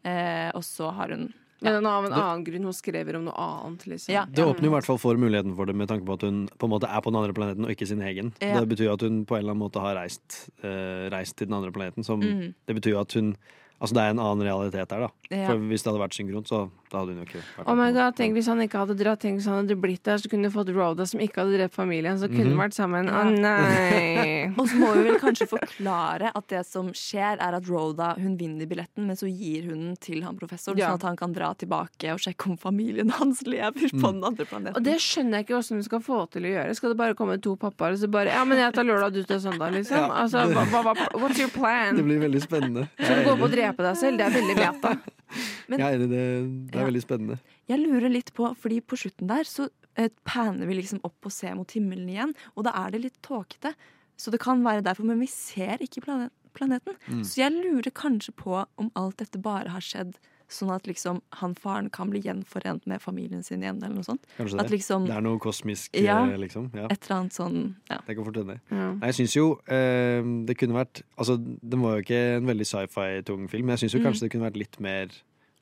Eh, 0.04 0.50
og 0.54 0.62
så 0.62 0.92
har 0.94 1.08
hun 1.08 1.34
Men 1.64 1.86
av 1.88 2.04
en 2.04 2.12
annen 2.12 2.44
grunn, 2.44 2.66
hun 2.68 2.76
skriver 2.76 3.16
om 3.16 3.26
noe 3.28 3.36
annet, 3.40 3.86
liksom. 3.88 4.12
Ja. 4.12 4.26
Det 4.28 4.44
åpner 4.44 4.68
i 4.68 4.72
hvert 4.74 4.88
fall 4.88 4.98
for 5.00 5.20
muligheten 5.20 5.54
for 5.56 5.68
det, 5.68 5.76
med 5.78 5.88
tanke 5.88 6.04
på 6.08 6.16
at 6.18 6.26
hun 6.26 6.42
på 6.52 6.68
en 6.68 6.74
måte 6.74 6.90
er 6.90 7.04
på 7.04 7.12
den 7.12 7.20
andre 7.22 7.36
planeten 7.36 7.64
og 7.66 7.72
ikke 7.72 7.88
sin 7.88 8.02
egen. 8.04 8.34
Ja. 8.44 8.60
Det 8.60 8.68
betyr 8.74 8.90
jo 8.90 8.96
at 8.96 9.04
hun 9.06 9.22
på 9.28 9.38
en 9.38 9.44
eller 9.44 9.54
annen 9.54 9.64
måte 9.64 9.82
har 9.82 9.96
reist, 9.96 10.50
uh, 10.64 11.06
reist 11.12 11.38
til 11.38 11.48
den 11.48 11.56
andre 11.56 11.72
planeten. 11.72 12.04
Som, 12.06 12.20
mm. 12.20 12.52
Det 12.68 12.76
betyr 12.80 12.96
jo 12.96 13.00
at 13.00 13.16
hun 13.16 13.32
Altså 13.76 13.92
det 13.96 14.02
er 14.02 14.14
en 14.14 14.20
annen 14.24 14.46
realitet 14.46 14.88
der, 14.88 15.04
da. 15.04 15.08
Ja. 15.28 15.48
For 15.50 15.60
hvis 15.68 15.82
det 15.82 15.90
hadde 15.90 16.00
vært 16.00 16.14
synkront, 16.16 16.48
så 16.48 16.58
da 16.86 17.00
hadde 17.00 17.12
hun 17.12 17.18
jo 17.20 17.24
ikke 17.26 17.40
vært 17.42 17.66
Oh 17.68 17.74
my 17.76 17.88
god, 17.92 18.14
tenk 18.16 18.36
hvis 18.38 18.46
han 18.48 18.60
ikke 18.62 18.78
hadde 18.78 18.94
dratt 18.96 19.20
Tenk 19.24 19.40
hvis 19.40 19.48
han 19.50 19.58
hadde 19.58 19.76
blitt 19.82 20.04
der, 20.06 20.20
så 20.22 20.30
kunne 20.30 20.46
du 20.48 20.54
fått 20.54 20.70
Rhoda 20.72 21.06
som 21.08 21.20
ikke 21.20 21.42
hadde 21.42 21.58
drept 21.58 21.74
familien. 21.74 22.18
Så 22.20 22.28
kunne 22.30 22.44
mm 22.46 22.52
-hmm. 22.54 22.62
vært 22.62 22.74
sammen. 22.74 23.08
Å 23.10 23.12
Ja. 23.16 23.30
nei! 23.30 24.52
Og 24.58 24.68
så 24.68 24.76
må 24.76 24.94
vi 24.94 25.02
vel 25.08 25.18
kanskje 25.18 25.48
forklare 25.50 26.30
at 26.34 26.48
det 26.48 26.64
som 26.66 26.88
skjer, 26.92 27.36
er 27.40 27.54
at 27.58 27.68
Rhoda 27.68 28.14
hun 28.16 28.36
vinner 28.38 28.66
billetten, 28.66 29.06
men 29.06 29.16
så 29.16 29.26
gir 29.26 29.68
hun 29.68 29.80
den 29.86 29.96
til 29.96 30.22
han 30.22 30.36
professoren, 30.36 30.78
Ja. 30.78 30.88
sånn 30.88 30.94
at 30.94 31.02
han 31.02 31.16
kan 31.16 31.32
dra 31.32 31.54
tilbake 31.54 32.12
og 32.12 32.20
sjekke 32.20 32.50
om 32.50 32.56
familien 32.56 33.10
hans 33.10 33.42
lever 33.42 33.90
på 33.90 34.06
Mm. 34.06 34.12
den 34.12 34.24
andre 34.24 34.44
planeten. 34.44 34.76
Og 34.76 34.82
det 34.82 34.96
skjønner 35.00 35.32
jeg 35.38 35.46
ikke 35.46 35.54
hvordan 35.54 35.76
du 35.76 35.82
skal 35.82 36.00
få 36.00 36.30
til 36.30 36.42
å 36.42 36.48
gjøre. 36.54 36.74
Skal 36.74 36.90
det 36.90 36.96
bare 36.96 37.14
komme 37.14 37.40
to 37.42 37.56
pappaer 37.56 37.92
og 37.92 37.98
så 37.98 38.10
bare 38.10 38.26
Ja, 38.30 38.44
men 38.44 38.58
jeg 38.58 38.72
tar 38.72 38.84
lørdag, 38.84 39.12
du 39.12 39.22
tar 39.22 39.38
søndag, 39.38 39.72
liksom? 39.72 39.96
Ja, 39.96 40.06
Altså, 40.26 40.38
hva, 40.38 40.82
hva, 40.82 40.94
what's 41.14 41.38
your 41.38 41.50
Det 41.96 42.04
blir 42.04 42.20
veldig 42.20 42.40
spennende. 42.42 42.88
Skal 43.00 43.16
du 43.16 43.24
gå 43.24 43.32
opp 43.32 43.40
drepe 43.66 43.86
deg 43.86 43.98
selv? 44.00 44.18
Det 44.20 44.26
er 44.26 44.34
veldig 44.36 44.56
meta. 44.60 44.94
Men- 45.68 45.80
Jeg 45.82 45.86
er 45.86 45.98
enig, 45.98 46.08
det, 46.10 46.22
det 46.70 46.78
er 46.78 46.84
Ja. 46.84 46.86
veldig 46.90 47.02
spennende. 47.02 47.38
Jeg 47.68 47.82
lurer 47.82 48.08
litt 48.12 48.32
på, 48.34 48.52
fordi 48.56 48.80
på 48.80 48.96
slutten 49.00 49.26
der 49.28 49.44
så 49.44 49.68
eh, 49.96 50.08
panner 50.24 50.66
vi 50.70 50.78
liksom 50.78 51.00
opp 51.04 51.26
og 51.26 51.32
ser 51.34 51.54
mot 51.58 51.70
himmelen 51.74 52.08
igjen, 52.08 52.34
og 52.56 52.64
da 52.68 52.72
er 52.84 52.90
det 52.94 53.02
litt 53.02 53.18
tåkete. 53.26 53.74
Så 54.16 54.30
det 54.32 54.40
kan 54.40 54.62
være 54.64 54.84
derfor, 54.86 55.04
men 55.04 55.18
vi 55.20 55.26
ser 55.28 55.82
ikke 55.84 56.00
planet, 56.06 56.32
planeten. 56.56 56.94
Mm. 57.10 57.20
Så 57.26 57.42
jeg 57.42 57.52
lurer 57.52 57.90
kanskje 57.92 58.32
på 58.32 58.62
om 58.78 58.90
alt 58.96 59.18
dette 59.20 59.40
bare 59.42 59.68
har 59.74 59.80
skjedd 59.84 60.14
sånn 60.48 60.70
at 60.74 60.84
liksom 60.86 61.20
han 61.40 61.54
faren 61.54 61.90
kan 61.90 62.08
bli 62.10 62.20
gjenforent 62.22 62.86
med 62.86 63.00
familien 63.02 63.42
sin 63.42 63.62
igjen, 63.62 63.82
eller 63.82 63.94
noe 63.96 64.04
sånt. 64.06 64.22
Kanskje 64.38 64.60
At 64.60 64.68
det. 64.68 64.78
liksom 64.78 65.06
Det 65.06 65.16
er 65.16 65.20
noe 65.26 65.38
kosmisk, 65.38 65.90
Ja. 65.98 66.20
eh, 66.26 66.36
liksom. 66.38 66.70
Ja. 66.74 66.86
et 66.90 67.02
eller 67.10 67.16
annet 67.20 67.32
sånn 67.32 67.74
ja. 67.90 67.98
Det 68.06 68.14
kan 68.16 68.24
fort 68.24 68.36
hende. 68.36 68.60
Ja. 68.70 68.92
Nei, 68.94 69.06
Jeg 69.10 69.14
syns 69.14 69.34
jo 69.36 69.60
eh, 69.66 70.22
det 70.46 70.56
kunne 70.58 70.74
vært 70.74 71.02
Altså, 71.18 71.36
den 71.36 71.80
var 71.82 71.96
jo 71.96 72.02
ikke 72.04 72.36
en 72.36 72.46
veldig 72.46 72.66
sci-fi-tung 72.66 73.48
film, 73.50 73.66
men 73.66 73.76
jeg 73.76 73.88
syns 73.88 73.94
jo 73.94 74.00
Mm. 74.00 74.06
kanskje 74.06 74.20
det 74.20 74.30
kunne 74.30 74.50
vært 74.50 74.56
litt 74.56 74.80
mer 74.80 75.08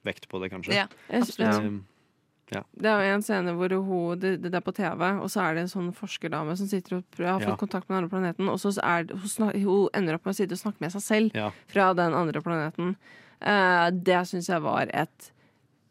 vekt 0.05 0.29
på 0.29 0.41
det, 0.43 0.51
kanskje. 0.53 0.75
Ja, 0.75 0.87
absolutt. 1.11 1.65
Um, 1.65 1.85
ja. 2.53 2.61
Det 2.77 2.85
er 2.85 3.01
jo 3.09 3.15
en 3.15 3.23
scene 3.23 3.55
hvor 3.57 3.71
hun, 3.73 4.19
det, 4.21 4.43
det 4.43 4.53
er 4.55 4.61
på 4.61 4.75
TV, 4.75 5.01
og 5.19 5.31
så 5.33 5.41
er 5.49 5.55
det 5.55 5.63
en 5.63 5.73
sånn 5.73 5.95
forskerdame 5.97 6.55
som 6.59 6.67
sitter 6.69 6.99
og 6.99 7.05
prøver, 7.11 7.33
har 7.33 7.41
Ja. 7.41 7.47
fått 7.57 7.61
kontakt 7.71 7.89
med 7.89 7.97
den 7.97 8.05
andre 8.05 8.11
planeten, 8.13 8.49
og 8.53 8.59
så 8.61 8.77
er 8.85 9.07
hun, 9.09 9.27
snak, 9.29 9.55
hun 9.57 9.89
ender 9.95 10.15
opp 10.15 10.27
med 10.27 10.35
å 10.35 10.37
sitte 10.37 10.53
og 10.53 10.59
snakke 10.61 10.81
med 10.81 10.93
seg 10.93 11.01
selv 11.01 11.31
ja. 11.35 11.51
fra 11.69 11.95
den 11.95 12.13
andre 12.13 12.43
planeten. 12.43 12.97
Eh, 13.45 13.87
det 13.93 14.21
syns 14.31 14.49
jeg 14.51 14.65
var 14.65 14.91
et 14.93 15.31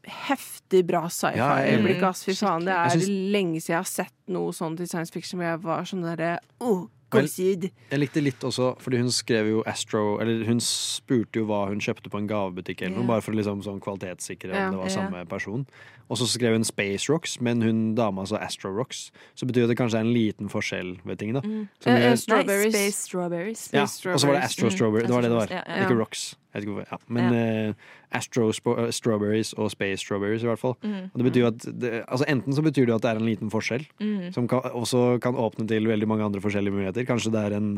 heftig 0.04 0.84
bra 0.88 1.06
sci-fi-øyeblikk. 1.08 2.02
Ja. 2.04 2.12
Fy 2.18 2.36
faen, 2.36 2.66
det 2.68 2.76
er 2.76 3.06
lenge 3.34 3.62
siden 3.62 3.76
jeg 3.76 3.80
har 3.80 3.90
sett 3.90 4.16
noe 4.34 4.52
sånt 4.56 4.82
i 4.84 4.88
science 4.90 5.14
fiction 5.14 5.40
hvor 5.40 5.54
jeg 5.54 5.62
var 5.64 5.88
sånn 5.88 6.04
derre 6.04 6.36
oh, 6.64 6.88
Gåsehud. 7.22 7.70
Jeg 7.92 8.00
likte 8.00 8.24
litt 8.24 8.40
også, 8.44 8.74
fordi 8.82 8.98
hun 8.98 9.10
skrev 9.12 9.48
jo 9.50 9.64
Astro 9.66 10.20
Eller 10.20 10.46
hun 10.46 10.60
spurte 10.60 11.36
jo 11.42 11.46
hva 11.46 11.68
hun 11.70 11.80
kjøpte 11.80 12.10
på 12.10 12.18
en 12.18 12.28
gavebutikk, 12.28 12.82
eller 12.82 12.96
noe, 12.98 13.04
Ja. 13.04 13.08
bare 13.08 13.22
for 13.22 13.32
å 13.32 13.36
liksom 13.36 13.64
sånn 13.64 13.80
kvalitetssikre 13.80 14.54
Ja. 14.54 14.68
om 14.68 14.72
det 14.72 14.80
var 14.80 14.90
Ja. 14.90 14.96
samme 14.96 15.26
person. 15.30 15.66
Og 16.10 16.18
så 16.18 16.28
skrev 16.28 16.52
hun 16.54 16.64
Space 16.64 17.08
Rocks, 17.10 17.40
men 17.42 17.62
hun 17.62 17.96
dama 17.96 18.26
sa 18.26 18.36
Astro 18.38 18.72
Rocks. 18.72 19.10
Så 19.36 19.46
betyr 19.48 19.68
det 19.68 19.78
kanskje 19.78 19.96
er 19.96 20.02
en 20.02 20.14
liten 20.14 20.50
forskjell 20.50 20.98
ved 21.06 21.18
ting, 21.18 21.34
da. 21.34 21.40
Mm. 21.42 21.70
Uh, 21.88 22.12
uh, 22.12 22.16
Strawberries. 22.16 22.74
Nei, 22.74 22.90
Space 22.90 23.08
Strawberries. 23.08 23.70
ja, 23.74 23.82
og 23.84 24.20
så 24.20 24.26
var 24.28 24.34
det 24.34 24.44
Astro 24.44 24.68
Mm, 24.68 24.72
Strawberry. 24.78 25.02
Det 25.04 25.10
var 25.10 25.22
det 25.22 25.30
det 25.32 25.38
var. 25.40 25.48
Ja, 25.50 25.64
ja. 25.68 25.86
Ikke 25.88 25.98
Rocks. 25.98 26.36
Jeg 26.54 26.62
vet 26.62 26.68
ikke 26.70 26.76
hvorfor. 26.76 26.92
Ja. 26.92 26.98
Men 27.08 27.34
eh, 27.34 27.74
Astro 28.14 28.50
eh, 28.52 28.90
Strawberries 28.94 29.54
og 29.58 29.72
Space 29.74 30.04
Strawberries, 30.06 30.44
i 30.46 30.50
hvert 30.52 30.62
fall. 30.62 30.76
Mm. 30.84 31.10
Og 31.12 31.20
det 31.22 31.28
betyr 31.32 31.48
at 31.50 31.68
det, 31.82 31.92
altså 32.08 32.26
Enten 32.30 32.54
så 32.58 32.64
betyr 32.66 32.86
det 32.90 32.96
at 32.96 33.02
det 33.06 33.12
er 33.16 33.22
en 33.22 33.30
liten 33.30 33.50
forskjell, 33.54 33.86
Mm. 34.00 34.32
som 34.34 34.48
kan, 34.48 34.62
også 34.74 35.20
kan 35.24 35.36
åpne 35.36 35.68
til 35.68 35.88
veldig 35.88 36.08
mange 36.08 36.24
andre 36.26 36.42
forskjellige 36.44 36.74
muligheter. 36.74 37.06
Kanskje 37.10 37.32
det 37.34 37.42
er 37.50 37.58
en 37.58 37.70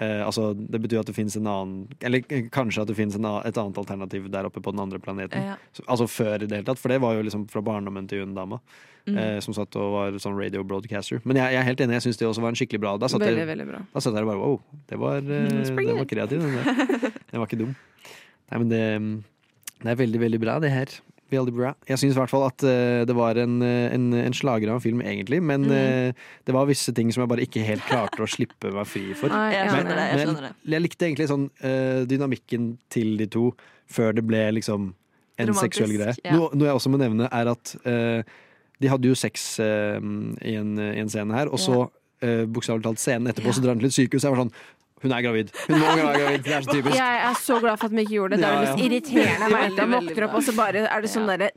eh, 0.00 0.20
altså 0.26 0.52
Det 0.54 0.80
betyr 0.82 1.00
at 1.00 1.06
det 1.10 1.14
finnes 1.16 1.34
en 1.36 1.46
annen 1.50 1.88
Eller 2.06 2.20
kanskje 2.54 2.82
at 2.82 2.88
det 2.88 2.96
finnes 2.96 3.16
et 3.16 3.58
annet 3.58 3.78
alternativ 3.78 4.28
der 4.30 4.46
oppe 4.46 4.60
på 4.62 4.70
den 4.72 4.80
andre 4.84 4.98
planeten. 5.02 5.42
Ja. 5.42 5.56
Så, 5.72 5.82
altså 5.88 6.06
før 6.06 6.36
i 6.42 6.46
det 6.46 6.60
hele 6.60 6.66
tatt, 6.68 6.78
for 6.78 6.88
det 6.92 7.00
var 7.02 7.14
jo 7.18 7.22
liksom 7.26 7.48
fra 7.50 7.60
barndommen 7.62 8.06
til 8.08 8.20
hun 8.24 8.34
dama. 8.34 8.60
Mm. 9.08 9.16
Eh, 9.16 9.38
som 9.40 9.54
satt 9.56 9.74
og 9.80 9.92
var 9.94 10.18
sånn 10.20 10.36
radio 10.38 10.62
broadcaster. 10.62 11.22
Men 11.24 11.36
jeg, 11.40 11.54
jeg 11.54 11.60
er 11.62 11.68
helt 11.70 11.80
enig, 11.80 11.94
jeg 11.98 12.02
syns 12.04 12.18
det 12.20 12.26
også 12.28 12.42
var 12.44 12.52
en 12.52 12.58
skikkelig 12.60 12.80
bra. 12.82 12.90
Da 13.00 13.08
satt 13.08 13.22
Veldig, 13.24 13.40
jeg, 13.40 13.48
veldig 13.48 13.66
bra. 13.70 13.78
da 13.94 14.00
satt 14.04 14.14
jeg 14.18 14.28
bare 14.28 14.38
wow, 14.42 14.58
det 14.92 14.98
var, 15.00 15.16
eh, 15.24 15.48
Det 15.48 15.76
den 15.80 15.96
var 16.02 16.04
kreativ, 16.10 16.42
den 16.44 16.58
der. 16.60 17.10
Den 17.30 17.38
var 17.40 17.46
ikke 17.48 17.58
dum. 17.62 17.72
Nei, 18.50 18.58
men 18.58 18.68
det, 18.68 18.82
det 19.82 19.92
er 19.94 19.96
veldig, 20.04 20.20
veldig 20.20 20.40
bra, 20.42 20.58
det 20.60 20.70
her. 20.70 20.90
Veldig 21.30 21.52
bra. 21.54 21.68
Jeg 21.86 21.98
syns 22.00 22.16
i 22.16 22.18
hvert 22.18 22.30
fall 22.32 22.42
at 22.48 22.62
uh, 22.66 23.04
det 23.06 23.14
var 23.14 23.38
en, 23.38 23.60
eh, 23.62 23.92
en, 23.94 24.08
en 24.18 24.34
slager 24.34 24.68
av 24.72 24.80
en 24.80 24.82
film, 24.82 25.00
egentlig. 25.06 25.38
Men 25.46 25.62
Mm. 25.62 25.70
uh, 25.70 26.12
det 26.44 26.52
var 26.56 26.66
visse 26.66 26.92
ting 26.92 27.12
som 27.14 27.22
jeg 27.22 27.30
bare 27.30 27.44
ikke 27.46 27.62
helt 27.62 27.84
klarte 27.86 28.18
å 28.24 28.26
slippe 28.28 28.72
meg 28.74 28.86
fri 28.90 29.12
for. 29.14 29.30
Nei, 29.30 29.52
Jeg 29.54 29.66
ja, 29.68 29.72
skjønner 29.76 29.94
det. 30.00 30.06
Jeg 30.10 30.16
Men 30.18 30.26
skjønner 30.26 30.48
det. 30.48 30.72
jeg 30.74 30.82
likte 30.82 31.06
egentlig 31.06 31.28
sånn 31.30 31.46
uh, 31.62 32.00
dynamikken 32.10 32.66
til 32.90 33.16
de 33.20 33.26
to 33.30 33.44
før 33.90 34.12
det 34.18 34.24
ble 34.26 34.42
liksom 34.58 34.88
en 35.38 35.46
Romantisk, 35.48 35.62
seksuell 35.78 35.94
greie. 35.96 36.14
ja. 36.24 36.34
Noe, 36.36 36.50
noe 36.52 36.66
jeg 36.68 36.74
også 36.80 36.90
må 36.92 36.98
nevne, 37.00 37.28
er 37.32 37.48
at 37.54 37.76
de 38.80 38.88
hadde 38.88 39.08
jo 39.08 39.14
sex 39.14 39.58
i, 39.60 40.52
en, 40.56 40.74
i 40.80 40.98
en 41.00 41.08
scene 41.08 41.32
her, 41.36 41.48
og 41.52 41.58
så 41.62 41.78
uh, 41.86 42.44
bokstavelig 42.50 42.84
talt 42.84 43.00
scenen 43.00 43.30
etterpå 43.30 43.48
Ja. 43.48 43.54
så 43.56 43.62
drar 43.64 43.72
han 43.76 43.80
til 43.80 43.88
et 43.88 43.96
sykehus. 43.96 44.24
Jeg 44.26 44.34
var 44.34 44.42
sånn 44.44 44.52
Hun 45.02 45.12
er 45.16 45.22
gravid! 45.24 45.50
Hun 45.66 45.78
må 45.80 45.86
være 45.96 46.14
gravid! 46.20 46.42
Det 46.44 46.52
er 46.56 46.60
så 46.66 46.72
typisk. 46.74 46.96
Jeg 46.96 47.20
er 47.30 47.34
så 47.40 47.58
glad 47.62 47.78
for 47.80 47.86
at 47.88 47.92
vi 47.96 48.02
ikke 48.04 48.14
gjorde 48.18 48.36
det. 48.36 48.40
Det 48.42 48.48
er 48.50 48.52
Ja, 48.52 48.62
ja. 48.70 48.74
irriterende 48.84 49.46
å 49.46 49.52
merke 49.54 49.76
Jeg 49.80 49.88
våkner 49.94 50.26
opp, 50.28 50.34
og 50.34 50.42
så 50.44 50.56
bare 50.56 50.82
er 50.86 51.00
det 51.06 51.10
sånn 51.10 51.26
derre 51.30 51.50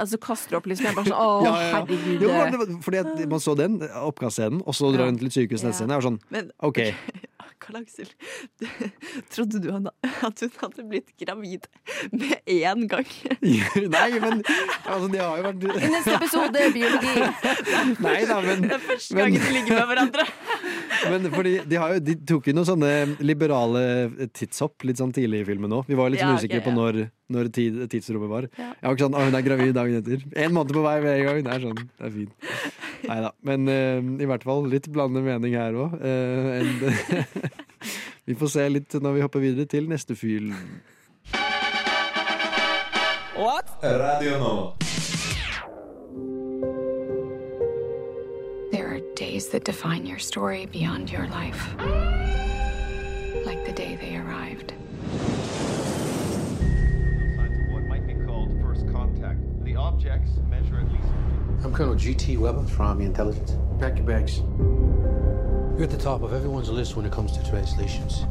Og 0.00 0.08
så 0.10 0.18
kaster 0.20 0.50
du 0.50 0.56
opp 0.58 0.66
liksom. 0.66 0.86
Jeg 0.90 0.94
bare 0.98 1.06
sånn 1.12 1.20
Å, 1.20 1.44
Ja, 1.44 1.52
ja, 1.54 1.60
ja. 1.60 1.76
herregud. 1.78 2.20
Jo, 2.26 2.32
men 2.32 2.52
det 2.52 2.58
var- 2.64 2.82
fordi 2.88 2.98
at 3.04 3.28
man 3.30 3.40
så 3.40 3.54
den 3.56 3.78
oppkastscenen, 3.80 4.62
og 4.66 4.74
så 4.74 4.90
drar 4.94 5.06
hun 5.06 5.18
til 5.18 5.28
sykehuset 5.30 5.44
sykehus 5.48 5.62
Ja. 5.62 5.68
neste 5.68 5.78
scene. 5.84 5.92
Jeg 5.94 6.02
var 6.02 6.10
sånn 6.10 6.50
OK. 6.62 6.80
Karl 7.62 7.78
Aksel, 7.80 8.08
trodde 9.32 9.60
du 9.62 9.70
han, 9.72 9.88
at 10.26 10.40
hun 10.44 10.50
hadde 10.60 10.84
blitt 10.90 11.12
gravid 11.20 11.66
med 12.12 12.34
én 12.50 12.84
gang? 12.90 13.08
Nei, 13.94 14.10
men 14.22 14.42
altså, 14.44 15.08
det 15.12 15.20
har 15.22 15.38
jo 15.40 15.46
vært 15.48 15.66
I 15.84 15.90
neste 15.94 16.16
episode 16.18 16.64
biologi. 16.74 17.14
Nei 18.04 18.16
da, 18.28 18.38
men 18.44 18.66
Det 18.66 18.74
er 18.78 18.84
første 18.84 19.18
Men- 19.18 19.38
de 19.38 19.52
ligger 19.58 19.78
med 19.80 19.88
hverandre. 19.92 20.26
Men 21.10 21.30
fordi 21.34 21.54
de, 21.68 21.76
har 21.80 21.96
jo, 21.96 22.02
de 22.06 22.14
tok 22.28 22.46
jo 22.48 22.54
noen 22.56 22.68
sånne 22.68 22.92
liberale 23.24 23.82
tidshopp 24.36 24.84
litt 24.88 25.00
sånn 25.00 25.12
tidlig 25.14 25.42
i 25.44 25.48
filmen 25.48 25.72
òg. 25.76 25.88
Vi 25.90 25.98
var 25.98 26.12
litt 26.12 26.22
Ja, 26.22 26.30
okay, 26.32 26.44
usikre 26.46 26.62
på 26.64 26.72
ja. 26.72 26.78
når, 26.78 27.00
når 27.32 27.48
tid, 27.56 27.76
tidsrommet 27.88 28.30
var. 28.30 28.48
Ja. 28.58 28.70
Jeg 28.72 28.84
var 28.84 28.96
ikke 28.96 29.06
sånn 29.06 29.16
'Å, 29.16 29.24
hun 29.24 29.38
er 29.38 29.46
gravid 29.46 29.74
dagen 29.74 30.00
etter'. 30.00 30.24
En 30.36 30.52
måned 30.52 30.72
på 30.76 30.82
vei 30.84 31.00
med 31.00 31.12
en 31.18 31.26
gang. 31.26 31.42
Det 31.44 31.52
er 31.54 31.60
sånn, 31.64 31.80
det 31.80 32.04
er 32.04 32.10
fint. 32.10 32.32
Nei 33.08 33.20
da. 33.20 33.30
Men 33.42 33.68
uh, 33.68 34.22
i 34.22 34.28
hvert 34.28 34.44
fall 34.44 34.66
litt 34.68 34.88
blandet 34.92 35.24
mening 35.24 35.54
her 35.56 35.72
òg. 35.72 35.96
vi 38.28 38.34
får 38.34 38.48
se 38.48 38.68
litt 38.68 38.92
når 39.00 39.16
vi 39.16 39.24
hopper 39.24 39.40
videre 39.40 39.66
til 39.68 39.88
neste 39.88 40.16
fyl. 40.16 40.52
What? 43.34 43.66
Radio 43.82 44.38
nå. 44.38 44.54
There 48.70 48.86
are 48.86 49.00
days 49.16 49.48
that 49.48 49.64
define 49.64 50.06
your 50.06 50.18
story 50.18 50.66
beyond 50.66 51.10
your 51.10 51.26
life. 51.26 52.53
Measure 60.48 60.76
at 60.80 60.90
least. 60.92 61.04
I'm 61.64 61.72
Colonel 61.72 61.94
G.T. 61.94 62.36
Weber 62.36 62.64
from 62.64 62.86
Army 62.86 63.04
Intelligence. 63.04 63.56
Pack 63.80 63.96
your 63.96 64.06
bags. 64.06 64.38
You're 64.38 65.84
at 65.84 65.90
the 65.90 65.98
top 65.98 66.22
of 66.22 66.32
everyone's 66.32 66.68
list 66.70 66.96
when 66.96 67.04
it 67.06 67.12
comes 67.12 67.32
to 67.36 67.48
translations. 67.50 68.24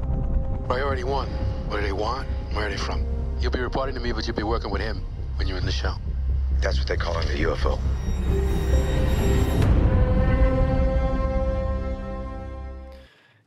Priority 0.67 1.03
one. 1.03 1.27
What 1.67 1.77
do 1.77 1.83
they 1.83 1.91
want? 1.91 2.27
Where 2.53 2.67
are 2.67 2.69
they 2.69 2.77
from? 2.77 3.05
You'll 3.39 3.51
be 3.51 3.59
reporting 3.59 3.95
to 3.95 4.01
me, 4.01 4.11
but 4.13 4.25
you'll 4.27 4.35
be 4.35 4.43
working 4.43 4.71
with 4.71 4.81
him 4.81 5.01
when 5.37 5.47
you're 5.47 5.57
in 5.57 5.65
the 5.65 5.71
show. 5.71 5.95
That's 6.61 6.77
what 6.79 6.87
they 6.87 6.95
call 6.95 7.19
in 7.19 7.27
the 7.27 7.43
UFO. 7.43 7.79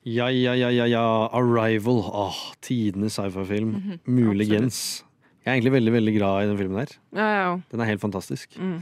Ja, 0.03 0.29
ja, 0.31 0.55
ja, 0.55 0.71
ja, 0.71 0.87
ja. 0.87 1.27
Arrival. 1.33 1.99
Åh, 2.13 2.37
tidenes 2.61 3.13
sci-fi-film. 3.19 3.69
Mhm, 3.69 4.01
Muligens. 4.05 5.05
Jeg 5.47 5.53
er 5.53 5.61
egentlig 5.61 5.77
veldig 5.79 5.93
veldig 5.95 6.17
glad 6.19 6.41
i 6.43 6.49
den 6.51 6.59
filmen 6.59 6.81
her. 6.83 6.97
Ja, 7.15 7.27
ja, 7.31 7.43
ja. 7.47 7.53
Den 7.71 7.81
er 7.85 7.93
helt 7.93 8.03
fantastisk. 8.03 8.57
Mm. 8.59 8.81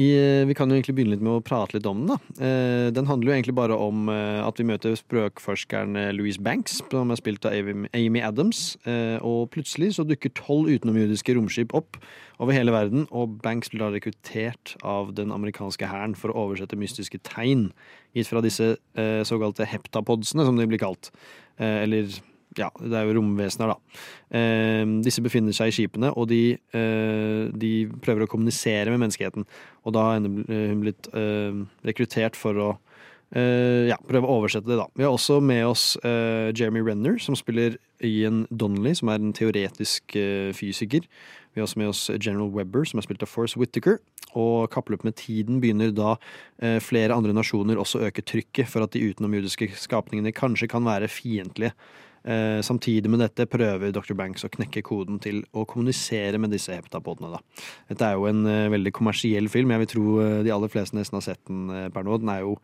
I, 0.00 0.06
eh, 0.16 0.44
vi 0.48 0.54
kan 0.56 0.70
jo 0.70 0.74
egentlig 0.78 0.94
begynne 0.96 1.12
litt 1.12 1.22
med 1.22 1.34
å 1.36 1.42
prate 1.44 1.76
litt 1.76 1.86
om 1.86 2.00
den. 2.06 2.14
da. 2.14 2.44
Eh, 2.46 2.86
den 2.94 3.06
handler 3.06 3.28
jo 3.30 3.34
egentlig 3.36 3.54
bare 3.58 3.76
om 3.76 4.08
eh, 4.08 4.40
at 4.42 4.56
vi 4.58 4.64
møter 4.66 4.94
språkforskeren 4.96 5.94
eh, 6.00 6.08
Louise 6.16 6.40
Banks, 6.42 6.80
som 6.90 7.12
er 7.12 7.20
spilt 7.20 7.44
av 7.46 7.52
Amy- 7.92 8.22
Adams. 8.24 8.62
Eh, 8.88 9.18
og 9.22 9.50
plutselig 9.54 9.92
så 9.98 10.06
dukker 10.08 10.32
tolv 10.38 10.70
utenomjordiske 10.72 11.36
romskip 11.36 11.74
opp 11.76 11.98
over 12.42 12.56
hele 12.56 12.72
verden, 12.74 13.04
og 13.14 13.36
Banks 13.44 13.70
blir 13.70 13.84
da 13.84 13.92
rekruttert 13.94 14.74
av 14.82 15.12
den 15.14 15.30
amerikanske 15.36 15.86
hæren 15.86 16.16
for 16.18 16.32
å 16.32 16.46
oversette 16.48 16.78
mystiske 16.80 17.20
tegn 17.28 17.68
gitt 18.16 18.30
fra 18.30 18.40
disse 18.42 18.72
eh, 18.96 19.20
såkalte 19.26 19.68
heptapodsene, 19.68 20.46
som 20.48 20.56
de 20.58 20.66
blir 20.70 20.80
kalt. 20.82 21.12
Eh, 21.60 21.82
eller 21.84 22.08
ja, 22.60 22.70
det 22.80 22.96
er 22.98 23.08
jo 23.08 23.16
romvesener, 23.18 23.74
da. 23.74 24.02
Eh, 24.34 24.84
disse 25.04 25.22
befinner 25.24 25.56
seg 25.56 25.70
i 25.70 25.76
skipene, 25.76 26.12
og 26.14 26.28
de, 26.30 26.56
eh, 26.74 27.44
de 27.50 27.74
prøver 28.04 28.26
å 28.26 28.30
kommunisere 28.30 28.92
med 28.94 29.04
menneskeheten. 29.04 29.46
Og 29.84 29.96
da 29.96 30.08
har 30.08 30.20
hun 30.20 30.82
blitt 30.82 31.10
eh, 31.12 31.62
rekruttert 31.86 32.38
for 32.38 32.60
å 32.60 32.70
eh, 33.34 33.90
ja, 33.90 33.98
prøve 34.08 34.28
å 34.28 34.40
oversette 34.40 34.70
det, 34.70 34.78
da. 34.80 34.88
Vi 34.96 35.06
har 35.06 35.14
også 35.14 35.40
med 35.44 35.64
oss 35.68 35.94
eh, 36.04 36.50
Jeremy 36.54 36.84
Renner, 36.86 37.18
som 37.22 37.36
spiller 37.38 37.78
Ian 38.04 38.44
Donnelly, 38.50 38.94
som 38.98 39.10
er 39.12 39.22
en 39.22 39.34
teoretisk 39.36 40.16
eh, 40.18 40.50
fysiker. 40.56 41.06
Vi 41.54 41.62
har 41.62 41.68
også 41.68 41.78
med 41.78 41.92
oss 41.92 42.08
General 42.18 42.50
Webber, 42.50 42.86
som 42.88 42.98
er 42.98 43.06
spilt 43.06 43.22
av 43.22 43.30
Force 43.30 43.58
Whittaker. 43.58 44.00
Og 44.34 44.66
kappløpet 44.74 45.06
med 45.06 45.16
tiden 45.20 45.60
begynner 45.62 45.92
da 45.94 46.16
eh, 46.58 46.80
flere 46.82 47.14
andre 47.14 47.34
nasjoner 47.36 47.78
også 47.78 48.02
øker 48.08 48.26
trykket 48.26 48.70
for 48.70 48.82
at 48.82 48.94
de 48.94 49.04
utenomjudiske 49.06 49.70
skapningene 49.78 50.34
kanskje 50.34 50.70
kan 50.72 50.86
være 50.86 51.10
fiendtlige. 51.12 51.74
Eh, 52.24 52.60
samtidig 52.64 53.10
med 53.12 53.20
dette 53.20 53.44
prøver 53.50 53.92
Dr. 53.92 54.14
Banks 54.16 54.46
å 54.46 54.50
knekke 54.52 54.80
koden 54.86 55.18
til 55.20 55.42
å 55.52 55.66
kommunisere 55.68 56.40
med 56.40 56.54
disse 56.54 56.72
heptapodene. 56.72 57.36
Da. 57.36 57.64
Dette 57.90 58.08
er 58.08 58.16
jo 58.16 58.24
en 58.30 58.46
eh, 58.48 58.70
veldig 58.72 58.94
kommersiell 58.96 59.50
film. 59.52 59.74
Jeg 59.74 59.82
vil 59.82 59.90
tro 59.92 60.06
eh, 60.24 60.38
de 60.46 60.54
aller 60.54 60.72
fleste 60.72 60.96
nesten 60.96 61.20
har 61.20 61.26
sett 61.26 61.42
den 61.50 61.68
per 61.92 62.06
nå. 62.06 62.16
Den 62.22 62.32
er 62.32 62.40
jo 62.46 62.56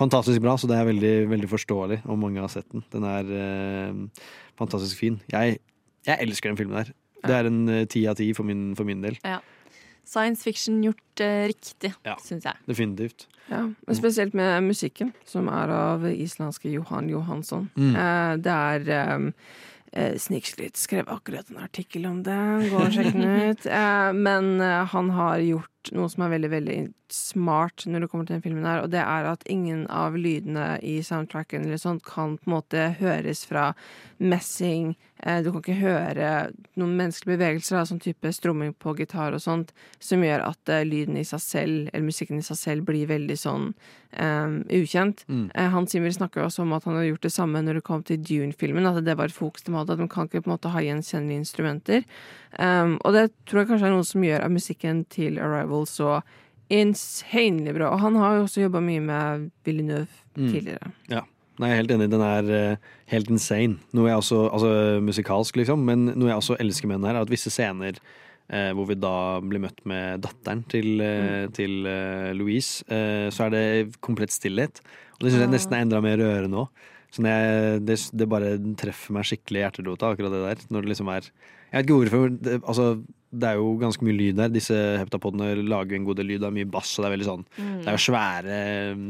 fantastisk 0.00 0.40
bra, 0.40 0.56
så 0.56 0.70
det 0.70 0.78
er 0.78 0.88
veldig, 0.88 1.14
veldig 1.34 1.50
forståelig 1.52 2.00
om 2.08 2.24
mange 2.24 2.40
har 2.40 2.52
sett 2.52 2.70
den. 2.72 2.86
Den 2.94 3.04
er 3.10 3.32
eh, 3.36 4.26
fantastisk 4.60 5.02
fin. 5.02 5.20
Jeg, 5.34 5.60
jeg 6.08 6.28
elsker 6.28 6.52
den 6.52 6.60
filmen 6.62 6.80
her. 6.80 6.94
Det 7.22 7.34
er 7.36 7.46
en 7.46 7.66
ti 7.86 8.00
av 8.10 8.16
ti 8.18 8.32
for 8.34 8.48
min, 8.48 8.72
for 8.74 8.88
min 8.88 9.04
del. 9.04 9.20
Ja. 9.22 9.38
Science 10.04 10.42
fiction 10.44 10.82
gjort 10.84 11.20
eh, 11.20 11.46
riktig, 11.48 11.92
Ja. 12.04 12.16
syns 12.20 12.44
jeg. 12.44 12.54
Definitivt. 12.68 13.26
Ja, 13.48 13.62
men 13.86 13.96
spesielt 13.96 14.34
med 14.34 14.62
musikken, 14.64 15.12
som 15.26 15.48
er 15.48 15.68
av 15.74 16.04
islandske 16.10 16.70
Johan 16.72 17.08
Johansson. 17.10 17.70
Mm. 17.76 17.96
Eh, 17.96 18.36
det 18.44 18.52
er 18.52 19.14
um, 19.16 19.32
eh, 19.92 20.14
Snikskryt 20.18 20.76
skrev 20.76 21.08
akkurat 21.12 21.50
en 21.50 21.58
artikkel 21.64 22.06
om 22.06 22.22
det, 22.22 22.38
gå 22.70 22.76
og 22.80 22.92
sjekk 22.94 23.12
den 23.12 23.50
ut. 23.52 23.66
Eh, 23.82 24.12
men 24.12 24.60
eh, 24.60 24.84
han 24.94 25.10
har 25.10 25.38
gjort 25.42 25.71
noe 25.90 26.08
som 26.12 26.22
er 26.24 26.34
veldig, 26.36 26.50
veldig 26.52 26.78
smart 27.12 27.84
når 27.86 28.04
det 28.04 28.08
kommer 28.10 28.28
til 28.28 28.36
den 28.36 28.44
filmen 28.44 28.66
her, 28.66 28.82
og 28.84 28.92
det 28.92 29.02
er 29.02 29.28
at 29.28 29.44
ingen 29.50 29.84
av 29.92 30.16
lydene 30.16 30.76
i 30.86 31.00
soundtracken 31.04 31.66
eller 31.66 31.80
sånt 31.80 32.04
kan 32.06 32.38
på 32.38 32.48
en 32.48 32.54
måte 32.54 32.84
høres 33.00 33.44
fra 33.48 33.72
messing. 34.22 34.94
Eh, 35.22 35.42
du 35.42 35.50
kan 35.50 35.62
ikke 35.62 35.78
høre 35.80 36.30
noen 36.78 36.94
menneskelige 36.98 37.36
bevegelser, 37.36 37.78
da, 37.78 37.84
sånn 37.88 38.02
type 38.02 38.32
strumming 38.34 38.72
på 38.78 38.94
gitar 38.98 39.36
og 39.36 39.42
sånt, 39.44 39.74
som 40.02 40.24
gjør 40.24 40.46
at 40.46 40.72
eh, 40.72 40.84
lyden 40.88 41.18
i 41.20 41.26
seg 41.26 41.42
selv, 41.44 41.90
eller 41.92 42.06
musikken 42.06 42.40
i 42.40 42.46
seg 42.46 42.60
selv, 42.60 42.86
blir 42.88 43.10
veldig 43.10 43.38
sånn 43.38 43.72
um, 43.72 44.60
ukjent. 44.72 45.24
Mm. 45.28 45.48
Eh, 45.54 45.70
Hans 45.74 45.94
Zimmer 45.94 46.14
snakker 46.14 46.46
også 46.46 46.64
om 46.64 46.76
at 46.76 46.86
han 46.88 46.98
har 46.98 47.08
gjort 47.10 47.26
det 47.26 47.34
samme 47.34 47.62
når 47.64 47.80
det 47.80 47.86
kom 47.88 48.06
til 48.06 48.22
Dune-filmen, 48.22 48.88
at 48.88 49.02
det 49.04 49.18
var 49.18 49.30
et 49.30 49.36
fokus 49.36 49.66
de 49.66 49.74
hadde, 49.76 49.96
at 49.96 50.02
de 50.02 50.08
kan 50.10 50.30
ikke 50.30 50.44
på 50.44 50.50
en 50.50 50.56
måte 50.56 50.72
ha 50.72 50.84
gjenkjennelige 50.84 51.44
instrumenter. 51.44 52.06
Um, 52.58 52.98
og 53.04 53.14
det 53.16 53.30
tror 53.48 53.62
jeg 53.62 53.68
kanskje 53.70 53.86
er 53.88 53.94
noe 53.94 54.04
som 54.04 54.24
gjør 54.26 54.44
at 54.44 54.52
musikken 54.52 55.04
til 55.08 55.38
Arrival 55.40 55.86
så 55.88 56.20
insanely 56.72 57.72
bra. 57.76 57.90
Og 57.92 58.00
han 58.02 58.16
har 58.20 58.36
jo 58.38 58.46
også 58.46 58.64
jobba 58.66 58.80
mye 58.84 59.00
med 59.04 59.50
Villeneuve 59.66 60.08
Mm. 60.32 60.48
tidligere. 60.48 60.90
Ja. 61.12 61.20
Nei, 61.60 61.68
jeg 61.68 61.74
er 61.74 61.80
helt 61.82 61.90
enig. 61.92 62.10
Den 62.10 62.22
er 62.24 62.46
uh, 62.72 62.76
helt 63.12 63.28
insane. 63.30 63.76
Noe 63.92 64.08
jeg 64.08 64.16
også, 64.16 64.38
altså 64.48 64.70
musikalsk, 65.04 65.56
liksom, 65.60 65.82
men 65.84 66.06
noe 66.16 66.30
jeg 66.30 66.38
også 66.40 66.56
elsker 66.58 66.88
med 66.88 66.96
den 67.00 67.04
her, 67.10 67.18
er 67.20 67.26
at 67.26 67.30
visse 67.30 67.52
scener 67.52 67.98
eh, 68.48 68.72
hvor 68.72 68.88
vi 68.88 68.96
da 68.96 69.40
blir 69.44 69.60
møtt 69.60 69.84
med 69.84 70.22
datteren 70.24 70.64
til, 70.68 71.00
eh, 71.04 71.46
til 71.52 71.86
eh, 71.86 72.32
Louise, 72.32 72.82
eh, 72.88 73.28
så 73.30 73.46
er 73.46 73.50
det 73.52 74.00
komplett 74.00 74.32
stillhet. 74.32 74.80
Og 75.18 75.26
det 75.26 75.32
syns 75.34 75.44
jeg 75.44 75.52
nesten 75.52 75.76
er 75.76 75.84
enda 75.84 76.00
mer 76.04 76.16
rørende 76.20 76.64
òg. 76.64 76.88
Så 77.12 77.24
jeg, 77.28 77.80
det, 77.84 77.98
det 78.16 78.28
bare 78.32 78.54
treffer 78.80 79.12
meg 79.12 79.26
skikkelig 79.28 79.60
i 79.60 79.64
hjerterota, 79.66 80.12
akkurat 80.14 80.32
det 80.32 80.44
der. 80.46 80.62
Når 80.72 80.84
det 80.84 80.92
liksom 80.94 81.10
er 81.12 81.26
Jeg 81.26 81.74
vet 81.74 81.84
ikke 81.84 81.98
hvorfor. 81.98 82.30
Altså, 82.62 82.86
det 83.32 83.48
er 83.48 83.56
jo 83.56 83.72
ganske 83.80 84.04
mye 84.04 84.16
lyd 84.18 84.36
der. 84.36 84.52
Disse 84.52 84.76
heptapodene 85.00 85.54
lager 85.64 85.96
en 85.96 86.04
god 86.04 86.20
del 86.20 86.28
lyd. 86.34 86.42
Det 86.42 86.50
er 86.50 86.56
mye 86.58 86.68
bass, 86.68 86.92
og 86.98 87.04
det 87.04 87.08
er 87.10 87.16
veldig 87.16 87.30
sånn 87.30 87.46
Mm. 87.52 87.80
Det 87.82 87.88
er 87.88 87.96
jo 87.96 88.02
svære, 88.04 88.58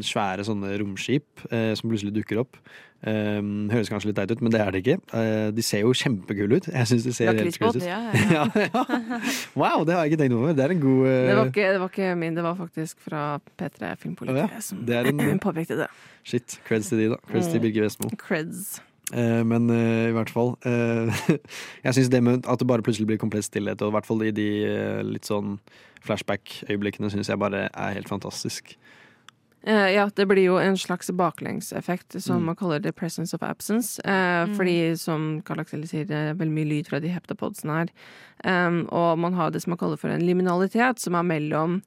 svære 0.07 0.45
sånne 0.47 0.71
romskip 0.81 1.45
eh, 1.51 1.73
som 1.79 1.91
plutselig 1.91 2.15
dukker 2.17 2.41
opp. 2.43 2.57
Um, 3.03 3.67
høres 3.73 3.89
kanskje 3.91 4.13
litt 4.13 4.19
teit 4.21 4.31
ut, 4.31 4.43
men 4.47 4.53
det 4.55 4.61
er 4.63 4.71
det 4.71 4.81
ikke. 4.85 4.95
Uh, 5.11 5.49
de 5.51 5.63
ser 5.67 5.81
jo 5.83 5.91
kjempekule 5.91 6.61
ut. 6.61 6.69
Jeg 6.77 6.87
syns 6.87 7.07
de 7.09 7.15
ser 7.17 7.33
helt 7.35 7.59
kule 7.59 7.73
ut. 7.75 7.87
ja, 7.93 7.99
ja, 8.31 8.45
ja. 8.55 8.85
Wow, 9.59 9.83
det 9.83 9.97
har 9.97 10.05
jeg 10.05 10.13
ikke 10.13 10.21
tenkt 10.23 10.37
over. 10.39 10.55
Det 10.55 10.63
er 10.65 10.75
en 10.77 10.85
god 10.85 11.01
uh... 11.03 11.11
Det 11.11 11.35
var, 11.37 11.51
ikke, 11.51 11.67
det 11.73 11.81
var 11.83 11.91
ikke 11.91 12.13
min, 12.23 12.37
det 12.39 12.47
var 12.47 12.55
faktisk 12.61 13.03
fra 13.03 13.25
P3 13.59 13.91
ja, 13.91 13.97
Filmpolitiet 13.99 14.63
som 14.69 14.87
det 14.87 15.01
er 15.01 15.11
en 15.11 15.43
påpekte 15.49 15.81
det. 15.83 15.91
Shit. 16.23 16.61
Creds 16.69 16.93
til 16.93 17.03
de, 17.03 17.11
da. 17.17 17.21
Creds 17.27 17.51
til 17.51 17.59
Mm. 17.59 17.67
Birger 17.67 17.89
Vestmo. 17.89 18.15
Creds. 18.23 18.79
Eh, 19.13 19.43
men 19.45 19.69
eh, 19.71 20.09
i 20.09 20.13
hvert 20.17 20.31
fall 20.33 20.55
eh, 20.65 21.13
Jeg 21.85 21.95
syns 21.99 22.09
det 22.09 22.23
med 22.25 22.47
at 22.49 22.59
det 22.63 22.67
bare 22.71 22.83
plutselig 22.85 23.07
blir 23.11 23.21
komplett 23.21 23.45
stillhet, 23.45 23.83
og 23.85 23.93
i 23.93 23.97
hvert 23.99 24.09
fall 24.09 24.23
i 24.25 24.31
de 24.33 24.49
litt 25.05 25.29
sånn 25.29 25.59
flashback-øyeblikkene, 26.07 27.11
syns 27.13 27.29
jeg 27.31 27.39
bare 27.39 27.69
er 27.71 27.95
helt 27.95 28.09
fantastisk. 28.11 28.77
Ja, 29.63 30.09
det 30.11 30.25
blir 30.27 30.43
jo 30.43 30.57
en 30.59 30.75
slags 30.75 31.07
baklengseffekt, 31.15 32.17
som 32.21 32.41
Mm. 32.41 32.47
man 32.49 32.57
kaller 32.59 32.81
the 32.83 32.91
presence 32.91 33.33
of 33.33 33.45
absence. 33.47 34.01
Eh, 34.05 34.47
Mm. 34.49 34.57
Fordi, 34.57 34.97
som 34.99 35.41
Karl 35.47 35.61
Aksel 35.61 35.87
sier, 35.87 36.05
det 36.05 36.17
er 36.17 36.35
veldig 36.35 36.53
mye 36.57 36.67
lyd 36.69 36.89
fra 36.89 36.99
de 36.99 37.09
heptapodsene 37.15 37.71
her. 37.71 37.89
Um, 38.45 38.89
og 38.91 39.19
man 39.21 39.35
har 39.35 39.51
det 39.51 39.63
som 39.63 39.71
man 39.71 39.79
kaller 39.79 39.97
for 39.97 40.09
en 40.11 40.27
liminalitet, 40.27 40.99
som 40.99 41.15
er 41.15 41.23
mellom 41.23 41.83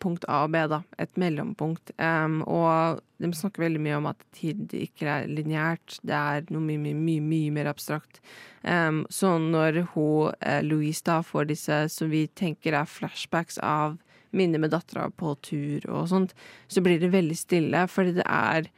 punkt 0.00 0.24
A 0.28 0.42
og 0.46 0.52
B, 0.54 0.62
da. 0.70 0.80
Et 0.98 1.20
mellompunkt. 1.20 1.92
Um, 1.98 2.40
og 2.46 3.02
de 3.22 3.30
snakker 3.34 3.64
veldig 3.64 3.82
mye 3.82 3.98
om 3.98 4.08
at 4.10 4.24
tid 4.36 4.74
ikke 4.76 5.08
er 5.10 5.30
lineært. 5.30 5.98
Det 6.06 6.16
er 6.16 6.48
noe 6.54 6.64
mye, 6.64 6.80
mye, 6.82 6.96
mye, 6.98 7.24
mye 7.24 7.54
mer 7.58 7.70
abstrakt. 7.72 8.20
Um, 8.62 9.04
så 9.10 9.36
når 9.42 9.84
hun, 9.94 10.34
eh, 10.40 10.62
Louise, 10.62 11.02
da 11.06 11.20
får 11.22 11.50
disse 11.50 11.80
som 11.94 12.10
vi 12.10 12.26
tenker 12.26 12.74
er 12.74 12.90
flashbacks 12.90 13.58
av 13.62 13.98
minner 14.30 14.60
med 14.60 14.74
dattera 14.74 15.08
på 15.10 15.34
tur 15.42 15.86
og 15.88 16.08
sånt, 16.10 16.34
så 16.68 16.82
blir 16.84 17.00
det 17.00 17.14
veldig 17.14 17.36
stille, 17.38 17.86
fordi 17.88 18.18
det 18.18 18.26
er 18.26 18.68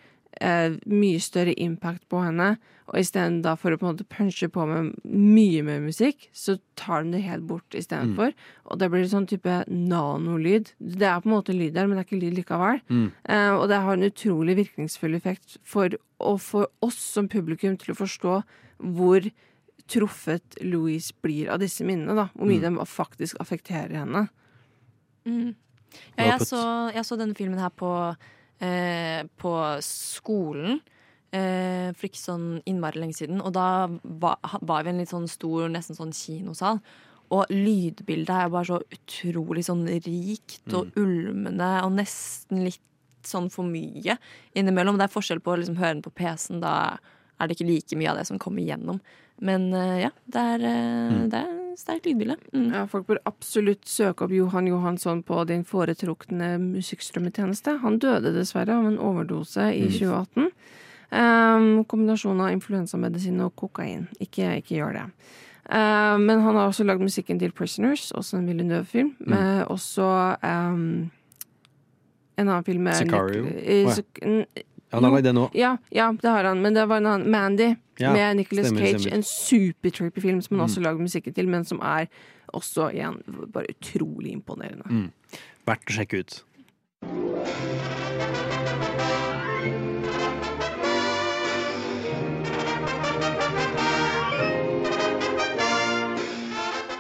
eh, 0.41 0.76
mye 0.87 1.18
større 1.20 1.55
impact 1.59 2.07
på 2.09 2.20
henne. 2.22 2.57
Og 2.91 2.99
istedenfor 2.99 3.43
da 3.45 3.53
for 3.55 3.70
å 3.70 3.78
på 3.78 3.87
en 3.87 3.93
måte 3.95 4.07
punche 4.11 4.49
på 4.51 4.64
med 4.66 4.95
mye 5.07 5.62
mer 5.62 5.78
musikk, 5.85 6.28
så 6.35 6.57
tar 6.76 7.05
den 7.05 7.12
det 7.14 7.20
helt 7.22 7.47
bort 7.47 7.70
istedenfor. 7.78 8.33
Og 8.66 8.78
det 8.81 8.89
blir 8.91 9.05
sånn 9.07 9.28
type 9.31 9.61
nanolyd. 9.70 10.72
Det 10.81 11.07
er 11.07 11.20
på 11.22 11.31
en 11.31 11.37
måte 11.37 11.55
lyd 11.55 11.74
der, 11.76 11.87
men 11.87 11.97
det 11.97 12.03
er 12.03 12.09
ikke 12.09 12.22
lyd 12.24 12.35
likevel. 12.41 12.81
Mm. 12.91 13.12
Eh, 13.31 13.53
og 13.55 13.68
det 13.70 13.78
har 13.85 13.95
en 13.95 14.09
utrolig 14.11 14.57
virkningsfull 14.59 15.14
effekt 15.14 15.57
for, 15.62 15.95
og 16.18 16.41
for 16.43 16.66
oss 16.83 16.99
som 16.99 17.28
publikum 17.31 17.78
til 17.78 17.95
å 17.95 18.01
forstå 18.01 18.41
hvor 18.97 19.31
truffet 19.91 20.59
Louise 20.62 21.14
blir 21.22 21.49
av 21.51 21.59
disse 21.62 21.83
minnene. 21.87 22.14
da 22.14 22.28
Hvor 22.35 22.47
mye 22.47 22.61
Mm. 22.61 22.76
de 22.78 22.87
faktisk 22.87 23.37
affekterer 23.39 23.95
henne. 24.03 24.28
Mm. 25.26 25.55
Ja, 26.18 26.24
jeg, 26.39 26.47
så, 26.47 26.93
jeg 26.95 27.05
så 27.05 27.16
denne 27.18 27.35
filmen 27.35 27.59
her 27.59 27.70
på, 27.70 28.16
eh, 28.63 29.23
på 29.41 29.53
skolen. 29.85 30.81
Eh, 31.31 31.93
for 31.95 32.09
ikke 32.09 32.19
sånn 32.19 32.49
innmari 32.67 32.99
lenge 32.99 33.21
siden. 33.21 33.43
Og 33.45 33.55
da 33.55 33.87
var, 34.03 34.41
var 34.67 34.83
vi 34.83 34.91
i 34.91 34.95
en 34.95 35.03
litt 35.03 35.13
sånn 35.13 35.31
stor, 35.31 35.69
nesten 35.71 35.99
sånn 35.99 36.15
kinosal. 36.17 36.81
Og 37.31 37.53
lydbildet 37.55 38.35
er 38.35 38.51
bare 38.51 38.67
så 38.67 38.81
utrolig 38.83 39.63
sånn 39.69 39.85
rikt 39.87 40.75
og 40.75 40.91
ulmende 40.99 41.69
og 41.87 41.95
nesten 42.01 42.65
litt 42.67 42.83
sånn 43.27 43.47
for 43.53 43.69
mye 43.69 44.17
innimellom. 44.59 44.99
Det 44.99 45.07
er 45.07 45.15
forskjell 45.15 45.43
på 45.45 45.55
å 45.55 45.61
liksom, 45.61 45.79
høre 45.79 45.95
den 45.95 46.03
på 46.03 46.15
PC-en. 46.19 46.63
Da 46.65 46.75
er 47.41 47.49
det 47.49 47.57
ikke 47.57 47.70
like 47.70 47.99
mye 47.99 48.12
av 48.12 48.20
det 48.20 48.26
som 48.28 48.38
kommer 48.43 48.62
igjennom. 48.62 49.01
Men 49.41 49.72
eh, 49.74 49.97
ja, 50.05 50.11
det 50.28 50.45
er, 50.55 50.64
mm. 50.68 51.22
det 51.32 51.41
er 51.41 51.61
sterkt 51.80 52.07
lydbilde. 52.09 52.36
Mm. 52.53 52.68
Ja, 52.74 52.84
folk 52.91 53.09
bør 53.09 53.22
absolutt 53.28 53.88
søke 53.88 54.26
opp 54.26 54.34
Johan 54.34 54.68
Johansson 54.68 55.22
på 55.26 55.43
din 55.49 55.64
foretrukne 55.68 56.53
musikkstrømmetjeneste. 56.62 57.78
Han 57.84 57.99
døde 58.03 58.34
dessverre 58.36 58.76
av 58.76 58.91
en 58.91 59.01
overdose 59.01 59.70
i 59.76 59.86
2018. 59.88 60.51
Um, 61.11 61.70
kombinasjon 61.91 62.43
av 62.45 62.53
influensamedisin 62.55 63.41
og 63.43 63.55
kokain. 63.59 64.07
Ikke, 64.22 64.53
ikke 64.61 64.76
gjør 64.76 64.99
det. 65.01 65.07
Um, 65.70 66.26
men 66.26 66.43
han 66.45 66.59
har 66.59 66.68
også 66.68 66.84
lagd 66.84 67.03
musikken 67.03 67.38
til 67.38 67.53
'Prisoners', 67.55 68.12
også 68.14 68.36
en 68.38 68.47
Villeneuve-film. 68.47 69.16
Mm. 69.20 69.30
Med 69.30 69.64
også 69.64 70.36
um, 70.43 71.11
en 72.41 72.49
annen 72.49 72.64
film 72.64 72.82
med 72.82 72.95
Sicario? 72.95 73.45
Nick, 73.45 73.57
Å, 73.57 73.93
oh, 73.93 74.45
ja. 74.47 74.62
Han 74.93 75.05
har 75.05 75.11
lagd 75.14 75.24
den 75.24 75.36
også. 75.36 75.55
Ja, 75.55 75.76
ja, 75.95 76.12
det 76.12 76.30
har 76.30 76.45
han. 76.45 76.62
Men 76.62 76.74
det 76.74 76.86
var 76.88 76.97
en 76.97 77.07
annen. 77.07 77.30
Mandy 77.30 77.74
Ja, 78.01 78.12
med 78.12 78.36
Nicholas 78.36 78.66
stemmer, 78.66 78.80
Cage. 78.86 78.99
stemmer. 79.01 79.16
En 79.16 79.22
supertrippy 79.22 80.20
film 80.20 80.41
som 80.43 80.57
han 80.59 80.66
Mm. 80.66 80.70
også 80.70 80.80
lagde 80.82 81.01
musikken 81.03 81.34
til, 81.34 81.49
men 81.49 81.64
som 81.64 81.78
er 81.82 82.07
også 82.53 82.91
igjen 82.93 83.22
bare 83.53 83.66
utrolig 83.70 84.32
imponerende. 84.32 84.84
Mm. 84.91 85.11
Verdt 85.66 85.86
å 85.86 85.93
sjekke 85.93 86.18
ut. 86.24 86.43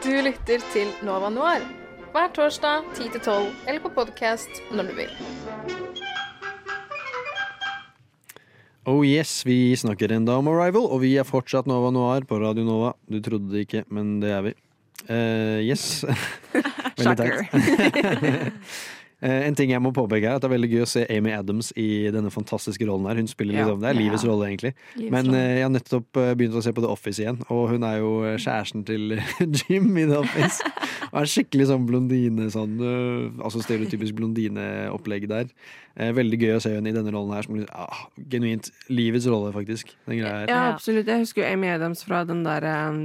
Du 0.04 0.10
lytter 0.24 0.62
til 0.72 0.88
Nova 1.04 1.28
Noir 1.30 1.62
hver 2.14 2.30
torsdag 2.34 2.86
10 2.96 3.10
til 3.14 3.20
12 3.22 3.50
eller 3.68 3.82
på 3.84 3.92
podkast 3.94 4.62
når 4.74 4.88
du 4.90 4.94
vil. 4.96 5.12
Oh 8.88 9.02
yes, 9.04 9.42
vi 9.44 9.76
snakker 9.76 10.12
enda 10.12 10.38
om 10.40 10.48
Arrival, 10.48 10.86
og 10.88 11.02
vi 11.02 11.12
er 11.20 11.26
fortsatt 11.28 11.68
Nova 11.68 11.90
Noir 11.92 12.24
på 12.28 12.38
Radio 12.40 12.64
Nova. 12.64 12.94
Du 13.12 13.18
trodde 13.20 13.52
det 13.52 13.66
ikke, 13.66 13.84
men 13.92 14.18
det 14.22 14.32
er 14.32 14.46
vi. 14.46 14.54
Uh, 15.04 15.60
yes. 15.60 16.04
Veldig 17.00 17.18
teit. 17.20 18.56
Eh, 19.20 19.42
en 19.44 19.52
ting 19.52 19.68
jeg 19.68 19.82
må 19.84 19.90
påpeke 19.92 20.24
er 20.24 20.38
at 20.38 20.40
det 20.40 20.48
er 20.48 20.54
veldig 20.54 20.68
gøy 20.72 20.80
å 20.80 20.88
se 20.88 21.02
Amy 21.12 21.34
Adams 21.36 21.74
i 21.76 22.08
denne 22.08 22.30
fantastiske 22.32 22.86
rollen 22.88 23.04
her. 23.04 23.18
Hun 23.20 23.28
spiller 23.28 23.52
Ja. 23.52 23.66
liksom, 23.66 23.82
Det 23.82 23.88
er 23.90 23.98
livets 23.98 24.24
rolle, 24.24 24.46
egentlig. 24.48 24.70
Men 25.12 25.28
eh, 25.34 25.58
jeg 25.58 25.66
har 25.66 25.72
nettopp 25.74 26.20
begynt 26.38 26.56
å 26.56 26.62
se 26.64 26.72
på 26.72 26.80
The 26.80 26.88
Office 26.88 27.20
igjen, 27.20 27.42
og 27.52 27.68
hun 27.68 27.84
er 27.84 27.98
jo 28.00 28.12
kjæresten 28.40 28.86
til 28.88 29.20
Jim 29.60 29.92
i 30.00 30.06
The 30.08 30.22
Office. 30.22 30.64
Og 31.10 31.20
er 31.20 31.28
skikkelig 31.34 31.68
sånn 31.68 31.84
blondine, 31.88 32.48
sånn 32.54 32.80
uh, 32.80 33.44
Altså 33.44 33.60
stereotypisk 33.64 34.14
blondineopplegg 34.16 35.28
der. 35.28 35.52
Eh, 35.98 36.12
veldig 36.14 36.38
gøy 36.38 36.52
å 36.54 36.60
se 36.62 36.70
henne 36.76 36.92
i 36.92 36.94
denne 36.94 37.10
rollen 37.12 37.34
her, 37.34 37.46
som 37.46 37.58
ah, 37.74 38.04
genuint 38.30 38.70
livets 38.92 39.26
rolle, 39.30 39.50
faktisk. 39.54 39.90
Den 40.06 40.20
greia 40.20 40.44
her. 40.44 40.52
Ja, 40.52 40.60
absolutt. 40.70 41.10
Jeg 41.10 41.24
husker 41.24 41.48
Amy 41.48 41.72
Adams 41.72 42.04
fra 42.06 42.22
den 42.28 42.44
der 42.46 42.66
um, 42.86 43.00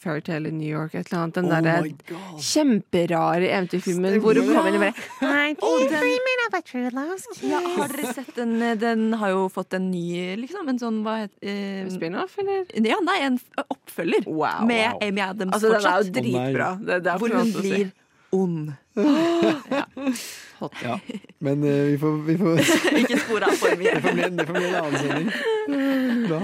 Fairytale 0.00 0.48
in 0.48 0.56
New 0.58 0.70
York, 0.70 0.94
et 0.96 1.10
eller 1.10 1.26
annet. 1.26 1.36
Den 1.36 1.50
Oh 1.50 1.60
derre 1.60 2.40
kjemperare 2.40 3.50
eventyrfilmen 3.50 4.18
hvor 4.24 4.40
hun 4.40 4.48
kommer 4.48 4.70
inn 4.72 4.80
og 4.80 4.86
bare 4.86 5.04
oh, 5.60 5.84
den, 5.84 6.08
ja, 7.50 7.60
har 7.76 7.92
dere 7.92 8.14
sett 8.16 8.32
den? 8.38 8.56
Den 8.80 9.06
har 9.20 9.34
jo 9.34 9.46
fått 9.52 9.76
en 9.76 9.90
ny, 9.92 10.36
liksom. 10.40 10.68
En 10.70 10.80
sånn, 10.80 11.00
hva 11.04 11.20
heter 11.24 11.52
eh, 11.52 11.86
Spin-off, 11.92 12.38
eller? 12.40 12.66
Ja, 12.80 12.98
nei, 13.04 13.20
en 13.28 13.40
oppfølger. 13.66 14.24
Wow, 14.30 14.64
med 14.68 14.86
wow. 14.88 15.02
Amy 15.04 15.26
Adams 15.28 15.58
Altså, 15.58 15.74
den 15.76 15.86
er 15.92 16.00
jo 16.00 16.14
dritbra. 16.16 16.70
Det, 16.80 17.02
det 17.04 17.12
er 17.12 17.20
Hvor 17.20 17.36
hun 17.36 17.52
blir 17.60 17.90
ond. 18.32 18.72
Ja. 20.84 20.98
Men 21.40 21.62
uh, 21.64 21.86
vi 21.88 21.96
får, 21.98 22.16
vi 22.26 22.34
får 22.36 22.58
Ikke 23.00 23.18
spor 23.22 23.44
av 23.46 23.54
for 23.56 23.76
mye. 23.80 23.94
Det 23.96 24.02
får 24.04 24.16
bli 24.16 24.24
en, 24.26 24.34
det 24.36 24.44
får 24.48 24.56
bli 24.58 24.66
en 24.68 24.74
annen 24.76 24.98
sending. 25.00 25.30
Da. 26.28 26.40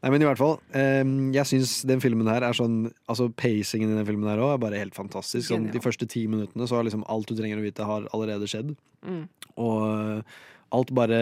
Nei, 0.00 0.12
men 0.14 0.22
i 0.22 0.28
hvert 0.28 0.38
fall. 0.40 0.54
Um, 0.70 1.16
jeg 1.34 1.48
syns 1.50 1.72
den 1.90 2.00
filmen 2.00 2.30
her 2.30 2.46
er 2.46 2.54
sånn 2.56 2.76
Altså 3.10 3.26
Pacingen 3.36 3.90
i 3.92 3.98
den 3.98 4.06
filmen 4.08 4.30
her 4.30 4.38
også 4.40 4.54
er 4.54 4.62
bare 4.62 4.78
helt 4.80 4.94
fantastisk. 4.96 5.48
Sånn, 5.50 5.66
de 5.74 5.82
første 5.82 6.06
ti 6.08 6.22
minuttene 6.30 6.68
så 6.70 6.78
har 6.78 6.86
liksom 6.86 7.02
alt 7.10 7.28
du 7.28 7.34
trenger 7.40 7.58
å 7.60 7.66
vite, 7.66 7.84
har 7.90 8.06
allerede 8.14 8.48
skjedd. 8.50 8.70
Mm. 9.02 9.24
Og 9.60 9.82
eh, 9.90 10.38
alt 10.78 10.94
bare 10.94 11.20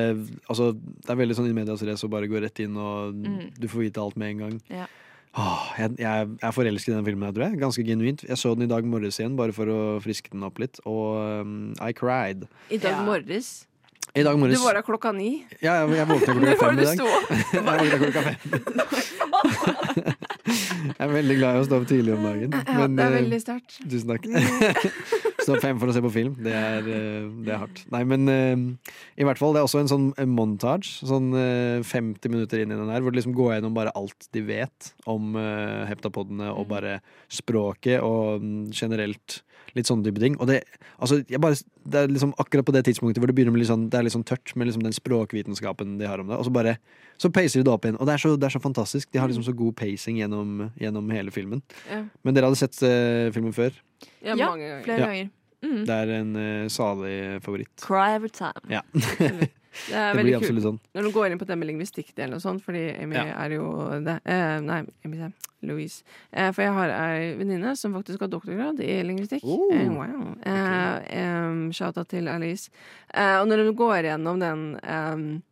Altså, 0.53 0.74
det 0.76 1.09
er 1.14 1.22
veldig 1.24 1.38
sånn 1.40 1.49
i 1.51 1.57
medias 1.57 1.82
race 1.88 2.05
å 2.07 2.12
bare 2.12 2.28
gå 2.30 2.44
rett 2.44 2.61
inn, 2.66 2.76
og 2.76 3.16
Mm. 3.18 3.49
du 3.57 3.66
får 3.72 3.86
vite 3.88 4.05
alt 4.05 4.20
med 4.20 4.34
en 4.36 4.44
gang. 4.44 4.61
Ja. 4.68 4.86
Åh, 5.37 5.74
jeg, 5.79 5.91
jeg 6.01 6.29
er 6.43 6.53
forelsket 6.55 6.93
i 6.93 6.95
den 6.97 7.05
filmen 7.07 7.26
jeg 7.29 7.35
tror 7.37 7.45
jeg. 7.49 7.59
Ganske 7.61 7.83
genuint. 7.87 8.24
Jeg 8.26 8.39
så 8.41 8.55
den 8.57 8.64
i 8.66 8.70
dag 8.70 8.85
morges 8.89 9.18
igjen, 9.20 9.37
bare 9.39 9.53
for 9.55 9.66
å 9.70 10.01
friske 10.03 10.29
den 10.33 10.43
opp 10.49 10.59
litt, 10.62 10.76
og 10.89 11.05
um, 11.45 11.59
I 11.85 11.93
cried. 11.97 12.41
I 12.72 12.79
dag 12.83 12.97
morges. 13.07 13.49
I 14.16 14.22
dag 14.24 14.39
morges. 14.41 14.59
Du 14.59 14.64
var 14.64 14.74
der 14.79 14.85
klokka 14.87 15.12
ni. 15.12 15.45
Ja, 15.61 15.72
jeg, 15.83 15.89
jeg 15.99 16.07
våkna 16.09 16.33
klokka 16.39 16.57
fem 16.64 16.72
i 16.72 16.74
du 16.81 16.85
dag. 16.89 16.99
jeg 17.55 17.62
våkna 17.68 17.97
klokka 18.03 18.20
fem. 18.26 18.39
jeg 20.89 21.05
er 21.07 21.12
veldig 21.12 21.37
glad 21.39 21.51
i 21.59 21.61
å 21.62 21.64
stå 21.68 21.74
opp 21.83 21.89
tidlig 21.93 22.12
om 22.16 22.22
dagen. 22.26 22.51
Ja, 22.64 22.87
det 22.89 23.05
er 23.05 23.11
eh, 23.11 23.18
veldig 23.20 23.41
sterkt. 23.45 23.70
Tusen 23.85 24.09
takk. 24.16 24.24
Stå 25.49 25.57
opp 25.57 25.64
fem 25.64 25.78
for 25.80 25.88
å 25.88 25.94
se 25.96 26.03
på 26.05 26.11
film. 26.12 26.34
Det 26.44 26.53
er, 26.53 26.84
eh, 26.84 27.28
det 27.46 27.53
er 27.55 27.62
hardt. 27.62 27.80
Nei, 27.94 28.03
men 28.05 28.28
eh, 28.28 28.92
i 29.16 29.24
hvert 29.24 29.40
fall, 29.40 29.55
det 29.57 29.62
er 29.62 29.68
også 29.68 29.80
en 29.80 29.88
sånn 29.88 30.07
eh, 30.20 30.28
montage, 30.28 30.99
sånn 31.09 31.30
eh, 31.32 31.80
50 31.88 32.28
minutter 32.34 32.61
inn 32.61 32.74
i 32.74 32.76
den 32.76 32.92
her, 32.92 33.01
hvor 33.01 33.14
det 33.14 33.22
liksom 33.22 33.36
går 33.38 33.55
gjennom 33.55 33.76
bare 33.78 33.94
alt 33.96 34.28
de 34.36 34.44
vet 34.44 34.92
om 35.09 35.38
heptapodene 35.88 36.51
og 36.53 36.68
bare 36.68 36.99
språket 37.32 38.03
og 38.05 38.44
mm, 38.44 38.66
generelt 38.76 39.40
litt 39.76 39.88
sånne 39.88 40.05
type 40.05 40.20
ting. 40.20 40.36
Og 40.36 40.51
det, 40.51 40.61
altså, 40.99 41.22
jeg 41.28 41.40
bare, 41.40 41.57
det 41.88 42.03
er 42.03 42.12
liksom 42.12 42.34
akkurat 42.40 42.68
på 42.68 42.74
det 42.76 42.84
tidspunktet 42.88 43.22
hvor 43.22 43.30
det 43.30 43.36
begynner 43.38 43.55
med 43.55 43.62
litt 43.62 43.70
sånn, 43.70 43.88
det 43.88 43.99
er 44.01 44.07
litt 44.07 44.16
sånn 44.16 44.26
tørt 44.28 44.53
med 44.57 44.68
liksom 44.68 44.84
den 44.84 44.96
språkvitenskapen 44.96 45.96
de 46.01 46.09
har 46.09 46.22
om 46.22 46.30
det, 46.30 46.38
og 46.38 46.49
så 46.49 46.53
bare 46.55 46.76
så 47.18 47.32
pacer 47.34 47.61
de 47.61 47.66
det 47.66 47.72
opp 47.72 47.88
igjen. 47.88 47.99
Og 47.99 48.09
det 48.09 48.14
er 48.14 48.22
så, 48.22 48.34
det 48.38 48.46
er 48.46 48.55
så 48.55 48.62
fantastisk. 48.62 49.11
De 49.11 49.18
har 49.18 49.30
liksom 49.30 49.46
så 49.46 49.55
god 49.57 49.74
pacing 49.80 50.20
gjennom, 50.20 50.68
gjennom 50.78 51.11
hele 51.11 51.34
filmen. 51.34 51.64
Ja. 51.88 52.05
Men 52.22 52.36
dere 52.36 52.51
hadde 52.51 52.61
sett 52.61 52.78
uh, 52.84 53.32
filmen 53.34 53.57
før? 53.57 53.74
Ja, 54.22 54.36
Ja, 54.36 54.53
mange 54.53 54.68
ganger. 54.68 54.84
flere 54.86 55.11
Ja. 55.18 55.26
Mm. 55.64 55.84
Det 55.88 55.94
er 55.94 56.12
en 56.20 56.34
uh, 56.38 56.68
salig 56.70 57.16
favoritt. 57.42 57.74
Cry 57.82 58.12
every 58.16 58.30
time. 58.30 58.62
Ja. 58.70 58.82
Det 59.86 59.94
Det 60.16 60.22
blir 60.24 60.36
absolutt 60.38 60.64
sånn. 60.64 60.78
Når 60.96 61.06
du 61.06 61.11
går 61.14 61.30
inn 61.30 61.38
på 61.38 61.46
det 61.46 61.56
med 61.61 61.68
lingvistikkdelen 61.68 62.34
og 62.34 62.42
sånn, 62.42 62.59
fordi 62.62 62.88
Amy 62.98 63.14
Ja. 63.14 63.26
er 63.44 63.52
jo 63.54 63.66
det. 64.02 64.16
Eh, 64.26 64.56
nei, 64.64 64.80
Amy 65.06 65.28
Louise. 65.68 66.02
Eh, 66.32 66.50
for 66.52 66.62
jeg 66.64 66.72
har 66.74 66.90
ei 66.94 67.34
venninne 67.38 67.76
som 67.78 67.94
faktisk 67.94 68.24
har 68.24 68.30
doktorgrad 68.32 68.80
i 68.82 68.96
lingvistikk. 69.06 69.44
Oh. 69.44 69.68
Eh, 69.74 69.88
wow. 69.92 70.34
Eh, 70.42 71.20
em, 71.20 71.61
Shout-out 71.70 72.09
til 72.11 72.28
Alice. 72.28 72.70
Eh, 73.14 73.36
og 73.40 73.46
når 73.50 73.64
du 73.68 73.72
går 73.78 74.09
gjennom 74.09 74.40
den 74.42 75.42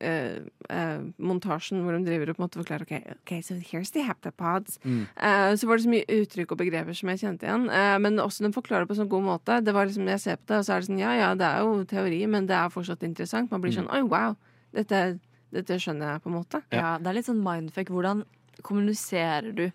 eh, 0.00 0.38
eh, 0.70 1.00
montasjen 1.18 1.82
hvor 1.82 1.96
de 1.96 2.06
driver 2.06 2.30
og 2.30 2.38
på 2.38 2.42
en 2.42 2.46
måte 2.46 2.60
forklarer 2.60 2.86
OK, 2.86 3.14
ok, 3.16 3.32
so 3.44 3.56
here's 3.70 3.92
the 3.94 4.04
heptapods. 4.06 4.78
Mm. 4.84 5.06
Eh, 5.16 5.52
så 5.58 5.68
var 5.68 5.78
det 5.78 5.86
så 5.86 5.92
mye 5.92 6.18
uttrykk 6.18 6.54
og 6.54 6.60
begreper 6.62 6.98
som 6.98 7.12
jeg 7.12 7.22
kjente 7.24 7.48
igjen. 7.48 7.68
Eh, 7.70 7.96
men 8.04 8.22
også 8.22 8.46
de 8.46 8.52
forklarer 8.54 8.86
det 8.86 8.92
på 8.92 8.96
en 8.96 9.02
sånn 9.02 9.12
god 9.12 9.26
måte. 9.26 9.58
Det 9.64 9.74
var 9.74 9.88
liksom, 9.88 10.08
Jeg 10.08 10.24
ser 10.24 10.36
på 10.36 10.48
det, 10.52 10.60
og 10.60 10.68
så 10.68 10.74
er 10.74 10.80
det 10.80 10.90
sånn 10.90 11.02
Ja, 11.02 11.14
ja, 11.18 11.32
det 11.38 11.48
er 11.48 11.66
jo 11.66 11.84
teori, 11.88 12.22
men 12.26 12.46
det 12.50 12.56
er 12.58 12.72
fortsatt 12.74 13.04
interessant. 13.06 13.50
Man 13.50 13.64
blir 13.64 13.74
sånn 13.74 13.90
Oi, 13.90 14.02
wow. 14.06 14.38
Dette, 14.76 15.18
dette 15.54 15.80
skjønner 15.80 16.14
jeg, 16.14 16.24
på 16.24 16.32
en 16.32 16.38
måte. 16.38 16.62
Ja, 16.74 16.96
det 17.00 17.10
er 17.10 17.18
litt 17.18 17.28
sånn 17.28 17.44
mindfuck. 17.44 17.92
Hvordan 17.92 18.24
kommuniserer 18.66 19.52
du 19.54 19.68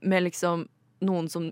med 0.00 0.28
liksom 0.28 0.68
noen 1.04 1.28
som 1.30 1.50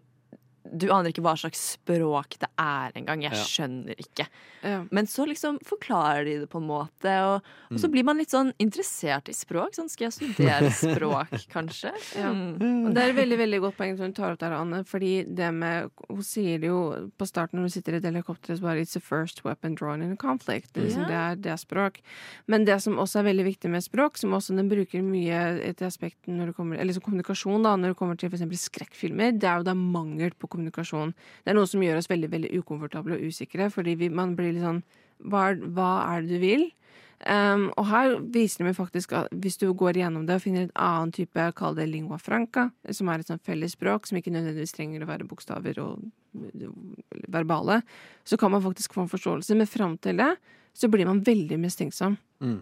du 0.72 0.88
aner 0.92 1.10
ikke 1.12 1.22
hva 1.24 1.34
slags 1.38 1.60
språk 1.76 2.38
det 2.42 2.48
er 2.58 2.92
engang. 2.98 3.22
Jeg 3.26 3.32
skjønner 3.46 3.98
ikke. 4.02 4.26
Ja. 4.66 4.84
Men 4.90 5.06
så 5.06 5.26
liksom 5.28 5.58
forklarer 5.66 6.24
de 6.26 6.38
det 6.42 6.48
på 6.50 6.58
en 6.62 6.66
måte, 6.68 7.12
og, 7.26 7.42
og 7.70 7.78
så 7.78 7.86
Mm. 7.86 7.92
blir 7.92 8.04
man 8.04 8.18
litt 8.18 8.30
sånn 8.34 8.52
interessert 8.58 9.28
i 9.28 9.34
språk. 9.36 9.74
Sånn, 9.76 9.88
skal 9.92 10.08
jeg 10.10 10.16
studere 10.16 10.70
språk, 10.82 11.34
kanskje? 11.52 11.92
Ja. 12.18 12.32
Mm. 12.32 12.86
Og 12.88 12.94
det 12.96 13.02
er 13.04 13.12
et 13.12 13.18
veldig 13.20 13.38
veldig 13.38 13.60
godt 13.66 13.76
poeng 13.78 13.96
som 13.96 14.06
hun 14.08 14.14
tar 14.16 14.32
opp 14.34 14.40
der, 14.40 14.52
Anne. 14.56 14.82
Fordi 14.84 15.24
det 15.28 15.52
med 15.54 15.90
Hun 16.08 16.22
sier 16.22 16.58
det 16.62 16.68
jo 16.70 17.10
på 17.18 17.26
starten 17.28 17.58
når 17.58 17.66
hun 17.68 17.74
sitter 17.76 17.94
i 17.94 18.00
et 18.00 18.08
helikopter, 18.08 18.56
så 18.56 18.62
bare 18.66 18.80
It's 18.82 18.92
the 18.94 19.00
first 19.00 19.44
weapon 19.44 19.74
drawn 19.74 20.02
in 20.02 20.12
a 20.12 20.16
conflict. 20.16 20.72
Det, 20.72 20.82
er 20.82 20.86
liksom, 20.88 21.02
Ja. 21.02 21.08
det, 21.08 21.16
er, 21.16 21.36
det 21.46 21.52
er 21.52 21.60
språk. 21.62 22.00
Men 22.46 22.64
det 22.64 22.80
som 22.82 22.96
også 22.98 23.20
er 23.20 23.28
veldig 23.30 23.44
viktig 23.52 23.70
med 23.70 23.82
språk, 23.84 24.16
som 24.18 24.32
også 24.36 24.56
den 24.56 24.68
bruker 24.68 25.02
mye 25.02 25.60
et 25.66 25.82
aspekt 25.82 26.26
når 26.26 26.46
det 26.52 26.56
kommer 26.56 26.78
Eller 26.80 26.92
som 26.96 27.02
kommunikasjon, 27.02 27.62
da, 27.62 27.76
når 27.76 27.92
det 27.94 27.98
kommer 27.98 28.16
til 28.18 28.30
f.eks. 28.32 28.66
skrekkfilmer, 28.70 29.36
det 29.38 29.44
er 29.48 29.58
jo 29.62 29.66
da 29.68 29.74
mangel 29.76 30.30
på 30.34 30.48
kommunikasjon. 30.48 30.55
Det 30.64 31.52
er 31.52 31.54
noe 31.54 31.66
som 31.66 31.82
gjør 31.82 31.96
oss 32.00 32.08
veldig 32.10 32.30
veldig 32.32 32.50
ukomfortable 32.60 33.14
og 33.18 33.26
usikre, 33.28 33.70
fordi 33.70 33.94
vi, 33.96 34.08
man 34.08 34.34
blir 34.36 34.52
litt 34.52 34.62
sånn 34.64 34.82
hva, 35.24 35.50
er- 35.50 35.62
hva 35.76 35.90
er 36.14 36.22
det 36.22 36.28
du 36.36 36.38
vil? 36.42 36.66
Um, 37.24 37.70
og 37.80 37.86
her 37.88 38.18
viser 38.20 38.60
det 38.60 38.66
meg 38.66 38.76
faktisk 38.76 39.14
at 39.16 39.30
hvis 39.32 39.56
du 39.56 39.70
går 39.72 39.96
gjennom 39.96 40.26
det 40.28 40.34
og 40.36 40.42
finner 40.44 40.66
et 40.66 40.74
annet 40.76 41.14
type, 41.16 41.46
kall 41.56 41.74
det 41.74 41.86
lingua 41.88 42.18
franca, 42.20 42.66
som 42.92 43.08
er 43.08 43.22
et 43.22 43.30
sånt 43.30 43.44
felles 43.46 43.72
språk, 43.72 44.04
som 44.06 44.18
ikke 44.20 44.34
nødvendigvis 44.34 44.76
trenger 44.76 45.00
å 45.02 45.08
være 45.08 45.24
bokstaver 45.24 45.80
og 45.80 46.04
verbale, 47.32 47.80
så 48.24 48.36
kan 48.36 48.52
man 48.52 48.62
faktisk 48.62 48.92
få 48.94 49.06
en 49.06 49.08
forståelse. 49.12 49.56
Men 49.56 49.66
fram 49.66 49.96
til 49.98 50.20
det 50.20 50.34
så 50.76 50.90
blir 50.92 51.08
man 51.08 51.22
veldig 51.24 51.56
mistenksom. 51.62 52.18
Mm. 52.44 52.58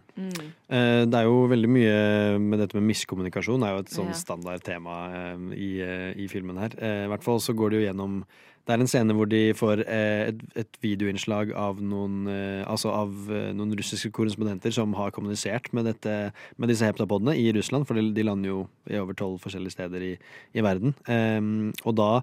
Eh, 0.70 1.02
Det 1.10 1.18
er 1.18 1.24
jo 1.26 1.48
veldig 1.50 1.68
mye 1.74 1.94
med 2.38 2.60
dette 2.62 2.76
med 2.78 2.84
miskommunikasjon 2.92 3.58
Det 3.58 3.66
er 3.66 3.72
jo 3.74 3.82
et 3.82 3.90
sånn 3.90 4.12
Ja. 4.12 4.18
standardtema 4.20 4.98
eh, 5.18 5.40
i, 5.58 5.70
eh, 5.82 6.12
i 6.22 6.28
filmen 6.30 6.56
her. 6.62 6.70
Eh, 6.78 7.04
I 7.06 7.08
hvert 7.10 7.24
fall 7.26 7.40
så 7.42 7.56
går 7.58 7.70
det 7.74 7.80
jo 7.80 7.86
gjennom 7.90 8.20
Det 8.64 8.72
er 8.72 8.80
en 8.80 8.86
scene 8.88 9.12
hvor 9.18 9.26
de 9.28 9.52
får 9.52 9.82
eh, 9.84 10.28
et, 10.30 10.38
et 10.62 10.78
videoinnslag 10.80 11.50
av 11.58 11.82
noen 11.82 12.28
eh, 12.30 12.62
Altså 12.70 12.88
av 12.94 13.10
eh, 13.28 13.50
noen 13.52 13.74
russiske 13.76 14.12
korrespondenter 14.14 14.70
som 14.72 14.94
har 14.94 15.10
kommunisert 15.10 15.72
med, 15.74 15.84
dette, 15.90 16.32
med 16.56 16.68
disse 16.70 16.86
heptapodene 16.86 17.34
i 17.36 17.50
Russland, 17.52 17.84
for 17.86 17.94
de, 17.98 18.12
de 18.14 18.22
lander 18.22 18.48
jo 18.54 18.68
i 18.88 18.96
over 18.96 19.12
tolv 19.18 19.42
forskjellige 19.42 19.74
steder 19.74 20.00
i, 20.06 20.14
i 20.54 20.62
verden. 20.62 20.94
Eh, 21.10 21.42
og 21.84 21.96
da 21.98 22.22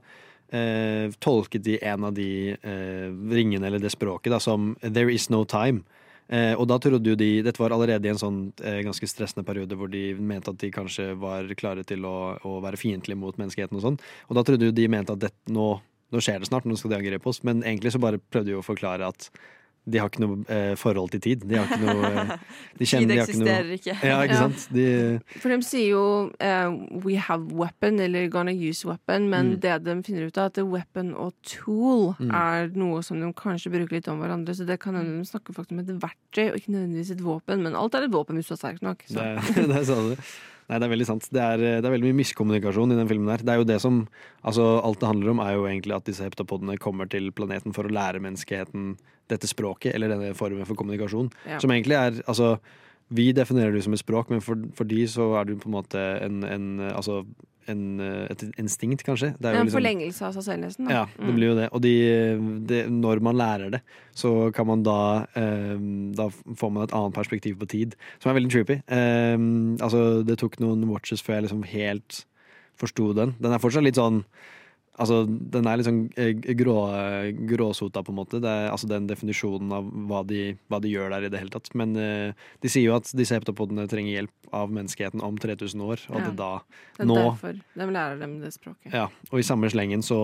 eh, 0.52 1.12
tolket 1.24 1.64
de 1.64 1.78
en 1.84 2.06
av 2.10 2.14
de 2.14 2.54
eh, 2.54 3.10
ringene, 3.32 3.68
eller 3.68 3.82
det 3.82 3.94
språket, 3.94 4.32
da, 4.34 4.40
som 4.40 4.76
'there 4.82 5.12
is 5.12 5.30
no 5.30 5.44
time'. 5.46 5.84
Eh, 6.32 6.54
og 6.56 6.68
da 6.72 6.78
trodde 6.80 7.12
jo 7.12 7.18
de 7.20 7.42
Dette 7.44 7.60
var 7.60 7.74
allerede 7.76 8.08
i 8.08 8.12
en 8.14 8.20
sånn 8.20 8.40
eh, 8.64 8.80
ganske 8.88 9.08
stressende 9.10 9.44
periode 9.44 9.76
hvor 9.76 9.90
de 9.92 10.14
mente 10.16 10.54
at 10.54 10.62
de 10.62 10.70
kanskje 10.72 11.10
var 11.20 11.50
klare 11.60 11.84
til 11.84 12.06
å, 12.08 12.38
å 12.48 12.62
være 12.64 12.80
fiendtlige 12.80 13.20
mot 13.20 13.36
menneskeheten 13.36 13.76
og 13.76 13.84
sånn. 13.84 13.98
Og 14.30 14.38
da 14.38 14.44
trodde 14.48 14.70
jo 14.70 14.72
de 14.72 14.88
mente 14.88 15.12
at 15.12 15.20
det, 15.20 15.34
nå, 15.52 15.82
nå 16.12 16.22
skjer 16.24 16.40
det 16.40 16.48
snart, 16.48 16.64
nå 16.64 16.78
skal 16.80 16.94
de 16.94 17.02
angripe 17.02 17.28
oss. 17.28 17.44
Men 17.44 17.66
egentlig 17.66 17.92
så 17.92 18.00
bare 18.00 18.22
prøvde 18.32 18.54
de 18.54 18.56
å 18.62 18.64
forklare 18.64 19.12
at 19.12 19.28
de 19.90 19.98
har 19.98 20.10
ikke 20.12 20.22
noe 20.22 20.44
eh, 20.48 20.76
forhold 20.78 21.10
til 21.12 21.22
tid. 21.22 21.42
De 21.50 21.56
har 21.58 21.66
ikke 21.66 21.80
noe 21.82 22.06
eh, 22.06 22.38
de 22.78 22.86
Tid 22.86 23.08
de 23.10 23.18
har 23.18 23.26
ikke 23.26 23.40
noe- 23.42 23.50
eksisterer 23.50 23.72
ikke. 23.78 23.96
Ja, 24.06 24.20
ikke 24.22 24.36
Ja. 24.36 24.42
sant? 24.44 24.68
De, 24.72 24.86
For 25.42 25.50
de 25.50 25.58
sier 25.66 25.88
jo 25.90 26.04
uh, 26.30 26.70
'we 27.04 27.16
have 27.18 27.48
weapon' 27.52 28.00
eller 28.00 28.28
'gonna 28.30 28.54
use 28.54 28.86
weapon', 28.86 29.28
men 29.30 29.56
Mm. 29.56 29.60
det 29.60 29.84
de 29.84 29.96
finner 30.04 30.28
ut 30.28 30.38
av, 30.38 30.46
at 30.54 30.58
weapon 30.64 31.14
og 31.16 31.34
tool 31.44 32.16
Mm. 32.20 32.30
er 32.32 32.68
noe 32.76 33.02
som 33.02 33.20
de 33.20 33.34
kanskje 33.34 33.72
bruker 33.72 33.96
litt 33.98 34.08
om 34.08 34.20
hverandre. 34.22 34.54
Så 34.54 34.66
det 34.66 34.80
kan 34.80 34.94
hende 34.96 35.18
de 35.18 35.26
snakker 35.26 35.54
faktisk 35.54 35.72
om 35.72 35.80
et 35.80 35.88
verktøy, 36.00 36.52
og 36.52 36.56
ikke 36.62 36.72
nødvendigvis 36.72 37.12
et 37.12 37.22
våpen. 37.24 37.64
Men 37.64 37.74
alt 37.76 37.96
er 37.96 38.04
et 38.04 38.12
våpen 38.12 38.36
hvis 38.38 38.48
du 38.48 38.54
er 38.54 38.58
sterk 38.62 38.82
nok. 38.82 39.02
Så. 39.10 39.18
Det, 39.56 39.68
det 39.74 39.86
sa 39.88 39.96
du. 39.96 40.16
Nei, 40.72 40.78
det 40.80 40.88
er 40.88 40.92
veldig 40.94 41.06
sant. 41.10 41.26
Det 41.36 41.42
er, 41.44 41.62
det 41.84 41.88
er 41.88 41.92
veldig 41.92 42.08
mye 42.08 42.20
miskommunikasjon 42.22 42.94
i 42.94 43.00
den 43.02 43.10
filmen 43.10 43.32
her. 43.34 43.42
Det 43.44 43.52
er 43.52 43.60
jo 43.60 43.68
det 43.68 43.82
som 43.84 44.06
Altså, 44.40 44.64
alt 44.80 45.02
det 45.02 45.10
handler 45.10 45.34
om, 45.34 45.42
er 45.44 45.58
jo 45.58 45.66
egentlig 45.68 45.98
at 45.98 46.06
disse 46.08 46.24
heptapodene 46.24 46.78
kommer 46.82 47.10
til 47.12 47.28
planeten 47.36 47.76
for 47.76 47.86
å 47.86 47.92
lære 47.92 48.24
menneskeheten 48.24 48.94
dette 49.30 49.50
språket, 49.52 49.94
eller 49.94 50.10
denne 50.14 50.32
formen 50.38 50.66
for 50.68 50.80
kommunikasjon. 50.80 51.30
Ja. 51.46 51.60
Som 51.62 51.76
egentlig 51.76 52.00
er 52.00 52.22
Altså, 52.24 52.56
vi 53.12 53.32
definerer 53.36 53.74
det 53.76 53.84
som 53.84 53.94
et 53.94 54.00
språk, 54.02 54.30
men 54.32 54.42
for, 54.42 54.56
for 54.74 54.88
de 54.88 55.04
så 55.12 55.30
er 55.42 55.46
det 55.50 55.60
på 55.62 55.68
en 55.70 55.76
måte 55.78 56.02
en, 56.26 56.44
en 56.48 56.68
Altså 56.92 57.26
en, 57.70 58.00
et 58.02 58.42
instinkt, 58.60 59.04
kanskje. 59.06 59.36
Det 59.38 59.46
er 59.52 59.54
en 59.60 59.68
liksom- 59.68 59.78
forlengelse 59.80 60.22
av 60.26 60.34
da. 60.88 60.90
ja, 60.90 61.06
det 61.16 61.28
Mm. 61.30 61.36
blir 61.36 61.48
jo 61.52 61.56
det. 61.56 61.68
Og 61.72 61.82
de, 61.82 61.94
de, 62.68 62.80
når 62.90 63.22
man 63.22 63.36
lærer 63.38 63.70
det, 63.72 63.82
så 64.16 64.52
kan 64.52 64.66
man 64.68 64.82
da 64.84 65.28
eh, 65.36 65.78
Da 66.18 66.30
får 66.58 66.72
man 66.74 66.84
et 66.84 66.92
annet 66.94 67.14
perspektiv 67.14 67.58
på 67.60 67.68
tid, 67.70 67.96
som 68.20 68.32
er 68.32 68.40
veldig 68.42 68.52
trippy. 68.52 68.82
Eh, 68.88 69.38
altså, 69.86 70.24
det 70.26 70.40
tok 70.40 70.60
noen 70.60 70.88
watches 70.90 71.22
før 71.22 71.36
jeg 71.40 71.44
liksom 71.50 71.64
helt 71.70 72.26
forsto 72.82 73.14
den. 73.14 73.36
Den 73.40 73.54
er 73.54 73.60
fortsatt 73.62 73.84
litt 73.86 73.96
sånn 74.00 74.24
Altså, 75.02 75.24
den 75.28 75.66
er 75.68 75.80
litt 75.82 75.88
sånn 75.88 76.02
eh, 76.22 76.32
grå, 76.58 76.76
gråsota, 77.50 78.04
på 78.06 78.14
en 78.14 78.20
måte. 78.20 78.40
Det 78.44 78.50
er, 78.50 78.70
altså 78.72 78.88
den 78.92 79.08
definisjonen 79.10 79.72
av 79.76 79.88
hva 80.10 80.22
de, 80.28 80.42
hva 80.72 80.80
de 80.84 80.92
gjør 80.94 81.10
der 81.16 81.26
i 81.28 81.32
det 81.34 81.42
hele 81.42 81.54
tatt. 81.54 81.72
Men 81.78 81.96
uh, 81.98 82.32
de 82.62 82.72
sier 82.72 82.88
jo 82.90 82.96
at 82.98 83.10
disse 83.18 83.36
heptapodene 83.36 83.88
trenger 83.92 84.14
hjelp 84.20 84.52
av 84.56 84.72
menneskeheten 84.76 85.22
om 85.24 85.38
3000 85.40 85.82
år, 85.86 86.02
og 86.12 86.18
Ja. 86.20 86.26
det 86.28 86.36
da 86.40 86.50
Det 86.98 87.04
er 87.06 87.08
nå 87.08 87.16
derfor 87.22 87.54
de 87.80 87.86
lærer 87.96 88.20
dem 88.20 88.40
det 88.42 88.52
språket. 88.54 88.92
ja, 88.94 89.06
og 89.32 89.40
i 89.40 89.46
samme 89.48 89.70
slengen 89.72 90.04
så, 90.04 90.18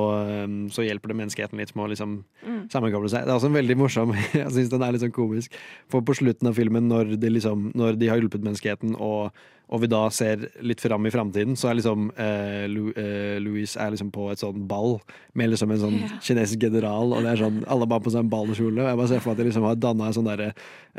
um, 0.46 0.68
så 0.70 0.84
hjelper 0.84 1.14
det 1.14 1.20
menneskeheten 1.22 1.58
litt 1.58 1.74
med 1.76 1.86
å 1.88 1.92
liksom 1.94 2.18
Mm. 2.48 2.70
sammenkoble 2.72 3.10
seg. 3.10 3.24
Det 3.26 3.32
er 3.32 3.38
også 3.40 3.48
en 3.50 3.58
veldig 3.58 3.78
morsom, 3.80 4.12
jeg 4.34 4.52
syns 4.54 4.70
den 4.70 4.84
er 4.84 4.92
litt 4.94 5.02
sånn 5.02 5.16
komisk, 5.16 5.56
for 5.90 6.02
på 6.06 6.16
slutten 6.16 6.48
av 6.48 6.56
filmen, 6.60 6.88
når 6.92 7.16
de, 7.20 7.30
liksom, 7.30 7.72
når 7.76 7.98
de 7.98 8.08
har 8.12 8.20
hjulpet 8.20 8.44
menneskeheten, 8.44 8.96
og, 9.00 9.32
og 9.68 9.82
vi 9.84 9.90
da 9.92 10.06
ser 10.16 10.46
litt 10.64 10.80
fram 10.80 11.06
i 11.08 11.12
framtiden, 11.12 11.58
så 11.60 11.70
er 11.70 11.78
liksom 11.80 12.08
eh, 12.16 12.66
Lu, 12.72 12.94
eh, 12.96 13.36
Louise 13.44 13.76
er 13.80 13.92
liksom 13.92 14.14
på 14.16 14.30
et 14.32 14.40
sånn 14.40 14.64
ball 14.70 14.96
med 15.38 15.52
liksom 15.52 15.74
en 15.76 15.82
sånn 15.82 15.98
yeah. 16.00 16.14
kinesisk 16.24 16.64
general, 16.64 17.12
og 17.12 17.26
det 17.26 17.34
er 17.34 17.42
sånn, 17.42 17.60
alle 17.68 17.88
bare 17.90 18.06
på 18.06 18.14
seg 18.14 18.24
en 18.24 18.32
ballkjole, 18.32 18.80
og 18.80 18.88
jeg 18.88 19.00
bare 19.02 19.12
ser 19.12 19.24
for 19.24 19.32
meg 19.32 19.36
at 19.36 19.42
de 19.42 19.48
liksom 19.50 19.68
har 19.68 19.82
danna 19.84 20.08
en 20.08 20.16
sånn 20.16 20.30
derre 20.30 20.48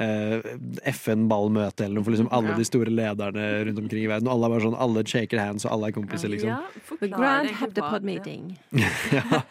eh, 0.04 0.50
FN-ballmøte 0.92 1.86
eller 1.86 1.96
noe 1.96 2.08
for 2.08 2.16
liksom 2.16 2.28
alle 2.28 2.52
Ja. 2.52 2.58
de 2.60 2.68
store 2.68 2.92
lederne 2.92 3.48
rundt 3.68 3.82
omkring 3.86 4.04
i 4.04 4.10
verden, 4.12 4.28
og 4.28 4.36
alle 4.36 4.50
er 4.50 4.54
bare 4.56 4.66
sånn, 4.68 4.78
alle 4.84 5.04
shaker 5.08 5.40
hands, 5.40 5.64
og 5.64 5.72
alle 5.72 5.88
er 5.88 5.96
kompiser, 5.96 6.32
liksom. 6.32 6.52
Ja, 6.52 6.96
The 7.00 7.08
Grand 7.12 7.52
Heptapod 7.62 8.04
Meeting. 8.04 8.50
ja. 9.16 9.42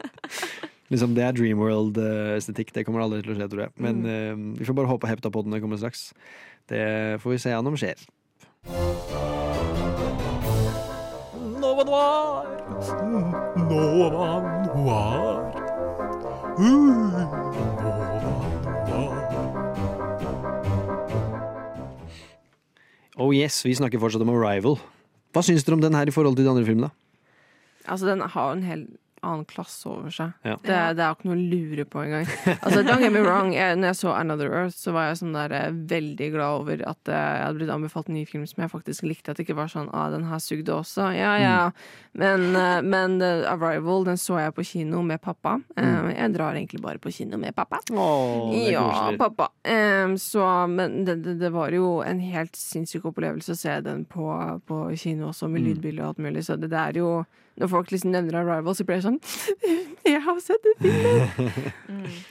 Liksom, 0.93 1.15
det 1.17 1.23
er 1.25 1.33
Dreamworld-estetikk. 1.35 2.69
Det 2.71 2.85
kommer 2.87 3.03
aldri 3.03 3.19
til 3.25 3.33
å 3.33 3.35
skje, 3.35 3.47
tror 3.51 3.65
jeg. 3.65 3.73
Men 3.83 4.05
eh, 4.07 4.37
vi 4.61 4.67
får 4.67 4.77
bare 4.77 4.87
håpe 4.87 5.09
heptapodene 5.09 5.59
kommer 5.59 5.79
straks. 5.81 6.13
Det 6.71 7.19
får 7.23 7.33
vi 7.33 7.39
se 7.43 7.55
an 7.55 7.67
om 7.67 7.75
skjer. 7.79 8.05
Nova 11.57 11.83
Noir. 11.87 12.47
Nova 13.69 14.41
Noir. 14.75 15.39
Oh 23.17 23.31
yes, 23.35 23.65
vi 23.65 23.75
snakker 23.75 23.99
fortsatt 23.99 24.21
om 24.21 24.29
Arrival. 24.35 24.75
Hva 25.31 25.41
syns 25.45 25.63
dere 25.63 25.77
om 25.77 25.81
den 25.81 25.95
her 25.95 26.07
i 26.07 26.11
forhold 26.11 26.35
til 26.35 26.43
de 26.43 26.51
andre 26.51 26.67
filmene? 26.67 26.91
Altså, 27.87 28.05
den 28.09 28.19
har 28.21 28.51
en 28.51 28.63
hel 28.67 28.87
annen 29.25 29.45
klasse 29.49 29.87
over 29.89 30.11
seg. 30.13 30.31
Ja. 30.45 30.55
Det, 30.63 30.77
det 30.97 31.03
er 31.05 31.15
ikke 31.15 31.27
noe 31.29 31.37
å 31.37 31.47
lure 31.51 31.85
på 31.89 32.01
engang. 32.03 32.27
Altså, 32.61 32.83
don't 32.85 33.01
get 33.03 33.11
me 33.13 33.21
wrong, 33.25 33.53
jeg, 33.55 33.77
når 33.79 33.91
jeg 33.93 33.99
så 34.01 34.13
Another 34.17 34.51
Earth, 34.51 34.77
så 34.77 34.93
var 34.95 35.09
jeg 35.09 35.19
sånn 35.21 35.33
der 35.37 35.55
eh, 35.57 35.69
veldig 35.93 36.29
glad 36.35 36.61
over 36.61 36.83
at 36.91 37.11
eh, 37.11 37.15
jeg 37.37 37.45
hadde 37.47 37.59
blitt 37.61 37.73
anbefalt 37.73 38.09
en 38.11 38.17
ny 38.19 38.25
film 38.29 38.45
som 38.49 38.63
jeg 38.65 38.71
faktisk 38.73 39.07
likte. 39.07 39.31
At 39.33 39.39
det 39.41 39.47
ikke 39.47 39.57
var 39.59 39.71
sånn 39.73 39.89
ah, 39.93 40.07
den 40.13 40.27
her 40.29 40.41
sugde 40.43 40.75
også. 40.77 41.09
Ja, 41.17 41.33
ja. 41.41 41.57
Men, 42.17 42.47
eh, 42.57 42.81
men 42.81 43.17
uh, 43.21 43.45
Arrival, 43.51 44.05
den 44.07 44.17
så 44.21 44.39
jeg 44.41 44.55
på 44.57 44.65
kino 44.65 45.03
med 45.05 45.21
pappa. 45.21 45.57
Eh, 45.77 46.11
Jeg 46.17 46.33
drar 46.33 46.55
egentlig 46.57 46.81
bare 46.81 46.97
på 47.03 47.11
kino 47.13 47.37
med 47.37 47.53
pappa. 47.57 47.79
Er 47.93 48.71
ja, 48.73 48.81
koselig. 48.87 49.19
pappa. 49.21 49.49
Um, 49.67 50.15
så, 50.17 50.45
men 50.71 51.03
det, 51.05 51.19
det, 51.25 51.35
det 51.43 51.51
var 51.53 51.69
jo 51.75 51.97
en 52.05 52.19
helt 52.23 52.55
sinnssyk 52.57 53.05
opplevelse 53.11 53.53
å 53.53 53.59
se 53.59 53.75
den 53.85 54.05
på, 54.09 54.25
på 54.65 54.81
kino 54.97 55.29
også, 55.33 55.47
med 55.51 55.61
Mm. 55.61 55.67
lydbilder 55.71 56.03
og 56.03 56.09
alt 56.13 56.19
mulig. 56.23 56.41
Så 56.47 56.55
det, 56.57 56.67
det 56.71 56.77
er 56.79 56.97
jo 57.01 57.11
Når 57.57 57.69
folk 57.71 57.89
liksom 57.91 58.11
nevner 58.13 58.37
Arrival, 58.41 58.75
så 58.77 58.85
blir 58.85 58.99
jeg 58.99 59.05
sånn 59.07 59.19
Jeg 60.07 60.21
har 60.23 60.39
sett 60.43 60.63
den 60.67 60.75
filmen! 60.83 61.51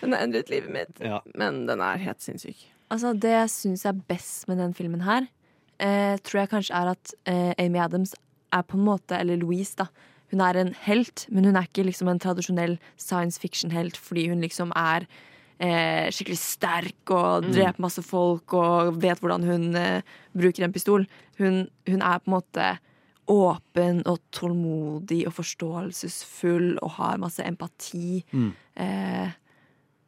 Den 0.01 0.15
har 0.15 0.23
endret 0.23 0.51
livet 0.53 0.71
mitt. 0.73 1.01
Ja. 1.03 1.19
Men 1.35 1.65
den 1.69 1.83
er 1.85 1.99
helt 2.03 2.23
sinnssyk. 2.25 2.67
Altså, 2.95 3.11
det 3.19 3.33
jeg 3.35 3.51
syns 3.51 3.83
er 3.91 3.97
best 4.09 4.47
med 4.49 4.61
den 4.63 4.73
filmen 4.79 5.03
her, 5.03 5.27
eh, 5.83 6.15
tror 6.23 6.45
jeg 6.45 6.53
kanskje 6.55 6.77
er 6.79 6.93
at 6.95 7.15
eh, 7.27 7.53
Amy 7.59 7.81
Adams 7.83 8.15
er 8.55 8.63
på 8.63 8.79
en 8.79 8.85
måte, 8.87 9.19
eller 9.19 9.37
Louise, 9.43 9.75
da. 9.81 9.89
Hun 10.31 10.41
er 10.43 10.57
en 10.59 10.71
helt, 10.87 11.27
men 11.31 11.45
hun 11.47 11.57
er 11.59 11.67
ikke 11.69 11.85
liksom 11.87 12.09
en 12.11 12.19
tradisjonell 12.23 12.79
science 12.99 13.39
fiction-helt 13.43 13.99
fordi 13.99 14.29
hun 14.31 14.41
liksom 14.43 14.73
er 14.79 15.05
eh, 15.59 16.09
skikkelig 16.15 16.39
sterk 16.41 17.13
og 17.15 17.45
Mm. 17.47 17.53
dreper 17.55 17.83
masse 17.85 18.03
folk 18.07 18.55
og 18.55 18.97
vet 19.03 19.21
hvordan 19.23 19.45
hun 19.47 19.69
eh, 19.79 20.03
bruker 20.35 20.65
en 20.67 20.73
pistol. 20.75 21.07
Hun, 21.39 21.67
hun 21.91 22.03
er 22.03 22.19
på 22.23 22.31
en 22.31 22.35
måte 22.39 22.67
åpen 23.29 24.03
og 24.07 24.19
tålmodig 24.33 25.27
og 25.27 25.35
forståelsesfull 25.35 26.77
og 26.83 26.91
har 26.99 27.19
masse 27.19 27.43
empati. 27.47 28.23
Mm. 28.33 28.53
Eh, 28.77 29.29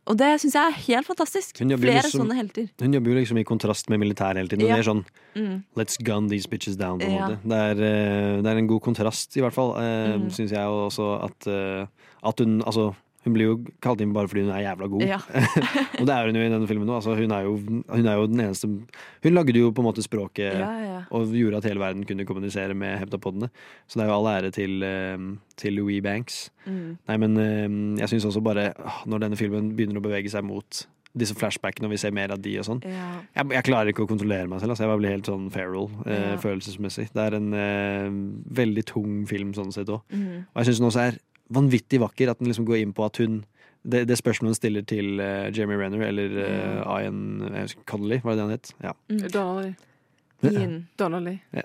Og 0.08 0.16
det 0.16 0.40
syns 0.40 0.54
jeg 0.56 0.64
er 0.64 0.76
helt 0.86 1.06
fantastisk. 1.06 1.58
Flere 1.58 1.76
liksom- 2.00 2.22
sånne 2.22 2.34
helter. 2.34 2.70
Hun 2.80 2.94
jobber 2.94 3.10
jo 3.10 3.16
liksom 3.18 3.38
i 3.40 3.44
kontrast 3.44 3.90
med 3.90 4.00
militæret 4.00 4.36
hele 4.36 4.48
tiden. 4.48 4.66
Ja. 4.66 4.76
det 4.76 4.86
er 4.86 4.90
sånn 4.90 5.04
Mm. 5.36 5.64
Let's 5.76 5.98
gun 6.02 6.28
these 6.30 6.46
bitches 6.48 6.76
down, 6.78 6.98
på 6.98 7.04
en 7.04 7.12
Ja. 7.12 7.28
måte. 7.28 7.42
Det 7.42 7.52
er, 7.52 7.82
eh, 7.84 8.40
det 8.42 8.46
er 8.46 8.56
en 8.56 8.66
god 8.66 8.80
kontrast, 8.80 9.36
i 9.36 9.40
hvert 9.40 9.52
fall, 9.52 9.76
eh, 9.76 10.16
Mm. 10.16 10.30
syns 10.30 10.48
jeg. 10.50 10.60
Også 10.66 11.22
at, 11.24 11.46
eh, 11.46 11.86
at 12.24 12.38
hun 12.38 12.62
Altså, 12.62 12.94
hun 13.28 13.36
blir 13.36 13.50
jo 13.50 13.56
kalt 13.84 14.00
inn 14.04 14.14
bare 14.16 14.30
fordi 14.30 14.46
hun 14.46 14.52
er 14.56 14.64
jævla 14.64 14.88
god. 14.90 15.04
Ja. 15.06 15.18
og 16.00 16.04
det 16.08 16.16
er 16.16 16.26
hun 16.30 16.38
jo 16.40 16.42
i 16.46 16.50
denne 16.52 16.70
filmen 16.70 16.90
òg. 16.90 16.98
Altså, 16.98 17.14
hun, 17.14 17.84
hun 17.92 18.10
er 18.10 18.18
jo 18.18 18.26
den 18.32 18.44
eneste 18.48 18.68
Hun 19.24 19.34
lagde 19.36 19.54
jo 19.58 19.70
på 19.74 19.84
en 19.84 19.88
måte 19.90 20.02
språket 20.04 20.58
Ja, 20.58 20.72
ja. 20.82 20.98
og 21.14 21.32
gjorde 21.36 21.60
at 21.62 21.68
hele 21.70 21.82
verden 21.82 22.04
kunne 22.08 22.26
kommunisere 22.28 22.74
med 22.74 22.98
heptapodene. 23.04 23.50
Så 23.86 23.98
det 24.00 24.06
er 24.06 24.10
jo 24.12 24.18
all 24.18 24.30
ære 24.34 24.52
til, 24.56 24.82
eh, 24.82 25.16
til 25.60 25.78
Louis 25.78 26.02
Banks. 26.04 26.48
Mm. 26.66 26.98
Nei, 27.08 27.16
men 27.24 27.36
eh, 27.42 27.66
jeg 28.02 28.08
syns 28.14 28.28
også 28.32 28.42
bare 28.44 28.72
Når 29.08 29.22
denne 29.28 29.36
filmen 29.40 29.74
begynner 29.76 30.00
å 30.00 30.04
bevege 30.04 30.30
seg 30.32 30.44
mot 30.48 30.86
disse 31.18 31.34
flashbackene, 31.34 31.88
og 31.88 31.92
vi 31.94 31.98
ser 31.98 32.12
mer 32.14 32.30
av 32.34 32.40
de 32.44 32.52
og 32.60 32.66
sånn 32.68 32.82
Ja. 32.84 33.06
jeg, 33.34 33.48
jeg 33.56 33.64
klarer 33.66 33.90
ikke 33.90 34.04
å 34.04 34.10
kontrollere 34.10 34.46
meg 34.46 34.60
selv. 34.60 34.74
Altså. 34.74 34.84
Jeg 34.86 35.00
blir 35.00 35.14
helt 35.16 35.30
sånn 35.30 35.46
feral 35.50 35.88
eh, 36.06 36.18
Ja. 36.34 36.36
følelsesmessig. 36.42 37.08
Det 37.16 37.24
er 37.24 37.36
en 37.38 37.48
eh, 37.56 38.10
veldig 38.60 38.84
tung 38.86 39.14
film 39.26 39.54
sånn 39.56 39.72
sett 39.74 39.88
òg. 39.90 40.04
Mm. 40.12 40.44
Og 40.52 40.60
jeg 40.60 40.68
syns 40.68 40.82
den 40.82 40.88
også 40.90 41.04
er 41.08 41.18
vanvittig 41.54 42.00
vakker. 42.02 42.30
At 42.30 42.40
den 42.40 42.50
liksom 42.50 42.66
går 42.68 42.82
inn 42.82 42.96
på 42.96 43.06
at 43.06 43.22
hun 43.22 43.44
Det, 43.88 44.02
det 44.08 44.16
spørsmålet 44.18 44.50
hun 44.50 44.56
stiller 44.58 44.82
til 44.82 45.20
uh, 45.22 45.48
Jamie 45.54 45.78
Renner, 45.78 46.02
eller 46.08 46.32
uh, 46.34 46.98
Ian 46.98 47.40
uh, 47.46 47.62
Connolly, 47.86 48.18
var 48.24 48.34
det 48.34 48.38
det 48.38 48.42
han 48.42 48.50
het? 48.50 48.72
Ja. 48.82 48.92
Mm. 49.08 49.76
Ian. 50.42 50.86
Donnelly. 50.98 51.38
Ja. 51.52 51.62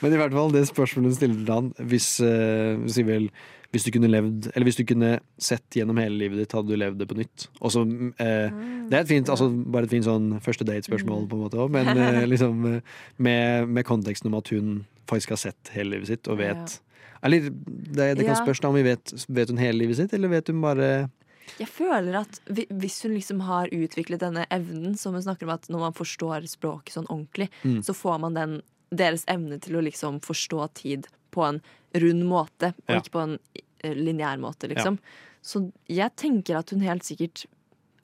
Men 0.00 0.12
i 0.12 0.18
hvert 0.18 0.34
fall 0.34 0.52
det 0.52 0.66
spørsmålet 0.68 1.12
hun 1.12 1.14
stiller 1.14 1.38
til 1.44 1.54
han 1.54 1.72
Hvis, 1.88 2.08
uh, 2.20 2.82
si 2.90 3.04
vel, 3.06 3.28
hvis 3.72 3.86
du 3.86 3.90
kunne 3.94 4.10
levd 4.10 4.50
Eller 4.52 4.68
hvis 4.68 4.78
du 4.78 4.84
kunne 4.86 5.16
sett 5.40 5.78
gjennom 5.78 5.98
hele 6.00 6.18
livet 6.20 6.42
ditt, 6.42 6.54
hadde 6.54 6.70
du 6.70 6.78
levd 6.78 7.00
det 7.00 7.08
på 7.10 7.18
nytt? 7.18 7.48
Og 7.60 7.72
så, 7.74 7.82
eh, 8.20 8.52
det 8.90 8.98
er 8.98 9.00
et 9.00 9.10
fint, 9.10 9.32
altså, 9.32 9.48
bare 9.48 9.88
et 9.88 9.94
fint 9.94 10.06
sånn 10.06 10.36
første 10.44 10.66
date-spørsmål, 10.68 11.26
på 11.30 11.38
en 11.38 11.44
måte 11.46 11.60
òg, 11.62 11.72
men 11.72 11.88
uh, 11.96 12.22
liksom 12.32 12.66
eh, 12.68 12.96
med, 13.16 13.70
med 13.72 13.86
konteksten 13.88 14.28
om 14.30 14.38
at 14.38 14.52
hun 14.52 14.82
faktisk 15.10 15.34
har 15.34 15.40
sett 15.40 15.72
hele 15.74 15.96
livet 15.96 16.12
sitt 16.12 16.28
og 16.30 16.38
vet 16.42 16.78
Eller 17.22 17.50
det, 17.50 18.16
det 18.18 18.24
kan 18.26 18.34
Ja. 18.34 18.44
spørs 18.44 18.60
da 18.60 18.68
om 18.68 18.74
vi 18.74 18.82
vet 18.82 19.12
Vet 19.28 19.48
hun 19.48 19.58
hele 19.58 19.78
livet 19.78 19.96
sitt, 19.96 20.12
eller 20.12 20.28
vet 20.28 20.46
hun 20.48 20.60
bare 20.60 21.10
Jeg 21.58 21.68
føler 21.68 22.20
at 22.20 22.40
hvi- 22.46 22.68
hvis 22.70 23.02
hun 23.02 23.12
liksom 23.14 23.40
har 23.46 23.68
utviklet 23.68 24.18
denne 24.20 24.46
evnen 24.50 24.96
som 24.98 25.12
hun 25.14 25.22
snakker 25.22 25.42
om 25.44 25.50
at 25.50 25.68
når 25.68 25.78
man 25.80 25.92
forstår 25.92 26.42
språket 26.48 26.92
sånn 26.94 27.06
ordentlig, 27.10 27.48
Mm. 27.64 27.80
så 27.82 27.92
får 27.94 28.20
man 28.20 28.34
den, 28.34 28.62
deres 28.94 29.24
evne 29.26 29.60
til 29.60 29.74
å 29.76 29.82
liksom 29.82 30.20
forstå 30.20 30.72
tid 30.74 31.06
på 31.32 31.44
en 31.48 31.60
rund 31.94 32.24
måte, 32.24 32.72
og 32.88 32.88
Ja. 32.88 33.00
ikke 33.00 33.10
på 33.10 33.22
en 33.22 33.38
eh, 33.84 33.94
lineær 33.94 34.38
måte, 34.38 34.68
liksom. 34.68 34.98
Så 35.42 35.72
jeg 35.88 36.14
tenker 36.16 36.56
at 36.58 36.70
hun 36.70 36.80
helt 36.80 37.02
sikkert 37.02 37.46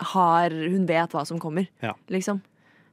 har 0.01 0.51
Hun 0.51 0.87
vet 0.87 1.11
hva 1.11 1.25
som 1.27 1.39
kommer, 1.41 1.69
Ja. 1.83 1.95
liksom. 2.09 2.41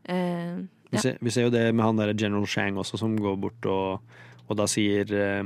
Eh, 0.08 0.58
Vi, 0.92 0.98
ser, 0.98 1.18
vi 1.22 1.30
ser 1.32 1.44
jo 1.44 1.50
det 1.50 1.74
med 1.76 1.84
han 1.86 1.96
der 1.98 2.14
General 2.14 2.46
Shang 2.46 2.76
også, 2.76 2.98
som 2.98 3.18
går 3.18 3.40
bort 3.42 3.66
og, 3.66 4.00
og 4.50 4.58
da 4.58 4.66
sier, 4.70 5.10
eh, 5.10 5.44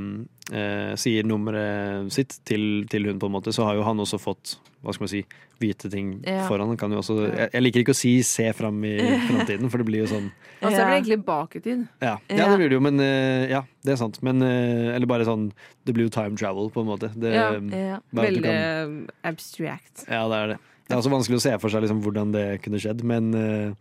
eh, 0.52 0.96
sier 1.00 1.24
nummeret 1.24 2.12
sitt 2.12 2.40
til, 2.46 2.86
til 2.92 3.06
hun, 3.08 3.20
på 3.20 3.28
en 3.30 3.36
måte. 3.38 3.54
Så 3.56 3.64
har 3.64 3.76
jo 3.76 3.84
han 3.88 3.98
også 4.04 4.20
fått 4.20 4.58
hva 4.84 4.94
skal 4.96 5.04
man 5.06 5.12
si, 5.12 5.22
vite 5.60 5.90
ting 5.92 6.22
Ja. 6.26 6.46
foran. 6.48 6.68
Han 6.72 6.78
kan 6.80 6.92
jo 6.92 7.00
også, 7.02 7.16
jeg, 7.36 7.50
jeg 7.52 7.62
liker 7.64 7.80
ikke 7.84 7.92
å 7.96 8.00
si 8.00 8.14
'se 8.24 8.54
fram 8.56 8.78
i 8.88 8.94
framtiden', 9.28 9.70
for 9.70 9.78
det 9.78 9.86
blir 9.88 10.06
jo 10.06 10.08
sånn 10.08 10.32
Og 10.62 10.72
så 10.72 10.76
blir 10.76 10.86
det 10.86 10.96
egentlig 11.04 11.26
bak 11.26 11.56
i 11.56 11.60
tid. 11.60 11.88
ja, 12.02 12.18
ja, 12.30 12.48
det 12.50 12.58
blir 12.60 12.70
det 12.70 12.78
jo, 12.80 12.80
men 12.80 13.00
eh, 13.00 13.50
ja, 13.52 13.62
det 13.84 13.92
er 13.94 14.00
sant. 14.00 14.22
Men, 14.24 14.42
eh, 14.42 14.96
eller 14.96 15.06
bare 15.06 15.26
sånn 15.28 15.52
Det 15.86 15.94
blir 15.94 16.08
jo 16.08 16.10
time 16.10 16.36
travel, 16.38 16.70
på 16.72 16.80
en 16.82 16.88
måte. 16.88 17.12
Det, 17.14 17.34
Ja. 17.34 17.52
ja. 17.60 18.00
Veldig 18.14 18.44
kan- 18.44 19.08
abstract. 19.24 20.06
ja, 20.08 20.28
det 20.30 20.36
er 20.38 20.48
det. 20.48 20.58
Det 20.88 20.96
er 20.96 21.02
også 21.02 21.12
vanskelig 21.12 21.38
å 21.38 21.42
se 21.42 21.58
for 21.60 21.70
seg 21.70 21.84
liksom, 21.84 22.02
hvordan 22.02 22.32
det 22.32 22.62
kunne 22.64 22.80
skjedd, 22.80 23.04
men 23.04 23.34
eh, 23.36 23.74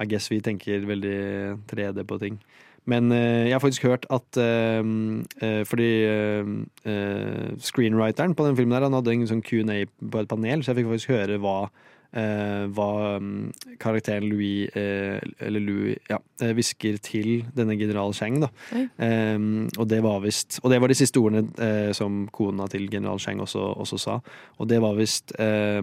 I 0.00 0.06
guess 0.06 0.28
vi 0.30 0.40
tenker 0.40 0.80
veldig 0.86 1.66
3D 1.68 2.04
på 2.06 2.18
ting. 2.20 2.38
Men 2.90 3.12
eh, 3.12 3.48
jeg 3.48 3.54
har 3.54 3.62
faktisk 3.64 3.86
hørt 3.88 4.06
at 4.12 4.36
eh, 4.40 4.84
eh, 5.40 5.62
Fordi 5.64 5.90
screenwriteren 7.58 8.34
på 8.34 8.46
den 8.46 8.56
filmen 8.56 8.76
her, 8.76 8.84
han 8.84 8.96
hadde 8.96 9.14
en 9.14 9.26
sånn 9.30 9.44
Q&A 9.44 9.84
på 9.88 10.20
et 10.20 10.28
panel, 10.28 10.62
så 10.62 10.72
jeg 10.72 10.82
fikk 10.82 10.90
faktisk 10.92 11.14
høre 11.14 11.40
hva 11.40 11.58
hva 12.14 13.18
mm, 13.18 13.76
karakteren 13.82 14.28
Louis, 14.30 14.68
eh, 14.76 15.18
eller 15.42 15.60
Louis, 15.60 15.98
ja, 16.10 16.20
eh, 16.40 16.52
hvisker 16.54 16.98
til 17.02 17.44
denne 17.56 17.76
general 17.78 18.14
Cheng. 18.14 18.40
Da. 18.44 18.50
Eh, 18.74 19.38
og 19.78 19.88
det 19.90 20.00
var 20.04 20.20
visst 20.22 20.60
Og 20.62 20.70
det 20.70 20.80
var 20.80 20.88
de 20.88 20.98
siste 20.98 21.18
ordene 21.18 21.48
eh, 21.58 21.92
som 21.96 22.28
kona 22.32 22.68
til 22.70 22.86
general 22.90 23.18
Cheng 23.18 23.42
også, 23.42 23.60
også 23.80 23.98
sa. 23.98 24.18
Og 24.58 24.68
det 24.70 24.80
var 24.84 24.94
visst 24.98 25.34
eh, 25.38 25.82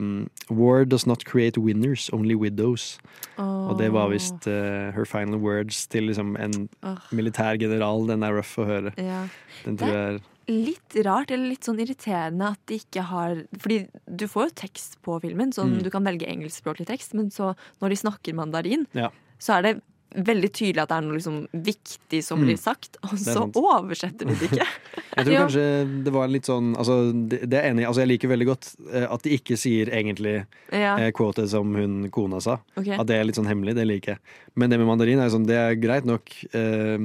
War 0.49 0.85
does 0.85 1.07
not 1.07 1.25
create 1.25 1.59
winners, 1.59 2.09
only 2.13 2.35
widows. 2.35 2.99
Og 3.37 3.77
det 3.79 3.91
var 3.93 4.11
visst 4.11 4.47
eh, 4.47 4.91
her 4.95 5.05
final 5.05 5.39
words 5.41 5.87
til 5.87 6.03
liksom 6.03 6.35
en 6.39 6.69
oh. 6.83 6.97
militær 7.11 7.57
general. 7.59 8.07
Den 8.07 8.23
er 8.23 8.35
rough 8.37 8.59
å 8.59 8.67
høre. 8.67 8.93
Ja. 8.97 9.25
Den 9.65 9.77
tror 9.77 9.91
jeg 9.91 10.13
er 10.15 10.19
litt 10.51 10.97
rart, 11.05 11.31
eller 11.31 11.49
litt 11.53 11.67
sånn 11.67 11.79
irriterende 11.81 12.51
at 12.53 12.59
de 12.69 12.79
ikke 12.81 13.03
har 13.11 13.43
Fordi 13.61 13.79
du 14.07 14.27
får 14.31 14.49
jo 14.49 14.57
tekst 14.65 14.97
på 15.05 15.19
filmen, 15.23 15.51
sånn 15.55 15.77
Mm. 15.77 15.83
du 15.83 15.89
kan 15.93 16.03
velge 16.03 16.27
engelskspråklig 16.27 16.87
tekst, 16.87 17.13
men 17.13 17.29
så 17.31 17.55
når 17.81 17.89
de 17.89 17.95
snakker 18.03 18.33
mandarin, 18.35 18.85
Ja. 18.93 19.09
så 19.39 19.57
er 19.57 19.61
det 19.61 19.81
veldig 20.11 20.49
tydelig 20.51 20.81
at 20.83 20.89
det 20.89 20.95
er 20.97 21.01
noe 21.07 21.15
liksom 21.15 21.47
viktig 21.53 22.21
som 22.23 22.39
Mm. 22.39 22.45
blir 22.47 22.57
sagt, 22.59 22.97
og 23.03 23.11
så 23.17 23.47
oversetter 23.55 24.27
de 24.27 24.35
det 24.35 24.49
ikke. 24.51 24.67
Jeg 25.17 25.25
tror 25.25 25.37
kanskje 25.47 26.03
det 26.03 26.11
var 26.13 26.27
litt 26.27 26.43
sånn 26.45 26.75
altså, 26.75 27.11
det, 27.29 27.49
det 27.49 27.57
er 27.59 27.71
enig, 27.71 27.85
altså 27.87 28.01
Jeg 28.03 28.07
liker 28.07 28.27
veldig 28.31 28.47
godt 28.47 28.75
eh, 28.93 29.07
at 29.09 29.21
de 29.23 29.29
ikke 29.37 29.57
sier 29.57 29.87
egentlig 29.87 30.45
Ja. 30.71 30.97
eh, 30.97 31.47
som 31.47 31.73
hun 31.75 32.09
kona 32.09 32.41
sa. 32.41 32.59
Okay. 32.75 32.97
At 32.97 33.07
det 33.07 33.15
er 33.15 33.23
litt 33.23 33.35
sånn 33.35 33.47
hemmelig, 33.47 33.75
det 33.75 33.87
liker 33.87 34.11
jeg. 34.13 34.19
Men 34.55 34.69
det 34.69 34.79
med 34.79 34.87
mandarin 34.87 35.19
er 35.19 35.29
jo 35.29 35.37
sånn, 35.37 35.47
det 35.47 35.55
er 35.55 35.75
greit 35.75 36.03
nok 36.05 36.29
eh, 36.53 36.97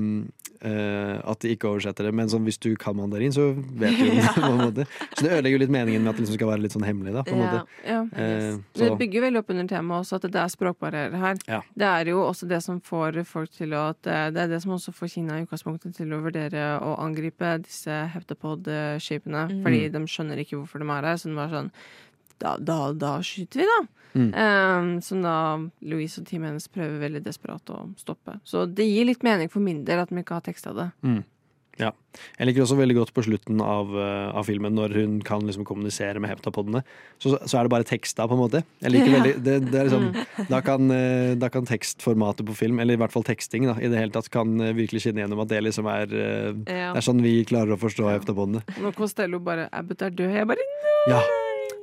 eh, 0.61 1.17
at 1.21 1.43
de 1.43 1.53
ikke 1.55 1.71
oversetter 1.71 2.09
det, 2.09 2.13
men 2.17 2.31
sånn, 2.33 2.45
hvis 2.49 2.59
du 2.63 2.71
kan 2.81 2.97
mandarin, 2.99 3.35
så 3.35 3.51
vet 3.55 3.97
du 3.99 4.05
det. 4.09 4.25
på 4.37 4.49
en 4.49 4.61
måte. 4.61 4.87
Så 5.13 5.27
det 5.27 5.33
ødelegger 5.33 5.57
jo 5.57 5.63
litt 5.65 5.75
meningen 5.75 6.05
med 6.05 6.13
at 6.13 6.19
det 6.19 6.27
liksom 6.27 6.39
skal 6.39 6.51
være 6.53 6.65
litt 6.65 6.77
sånn 6.77 6.87
hemmelig. 6.87 7.15
da, 7.17 7.25
på 7.27 7.35
en 7.37 7.43
måte. 7.43 7.63
Ja. 7.87 8.01
Uh, 8.07 8.63
Det 8.77 8.91
så, 8.91 8.99
bygger 9.01 9.27
veldig 9.27 9.43
opp 9.43 9.53
under 9.55 9.71
temaet 9.71 10.05
også, 10.05 10.21
at 10.21 10.29
det 10.35 10.43
er 10.43 10.53
språkbarrierer 10.53 11.23
her. 11.23 11.43
Ja. 11.49 11.61
Det 11.75 11.91
er 11.91 12.13
jo 12.13 12.23
også 12.27 12.49
det 12.51 12.63
som 12.65 12.81
får 12.85 13.23
folk 13.29 13.53
til 13.55 13.75
å 13.77 13.87
at 13.87 14.09
eh, 14.11 14.27
Det 14.35 14.41
er 14.43 14.49
det 14.51 14.59
som 14.65 14.73
også 14.75 14.93
får 14.97 15.13
Kina 15.13 15.39
i 15.39 15.45
utgangspunktet 15.45 15.95
til 15.97 16.13
å 16.13 16.21
vurdere 16.25 16.65
å 16.83 16.97
angripe 17.03 17.53
disse 17.63 18.01
heptapod-skipene. 18.15 19.47
Mm. 19.53 19.63
Fordi 19.65 19.83
de 19.95 20.03
skjønner 20.11 20.43
ikke 20.43 20.59
hvorfor 20.59 20.83
de 20.83 20.91
er 20.91 21.09
her. 21.11 21.21
Så 21.21 21.31
de 21.31 21.39
er 21.39 21.53
sånn 21.53 21.71
Da, 22.43 22.57
da, 22.59 22.93
da 22.93 23.15
skyter 23.25 23.63
vi, 23.63 23.69
da. 23.71 23.79
Mm. 24.17 24.29
Um, 24.33 24.91
som 25.05 25.21
da 25.21 25.37
Louise 25.85 26.21
og 26.23 26.27
teamet 26.29 26.49
hennes 26.55 26.69
prøver 26.73 27.01
veldig 27.03 27.21
desperat 27.27 27.69
å 27.75 27.83
stoppe. 28.01 28.39
Så 28.49 28.65
det 28.67 28.87
gir 28.89 29.05
litt 29.11 29.23
mening 29.27 29.51
for 29.53 29.61
min 29.61 29.85
del 29.85 30.01
at 30.01 30.09
de 30.13 30.23
ikke 30.23 30.39
har 30.39 30.45
teksta 30.47 30.73
det. 30.77 30.91
mm. 31.05 31.25
Ja. 31.77 31.91
Jeg 32.39 32.47
liker 32.49 32.63
også 32.65 32.79
veldig 32.79 32.95
godt 32.97 33.11
på 33.13 33.21
slutten 33.27 33.59
av, 33.61 33.91
eh, 34.01 34.31
av 34.33 34.47
filmen, 34.49 34.73
når 34.73 34.95
hun 34.97 35.19
kan 35.21 35.43
liksom 35.45 35.67
kommunisere 35.69 36.17
med 36.25 36.31
heptapodene. 36.33 36.81
Så, 37.21 37.35
så 37.45 37.59
er 37.59 37.67
det 37.69 37.73
bare 37.75 37.85
teksta, 37.85 38.25
på 38.25 38.33
en 38.33 38.41
måte. 38.41 38.63
Jeg 38.81 38.95
liker 38.95 39.11
Ja. 39.13 39.19
veldig, 39.19 39.35
det, 39.45 39.57
det 39.75 39.83
liksom, 39.91 40.07
da, 40.49 40.63
kan, 40.65 40.89
eh, 40.91 41.35
da 41.37 41.51
kan 41.53 41.69
tekstformatet 41.69 42.49
på 42.49 42.57
film, 42.57 42.81
eller 42.81 42.97
i 42.97 43.03
hvert 43.05 43.13
fall 43.13 43.27
teksting, 43.29 43.69
da, 43.69 43.77
i 43.77 43.91
det 43.93 44.01
hele 44.01 44.17
tatt 44.17 44.33
kan 44.33 44.57
eh, 44.65 44.73
virkelig 44.73 45.05
skinne 45.05 45.21
gjennom 45.21 45.45
at 45.45 45.53
det 45.53 45.61
liksom 45.69 45.91
er 45.93 46.09
Ja. 46.17 46.95
Det 46.97 47.03
er 47.03 47.05
sånn 47.05 47.21
vi 47.21 47.35
klarer 47.45 47.77
å 47.77 47.83
forstå 47.85 48.09
heptapodene. 48.09 48.65
Når 48.81 48.97
Costello 48.97 49.39
bare 49.45 49.69
'Abbot 49.69 50.01
er 50.01 50.17
død, 50.17 50.33
jeg 50.33 50.49
bare 50.49 50.65
Ja. 51.13 51.21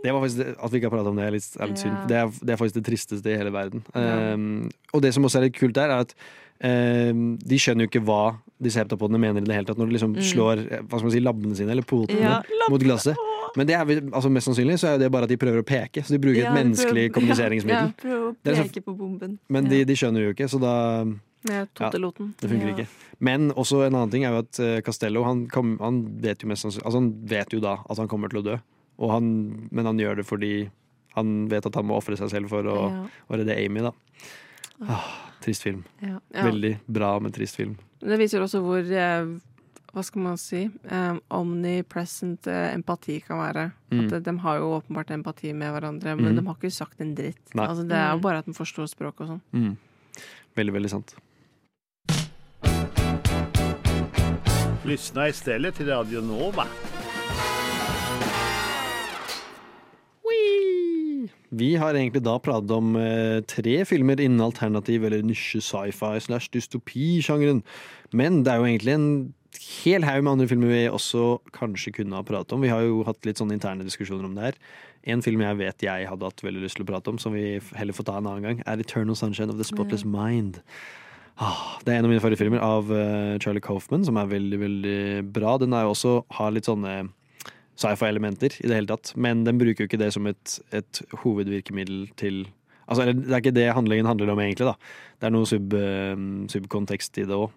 Det 0.04 0.12
var 0.12 0.22
faktisk 0.26 0.38
det, 0.42 0.48
At 0.60 0.72
vi 0.74 0.78
ikke 0.82 0.90
har 0.90 0.96
pratet 0.98 1.08
om 1.14 1.16
det, 1.20 1.26
er 1.30 1.32
litt, 1.38 1.50
er 1.64 1.68
litt 1.72 1.80
synd. 1.80 1.98
Det 2.10 2.16
er, 2.20 2.32
det 2.44 2.54
er 2.54 2.58
faktisk 2.60 2.76
det 2.82 2.86
tristeste 2.90 3.32
i 3.32 3.38
hele 3.40 3.52
verden. 3.56 3.84
Um, 3.96 4.70
og 4.94 5.02
det 5.06 5.14
som 5.16 5.24
også 5.24 5.40
er 5.40 5.46
litt 5.48 5.56
kult 5.56 5.76
der, 5.78 5.90
er 5.96 6.04
at 6.04 6.12
um, 6.64 7.38
de 7.40 7.60
skjønner 7.60 7.86
jo 7.88 7.92
ikke 7.92 8.02
hva 8.08 8.36
disse 8.64 8.80
heptapodene 8.80 9.20
mener 9.20 9.42
i 9.44 9.48
det 9.48 9.56
hele 9.56 9.68
tatt, 9.68 9.80
når 9.80 9.88
de 9.90 9.96
liksom 9.98 10.14
Mm. 10.16 10.24
slår 10.28 10.62
hva 10.88 10.98
skal 11.00 11.08
man 11.08 11.12
si, 11.16 11.20
labbene 11.24 11.56
sine, 11.56 11.72
eller 11.72 11.84
potene, 11.88 12.20
Ja, 12.20 12.42
mot 12.70 12.82
glasset. 12.84 13.16
Men 13.56 13.68
det 13.68 13.76
er, 13.76 13.86
altså 14.12 14.32
mest 14.34 14.48
sannsynlig 14.50 14.80
så 14.82 14.94
er 14.94 14.98
det 14.98 15.12
bare 15.12 15.24
at 15.28 15.30
de 15.30 15.38
prøver 15.38 15.62
å 15.62 15.66
peke, 15.68 16.02
så 16.04 16.16
de 16.16 16.20
bruker 16.20 16.42
Ja, 16.42 16.52
et 16.52 16.58
menneskelig 16.58 17.04
prøver- 17.12 17.14
kommuniseringsmiddel. 17.18 17.92
Ja, 17.92 18.02
prøver 18.04 18.24
å 18.32 18.36
Det 18.44 18.52
er 18.54 18.56
så- 18.64 18.68
peke 18.72 18.84
på 18.84 18.98
bomben. 18.98 19.38
Men 19.50 19.68
de, 19.70 19.84
de 19.86 19.94
skjønner 19.96 20.24
jo 20.26 20.34
ikke, 20.34 20.48
så 20.50 20.60
da 20.60 21.06
ja, 21.48 21.66
det 21.68 22.50
funker 22.50 22.70
ikke. 22.74 22.88
Men 23.20 23.52
også 23.52 23.86
en 23.86 23.94
annen 23.96 24.12
ting 24.12 24.24
er 24.24 24.32
jo 24.32 24.40
at 24.44 24.60
eh, 24.60 24.82
Castello 24.82 25.24
han, 25.28 25.46
kom, 25.52 25.78
han 25.80 25.98
vet 26.24 26.40
jo 26.44 26.48
mest 26.48 26.64
sannsynlig 26.64 26.86
Altså 26.88 27.00
han 27.02 27.10
vet 27.28 27.52
jo 27.54 27.60
da 27.60 27.78
at 27.90 27.98
han 28.00 28.08
kommer 28.08 28.30
til 28.32 28.40
å 28.40 28.44
dø, 28.48 28.58
han, 29.12 29.68
men 29.72 29.86
han 29.86 29.98
gjør 30.00 30.16
det 30.22 30.26
fordi 30.26 30.70
han 31.16 31.48
vet 31.50 31.66
at 31.66 31.76
han 31.76 31.86
må 31.86 31.98
ofre 32.00 32.18
seg 32.18 32.30
selv 32.30 32.50
for 32.50 32.64
å, 32.64 32.78
Ja. 32.90 33.08
å 33.30 33.38
redde 33.38 33.58
Amy, 33.66 33.82
da. 33.82 33.92
Ah, 34.90 35.04
trist 35.42 35.64
film. 35.64 35.84
Ja. 36.02 36.20
Ja. 36.34 36.44
Veldig 36.48 36.80
bra, 36.88 37.20
men 37.20 37.32
trist 37.32 37.56
film. 37.56 37.78
Det 38.00 38.18
viser 38.20 38.42
også 38.42 38.62
hvor 38.64 38.80
eh, 38.92 39.26
hva 39.94 40.02
skal 40.04 40.22
man 40.26 40.38
si 40.38 40.64
Um, 40.90 41.20
omnipresent 41.30 42.48
eh, 42.48 42.74
empati 42.74 43.20
kan 43.22 43.38
være. 43.38 43.72
Mm. 43.92 44.08
At 44.14 44.24
De 44.26 44.34
har 44.40 44.58
jo 44.58 44.72
åpenbart 44.82 45.12
empati 45.12 45.54
med 45.54 45.72
hverandre, 45.72 46.16
men 46.18 46.34
mm. 46.34 46.40
de 46.42 46.46
har 46.48 46.56
ikke 46.56 46.72
sagt 46.74 47.00
en 47.02 47.14
dritt. 47.16 47.40
Altså, 47.56 47.86
det 47.88 47.96
er 47.96 48.10
jo 48.12 48.18
Mm. 48.18 48.22
bare 48.22 48.38
at 48.40 48.46
de 48.46 48.54
forstår 48.54 48.90
språk 48.90 49.22
og 49.22 49.28
sånn. 49.28 49.42
Mm. 49.54 49.78
Veldig, 50.56 50.74
veldig 50.74 50.90
sant. 50.90 51.16
Lyssna 54.86 55.28
istället 55.30 55.76
till 55.76 55.88
Radio 55.88 56.22
Nova. 56.22 56.66
Vi 61.54 61.74
har 61.78 61.94
egentlig 61.94 62.24
da 62.26 62.38
pratet 62.42 62.72
om 62.74 62.96
eh, 62.98 63.40
tre 63.50 63.76
filmer 63.86 64.22
innen 64.22 64.42
alternativ 64.42 65.06
eller 65.06 65.26
nisje 65.26 65.62
sci-fi 65.62 66.18
slash 66.26 66.50
dystopi-sjangeren. 66.54 67.62
Men 68.14 68.42
det 68.46 68.54
er 68.54 68.62
jo 68.62 68.70
egentlig 68.70 68.96
en 68.98 69.10
hel 69.84 70.06
haug 70.08 70.24
med 70.24 70.32
andre 70.34 70.48
filmer 70.50 70.72
vi 70.72 70.82
også 70.90 71.38
kanskje 71.54 71.94
kunne 72.00 72.18
ha 72.18 72.26
pratet 72.26 72.56
om. 72.56 72.64
Vi 72.64 72.72
har 72.74 72.82
jo 72.86 73.04
hatt 73.08 73.22
litt 73.28 73.42
sånne 73.42 73.58
interne 73.58 73.86
diskusjoner 73.86 74.26
om 74.28 74.34
det 74.38 74.50
her. 74.50 74.60
En 75.14 75.22
film 75.22 75.44
jeg 75.44 75.60
vet 75.60 75.86
jeg 75.86 76.10
hadde 76.10 76.30
hatt 76.30 76.44
veldig 76.44 76.64
lyst 76.64 76.80
til 76.80 76.88
å 76.88 76.90
prate 76.90 77.12
om, 77.12 77.20
som 77.22 77.36
vi 77.36 77.60
heller 77.78 77.96
får 77.96 78.08
ta 78.10 78.18
en 78.18 78.30
annen 78.32 78.46
gang, 78.48 78.62
er 78.66 78.82
Eternal 78.82 79.18
Sunshine 79.20 79.52
of 79.52 79.60
the 79.60 79.68
Spotless 79.68 80.06
Mind. 80.08 80.62
Ah, 81.42 81.80
det 81.84 81.92
er 81.92 82.00
en 82.00 82.08
av 82.08 82.14
mine 82.14 82.22
favorittfilmer 82.22 82.62
av 82.62 82.92
eh, 82.94 83.36
Charlie 83.42 83.64
Coffman, 83.64 84.06
som 84.06 84.18
er 84.22 84.30
veldig, 84.32 84.60
veldig 84.62 85.00
bra. 85.34 85.58
Den 85.62 85.74
er 85.74 85.88
jo 85.88 85.94
også, 85.96 86.18
har 86.38 86.54
litt 86.54 86.70
sånne 86.70 86.94
sci-fi-elementer 87.80 88.60
i 88.62 88.68
det 88.70 88.78
hele 88.78 88.90
tatt, 88.92 89.14
men 89.18 89.46
den 89.48 89.60
bruker 89.62 89.84
jo 89.84 89.90
ikke 89.90 90.02
det 90.02 90.12
som 90.16 90.28
et, 90.30 90.60
et 90.76 91.02
hovedvirkemiddel 91.24 92.12
til 92.20 92.46
Altså, 92.84 93.06
Det 93.14 93.32
er 93.32 93.40
ikke 93.40 93.56
det 93.56 93.74
handlingen 93.74 94.06
handler 94.06 94.34
om, 94.34 94.40
egentlig. 94.44 94.66
da 94.68 94.74
Det 95.20 95.28
er 95.28 95.32
noe 95.32 95.48
sub, 95.48 95.74
eh, 95.74 96.16
subkontekst 96.52 97.18
i 97.18 97.24
det 97.24 97.38
òg, 97.38 97.52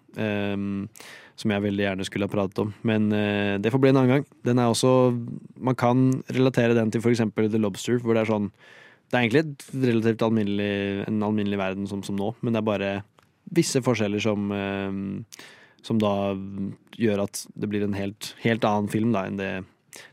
som 1.37 1.51
jeg 1.51 1.61
veldig 1.61 1.83
gjerne 1.83 2.05
skulle 2.07 2.25
ha 2.25 2.31
pratet 2.31 2.59
om. 2.63 2.73
Men 2.83 3.11
uh, 3.11 3.57
det 3.61 3.69
får 3.71 3.79
bli 3.79 3.89
en 3.91 3.99
annen 3.99 4.09
gang. 4.15 4.25
Den 4.43 4.57
er 4.57 4.71
også 4.71 5.13
Man 5.59 5.75
kan 5.75 6.23
relatere 6.33 6.73
den 6.73 6.89
til 6.89 7.01
f.eks. 7.01 7.21
The 7.35 7.61
Lobster, 7.61 7.99
hvor 7.99 8.15
det 8.15 8.23
er 8.23 8.31
sånn 8.31 8.49
Det 9.11 9.13
er 9.13 9.27
egentlig 9.27 9.83
relativt 9.83 10.23
alminnelig, 10.25 11.05
en 11.07 11.21
alminnelig 11.23 11.59
verden 11.59 11.87
som, 11.87 12.01
som 12.01 12.15
nå, 12.15 12.33
men 12.41 12.53
det 12.53 12.63
er 12.63 12.71
bare 12.71 13.03
visse 13.53 13.83
forskjeller 13.83 14.19
som 14.19 14.51
um, 14.51 15.25
Som 15.85 15.99
da 15.99 16.33
gjør 16.97 17.27
at 17.27 17.45
det 17.53 17.69
blir 17.69 17.83
en 17.85 17.93
helt, 17.93 18.33
helt 18.41 18.65
annen 18.65 18.89
film 18.89 19.13
da 19.13 19.27
enn 19.27 19.37
det 19.37 19.51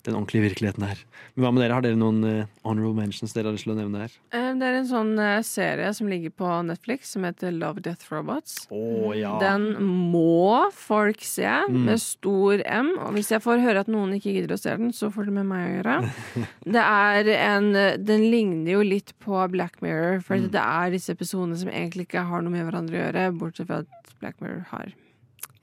den 0.05 0.15
ordentlige 0.19 0.49
virkeligheten 0.51 0.83
her. 0.87 0.99
Men 1.35 1.45
hva 1.45 1.51
med 1.55 1.63
dere? 1.65 1.75
Har 1.75 1.83
dere 1.83 1.99
noen 1.99 2.21
uh, 2.25 2.47
honorable 2.65 2.95
mentions 2.95 3.33
dere 3.35 3.49
har 3.51 3.57
lyst 3.57 3.65
til 3.67 3.75
å 3.75 3.79
nevne 3.79 4.05
her? 4.05 4.13
Eh, 4.33 4.51
Det 4.55 4.63
er 4.69 4.79
en 4.79 4.87
sånn 4.87 5.13
eh, 5.19 5.41
serie 5.43 5.89
som 5.95 6.07
ligger 6.09 6.31
på 6.31 6.51
Netflix 6.69 7.11
som 7.17 7.25
heter 7.27 7.51
Love 7.53 7.83
Death 7.83 8.11
Robots. 8.13 8.69
Oh, 8.71 9.11
ja. 9.17 9.33
Den 9.43 9.75
må 10.13 10.71
folk 10.73 11.21
se, 11.25 11.45
Mm. 11.69 11.85
med 11.87 12.01
stor 12.01 12.63
M. 12.67 12.93
Og 13.01 13.13
hvis 13.15 13.31
jeg 13.31 13.43
får 13.43 13.61
høre 13.63 13.81
at 13.81 13.89
noen 13.89 14.15
ikke 14.15 14.33
gidder 14.35 14.55
å 14.55 14.59
se 14.61 14.71
den, 14.77 14.93
så 14.93 15.11
får 15.13 15.27
det 15.27 15.33
med 15.41 15.47
meg 15.47 15.65
å 15.67 15.75
gjøre. 15.83 15.97
Det 16.77 16.85
er 16.85 17.29
en 17.35 17.73
Den 18.05 18.25
ligner 18.31 18.73
jo 18.79 18.83
litt 18.83 19.13
på 19.21 19.39
Black 19.51 19.81
Mirror, 19.83 20.21
for 20.23 20.37
Mm. 20.37 20.51
det 20.51 20.61
er 20.61 20.91
disse 20.91 21.11
episodene 21.15 21.57
som 21.57 21.69
egentlig 21.71 22.07
ikke 22.09 22.25
har 22.27 22.43
noe 22.43 22.51
med 22.53 22.67
hverandre 22.67 22.95
å 22.99 23.03
gjøre, 23.13 23.39
bortsett 23.39 23.67
fra 23.67 23.79
at 23.85 24.15
Black 24.21 24.41
Mirror 24.41 24.67
har 24.71 24.93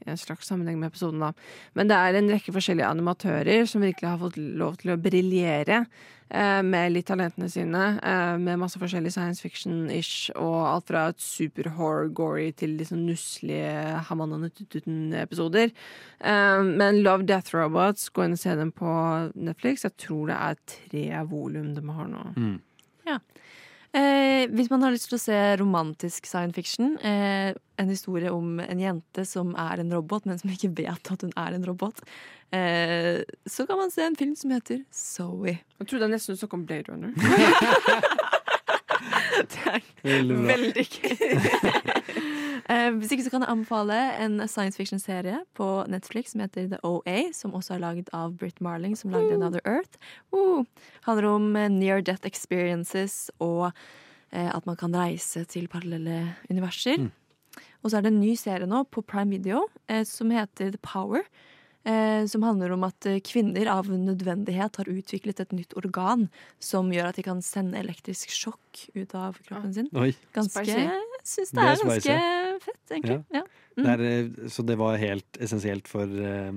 en 0.06 0.18
slags 0.18 0.48
sammenheng 0.49 0.80
med 0.80 0.91
episoden, 0.91 1.22
da. 1.23 1.34
Men 1.78 1.91
det 1.91 1.98
er 1.98 2.18
en 2.18 2.32
rekke 2.32 2.53
forskjellige 2.56 2.90
animatører 2.90 3.68
som 3.69 3.84
virkelig 3.86 4.10
har 4.10 4.22
fått 4.22 4.40
lov 4.40 4.80
til 4.82 4.94
å 4.94 4.98
briljere 5.02 5.82
eh, 6.30 6.61
med 6.65 6.94
litt 6.95 7.07
talentene 7.10 7.49
sine, 7.52 7.84
eh, 7.99 8.34
med 8.41 8.61
masse 8.61 8.80
forskjellig 8.82 9.14
science 9.14 9.44
fiction-ish, 9.44 10.32
og 10.36 10.57
alt 10.69 10.90
fra 10.91 11.06
et 11.11 11.22
super-horror-gory 11.22 12.49
til 12.57 12.78
liksom 12.80 13.02
sånn 13.02 13.07
nusselige 13.11 14.02
Hamananutututen-episoder. 14.10 15.73
Eh, 16.19 16.64
men 16.65 17.02
Love 17.06 17.28
Death 17.30 17.56
Robots, 17.56 18.10
gå 18.10 18.26
inn 18.26 18.38
og 18.38 18.44
se 18.44 18.57
dem 18.60 18.73
på 18.76 18.91
Netflix. 19.36 19.86
Jeg 19.88 19.98
tror 20.02 20.32
det 20.32 20.40
er 20.40 20.61
tre 20.76 21.06
volum 21.30 21.73
de 21.78 21.88
har 21.90 22.11
nå. 22.11 22.26
Ja. 23.07 23.19
Eh, 23.91 24.47
hvis 24.55 24.69
man 24.72 24.85
har 24.85 24.93
lyst 24.93 25.09
til 25.11 25.18
å 25.18 25.22
se 25.22 25.38
romantisk 25.59 26.27
science 26.30 26.55
fiction, 26.55 26.93
eh, 27.03 27.51
en 27.77 27.89
historie 27.91 28.31
om 28.31 28.59
en 28.63 28.80
jente 28.80 29.26
som 29.27 29.51
er 29.59 29.81
en 29.84 29.91
robot, 29.91 30.26
men 30.26 30.39
som 30.39 30.49
ikke 30.53 30.72
vet 30.77 31.11
at 31.11 31.26
hun 31.26 31.34
er 31.35 31.57
en 31.57 31.68
robot, 31.68 31.99
eh, 32.55 33.19
så 33.45 33.68
kan 33.68 33.77
man 33.77 33.91
se 33.91 34.05
en 34.05 34.15
film 34.15 34.35
som 34.39 34.51
heter 34.55 34.85
Zoe. 34.91 35.59
Jeg 35.80 35.88
trodde 35.88 36.07
jeg 36.07 36.15
nesten 36.15 36.35
du 36.35 36.39
snakket 36.39 36.59
om 36.59 36.65
Blade 36.65 36.88
Runner. 36.88 37.11
Veldig 40.03 40.35
er 40.35 40.47
Veldig 40.53 40.88
gøy. 40.88 41.18
Eh, 42.69 42.89
hvis 42.99 43.13
ikke 43.15 43.25
så 43.25 43.33
kan 43.33 43.45
jeg 43.45 43.53
anbefale 43.53 43.97
en 44.21 44.41
science 44.47 44.77
fiction-serie 44.77 45.41
på 45.57 45.67
Netflix 45.91 46.33
som 46.33 46.43
heter 46.43 46.67
The 46.73 46.81
OA, 46.88 47.31
som 47.33 47.55
også 47.57 47.75
er 47.75 47.83
laget 47.85 48.11
av 48.13 48.35
Britt 48.38 48.61
Marling, 48.61 48.97
som 48.97 49.13
lagde 49.13 49.33
Another 49.35 49.63
Earth. 49.65 49.97
Uh, 50.33 50.65
handler 51.07 51.31
om 51.31 51.55
eh, 51.55 51.71
near 51.71 52.01
death 52.01 52.27
experiences 52.27 53.31
og 53.39 53.71
eh, 54.31 54.49
at 54.51 54.65
man 54.65 54.77
kan 54.77 54.95
reise 54.95 55.45
til 55.49 55.67
parallelle 55.71 56.35
universer. 56.49 57.09
Og 57.81 57.91
så 57.91 57.97
er 57.97 58.05
det 58.05 58.13
en 58.13 58.21
ny 58.21 58.35
serie 58.39 58.69
nå 58.69 58.83
på 58.93 59.03
Prime 59.05 59.33
Video 59.33 59.65
eh, 59.89 60.05
som 60.07 60.31
heter 60.33 60.75
The 60.75 60.81
Power. 60.85 61.25
Eh, 61.81 62.27
som 62.29 62.43
handler 62.45 62.75
om 62.75 62.83
at 62.85 63.05
eh, 63.09 63.17
kvinner 63.25 63.65
av 63.73 63.88
nødvendighet 63.89 64.75
har 64.77 64.89
utviklet 64.91 65.39
et 65.41 65.55
nytt 65.55 65.73
organ 65.79 66.27
som 66.61 66.91
gjør 66.93 67.09
at 67.09 67.17
de 67.17 67.25
kan 67.25 67.41
sende 67.41 67.79
elektrisk 67.79 68.29
sjokk 68.29 68.83
ut 68.93 69.15
av 69.17 69.39
kroppen 69.47 69.73
sin. 69.73 69.89
Oi. 69.97 70.11
Ganske 70.35 70.61
syns 71.23 71.52
det, 71.52 71.57
Det 71.57 71.64
er 71.64 71.81
ganske 71.81 72.02
spicy. 72.02 72.60
fett, 72.65 72.84
egentlig. 72.91 73.18
Ja. 73.34 73.41
Mm. 73.77 73.84
Det 73.85 73.91
er, 73.93 74.06
eh, 74.11 74.48
så 74.52 74.65
det 74.68 74.77
var 74.77 74.98
helt 74.98 75.38
essensielt 75.39 75.88
for 75.88 76.03
uh, 76.06 76.52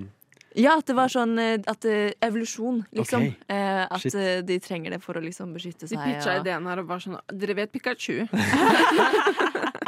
Ja, 0.57 0.77
at 0.78 0.86
det 0.86 0.95
var 0.95 1.09
sånn 1.11 1.39
eh, 1.39 1.59
at 1.66 1.85
evolusjon, 2.23 2.85
liksom. 2.95 3.23
Okay. 3.23 3.35
Eh, 3.49 3.85
at 3.91 4.01
Shit. 4.01 4.47
de 4.47 4.59
trenger 4.62 4.91
det 4.97 5.03
for 5.03 5.15
å 5.19 5.23
liksom 5.23 5.53
beskytte 5.55 5.89
seg. 5.89 5.99
De 5.99 6.05
pitcha 6.12 6.36
og- 6.39 6.45
ideen 6.47 6.66
her 6.66 6.78
og 6.82 6.86
var 6.86 6.99
sånn 7.03 7.19
Dere 7.32 7.55
vet 7.55 7.73
Pikachu? 7.73 8.27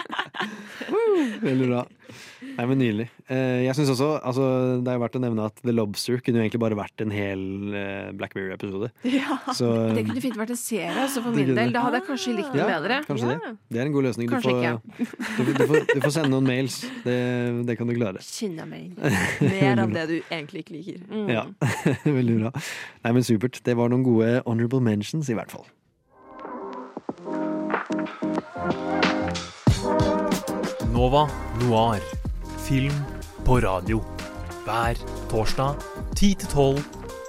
Veldig 1.42 1.68
bra. 1.70 1.84
Nei, 2.56 2.64
men 2.68 2.78
Nydelig. 2.78 3.06
Eh, 3.32 3.64
jeg 3.66 3.74
synes 3.74 3.90
også, 3.96 4.08
altså, 4.24 4.44
Det 4.84 4.90
er 4.90 4.96
jo 4.96 5.02
verdt 5.02 5.16
å 5.18 5.20
nevne 5.20 5.46
at 5.48 5.58
The 5.64 5.72
Lobster 5.74 6.20
kunne 6.24 6.38
jo 6.38 6.44
egentlig 6.44 6.60
bare 6.62 6.78
vært 6.78 7.02
en 7.02 7.12
hel 7.12 7.42
eh, 7.74 8.10
Black 8.16 8.36
Mirror-episode. 8.38 8.90
Ja. 9.16 9.38
Så 9.56 9.70
Det 9.96 10.04
kunne 10.06 10.22
fint 10.22 10.36
vært 10.38 10.52
en 10.54 10.60
serie, 10.60 10.92
altså 11.02 11.22
for 11.24 11.36
min 11.36 11.54
del. 11.56 11.72
Da 11.74 11.82
hadde 11.86 12.00
jeg 12.00 12.06
kanskje 12.08 12.34
likt 12.36 12.52
det 12.54 12.62
ja, 12.62 12.68
bedre. 12.70 13.00
kanskje 13.08 13.32
det. 13.32 13.52
Det 13.72 13.80
er 13.80 13.88
en 13.88 13.94
god 13.96 14.08
løsning. 14.08 14.30
Du 14.30 14.36
får, 14.44 14.60
du, 15.38 15.52
du, 15.52 15.64
får, 15.64 15.86
du 15.90 16.00
får 16.04 16.14
sende 16.18 16.32
noen 16.34 16.48
mails. 16.48 16.78
Det, 17.04 17.16
det 17.68 17.78
kan 17.80 17.90
du 17.90 17.96
klare. 17.96 18.22
Kinnamail. 18.24 18.92
Mer 19.56 19.82
av 19.84 19.96
det 19.96 20.06
du 20.12 20.16
egentlig 20.20 20.64
ikke 20.64 20.76
liker. 20.76 21.00
Mm. 21.10 21.32
Ja, 21.32 21.46
veldig 22.20 22.38
bra. 22.44 22.54
Nei, 23.06 23.16
men 23.16 23.26
Supert. 23.26 23.62
Det 23.66 23.76
var 23.78 23.90
noen 23.92 24.06
gode 24.06 24.30
honorable 24.46 24.82
mentions, 24.84 25.32
i 25.32 25.38
hvert 25.38 25.52
fall. 25.52 25.66
Nova 30.96 31.26
Noir. 31.60 32.00
Film 32.64 32.94
på 33.44 33.58
radio. 33.60 33.98
Hver 34.64 34.96
torsdag 35.28 35.74
10 36.16 36.34
til 36.40 36.48
12, 36.48 36.78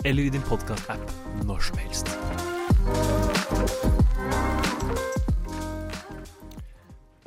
eller 0.05 0.23
i 0.23 0.31
din 0.31 0.45
podkast-app 0.47 1.11
når 1.43 1.65
som 1.67 1.81
helst. 1.83 2.13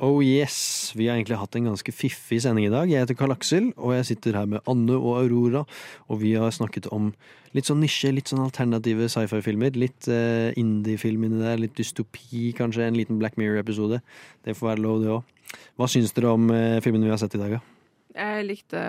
Oh 0.01 0.17
yes, 0.25 0.55
vi 0.97 1.11
har 1.11 1.19
egentlig 1.19 1.37
hatt 1.37 1.55
en 1.59 1.67
ganske 1.69 1.93
fiffig 1.93 2.39
sending 2.41 2.65
i 2.65 2.73
dag. 2.73 2.89
Jeg 2.89 3.05
heter 3.05 3.19
Karl 3.19 3.35
Aksel, 3.35 3.67
og 3.77 3.93
jeg 3.99 4.07
sitter 4.09 4.39
her 4.39 4.49
med 4.49 4.65
Anne 4.65 4.97
og 4.97 5.19
Aurora. 5.19 5.61
Og 6.09 6.23
vi 6.23 6.33
har 6.41 6.49
snakket 6.49 6.89
om 6.89 7.11
litt 7.53 7.69
sånn 7.69 7.83
nisje, 7.85 8.09
litt 8.17 8.33
sånn 8.33 8.41
alternative 8.41 9.11
sci-fi-filmer. 9.13 9.77
Litt 9.77 10.09
eh, 10.09 10.57
indie-film 10.57 11.27
inni 11.27 11.43
der, 11.43 11.61
litt 11.61 11.77
dystopi 11.77 12.49
kanskje, 12.57 12.89
en 12.89 12.97
liten 12.97 13.21
Black 13.21 13.37
Mirror-episode. 13.37 14.01
Det 14.41 14.57
får 14.57 14.71
være 14.71 14.83
lov, 14.87 15.05
det 15.05 15.13
òg. 15.19 15.37
Hva 15.79 15.87
syns 15.91 16.15
dere 16.15 16.33
om 16.33 16.49
uh, 16.51 16.79
filmene 16.83 17.07
vi 17.07 17.13
har 17.13 17.21
sett 17.21 17.37
i 17.37 17.41
dag, 17.41 17.57
da? 17.57 17.77
Jeg 18.11 18.43
likte 18.43 18.79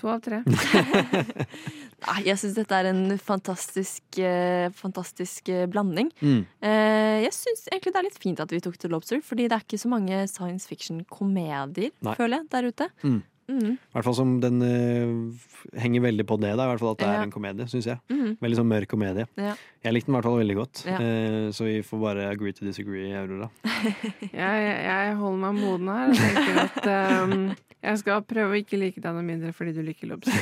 to 0.00 0.08
av 0.08 0.22
tre. 0.24 0.40
Nei, 0.46 2.18
jeg 2.28 2.38
syns 2.40 2.56
dette 2.56 2.78
er 2.78 2.88
en 2.90 3.02
fantastisk, 3.20 4.02
eh, 4.16 4.68
fantastisk 4.76 5.50
eh, 5.52 5.66
blanding. 5.68 6.08
Mm. 6.22 6.42
Eh, 6.64 7.16
jeg 7.26 7.34
syns 7.36 7.66
egentlig 7.68 7.92
det 7.92 8.00
er 8.00 8.08
litt 8.08 8.20
fint 8.22 8.40
at 8.42 8.52
vi 8.52 8.62
tok 8.64 8.78
The 8.80 8.90
Lobster, 8.92 9.20
fordi 9.24 9.48
det 9.50 9.58
er 9.58 9.66
ikke 9.66 9.82
så 9.82 9.92
mange 9.92 10.22
science 10.32 10.68
fiction-komedier, 10.70 11.92
føler 12.14 12.38
jeg, 12.38 12.48
der 12.54 12.70
ute. 12.70 12.90
Mm. 13.04 13.20
Mm. 13.48 13.76
I 13.76 13.94
hvert 13.94 14.04
fall 14.08 14.16
som 14.18 14.30
den 14.42 14.56
uh, 14.62 15.78
henger 15.80 16.02
veldig 16.02 16.26
på 16.26 16.38
det, 16.42 16.50
da. 16.58 16.64
I 16.66 16.70
hvert 16.72 16.82
fall 16.82 16.94
at 16.96 16.98
det 17.02 17.06
Ja. 17.06 17.12
er 17.20 17.26
en 17.28 17.34
komedie, 17.34 17.66
syns 17.70 17.86
jeg. 17.86 18.00
Mm. 18.10 18.32
Veldig 18.42 18.58
sånn 18.58 18.70
mørk 18.72 18.88
komedie. 18.90 19.26
Ja. 19.38 19.52
Jeg 19.86 19.94
likte 19.94 20.10
den 20.10 20.14
i 20.14 20.18
hvert 20.18 20.28
fall 20.30 20.40
veldig 20.40 20.56
godt, 20.58 20.82
Ja. 20.88 20.96
uh, 20.98 21.46
så 21.54 21.64
vi 21.68 21.76
får 21.86 22.00
bare 22.02 22.26
agree 22.32 22.52
to 22.52 22.64
disagree, 22.66 23.12
Aurora. 23.14 23.50
Jeg, 24.32 24.66
jeg 24.86 25.14
holder 25.20 25.38
meg 25.46 25.54
moden 25.62 25.88
her 25.88 26.10
og 26.10 26.18
tenker 26.18 26.58
at 26.66 27.22
um, 27.22 27.54
jeg 27.86 27.98
skal 28.00 28.22
prøve 28.26 28.50
å 28.56 28.58
ikke 28.58 28.78
like 28.80 29.00
deg 29.00 29.14
noe 29.14 29.22
mindre 29.22 29.52
fordi 29.54 29.72
du 29.76 29.82
liker 29.86 30.08
lobster. 30.10 30.34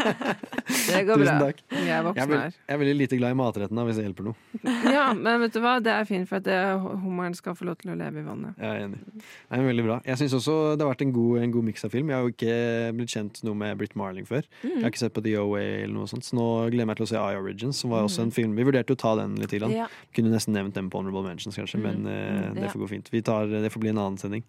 Det 0.72 1.00
går 1.08 1.20
bra. 1.22 1.32
Jeg 1.32 1.52
er 1.52 1.82
Jeg 1.82 1.92
er, 1.98 2.02
voksen 2.06 2.32
her. 2.36 2.54
jeg 2.68 2.74
er 2.74 2.78
veldig 2.82 2.94
lite 2.98 3.18
glad 3.20 3.30
i 3.34 3.38
matretten, 3.38 3.76
da, 3.78 3.84
hvis 3.88 3.96
det 4.00 4.04
hjelper 4.06 4.24
noe. 4.28 4.34
Ja, 4.96 5.04
men 5.14 5.40
vet 5.44 5.52
du 5.56 5.60
hva? 5.64 5.74
Det 5.82 5.92
er 5.92 6.04
fint, 6.08 6.28
for 6.28 6.36
at 6.40 6.44
det- 6.44 6.58
hummeren 7.02 7.34
skal 7.36 7.54
få 7.58 7.64
lov 7.68 7.76
til 7.82 7.92
å 7.92 7.96
leve 7.98 8.20
i 8.20 8.24
vannet. 8.26 8.56
Jeg 8.58 8.68
er 8.68 8.84
enig. 8.86 9.00
Det 9.16 9.58
er 9.58 9.66
veldig 9.68 9.84
bra. 9.86 9.96
Jeg 10.06 10.18
syns 10.22 10.34
også 10.38 10.56
det 10.76 10.84
har 10.86 10.92
vært 10.94 11.04
en 11.06 11.12
god, 11.12 11.38
en 11.42 11.52
god 11.52 11.64
miks 11.70 11.84
av 11.84 11.90
film. 11.94 12.08
Jeg 12.12 12.16
har 12.18 12.22
jo 12.26 12.32
ikke 12.34 12.56
blitt 12.98 13.14
kjent 13.14 13.42
noe 13.44 13.54
med 13.62 13.78
Britt 13.78 13.96
Marling 13.96 14.26
før. 14.28 14.42
Mm. 14.62 14.70
Jeg 14.76 14.82
har 14.82 14.90
ikke 14.92 15.02
sett 15.04 15.14
på 15.16 15.22
The 15.24 15.36
OA 15.42 15.62
eller 15.84 15.94
noe 15.96 16.10
sånt, 16.10 16.24
så 16.28 16.36
nå 16.38 16.48
gleder 16.72 16.84
jeg 16.84 16.90
meg 16.92 16.96
til 17.02 17.06
å 17.06 17.12
se 17.12 17.16
I 17.22 17.38
Origins, 17.40 17.78
som 17.82 17.90
var 17.94 18.04
også 18.08 18.22
en 18.26 18.30
film. 18.34 18.54
Vi 18.56 18.64
vurderte 18.68 18.94
å 18.96 18.98
ta 18.98 19.14
den 19.20 19.36
litt. 19.40 19.52
Mm. 19.52 19.74
Ja. 19.76 19.86
Kunne 20.16 20.32
nesten 20.32 20.54
nevnt 20.56 20.74
den 20.74 20.88
på 20.90 20.98
Honorable 21.02 21.22
Mentions, 21.28 21.56
kanskje, 21.58 21.80
men 21.82 22.06
eh, 22.06 22.20
Mm, 22.32 22.54
det 22.60 22.70
får 22.72 22.80
gå 22.84 22.88
fint. 22.88 23.08
Vi 23.12 23.20
tar, 23.22 23.46
det 23.46 23.70
får 23.72 23.80
bli 23.80 23.90
en 23.92 23.98
annen 23.98 24.16
sending. 24.18 24.42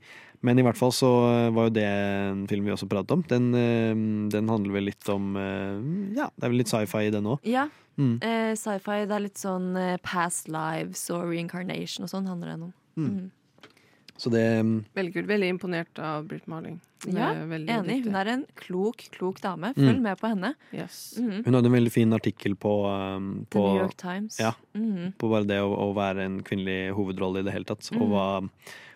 Men 0.43 0.59
i 0.59 0.63
hvert 0.65 0.75
fall 0.79 0.91
så 0.91 1.09
var 1.55 1.69
jo 1.69 1.73
det 1.77 1.85
en 1.87 2.41
film 2.51 2.65
vi 2.67 2.73
også 2.75 2.89
pratet 2.91 3.11
om. 3.15 3.21
Den, 3.31 3.45
eh, 3.55 3.93
den 4.33 4.49
handler 4.51 4.73
vel 4.75 4.89
litt 4.91 5.07
om 5.13 5.35
eh, 5.39 6.17
Ja, 6.19 6.27
det 6.35 6.43
er 6.43 6.51
vel 6.51 6.59
litt 6.59 6.71
sci-fi 6.73 7.05
i 7.07 7.13
den 7.15 7.29
òg. 7.31 7.39
Ja. 7.47 7.69
Mm. 7.95 8.15
Eh, 8.25 8.51
Sci-fi, 8.57 9.03
det 9.05 9.13
er 9.15 9.21
litt 9.27 9.37
sånn 9.39 9.75
eh, 9.77 9.97
past 10.03 10.47
lives 10.49 11.05
og 11.13 11.27
reincarnation 11.29 12.03
og 12.07 12.09
sånn 12.11 12.27
handler 12.27 12.55
den 12.55 12.63
om. 12.67 12.73
Mm. 12.97 13.07
Mm. 13.13 13.31
Så 14.17 14.29
det 14.33 14.41
Veldig 14.95 15.13
kult. 15.15 15.27
Veldig 15.29 15.47
imponert 15.55 15.99
av 15.99 16.27
Britt 16.29 16.45
Marling. 16.47 16.79
Ja, 17.09 17.31
enig. 17.33 18.03
Hun 18.05 18.15
er 18.15 18.29
en 18.31 18.43
klok, 18.55 19.01
klok 19.11 19.39
dame. 19.43 19.73
Mm. 19.75 19.81
Følg 19.87 20.01
med 20.05 20.19
på 20.21 20.29
henne. 20.31 20.53
Yes. 20.71 21.15
Mhm. 21.19 21.41
Hun 21.45 21.53
hadde 21.57 21.67
en 21.71 21.75
veldig 21.75 21.91
fin 21.91 22.13
artikkel 22.15 22.55
på, 22.55 22.71
um, 22.87 23.45
The 23.51 23.59
New 23.59 23.81
York 23.81 23.97
Times. 23.97 24.37
Ja, 24.39 24.53
Mhm. 24.75 25.13
på 25.17 25.29
bare 25.29 25.45
det 25.49 25.59
å, 25.59 25.71
å 25.75 25.93
være 25.95 26.23
en 26.25 26.41
kvinnelig 26.43 26.93
hovedrolle 26.95 27.39
i 27.39 27.43
det 27.43 27.53
hele 27.53 27.65
tatt. 27.65 27.89
Og 27.91 27.99
Mhm. 28.01 28.09
hva, 28.13 28.49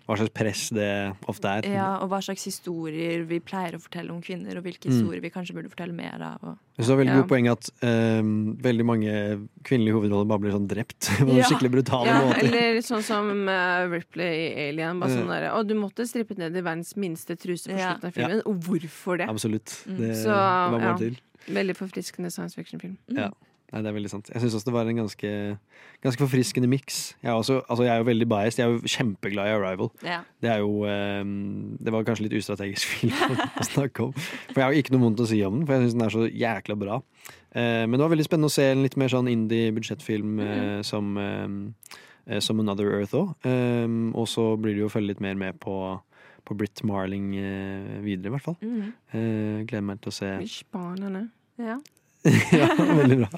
hva 0.08 0.16
slags 0.18 0.32
press 0.34 0.70
det 0.72 0.88
ofte 1.28 1.50
er. 1.60 1.66
Ja, 1.68 1.98
og 2.02 2.08
hva 2.10 2.22
slags 2.24 2.46
historier 2.48 3.26
vi 3.28 3.40
pleier 3.44 3.76
å 3.76 3.82
fortelle 3.84 4.10
om 4.14 4.22
kvinner, 4.24 4.56
og 4.58 4.64
hvilke 4.64 4.88
Mm. 4.88 4.94
historier 4.96 5.22
vi 5.22 5.30
kanskje 5.30 5.54
burde 5.58 5.70
fortelle 5.70 5.94
mer 5.94 6.22
av. 6.24 6.38
Og, 6.44 6.58
det 6.78 6.88
var 6.88 6.98
veldig 7.02 7.14
Ja. 7.14 7.22
godt 7.22 7.30
poeng 7.30 7.52
at 7.52 7.70
um, 7.84 8.56
veldig 8.56 8.86
mange 8.86 9.12
kvinnelige 9.68 9.94
hovedroller 9.98 10.28
bare 10.28 10.40
blir 10.40 10.52
sånn 10.56 10.68
drept 10.68 11.10
på 11.28 11.36
Ja. 11.36 11.44
skikkelig 11.44 11.72
brutale 11.72 12.06
ja, 12.08 12.22
måter. 12.24 12.48
Eller 12.48 12.80
sånn 12.82 13.04
som 13.04 13.48
uh, 13.50 13.88
Ripley 13.92 14.48
i 14.48 14.70
Alien. 14.70 15.00
Bare 15.00 15.10
sånn 15.12 15.28
der, 15.28 15.52
og 15.52 15.68
du 15.68 15.76
måtte 15.76 16.08
strippet 16.08 16.38
ned 16.38 16.56
i 16.56 16.62
verdens 16.62 16.96
minste 16.96 17.36
truse 17.36 17.68
på 17.68 17.78
Ja. 17.78 17.96
slutten 17.98 18.08
av 18.08 18.14
filmen. 18.14 18.42
Og 18.46 18.62
hvorfor 18.64 19.18
det? 19.18 19.28
Absolutt. 19.28 19.84
Mm. 19.88 19.98
Det, 19.98 20.16
Så, 20.24 20.32
det 20.32 20.72
var 20.72 20.80
bare 20.80 20.82
ja. 20.82 20.98
til. 20.98 21.18
Veldig 21.48 21.76
forfriskende 21.78 22.32
science 22.32 22.56
fiction-film. 22.56 22.98
Ja. 23.12 23.30
Nei, 23.68 23.82
det 23.84 23.90
er 23.90 23.96
veldig 23.98 24.10
sant. 24.10 24.30
Jeg 24.32 24.40
syns 24.40 24.54
også 24.56 24.70
det 24.70 24.74
var 24.78 24.88
en 24.88 25.00
ganske, 25.02 25.30
ganske 26.04 26.22
forfriskende 26.22 26.70
miks. 26.72 27.18
Jeg, 27.20 27.34
altså, 27.34 27.58
jeg 27.84 27.92
er 27.92 28.00
jo 28.00 28.06
veldig 28.08 28.28
biased. 28.32 28.62
Jeg 28.62 28.64
er 28.64 28.78
jo 28.78 28.92
kjempeglad 28.94 29.50
i 29.50 29.56
Arrival. 29.58 29.90
Ja. 30.08 30.22
Det 30.40 30.52
er 30.54 30.62
jo 30.64 30.86
um, 30.88 31.76
Det 31.76 31.92
var 31.92 32.06
kanskje 32.08 32.30
litt 32.30 32.38
ustrategisk 32.40 32.88
film 32.94 33.12
å 33.28 33.68
snakke 33.68 34.06
om. 34.06 34.14
For 34.54 34.62
jeg 34.62 34.64
har 34.64 34.76
jo 34.76 34.84
ikke 34.86 34.96
noe 34.96 35.04
vondt 35.04 35.24
å 35.26 35.28
si 35.28 35.42
om 35.44 35.58
den, 35.58 35.66
for 35.68 35.76
jeg 35.76 35.84
syns 35.84 35.98
den 35.98 36.06
er 36.06 36.16
så 36.16 36.24
jækla 36.32 36.78
bra. 36.80 37.02
Uh, 37.52 37.84
men 37.84 37.98
det 37.98 38.06
var 38.06 38.14
veldig 38.16 38.28
spennende 38.30 38.52
å 38.54 38.56
se 38.56 38.70
en 38.72 38.86
litt 38.86 38.96
mer 39.04 39.12
sånn 39.12 39.32
indie-budsjettfilm 39.34 40.40
eh, 40.46 40.80
som, 40.88 41.12
uh, 41.20 42.40
som 42.44 42.64
Another 42.64 42.94
Earth 43.02 43.20
òg. 43.20 43.36
og 44.16 44.32
så 44.32 44.48
blir 44.56 44.78
det 44.78 44.86
jo 44.86 44.88
å 44.88 44.96
følge 44.96 45.12
litt 45.12 45.24
mer 45.24 45.36
med 45.40 45.60
på 45.64 45.98
på 46.48 46.56
Britt 46.56 46.80
Marling 46.88 47.34
videre, 48.06 48.30
i 48.30 48.32
hvert 48.32 48.46
fall. 48.46 48.56
Mm. 48.64 48.94
Eh, 49.12 49.66
gleder 49.68 49.84
meg 49.84 49.98
til 50.00 50.14
å 50.14 50.16
se 50.16 50.30
spennende. 50.48 51.26
Ja. 51.60 51.76
ja, 52.60 52.70
veldig 52.78 53.18
bra. 53.24 53.30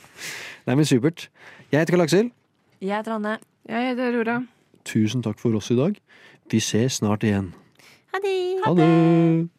Nei, 0.67 0.75
men 0.75 0.85
supert. 0.85 1.27
Jeg 1.71 1.81
heter 1.81 1.95
Karl 1.95 2.05
Aksel. 2.05 2.31
Jeg 2.81 2.95
heter 2.97 3.17
Anne. 3.17 3.37
Jeg 3.69 3.91
heter 3.91 4.09
Aurora. 4.13 4.39
Tusen 4.87 5.23
takk 5.25 5.39
for 5.41 5.55
oss 5.59 5.69
i 5.73 5.77
dag. 5.77 5.97
Vi 6.51 6.59
ses 6.63 7.01
snart 7.01 7.23
igjen. 7.27 7.51
Ha 8.13 8.21
det! 8.23 8.37
Ha 8.65 8.73
det! 8.77 9.49